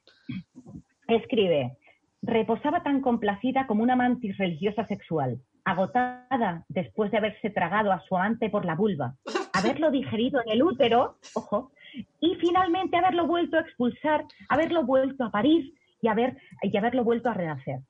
escribe, 1.08 1.78
reposaba 2.24 2.84
tan 2.84 3.02
complacida 3.02 3.68
como 3.68 3.84
una 3.84 3.96
mantis 3.96 4.38
religiosa 4.38 4.86
sexual, 4.86 5.40
agotada 5.66 6.64
después 6.70 7.12
de 7.12 7.18
haberse 7.18 7.50
tragado 7.50 7.92
a 7.92 8.02
su 8.02 8.16
amante 8.16 8.50
por 8.50 8.66
la 8.66 8.76
vulva, 8.76 9.16
haberlo 9.54 9.92
digerido 9.92 10.42
en 10.46 10.54
el 10.54 10.64
útero, 10.64 11.18
ojo, 11.36 11.72
y 12.20 12.36
finalmente 12.36 12.98
haberlo 12.98 13.28
vuelto 13.28 13.58
a 13.58 13.62
expulsar, 13.62 14.26
haberlo 14.50 14.84
vuelto 14.84 15.26
a 15.26 15.32
parir 15.32 15.74
y, 16.02 16.08
haber, 16.08 16.38
y 16.62 16.76
haberlo 16.76 17.04
vuelto 17.04 17.30
a 17.30 17.34
renacer. 17.34 17.82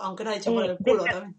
Aunque 0.00 0.24
no 0.24 0.30
ha 0.30 0.34
dicho 0.34 0.54
por 0.54 0.64
Eh, 0.64 0.68
el 0.70 0.78
culo 0.78 1.04
también. 1.04 1.36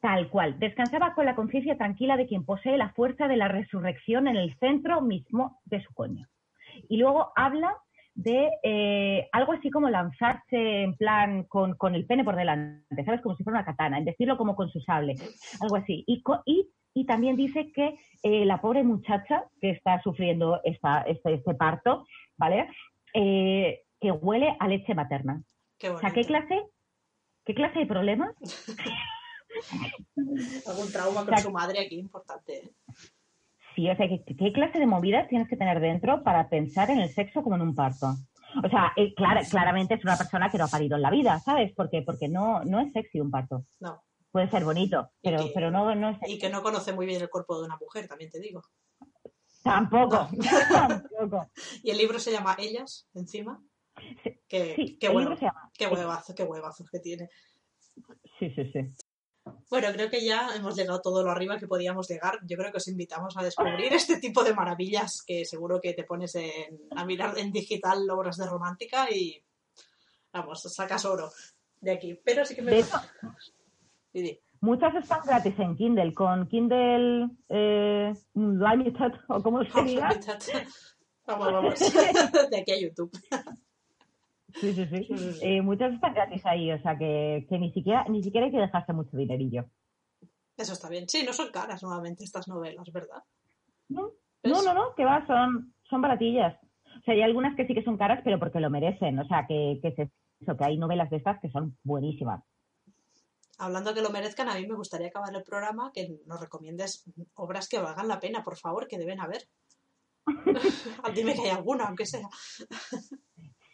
Tal 0.00 0.28
cual. 0.28 0.58
Descansaba 0.58 1.14
con 1.14 1.26
la 1.26 1.34
conciencia 1.34 1.76
tranquila 1.76 2.16
de 2.16 2.26
quien 2.26 2.44
posee 2.44 2.76
la 2.76 2.90
fuerza 2.90 3.26
de 3.26 3.36
la 3.36 3.48
resurrección 3.48 4.28
en 4.28 4.36
el 4.36 4.56
centro 4.58 5.00
mismo 5.00 5.60
de 5.64 5.82
su 5.82 5.92
coño. 5.94 6.28
Y 6.88 6.98
luego 6.98 7.32
habla 7.34 7.76
de 8.16 8.50
eh, 8.62 9.28
algo 9.30 9.52
así 9.52 9.70
como 9.70 9.90
lanzarse 9.90 10.82
en 10.82 10.96
plan 10.96 11.44
con, 11.44 11.74
con 11.74 11.94
el 11.94 12.06
pene 12.06 12.24
por 12.24 12.34
delante, 12.34 13.04
¿sabes? 13.04 13.20
Como 13.20 13.36
si 13.36 13.44
fuera 13.44 13.58
una 13.58 13.66
katana, 13.66 13.98
en 13.98 14.06
decirlo 14.06 14.38
como 14.38 14.56
con 14.56 14.70
su 14.70 14.80
sable, 14.80 15.14
algo 15.60 15.76
así. 15.76 16.02
Y, 16.06 16.22
y, 16.46 16.70
y 16.94 17.04
también 17.04 17.36
dice 17.36 17.70
que 17.72 17.94
eh, 18.22 18.46
la 18.46 18.60
pobre 18.60 18.82
muchacha 18.82 19.44
que 19.60 19.70
está 19.70 20.02
sufriendo 20.02 20.60
esta, 20.64 21.02
este, 21.02 21.34
este 21.34 21.54
parto, 21.54 22.06
¿vale? 22.38 22.70
Eh, 23.12 23.82
que 24.00 24.10
huele 24.10 24.56
a 24.58 24.66
leche 24.66 24.94
materna. 24.94 25.42
Qué 25.78 25.90
O 25.90 25.98
sea, 25.98 26.10
¿qué 26.10 26.24
clase, 26.24 26.62
qué 27.44 27.54
clase 27.54 27.80
de 27.80 27.86
problemas 27.86 28.34
Algún 30.66 30.92
trauma 30.92 31.24
con 31.24 31.34
O 31.34 31.36
sea, 31.36 31.44
su 31.44 31.50
madre 31.50 31.80
aquí 31.80 31.98
importante. 31.98 32.72
Sí, 33.76 33.88
o 33.90 33.94
sea, 33.96 34.08
¿qué, 34.08 34.24
qué 34.24 34.52
clase 34.52 34.78
de 34.80 34.86
movidas 34.86 35.28
tienes 35.28 35.48
que 35.48 35.56
tener 35.56 35.78
dentro 35.80 36.24
para 36.24 36.48
pensar 36.48 36.90
en 36.90 36.98
el 36.98 37.10
sexo 37.10 37.42
como 37.42 37.54
en 37.56 37.62
un 37.62 37.74
parto? 37.74 38.06
O 38.64 38.68
sea, 38.70 38.92
eh, 38.96 39.14
clara- 39.14 39.42
claramente 39.50 39.94
es 39.94 40.02
una 40.02 40.16
persona 40.16 40.50
que 40.50 40.56
no 40.58 40.64
ha 40.64 40.68
parido 40.68 40.96
en 40.96 41.02
la 41.02 41.10
vida, 41.10 41.38
¿sabes? 41.40 41.72
Porque, 41.76 42.00
porque 42.02 42.26
no, 42.26 42.64
no 42.64 42.80
es 42.80 42.90
sexy 42.92 43.20
un 43.20 43.30
parto. 43.30 43.66
No. 43.80 44.02
Puede 44.32 44.48
ser 44.50 44.64
bonito, 44.64 45.10
pero, 45.22 45.38
que- 45.44 45.52
pero 45.54 45.70
no, 45.70 45.94
no 45.94 46.08
es 46.10 46.18
Y 46.26 46.38
que 46.38 46.48
no 46.48 46.62
conoce 46.62 46.92
muy 46.94 47.04
bien 47.06 47.20
el 47.20 47.28
cuerpo 47.28 47.58
de 47.60 47.66
una 47.66 47.76
mujer, 47.76 48.08
también 48.08 48.30
te 48.30 48.40
digo. 48.40 48.62
Tampoco, 49.62 50.28
tampoco. 50.72 51.50
Y 51.82 51.90
el 51.90 51.98
libro 51.98 52.18
se 52.18 52.32
llama 52.32 52.56
Ellas, 52.58 53.08
encima. 53.14 53.60
Sí, 54.22 54.40
Qué, 54.48 54.74
Sí, 54.76 54.98
qué, 54.98 55.08
huevo- 55.08 55.20
libro 55.20 55.36
se 55.36 55.46
llama. 55.46 55.70
qué 55.76 55.86
huevazo, 55.86 56.34
qué 56.34 56.44
huevazos 56.44 56.88
que 56.90 57.00
tiene. 57.00 57.28
Sí, 58.38 58.50
sí, 58.50 58.70
sí. 58.72 58.80
Bueno, 59.70 59.88
creo 59.92 60.08
que 60.10 60.24
ya 60.24 60.48
hemos 60.56 60.76
llegado 60.76 61.00
todo 61.00 61.22
lo 61.22 61.30
arriba 61.30 61.58
que 61.58 61.66
podíamos 61.66 62.08
llegar. 62.08 62.38
Yo 62.46 62.56
creo 62.56 62.70
que 62.70 62.78
os 62.78 62.88
invitamos 62.88 63.36
a 63.36 63.42
descubrir 63.42 63.92
este 63.92 64.18
tipo 64.18 64.42
de 64.44 64.54
maravillas 64.54 65.22
que 65.26 65.44
seguro 65.44 65.80
que 65.80 65.92
te 65.94 66.04
pones 66.04 66.34
en- 66.36 66.80
a 66.96 67.04
mirar 67.04 67.36
en 67.38 67.52
digital 67.52 68.08
obras 68.10 68.36
de 68.36 68.46
romántica 68.46 69.10
y 69.10 69.42
vamos, 70.32 70.62
sacas 70.62 71.04
oro 71.04 71.30
de 71.80 71.92
aquí. 71.92 72.18
Pero 72.24 72.44
sí 72.44 72.54
que 72.54 72.62
me 72.62 72.72
muchas 74.60 74.94
están 74.94 75.20
gratis 75.24 75.54
en 75.58 75.76
Kindle, 75.76 76.14
con 76.14 76.48
Kindle 76.48 77.28
eh, 77.48 78.14
o 79.28 79.42
como 79.42 79.62
se 79.64 79.82
diga. 79.84 80.08
Vamos, 81.26 81.52
vamos. 81.52 81.74
De 82.50 82.60
aquí 82.60 82.72
a 82.72 82.80
YouTube. 82.80 83.10
Sí, 84.54 84.72
sí, 84.72 84.86
sí. 84.86 85.06
Eh, 85.42 85.60
muchas 85.60 85.92
están 85.92 86.14
gratis 86.14 86.44
ahí, 86.46 86.72
o 86.72 86.80
sea 86.80 86.96
que, 86.96 87.46
que 87.48 87.58
ni 87.58 87.72
siquiera 87.72 88.04
ni 88.08 88.22
siquiera 88.22 88.46
hay 88.46 88.52
que 88.52 88.58
dejarse 88.58 88.92
mucho 88.92 89.16
dinerillo. 89.16 89.66
Eso 90.56 90.72
está 90.72 90.88
bien. 90.88 91.08
Sí, 91.08 91.22
no 91.24 91.32
son 91.32 91.50
caras 91.50 91.82
nuevamente 91.82 92.24
estas 92.24 92.48
novelas, 92.48 92.90
¿verdad? 92.90 93.22
No, 93.88 94.12
no, 94.42 94.62
no, 94.62 94.74
no, 94.74 94.94
que 94.94 95.04
va, 95.04 95.26
son, 95.26 95.74
son 95.88 96.00
baratillas. 96.00 96.56
O 96.98 97.02
sea, 97.04 97.14
hay 97.14 97.22
algunas 97.22 97.54
que 97.56 97.66
sí 97.66 97.74
que 97.74 97.84
son 97.84 97.98
caras, 97.98 98.20
pero 98.24 98.38
porque 98.38 98.60
lo 98.60 98.70
merecen. 98.70 99.18
O 99.18 99.26
sea, 99.26 99.46
que, 99.46 99.78
que 99.82 99.88
es 99.88 100.10
eso, 100.40 100.56
que 100.56 100.64
hay 100.64 100.78
novelas 100.78 101.10
de 101.10 101.18
estas 101.18 101.38
que 101.40 101.50
son 101.50 101.76
buenísimas. 101.82 102.42
Hablando 103.58 103.94
que 103.94 104.02
lo 104.02 104.10
merezcan, 104.10 104.48
a 104.48 104.54
mí 104.54 104.66
me 104.66 104.74
gustaría 104.74 105.08
acabar 105.08 105.34
el 105.34 105.42
programa 105.42 105.90
que 105.92 106.20
nos 106.26 106.40
recomiendes 106.40 107.04
obras 107.34 107.68
que 107.68 107.78
valgan 107.78 108.08
la 108.08 108.20
pena, 108.20 108.42
por 108.42 108.56
favor, 108.56 108.86
que 108.86 108.98
deben 108.98 109.20
haber. 109.20 109.48
Dime 111.14 111.34
que 111.34 111.42
hay 111.42 111.50
alguna, 111.50 111.84
aunque 111.84 112.06
sea. 112.06 112.28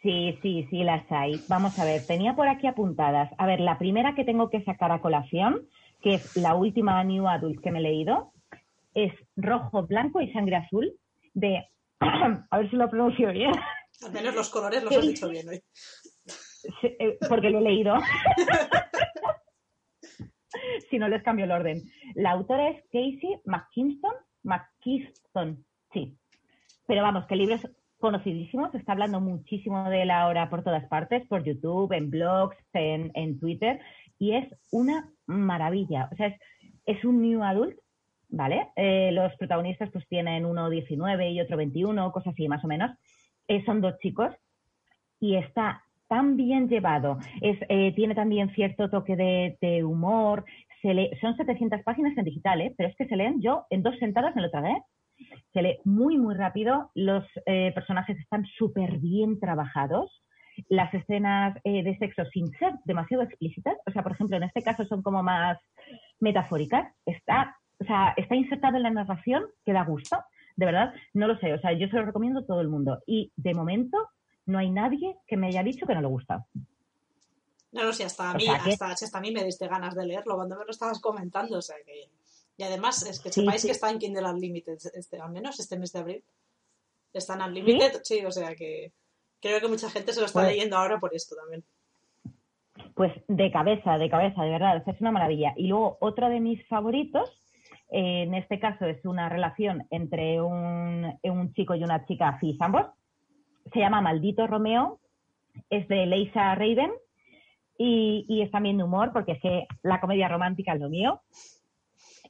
Sí, 0.03 0.37
sí, 0.41 0.67
sí, 0.69 0.83
las 0.83 1.09
hay. 1.09 1.41
Vamos 1.47 1.79
a 1.79 1.85
ver, 1.85 2.05
tenía 2.05 2.35
por 2.35 2.49
aquí 2.49 2.67
apuntadas. 2.67 3.31
A 3.37 3.47
ver, 3.47 3.61
la 3.61 3.79
primera 3.79 4.13
que 4.15 4.25
tengo 4.25 4.49
que 4.49 4.61
sacar 4.65 4.91
a 4.91 4.99
colación, 4.99 5.65
que 6.01 6.15
es 6.15 6.35
la 6.35 6.55
última 6.55 7.01
New 7.05 7.25
Adult 7.27 7.61
que 7.61 7.71
me 7.71 7.79
he 7.79 7.83
leído, 7.83 8.33
es 8.93 9.13
Rojo, 9.37 9.87
Blanco 9.87 10.19
y 10.19 10.31
Sangre 10.33 10.57
Azul, 10.57 10.93
de, 11.33 11.65
a 11.99 12.57
ver 12.57 12.69
si 12.69 12.75
lo 12.75 12.89
pronuncio 12.89 13.31
bien, 13.31 13.53
Al 14.05 14.11
menos 14.11 14.35
los 14.35 14.49
colores 14.49 14.83
los 14.83 14.95
has 14.95 15.07
dicho 15.07 15.29
bien 15.29 15.47
hoy. 15.47 15.63
Eh, 16.83 17.17
porque 17.29 17.49
lo 17.49 17.59
he 17.59 17.61
leído. 17.61 17.95
si 20.89 20.99
no 20.99 21.07
les 21.07 21.23
cambio 21.23 21.45
el 21.45 21.51
orden. 21.51 21.81
La 22.15 22.31
autora 22.31 22.69
es 22.69 22.83
Casey 22.91 23.39
McKinston, 23.45 24.13
McKeeston, 24.43 25.65
sí. 25.93 26.17
Pero 26.85 27.01
vamos, 27.01 27.25
que 27.25 27.35
el 27.35 27.39
libro 27.39 27.55
es 27.55 27.65
conocidísimo, 28.03 28.69
se 28.69 28.79
está 28.79 28.91
hablando 28.91 29.21
muchísimo 29.21 29.89
de 29.89 30.01
él 30.01 30.11
ahora 30.11 30.49
por 30.49 30.61
todas 30.61 30.83
partes, 30.89 31.25
por 31.29 31.41
YouTube, 31.45 31.93
en 31.93 32.09
blogs, 32.09 32.57
en, 32.73 33.39
Twitter, 33.39 33.79
y 34.19 34.33
es 34.33 34.45
una 34.73 35.09
maravilla. 35.25 36.09
O 36.11 36.15
sea, 36.17 36.35
es, 36.85 37.05
un 37.05 37.21
new 37.21 37.41
adult, 37.41 37.77
¿vale? 38.27 38.67
Eh, 38.75 39.11
los 39.13 39.33
protagonistas 39.37 39.89
pues 39.89 40.05
tienen 40.09 40.45
uno 40.45 40.69
19 40.69 41.31
y 41.31 41.39
otro 41.39 41.55
21, 41.55 42.11
cosas 42.11 42.33
así 42.33 42.45
más 42.49 42.61
o 42.65 42.67
menos. 42.67 42.91
Eh, 43.47 43.63
son 43.63 43.79
dos 43.79 43.97
chicos 43.99 44.35
y 45.21 45.37
está 45.37 45.85
tan 46.09 46.35
bien 46.35 46.67
llevado. 46.67 47.19
Es, 47.39 47.57
eh, 47.69 47.93
tiene 47.95 48.15
también 48.15 48.53
cierto 48.53 48.89
toque 48.89 49.15
de, 49.15 49.57
de 49.61 49.85
humor. 49.85 50.43
Se 50.81 50.93
lee- 50.93 51.11
son 51.21 51.37
700 51.37 51.81
páginas 51.83 52.17
en 52.17 52.25
digital, 52.25 52.59
¿eh? 52.59 52.73
pero 52.75 52.89
es 52.89 52.97
que 52.97 53.07
se 53.07 53.15
leen 53.15 53.41
yo 53.41 53.65
en 53.69 53.81
dos 53.81 53.97
sentadas 53.97 54.35
me 54.35 54.41
lo 54.41 54.51
tragué. 54.51 54.75
Se 55.53 55.61
lee 55.61 55.79
muy, 55.83 56.17
muy 56.17 56.35
rápido. 56.35 56.91
Los 56.95 57.25
eh, 57.45 57.71
personajes 57.73 58.17
están 58.19 58.45
súper 58.57 58.97
bien 58.99 59.39
trabajados. 59.39 60.23
Las 60.69 60.93
escenas 60.93 61.57
eh, 61.63 61.83
de 61.83 61.97
sexo 61.97 62.25
sin 62.25 62.51
ser 62.57 62.73
demasiado 62.85 63.23
explícitas, 63.23 63.75
o 63.87 63.91
sea, 63.91 64.03
por 64.03 64.11
ejemplo, 64.11 64.37
en 64.37 64.43
este 64.43 64.61
caso 64.61 64.85
son 64.85 65.01
como 65.01 65.23
más 65.23 65.57
metafóricas. 66.19 66.93
Está 67.05 67.57
o 67.79 67.85
sea, 67.85 68.13
está 68.15 68.35
insertado 68.35 68.77
en 68.77 68.83
la 68.83 68.91
narración 68.91 69.43
que 69.65 69.73
da 69.73 69.83
gusto. 69.83 70.17
De 70.55 70.65
verdad, 70.65 70.93
no 71.13 71.27
lo 71.27 71.37
sé. 71.39 71.53
O 71.53 71.59
sea, 71.59 71.73
yo 71.73 71.87
se 71.87 71.95
lo 71.95 72.05
recomiendo 72.05 72.41
a 72.41 72.45
todo 72.45 72.61
el 72.61 72.69
mundo. 72.69 72.99
Y 73.05 73.31
de 73.35 73.53
momento 73.53 73.97
no 74.45 74.59
hay 74.59 74.69
nadie 74.69 75.17
que 75.27 75.35
me 75.37 75.47
haya 75.47 75.63
dicho 75.63 75.85
que 75.85 75.95
no 75.95 76.01
le 76.01 76.07
gusta. 76.07 76.45
No, 77.71 77.83
no, 77.85 77.91
si 77.91 78.03
hasta 78.03 78.29
a 78.29 78.33
O 78.33 78.35
mí, 78.35 78.45
que- 78.45 78.51
hasta, 78.51 78.95
si 78.95 79.05
hasta 79.05 79.17
a 79.17 79.21
mí 79.21 79.31
me 79.31 79.43
diste 79.43 79.67
ganas 79.67 79.95
de 79.95 80.05
leerlo 80.05 80.35
cuando 80.35 80.57
me 80.57 80.63
lo 80.63 80.71
estabas 80.71 81.01
comentando, 81.01 81.57
o 81.57 81.61
sea 81.61 81.75
que... 81.85 82.09
Y 82.57 82.63
además 82.63 83.01
es 83.07 83.19
que 83.19 83.31
Sí, 83.31 83.41
sepáis 83.41 83.61
sí. 83.61 83.67
que 83.67 83.71
está 83.71 83.89
en 83.89 83.99
Kindle 83.99 84.29
Unlimited, 84.29 84.77
este, 84.93 85.19
al 85.19 85.31
menos 85.31 85.59
este 85.59 85.77
mes 85.77 85.91
de 85.91 85.99
abril. 85.99 86.23
Está 87.13 87.33
en 87.35 87.41
Unlimited, 87.41 88.01
¿Sí? 88.03 88.23
o 88.25 88.31
sea 88.31 88.55
que 88.55 88.91
creo 89.41 89.59
que 89.59 89.67
mucha 89.67 89.89
gente 89.89 90.13
se 90.13 90.19
lo 90.19 90.25
está 90.27 90.41
Pues- 90.41 90.53
leyendo 90.53 90.77
ahora 90.77 90.99
por 90.99 91.13
esto 91.15 91.35
también. 91.35 91.63
Pues 92.95 93.11
de 93.27 93.51
cabeza, 93.51 93.97
de 93.97 94.09
cabeza, 94.09 94.43
de 94.43 94.49
verdad, 94.51 94.83
es 94.87 95.01
una 95.01 95.11
maravilla. 95.11 95.53
Y 95.57 95.67
luego 95.67 95.97
otro 95.99 96.29
de 96.29 96.39
mis 96.39 96.65
favoritos, 96.67 97.29
eh, 97.91 98.23
en 98.23 98.33
este 98.35 98.59
caso 98.59 98.85
es 98.85 99.03
una 99.05 99.29
relación 99.29 99.85
entre 99.89 100.41
un, 100.41 101.11
un 101.23 101.53
chico 101.53 101.75
y 101.75 101.83
una 101.83 102.05
chica 102.05 102.37
cis 102.39 102.59
ambos, 102.61 102.85
se 103.71 103.79
llama 103.79 104.01
Maldito 104.01 104.45
Romeo, 104.47 104.99
es 105.69 105.87
de 105.87 106.05
Leisa 106.05 106.53
Raven 106.55 106.91
y, 107.77 108.25
y 108.27 108.41
es 108.41 108.51
también 108.51 108.77
de 108.77 108.83
humor 108.83 109.11
porque 109.13 109.33
es 109.33 109.41
que 109.41 109.67
la 109.83 109.99
comedia 110.01 110.27
romántica 110.27 110.73
es 110.73 110.79
lo 110.81 110.89
mío 110.89 111.21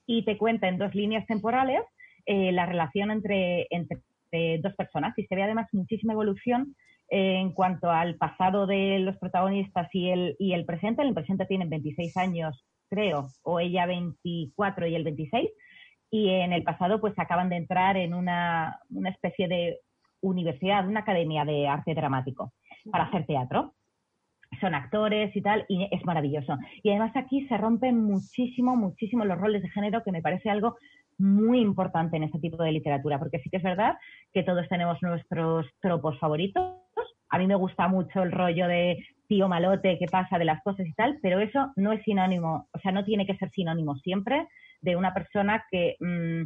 y 0.05 0.25
te 0.25 0.38
cuenta 0.38 0.67
en 0.67 0.77
dos 0.77 0.93
líneas 0.95 1.25
temporales 1.25 1.81
eh, 2.25 2.51
la 2.51 2.65
relación 2.65 3.11
entre, 3.11 3.67
entre 3.69 4.01
dos 4.61 4.73
personas 4.75 5.17
y 5.17 5.25
se 5.25 5.35
ve 5.35 5.43
además 5.43 5.67
muchísima 5.73 6.13
evolución 6.13 6.75
eh, 7.09 7.35
en 7.39 7.51
cuanto 7.51 7.91
al 7.91 8.15
pasado 8.15 8.65
de 8.65 8.99
los 8.99 9.17
protagonistas 9.17 9.88
y 9.93 10.09
el, 10.09 10.35
y 10.39 10.53
el 10.53 10.65
presente. 10.65 11.01
En 11.01 11.09
el 11.09 11.13
presente 11.13 11.45
tienen 11.45 11.69
26 11.69 12.17
años, 12.17 12.65
creo, 12.89 13.27
o 13.43 13.59
ella 13.59 13.85
24 13.85 14.88
y 14.88 14.95
el 14.95 15.03
26. 15.03 15.49
Y 16.09 16.30
en 16.30 16.53
el 16.53 16.63
pasado, 16.63 17.01
pues 17.01 17.13
acaban 17.17 17.49
de 17.49 17.57
entrar 17.57 17.97
en 17.97 18.13
una, 18.13 18.80
una 18.89 19.09
especie 19.09 19.47
de 19.47 19.80
universidad, 20.21 20.88
una 20.88 21.01
academia 21.01 21.43
de 21.43 21.67
arte 21.67 21.93
dramático 21.93 22.53
para 22.89 23.05
hacer 23.05 23.25
teatro. 23.25 23.73
Son 24.64 24.76
actores 24.76 25.35
y 25.35 25.41
tal, 25.41 25.65
y 25.68 25.90
es 25.91 26.06
maravilloso. 26.06 26.57
Y 26.84 26.90
además 26.90 27.11
aquí 27.18 27.45
se 27.48 27.57
rompen 27.57 28.02
muchísimo, 28.02 28.77
muchísimo 28.77 29.26
los 29.26 29.38
roles 29.38 29.61
de 29.61 29.69
género, 29.69 30.03
que 30.03 30.14
me 30.14 30.22
parece 30.22 30.49
algo 30.49 30.77
muy 31.18 31.60
importante 31.60 32.15
en 32.15 32.23
este 32.23 32.40
tipo 32.40 32.64
de 32.64 32.72
literatura, 32.72 33.19
porque 33.19 33.40
sí 33.40 33.49
que 33.49 33.57
es 33.57 33.64
verdad 33.64 33.98
que 34.34 34.41
todos 34.44 34.65
tenemos 34.69 35.02
nuestros 35.02 35.68
tropos 35.81 36.18
favoritos. 36.18 36.64
A 37.30 37.40
mí 37.40 37.45
me 37.45 37.56
gusta 37.56 37.90
mucho 37.90 38.23
el 38.23 38.31
rollo 38.31 38.69
de 38.69 39.06
tío 39.27 39.49
malote 39.49 39.99
que 39.99 40.06
pasa 40.06 40.38
de 40.38 40.45
las 40.45 40.64
cosas 40.64 40.88
y 40.88 40.94
tal, 40.94 41.19
pero 41.22 41.41
eso 41.41 41.73
no 41.76 41.91
es 41.91 42.02
sinónimo, 42.03 42.69
o 42.72 42.80
sea, 42.80 42.94
no 42.94 43.03
tiene 43.03 43.26
que 43.26 43.35
ser 43.35 43.49
sinónimo 43.49 43.98
siempre 43.98 44.48
de 44.80 44.95
una 44.95 45.14
persona 45.14 45.65
que 45.69 45.98
mmm, 45.99 46.44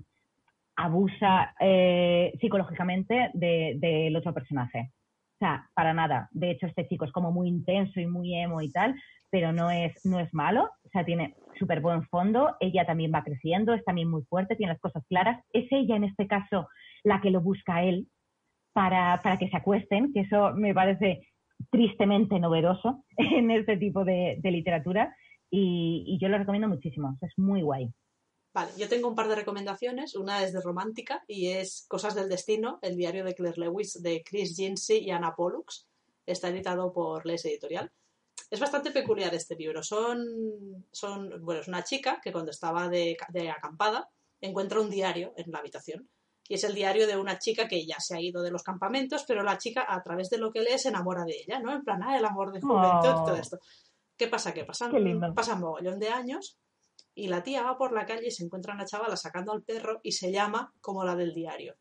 abusa 0.76 1.54
eh, 1.60 2.34
psicológicamente 2.42 3.30
de, 3.36 3.76
del 3.78 4.16
otro 4.16 4.34
personaje. 4.34 4.90
O 5.38 5.40
sea, 5.40 5.70
para 5.76 5.94
nada. 5.94 6.30
De 6.32 6.50
hecho, 6.50 6.66
este 6.66 6.88
chico 6.88 7.06
es 7.06 7.12
como 7.12 7.32
muy 7.32 7.48
intenso 7.48 8.00
y 8.00 8.08
muy 8.08 8.34
emo 8.34 8.60
y 8.60 8.72
tal, 8.72 8.96
pero 9.30 9.54
no 9.54 9.70
es, 9.70 9.94
no 10.04 10.20
es 10.20 10.34
malo. 10.34 10.64
O 10.84 10.90
sea, 10.90 11.06
tiene 11.06 11.36
súper 11.60 11.80
buen 11.80 12.04
fondo. 12.08 12.56
Ella 12.60 12.88
también 12.88 13.12
va 13.14 13.24
creciendo, 13.24 13.76
es 13.76 13.86
también 13.86 14.10
muy 14.10 14.24
fuerte, 14.24 14.56
tiene 14.56 14.74
las 14.74 14.82
cosas 14.82 15.04
claras. 15.08 15.40
Es 15.54 15.68
ella, 15.70 15.96
en 15.96 16.06
este 16.06 16.26
caso, 16.26 16.68
la 17.04 17.22
que 17.22 17.30
lo 17.30 17.42
busca 17.42 17.76
a 17.76 17.84
él 17.84 18.08
para, 18.74 19.22
para 19.22 19.38
que 19.38 19.48
se 19.50 19.58
acuesten, 19.58 20.12
que 20.12 20.22
eso 20.22 20.54
me 20.56 20.74
parece 20.74 21.28
tristemente 21.70 22.40
novedoso 22.40 23.04
en 23.18 23.52
este 23.52 23.78
tipo 23.78 24.04
de, 24.06 24.38
de 24.42 24.52
literatura. 24.52 25.16
Y, 25.52 26.04
y, 26.08 26.20
yo 26.20 26.30
lo 26.30 26.40
recomiendo 26.40 26.68
muchísimo. 26.68 27.16
Es 27.22 27.38
muy 27.38 27.62
guay. 27.62 27.92
Vale, 28.58 28.72
yo 28.76 28.90
tengo 28.90 29.08
un 29.08 29.14
par 29.14 29.28
de 29.28 29.36
recomendaciones. 29.36 30.16
Una 30.16 30.44
es 30.44 30.52
de 30.52 30.62
romántica 30.62 31.24
y 31.28 31.50
es 31.50 31.86
Cosas 31.88 32.16
del 32.16 32.28
Destino, 32.28 32.80
el 32.82 32.98
diario 32.98 33.24
de 33.24 33.36
Claire 33.36 33.60
Lewis 33.60 34.02
de 34.02 34.24
Chris 34.24 34.56
Jinsey 34.56 34.98
y 35.06 35.12
Anna 35.12 35.36
Pollux. 35.36 35.86
Está 36.26 36.50
editado 36.50 36.92
por 36.92 37.24
Les 37.28 37.46
Editorial. 37.46 37.92
Es 38.50 38.60
bastante 38.60 38.90
peculiar 38.90 39.36
este 39.36 39.56
libro. 39.56 39.84
Son, 39.84 40.26
son 40.92 41.46
bueno, 41.46 41.62
es 41.62 41.68
una 41.68 41.84
chica 41.84 42.20
que 42.20 42.32
cuando 42.32 42.50
estaba 42.50 42.90
de, 42.90 43.16
de 43.30 43.52
acampada 43.52 44.10
encuentra 44.42 44.82
un 44.82 44.90
diario 44.90 45.34
en 45.38 45.52
la 45.52 45.60
habitación. 45.60 46.10
Y 46.50 46.56
es 46.56 46.64
el 46.64 46.74
diario 46.74 47.06
de 47.06 47.16
una 47.16 47.38
chica 47.38 47.68
que 47.68 47.86
ya 47.86 48.00
se 48.00 48.16
ha 48.16 48.20
ido 48.20 48.42
de 48.42 48.50
los 48.50 48.64
campamentos, 48.64 49.24
pero 49.28 49.44
la 49.44 49.60
chica 49.60 49.86
a 49.88 50.02
través 50.02 50.32
de 50.32 50.40
lo 50.40 50.52
que 50.52 50.62
lee 50.62 50.80
se 50.80 50.90
enamora 50.90 51.26
de 51.26 51.44
ella, 51.44 51.60
¿no? 51.60 51.72
En 51.72 51.84
plan, 51.84 52.02
ah, 52.02 52.18
el 52.18 52.26
amor 52.26 52.52
de 52.52 52.62
juventud, 52.62 53.08
oh. 53.08 53.24
todo 53.24 53.36
esto. 53.36 53.60
¿Qué 54.18 54.28
pasa? 54.28 54.52
Que 54.52 54.66
pasan, 54.66 54.92
pasan 55.36 55.60
mogollón 55.60 56.00
de 56.00 56.10
años 56.10 56.58
y 57.18 57.28
la 57.30 57.42
tía 57.42 57.64
va 57.64 57.80
por 57.80 57.94
la 57.94 58.06
calle 58.06 58.28
y 58.28 58.32
se 58.32 58.44
encuentra 58.44 58.76
una 58.76 58.86
chavala 58.86 59.18
sacando 59.18 59.52
al 59.52 59.64
perro 59.64 60.00
y 60.04 60.12
se 60.12 60.32
llama 60.32 60.72
como 60.80 61.04
la 61.04 61.16
del 61.16 61.34
diario. 61.34 61.76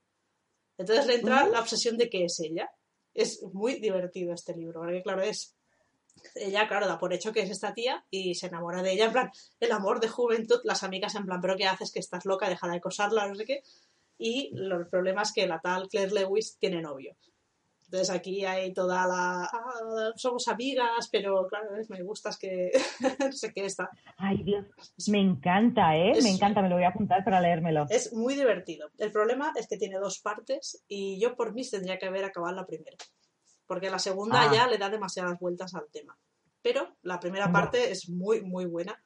Entonces 0.78 1.06
le 1.06 1.16
entra 1.16 1.44
uh 1.44 1.48
-huh. 1.48 1.52
la 1.52 1.60
obsesión 1.60 1.98
de 1.98 2.08
que 2.08 2.24
es 2.24 2.40
ella. 2.40 2.70
Es 3.12 3.42
muy 3.52 3.74
divertido 3.78 4.32
este 4.32 4.56
libro, 4.56 4.80
porque 4.80 5.02
claro, 5.02 5.20
es 5.20 5.54
ella, 6.34 6.66
claro, 6.66 6.86
da 6.86 6.98
por 6.98 7.12
hecho 7.12 7.34
que 7.34 7.40
es 7.42 7.50
esta 7.50 7.74
tía 7.74 8.02
y 8.10 8.34
se 8.34 8.46
enamora 8.46 8.82
de 8.82 8.92
ella, 8.92 9.04
en 9.06 9.12
plan, 9.12 9.30
el 9.60 9.72
amor 9.72 10.00
de 10.00 10.08
juventud, 10.08 10.60
las 10.64 10.82
amigas 10.82 11.14
en 11.14 11.26
plan, 11.26 11.40
pero 11.42 11.54
¿qué 11.54 11.66
haces? 11.66 11.92
Que 11.92 12.00
estás 12.00 12.24
loca, 12.24 12.48
deja 12.48 12.66
de 12.68 12.76
acosarla, 12.78 13.28
no 13.28 13.34
sé 13.34 13.44
qué. 13.44 13.62
Y 14.16 14.54
el 14.56 14.88
problema 14.88 15.20
es 15.22 15.32
que 15.34 15.46
la 15.46 15.60
tal 15.60 15.88
Claire 15.88 16.14
Lewis 16.14 16.56
tiene 16.58 16.80
novio. 16.80 17.14
Entonces 17.86 18.10
aquí 18.10 18.44
hay 18.44 18.74
toda 18.74 19.06
la... 19.06 19.44
Ah, 19.44 20.12
somos 20.16 20.48
amigas, 20.48 21.08
pero 21.10 21.46
claro, 21.46 21.70
me 21.88 22.02
gustas 22.02 22.36
que... 22.36 22.72
no 23.20 23.32
sé 23.32 23.52
qué 23.52 23.64
está. 23.64 23.88
Ay, 24.16 24.42
Dios, 24.42 24.64
me 25.08 25.20
encanta, 25.20 25.96
¿eh? 25.96 26.10
Es, 26.16 26.24
me 26.24 26.30
encanta, 26.30 26.62
me 26.62 26.68
lo 26.68 26.74
voy 26.74 26.84
a 26.84 26.88
apuntar 26.88 27.22
para 27.24 27.40
leérmelo. 27.40 27.86
Es 27.88 28.12
muy 28.12 28.34
divertido. 28.34 28.90
El 28.98 29.12
problema 29.12 29.52
es 29.54 29.68
que 29.68 29.76
tiene 29.76 29.98
dos 29.98 30.18
partes 30.18 30.84
y 30.88 31.20
yo 31.20 31.36
por 31.36 31.54
mí 31.54 31.68
tendría 31.68 31.98
que 31.98 32.06
haber 32.06 32.24
acabado 32.24 32.56
la 32.56 32.66
primera. 32.66 32.96
Porque 33.68 33.88
la 33.88 34.00
segunda 34.00 34.42
ah. 34.42 34.52
ya 34.52 34.66
le 34.66 34.78
da 34.78 34.90
demasiadas 34.90 35.38
vueltas 35.38 35.74
al 35.76 35.86
tema. 35.92 36.18
Pero 36.62 36.96
la 37.02 37.20
primera 37.20 37.52
parte 37.52 37.92
es 37.92 38.08
muy, 38.08 38.42
muy 38.42 38.64
buena. 38.64 39.00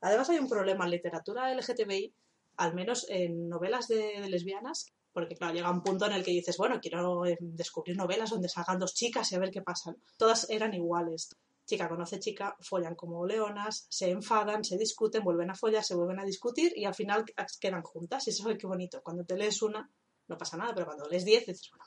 Además 0.00 0.28
hay 0.30 0.38
un 0.38 0.48
problema 0.48 0.84
en 0.84 0.90
literatura 0.90 1.54
LGTBI, 1.54 2.12
al 2.56 2.74
menos 2.74 3.06
en 3.08 3.48
novelas 3.48 3.86
de, 3.86 4.20
de 4.20 4.28
lesbianas, 4.28 4.92
porque 5.12 5.34
claro, 5.34 5.54
llega 5.54 5.70
un 5.70 5.82
punto 5.82 6.06
en 6.06 6.12
el 6.12 6.24
que 6.24 6.30
dices, 6.30 6.56
bueno, 6.56 6.78
quiero 6.80 7.26
eh, 7.26 7.36
descubrir 7.40 7.96
novelas 7.96 8.30
donde 8.30 8.48
salgan 8.48 8.78
dos 8.78 8.94
chicas 8.94 9.30
y 9.32 9.34
a 9.34 9.38
ver 9.38 9.50
qué 9.50 9.62
pasa. 9.62 9.94
Todas 10.16 10.48
eran 10.50 10.74
iguales. 10.74 11.36
Chica 11.66 11.88
conoce 11.88 12.18
chica, 12.18 12.56
follan 12.60 12.94
como 12.94 13.26
leonas, 13.26 13.86
se 13.90 14.10
enfadan, 14.10 14.64
se 14.64 14.78
discuten, 14.78 15.22
vuelven 15.22 15.50
a 15.50 15.54
follar, 15.54 15.84
se 15.84 15.94
vuelven 15.94 16.18
a 16.18 16.24
discutir 16.24 16.72
y 16.74 16.86
al 16.86 16.94
final 16.94 17.24
quedan 17.60 17.82
juntas. 17.82 18.26
Y 18.26 18.30
eso 18.30 18.48
es 18.48 18.58
qué 18.58 18.66
bonito. 18.66 19.02
Cuando 19.02 19.24
te 19.24 19.36
lees 19.36 19.60
una, 19.60 19.90
no 20.28 20.38
pasa 20.38 20.56
nada, 20.56 20.74
pero 20.74 20.86
cuando 20.86 21.06
lees 21.08 21.26
diez, 21.26 21.46
dices, 21.46 21.68
bueno, 21.70 21.84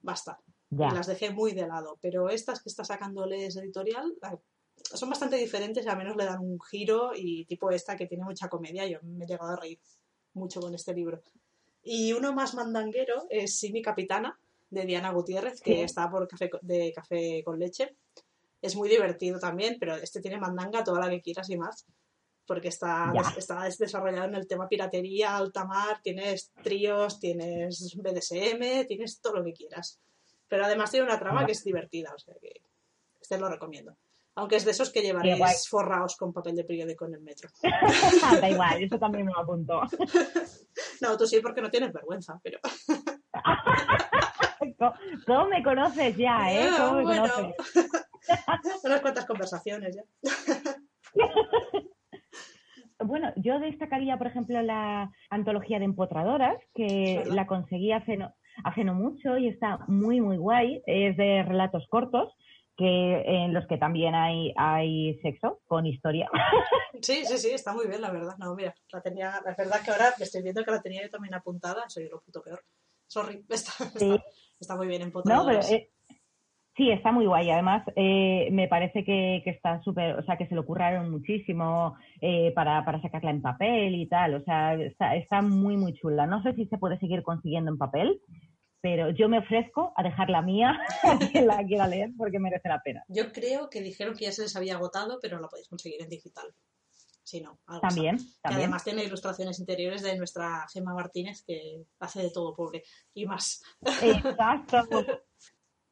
basta. 0.00 0.38
Ya. 0.70 0.90
Las 0.90 1.06
dejé 1.06 1.30
muy 1.30 1.52
de 1.52 1.66
lado. 1.66 1.98
Pero 2.00 2.28
estas 2.28 2.62
que 2.62 2.68
está 2.68 2.84
sacando 2.84 3.26
Les 3.26 3.56
Editorial 3.56 4.18
son 4.82 5.08
bastante 5.08 5.36
diferentes 5.36 5.86
y 5.86 5.88
al 5.88 5.96
menos 5.96 6.16
le 6.16 6.24
dan 6.24 6.40
un 6.40 6.58
giro 6.60 7.12
y 7.14 7.46
tipo 7.46 7.70
esta 7.70 7.96
que 7.96 8.06
tiene 8.06 8.24
mucha 8.24 8.48
comedia. 8.48 8.86
Yo 8.86 8.98
me 9.02 9.24
he 9.24 9.28
llegado 9.28 9.52
a 9.52 9.56
reír 9.56 9.80
mucho 10.34 10.60
con 10.60 10.74
este 10.74 10.92
libro. 10.92 11.22
Y 11.84 12.12
uno 12.14 12.32
más 12.32 12.54
mandanguero 12.54 13.26
es 13.28 13.58
Simi 13.58 13.82
Capitana, 13.82 14.38
de 14.70 14.86
Diana 14.86 15.12
Gutiérrez, 15.12 15.60
que 15.60 15.74
sí. 15.74 15.80
está 15.82 16.10
por 16.10 16.26
café, 16.26 16.50
de 16.62 16.92
Café 16.92 17.42
con 17.44 17.58
Leche. 17.58 17.94
Es 18.60 18.74
muy 18.74 18.88
divertido 18.88 19.38
también, 19.38 19.76
pero 19.78 19.94
este 19.96 20.20
tiene 20.20 20.38
mandanga 20.38 20.82
toda 20.82 21.00
la 21.00 21.10
que 21.10 21.20
quieras 21.20 21.50
y 21.50 21.56
más, 21.56 21.86
porque 22.46 22.68
está, 22.68 23.12
des, 23.12 23.36
está 23.36 23.62
desarrollado 23.78 24.26
en 24.26 24.34
el 24.34 24.46
tema 24.46 24.68
piratería, 24.68 25.36
alta 25.36 25.66
mar, 25.66 26.00
tienes 26.02 26.50
tríos, 26.62 27.20
tienes 27.20 27.94
BDSM, 27.96 28.86
tienes 28.86 29.20
todo 29.20 29.34
lo 29.34 29.44
que 29.44 29.52
quieras. 29.52 30.00
Pero 30.48 30.64
además 30.64 30.90
tiene 30.90 31.06
una 31.06 31.18
trama 31.18 31.44
que 31.44 31.52
es 31.52 31.62
divertida, 31.62 32.12
o 32.14 32.18
sea 32.18 32.34
que 32.40 32.62
este 33.20 33.38
lo 33.38 33.48
recomiendo. 33.48 33.96
Aunque 34.36 34.56
es 34.56 34.64
de 34.64 34.72
esos 34.72 34.90
que 34.90 35.00
llevaréis 35.00 35.68
forrados 35.68 36.16
con 36.16 36.32
papel 36.32 36.56
de 36.56 36.64
periódico 36.64 37.06
en 37.06 37.14
el 37.14 37.20
metro. 37.20 37.48
da 38.40 38.50
igual, 38.50 38.82
eso 38.82 38.98
también 38.98 39.26
me 39.26 39.32
lo 39.32 39.40
apunto. 39.40 39.82
No, 41.00 41.16
tú 41.16 41.26
sí, 41.26 41.40
porque 41.40 41.60
no 41.60 41.70
tienes 41.70 41.92
vergüenza, 41.92 42.40
pero... 42.42 42.58
¿Cómo 45.26 45.48
me 45.48 45.62
conoces 45.62 46.16
ya, 46.16 46.52
eh? 46.52 46.68
¿Cómo 46.76 46.94
me 46.94 47.02
bueno. 47.02 47.28
conoces? 47.32 47.54
Unas 48.84 49.00
cuantas 49.00 49.26
conversaciones 49.26 49.94
ya. 49.94 50.02
Bueno, 53.04 53.32
yo 53.36 53.58
destacaría, 53.58 54.16
por 54.16 54.28
ejemplo, 54.28 54.62
la 54.62 55.12
antología 55.30 55.78
de 55.78 55.84
empotradoras, 55.84 56.56
que 56.74 57.22
la 57.26 57.46
conseguí 57.46 57.92
hace 57.92 58.16
no, 58.16 58.34
hace 58.62 58.84
no 58.84 58.94
mucho 58.94 59.36
y 59.36 59.48
está 59.48 59.78
muy, 59.88 60.20
muy 60.20 60.36
guay. 60.36 60.82
Es 60.86 61.16
de 61.16 61.42
relatos 61.42 61.86
cortos 61.88 62.34
que 62.76 63.22
en 63.26 63.54
los 63.54 63.66
que 63.66 63.78
también 63.78 64.14
hay, 64.14 64.52
hay 64.56 65.18
sexo 65.20 65.60
con 65.66 65.86
historia. 65.86 66.28
Sí, 67.02 67.24
sí, 67.26 67.36
sí, 67.36 67.50
está 67.50 67.74
muy 67.74 67.86
bien, 67.86 68.00
la 68.00 68.10
verdad. 68.10 68.34
No, 68.38 68.54
mira, 68.54 68.74
la 68.90 69.02
tenía, 69.02 69.42
la 69.44 69.54
verdad 69.58 69.82
que 69.84 69.90
ahora 69.90 70.14
me 70.16 70.24
estoy 70.24 70.42
viendo 70.42 70.64
que 70.64 70.70
la 70.70 70.80
tenía 70.80 71.02
yo 71.02 71.10
también 71.10 71.34
apuntada, 71.34 71.84
soy 71.88 72.08
lo 72.08 72.22
puto 72.22 72.40
peor. 72.40 72.64
Sorry, 73.08 73.44
está, 73.50 73.72
sí. 73.72 74.12
está, 74.12 74.24
está 74.58 74.76
muy 74.76 74.86
bien 74.86 75.02
empotrada. 75.02 75.42
No, 75.42 75.46
pero 75.46 75.60
eh, 75.68 75.90
Sí, 76.76 76.90
está 76.90 77.12
muy 77.12 77.26
guay. 77.26 77.50
Además, 77.50 77.84
eh, 77.94 78.48
me 78.50 78.66
parece 78.66 79.04
que, 79.04 79.42
que 79.44 79.50
está 79.50 79.80
súper, 79.82 80.16
o 80.18 80.24
sea, 80.24 80.36
que 80.36 80.48
se 80.48 80.56
lo 80.56 80.66
curraron 80.66 81.08
muchísimo 81.08 81.96
eh, 82.20 82.50
para, 82.52 82.84
para 82.84 83.00
sacarla 83.00 83.30
en 83.30 83.42
papel 83.42 83.94
y 83.94 84.06
tal. 84.06 84.34
O 84.34 84.40
sea, 84.42 84.74
está, 84.74 85.14
está 85.14 85.40
muy, 85.40 85.76
muy 85.76 85.94
chula. 85.94 86.26
No 86.26 86.42
sé 86.42 86.52
si 86.54 86.66
se 86.66 86.78
puede 86.78 86.98
seguir 86.98 87.22
consiguiendo 87.22 87.70
en 87.70 87.78
papel, 87.78 88.20
pero 88.84 89.08
yo 89.08 89.30
me 89.30 89.38
ofrezco 89.38 89.94
a 89.96 90.02
dejar 90.02 90.28
la 90.28 90.42
mía 90.42 90.78
a 91.04 91.16
quien 91.16 91.46
la 91.46 91.64
quiera 91.64 91.88
leer 91.88 92.10
porque 92.18 92.38
merece 92.38 92.68
la 92.68 92.82
pena. 92.82 93.02
Yo 93.08 93.32
creo 93.32 93.70
que 93.70 93.80
dijeron 93.80 94.14
que 94.14 94.26
ya 94.26 94.32
se 94.32 94.42
les 94.42 94.54
había 94.56 94.74
agotado, 94.74 95.18
pero 95.22 95.40
la 95.40 95.48
podéis 95.48 95.68
conseguir 95.68 96.02
en 96.02 96.10
digital. 96.10 96.54
Si 97.22 97.40
no, 97.40 97.60
algo 97.64 97.80
También, 97.80 98.16
así. 98.16 98.26
Que 98.26 98.40
también. 98.42 98.60
además 98.64 98.84
tiene 98.84 99.04
ilustraciones 99.04 99.58
interiores 99.58 100.02
de 100.02 100.18
nuestra 100.18 100.66
Gemma 100.70 100.92
Martínez, 100.92 101.42
que 101.46 101.86
hace 101.98 102.24
de 102.24 102.30
todo 102.30 102.54
pobre 102.54 102.82
y 103.14 103.24
más. 103.24 103.62
Exacto. 104.02 104.84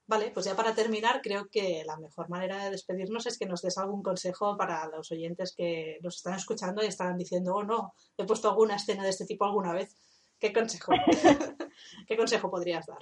Vale, 0.06 0.30
pues 0.30 0.44
ya 0.44 0.54
para 0.54 0.74
terminar, 0.74 1.22
creo 1.22 1.48
que 1.48 1.84
la 1.86 1.96
mejor 1.96 2.28
manera 2.28 2.62
de 2.62 2.72
despedirnos 2.72 3.24
es 3.24 3.38
que 3.38 3.46
nos 3.46 3.62
des 3.62 3.78
algún 3.78 4.02
consejo 4.02 4.54
para 4.58 4.86
los 4.88 5.10
oyentes 5.12 5.54
que 5.56 5.98
nos 6.02 6.16
están 6.16 6.34
escuchando 6.34 6.82
y 6.82 6.88
están 6.88 7.16
diciendo, 7.16 7.54
oh 7.54 7.64
no, 7.64 7.94
he 8.18 8.26
puesto 8.26 8.50
alguna 8.50 8.76
escena 8.76 9.02
de 9.04 9.08
este 9.08 9.24
tipo 9.24 9.46
alguna 9.46 9.72
vez. 9.72 9.96
¿Qué 10.42 10.52
consejo? 10.52 10.92
¿Qué 12.08 12.16
consejo 12.16 12.50
podrías 12.50 12.84
dar? 12.84 12.98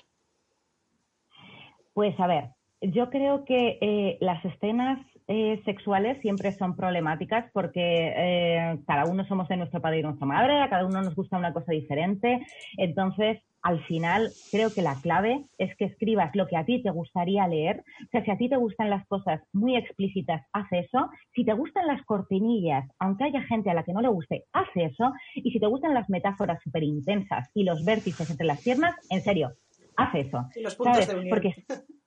Pues 1.95 2.15
a 2.21 2.27
ver, 2.27 2.51
yo 2.83 3.09
creo 3.09 3.47
que 3.47 3.79
eh, 3.81 4.19
las 4.21 4.45
escenas 4.45 5.01
eh, 5.27 5.59
sexuales 5.65 6.21
siempre 6.21 6.53
son 6.53 6.77
problemáticas 6.77 7.51
porque 7.55 8.12
eh, 8.15 8.79
cada 8.87 9.07
uno 9.07 9.25
somos 9.27 9.49
de 9.49 9.57
nuestro 9.57 9.81
padre 9.81 10.01
y 10.01 10.03
nuestra 10.03 10.27
madre, 10.27 10.61
a 10.61 10.69
cada 10.69 10.85
uno 10.85 11.01
nos 11.01 11.15
gusta 11.15 11.39
una 11.39 11.55
cosa 11.55 11.73
diferente. 11.73 12.47
Entonces, 12.77 13.41
al 13.62 13.85
final, 13.85 14.31
creo 14.51 14.73
que 14.73 14.82
la 14.82 14.97
clave 15.03 15.45
es 15.59 15.77
que 15.77 15.85
escribas 15.85 16.35
lo 16.35 16.47
que 16.47 16.57
a 16.57 16.65
ti 16.65 16.82
te 16.82 16.91
gustaría 16.91 17.47
leer. 17.47 17.85
O 18.07 18.11
sea, 18.11 18.24
si 18.24 18.31
a 18.31 18.39
ti 18.39 18.49
te 18.49 18.57
gustan 18.57 18.89
las 18.89 19.07
cosas 19.07 19.43
muy 19.53 19.77
explícitas, 19.77 20.47
haz 20.53 20.66
eso. 20.73 21.11
Si 21.35 21.45
te 21.45 21.53
gustan 21.53 21.87
las 21.87 22.03
cortinillas, 22.05 22.89
aunque 22.99 23.24
haya 23.24 23.43
gente 23.43 23.70
a 23.70 23.74
la 23.74 23.82
que 23.82 23.93
no 23.93 24.01
le 24.01 24.09
guste, 24.09 24.45
haz 24.53 24.69
eso. 24.74 25.12
Y 25.35 25.51
si 25.51 25.61
te 25.61 25.66
gustan 25.66 25.95
las 25.95 26.09
metáforas 26.09 26.62
súper 26.62 26.85
intensas 26.85 27.51
y 27.55 27.65
los 27.65 27.85
vértices 27.85 28.31
entre 28.31 28.47
las 28.47 28.62
piernas, 28.62 28.97
en 29.11 29.20
serio, 29.20 29.53
haz 29.97 30.15
eso. 30.15 30.47
Y 30.55 30.62
los 30.62 30.74
puntos 30.77 31.05
¿sabes? 31.05 31.09
de 31.09 31.15
unión. 31.16 31.31
Porque 31.31 31.55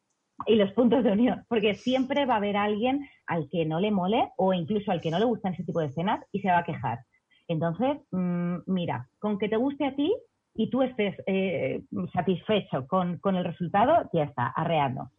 y 0.47 0.55
los 0.55 0.71
puntos 0.73 1.03
de 1.03 1.11
unión, 1.11 1.45
porque 1.47 1.75
siempre 1.75 2.25
va 2.25 2.35
a 2.35 2.37
haber 2.37 2.57
alguien 2.57 3.07
al 3.27 3.47
que 3.49 3.65
no 3.65 3.79
le 3.79 3.91
mole 3.91 4.29
o 4.37 4.53
incluso 4.53 4.91
al 4.91 5.01
que 5.01 5.11
no 5.11 5.19
le 5.19 5.25
gustan 5.25 5.53
ese 5.53 5.63
tipo 5.63 5.79
de 5.79 5.87
escenas 5.87 6.25
y 6.31 6.41
se 6.41 6.49
va 6.49 6.59
a 6.59 6.63
quejar. 6.63 6.99
Entonces, 7.47 7.97
mm, 8.11 8.57
mira, 8.67 9.09
con 9.19 9.37
que 9.37 9.49
te 9.49 9.57
guste 9.57 9.85
a 9.85 9.95
ti 9.95 10.13
y 10.55 10.69
tú 10.69 10.81
estés 10.81 11.15
eh, 11.25 11.81
satisfecho 12.13 12.87
con, 12.87 13.17
con 13.17 13.35
el 13.35 13.43
resultado, 13.43 14.09
ya 14.13 14.23
está, 14.23 14.47
arreando. 14.47 15.09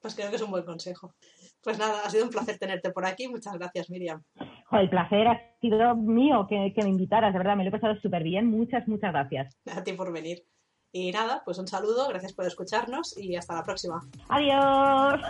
Pues 0.00 0.14
creo 0.14 0.30
que 0.30 0.36
es 0.36 0.42
un 0.42 0.50
buen 0.50 0.64
consejo. 0.64 1.14
Pues 1.62 1.78
nada, 1.78 2.00
ha 2.04 2.10
sido 2.10 2.24
un 2.24 2.30
placer 2.30 2.58
tenerte 2.58 2.90
por 2.90 3.06
aquí. 3.06 3.28
Muchas 3.28 3.54
gracias, 3.54 3.88
Miriam. 3.88 4.20
El 4.72 4.90
placer 4.90 5.28
ha 5.28 5.40
sido 5.60 5.94
mío 5.94 6.46
que, 6.48 6.72
que 6.74 6.82
me 6.82 6.90
invitaras, 6.90 7.32
de 7.32 7.38
verdad, 7.38 7.56
me 7.56 7.62
lo 7.62 7.68
he 7.68 7.72
pasado 7.72 7.94
súper 8.00 8.24
bien. 8.24 8.46
Muchas, 8.46 8.88
muchas 8.88 9.12
gracias. 9.12 9.56
A 9.72 9.84
ti 9.84 9.92
por 9.92 10.12
venir. 10.12 10.44
Y 10.90 11.12
nada, 11.12 11.42
pues 11.44 11.58
un 11.58 11.68
saludo, 11.68 12.08
gracias 12.08 12.34
por 12.34 12.46
escucharnos 12.46 13.16
y 13.16 13.36
hasta 13.36 13.54
la 13.54 13.62
próxima. 13.62 14.00
Adiós. 14.28 15.20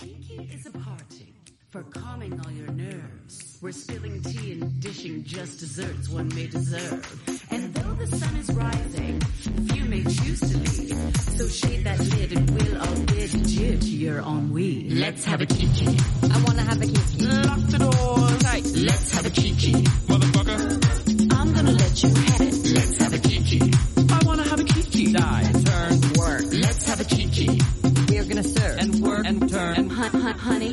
Kiki 0.00 0.54
is 0.54 0.66
a 0.66 0.70
party 0.70 1.34
for 1.70 1.82
calming 1.90 2.38
all 2.40 2.52
your 2.52 2.70
nerves. 2.72 3.49
We're 3.62 3.72
spilling 3.72 4.22
tea 4.22 4.52
and 4.52 4.80
dishing 4.80 5.22
just 5.22 5.60
desserts 5.60 6.08
one 6.08 6.28
may 6.34 6.46
deserve. 6.46 7.04
And 7.50 7.74
though 7.74 7.92
the 7.92 8.06
sun 8.06 8.36
is 8.36 8.50
rising, 8.54 9.20
few 9.20 9.84
may 9.84 10.02
choose 10.02 10.40
to 10.40 10.56
leave. 10.56 11.16
So 11.36 11.46
shade 11.46 11.84
that 11.84 11.98
lid 11.98 12.32
and 12.32 12.50
we'll 12.50 12.80
all 12.80 12.96
bid 13.04 13.34
adieu 13.34 13.76
to 13.76 13.86
your 13.86 14.20
ennui. 14.20 14.88
Let's 14.88 15.24
have 15.26 15.42
a 15.42 15.46
kiki. 15.46 15.86
I 16.22 16.42
wanna 16.46 16.62
have 16.62 16.80
a 16.80 16.86
kiki. 16.86 17.26
Lock 17.26 17.60
the 17.68 17.78
doors 17.78 18.38
tight. 18.38 18.64
Let's 18.76 19.12
have 19.12 19.26
a 19.26 19.30
kiki. 19.30 19.72
Motherfucker, 20.08 21.32
I'm 21.38 21.52
gonna 21.52 21.72
let 21.72 22.02
you 22.02 22.08
have 22.14 22.40
it. 22.40 22.54
let's 22.74 22.96
have 22.96 23.12
a 23.12 23.18
kiki. 23.18 23.60
I 24.10 24.20
wanna 24.24 24.44
have 24.44 24.60
a 24.60 24.64
kiki. 24.64 25.12
Die, 25.12 25.52
turn, 25.64 26.00
work, 26.16 26.42
Let's 26.50 26.88
have 26.88 27.00
a 27.00 27.04
kiki. 27.04 27.60
We're 28.08 28.24
gonna 28.24 28.42
serve. 28.42 28.78
and 28.78 28.94
work, 29.02 29.26
and 29.26 29.50
turn. 29.50 29.76
And 29.76 29.92
hun- 29.92 30.20
hun- 30.22 30.38
honey. 30.38 30.72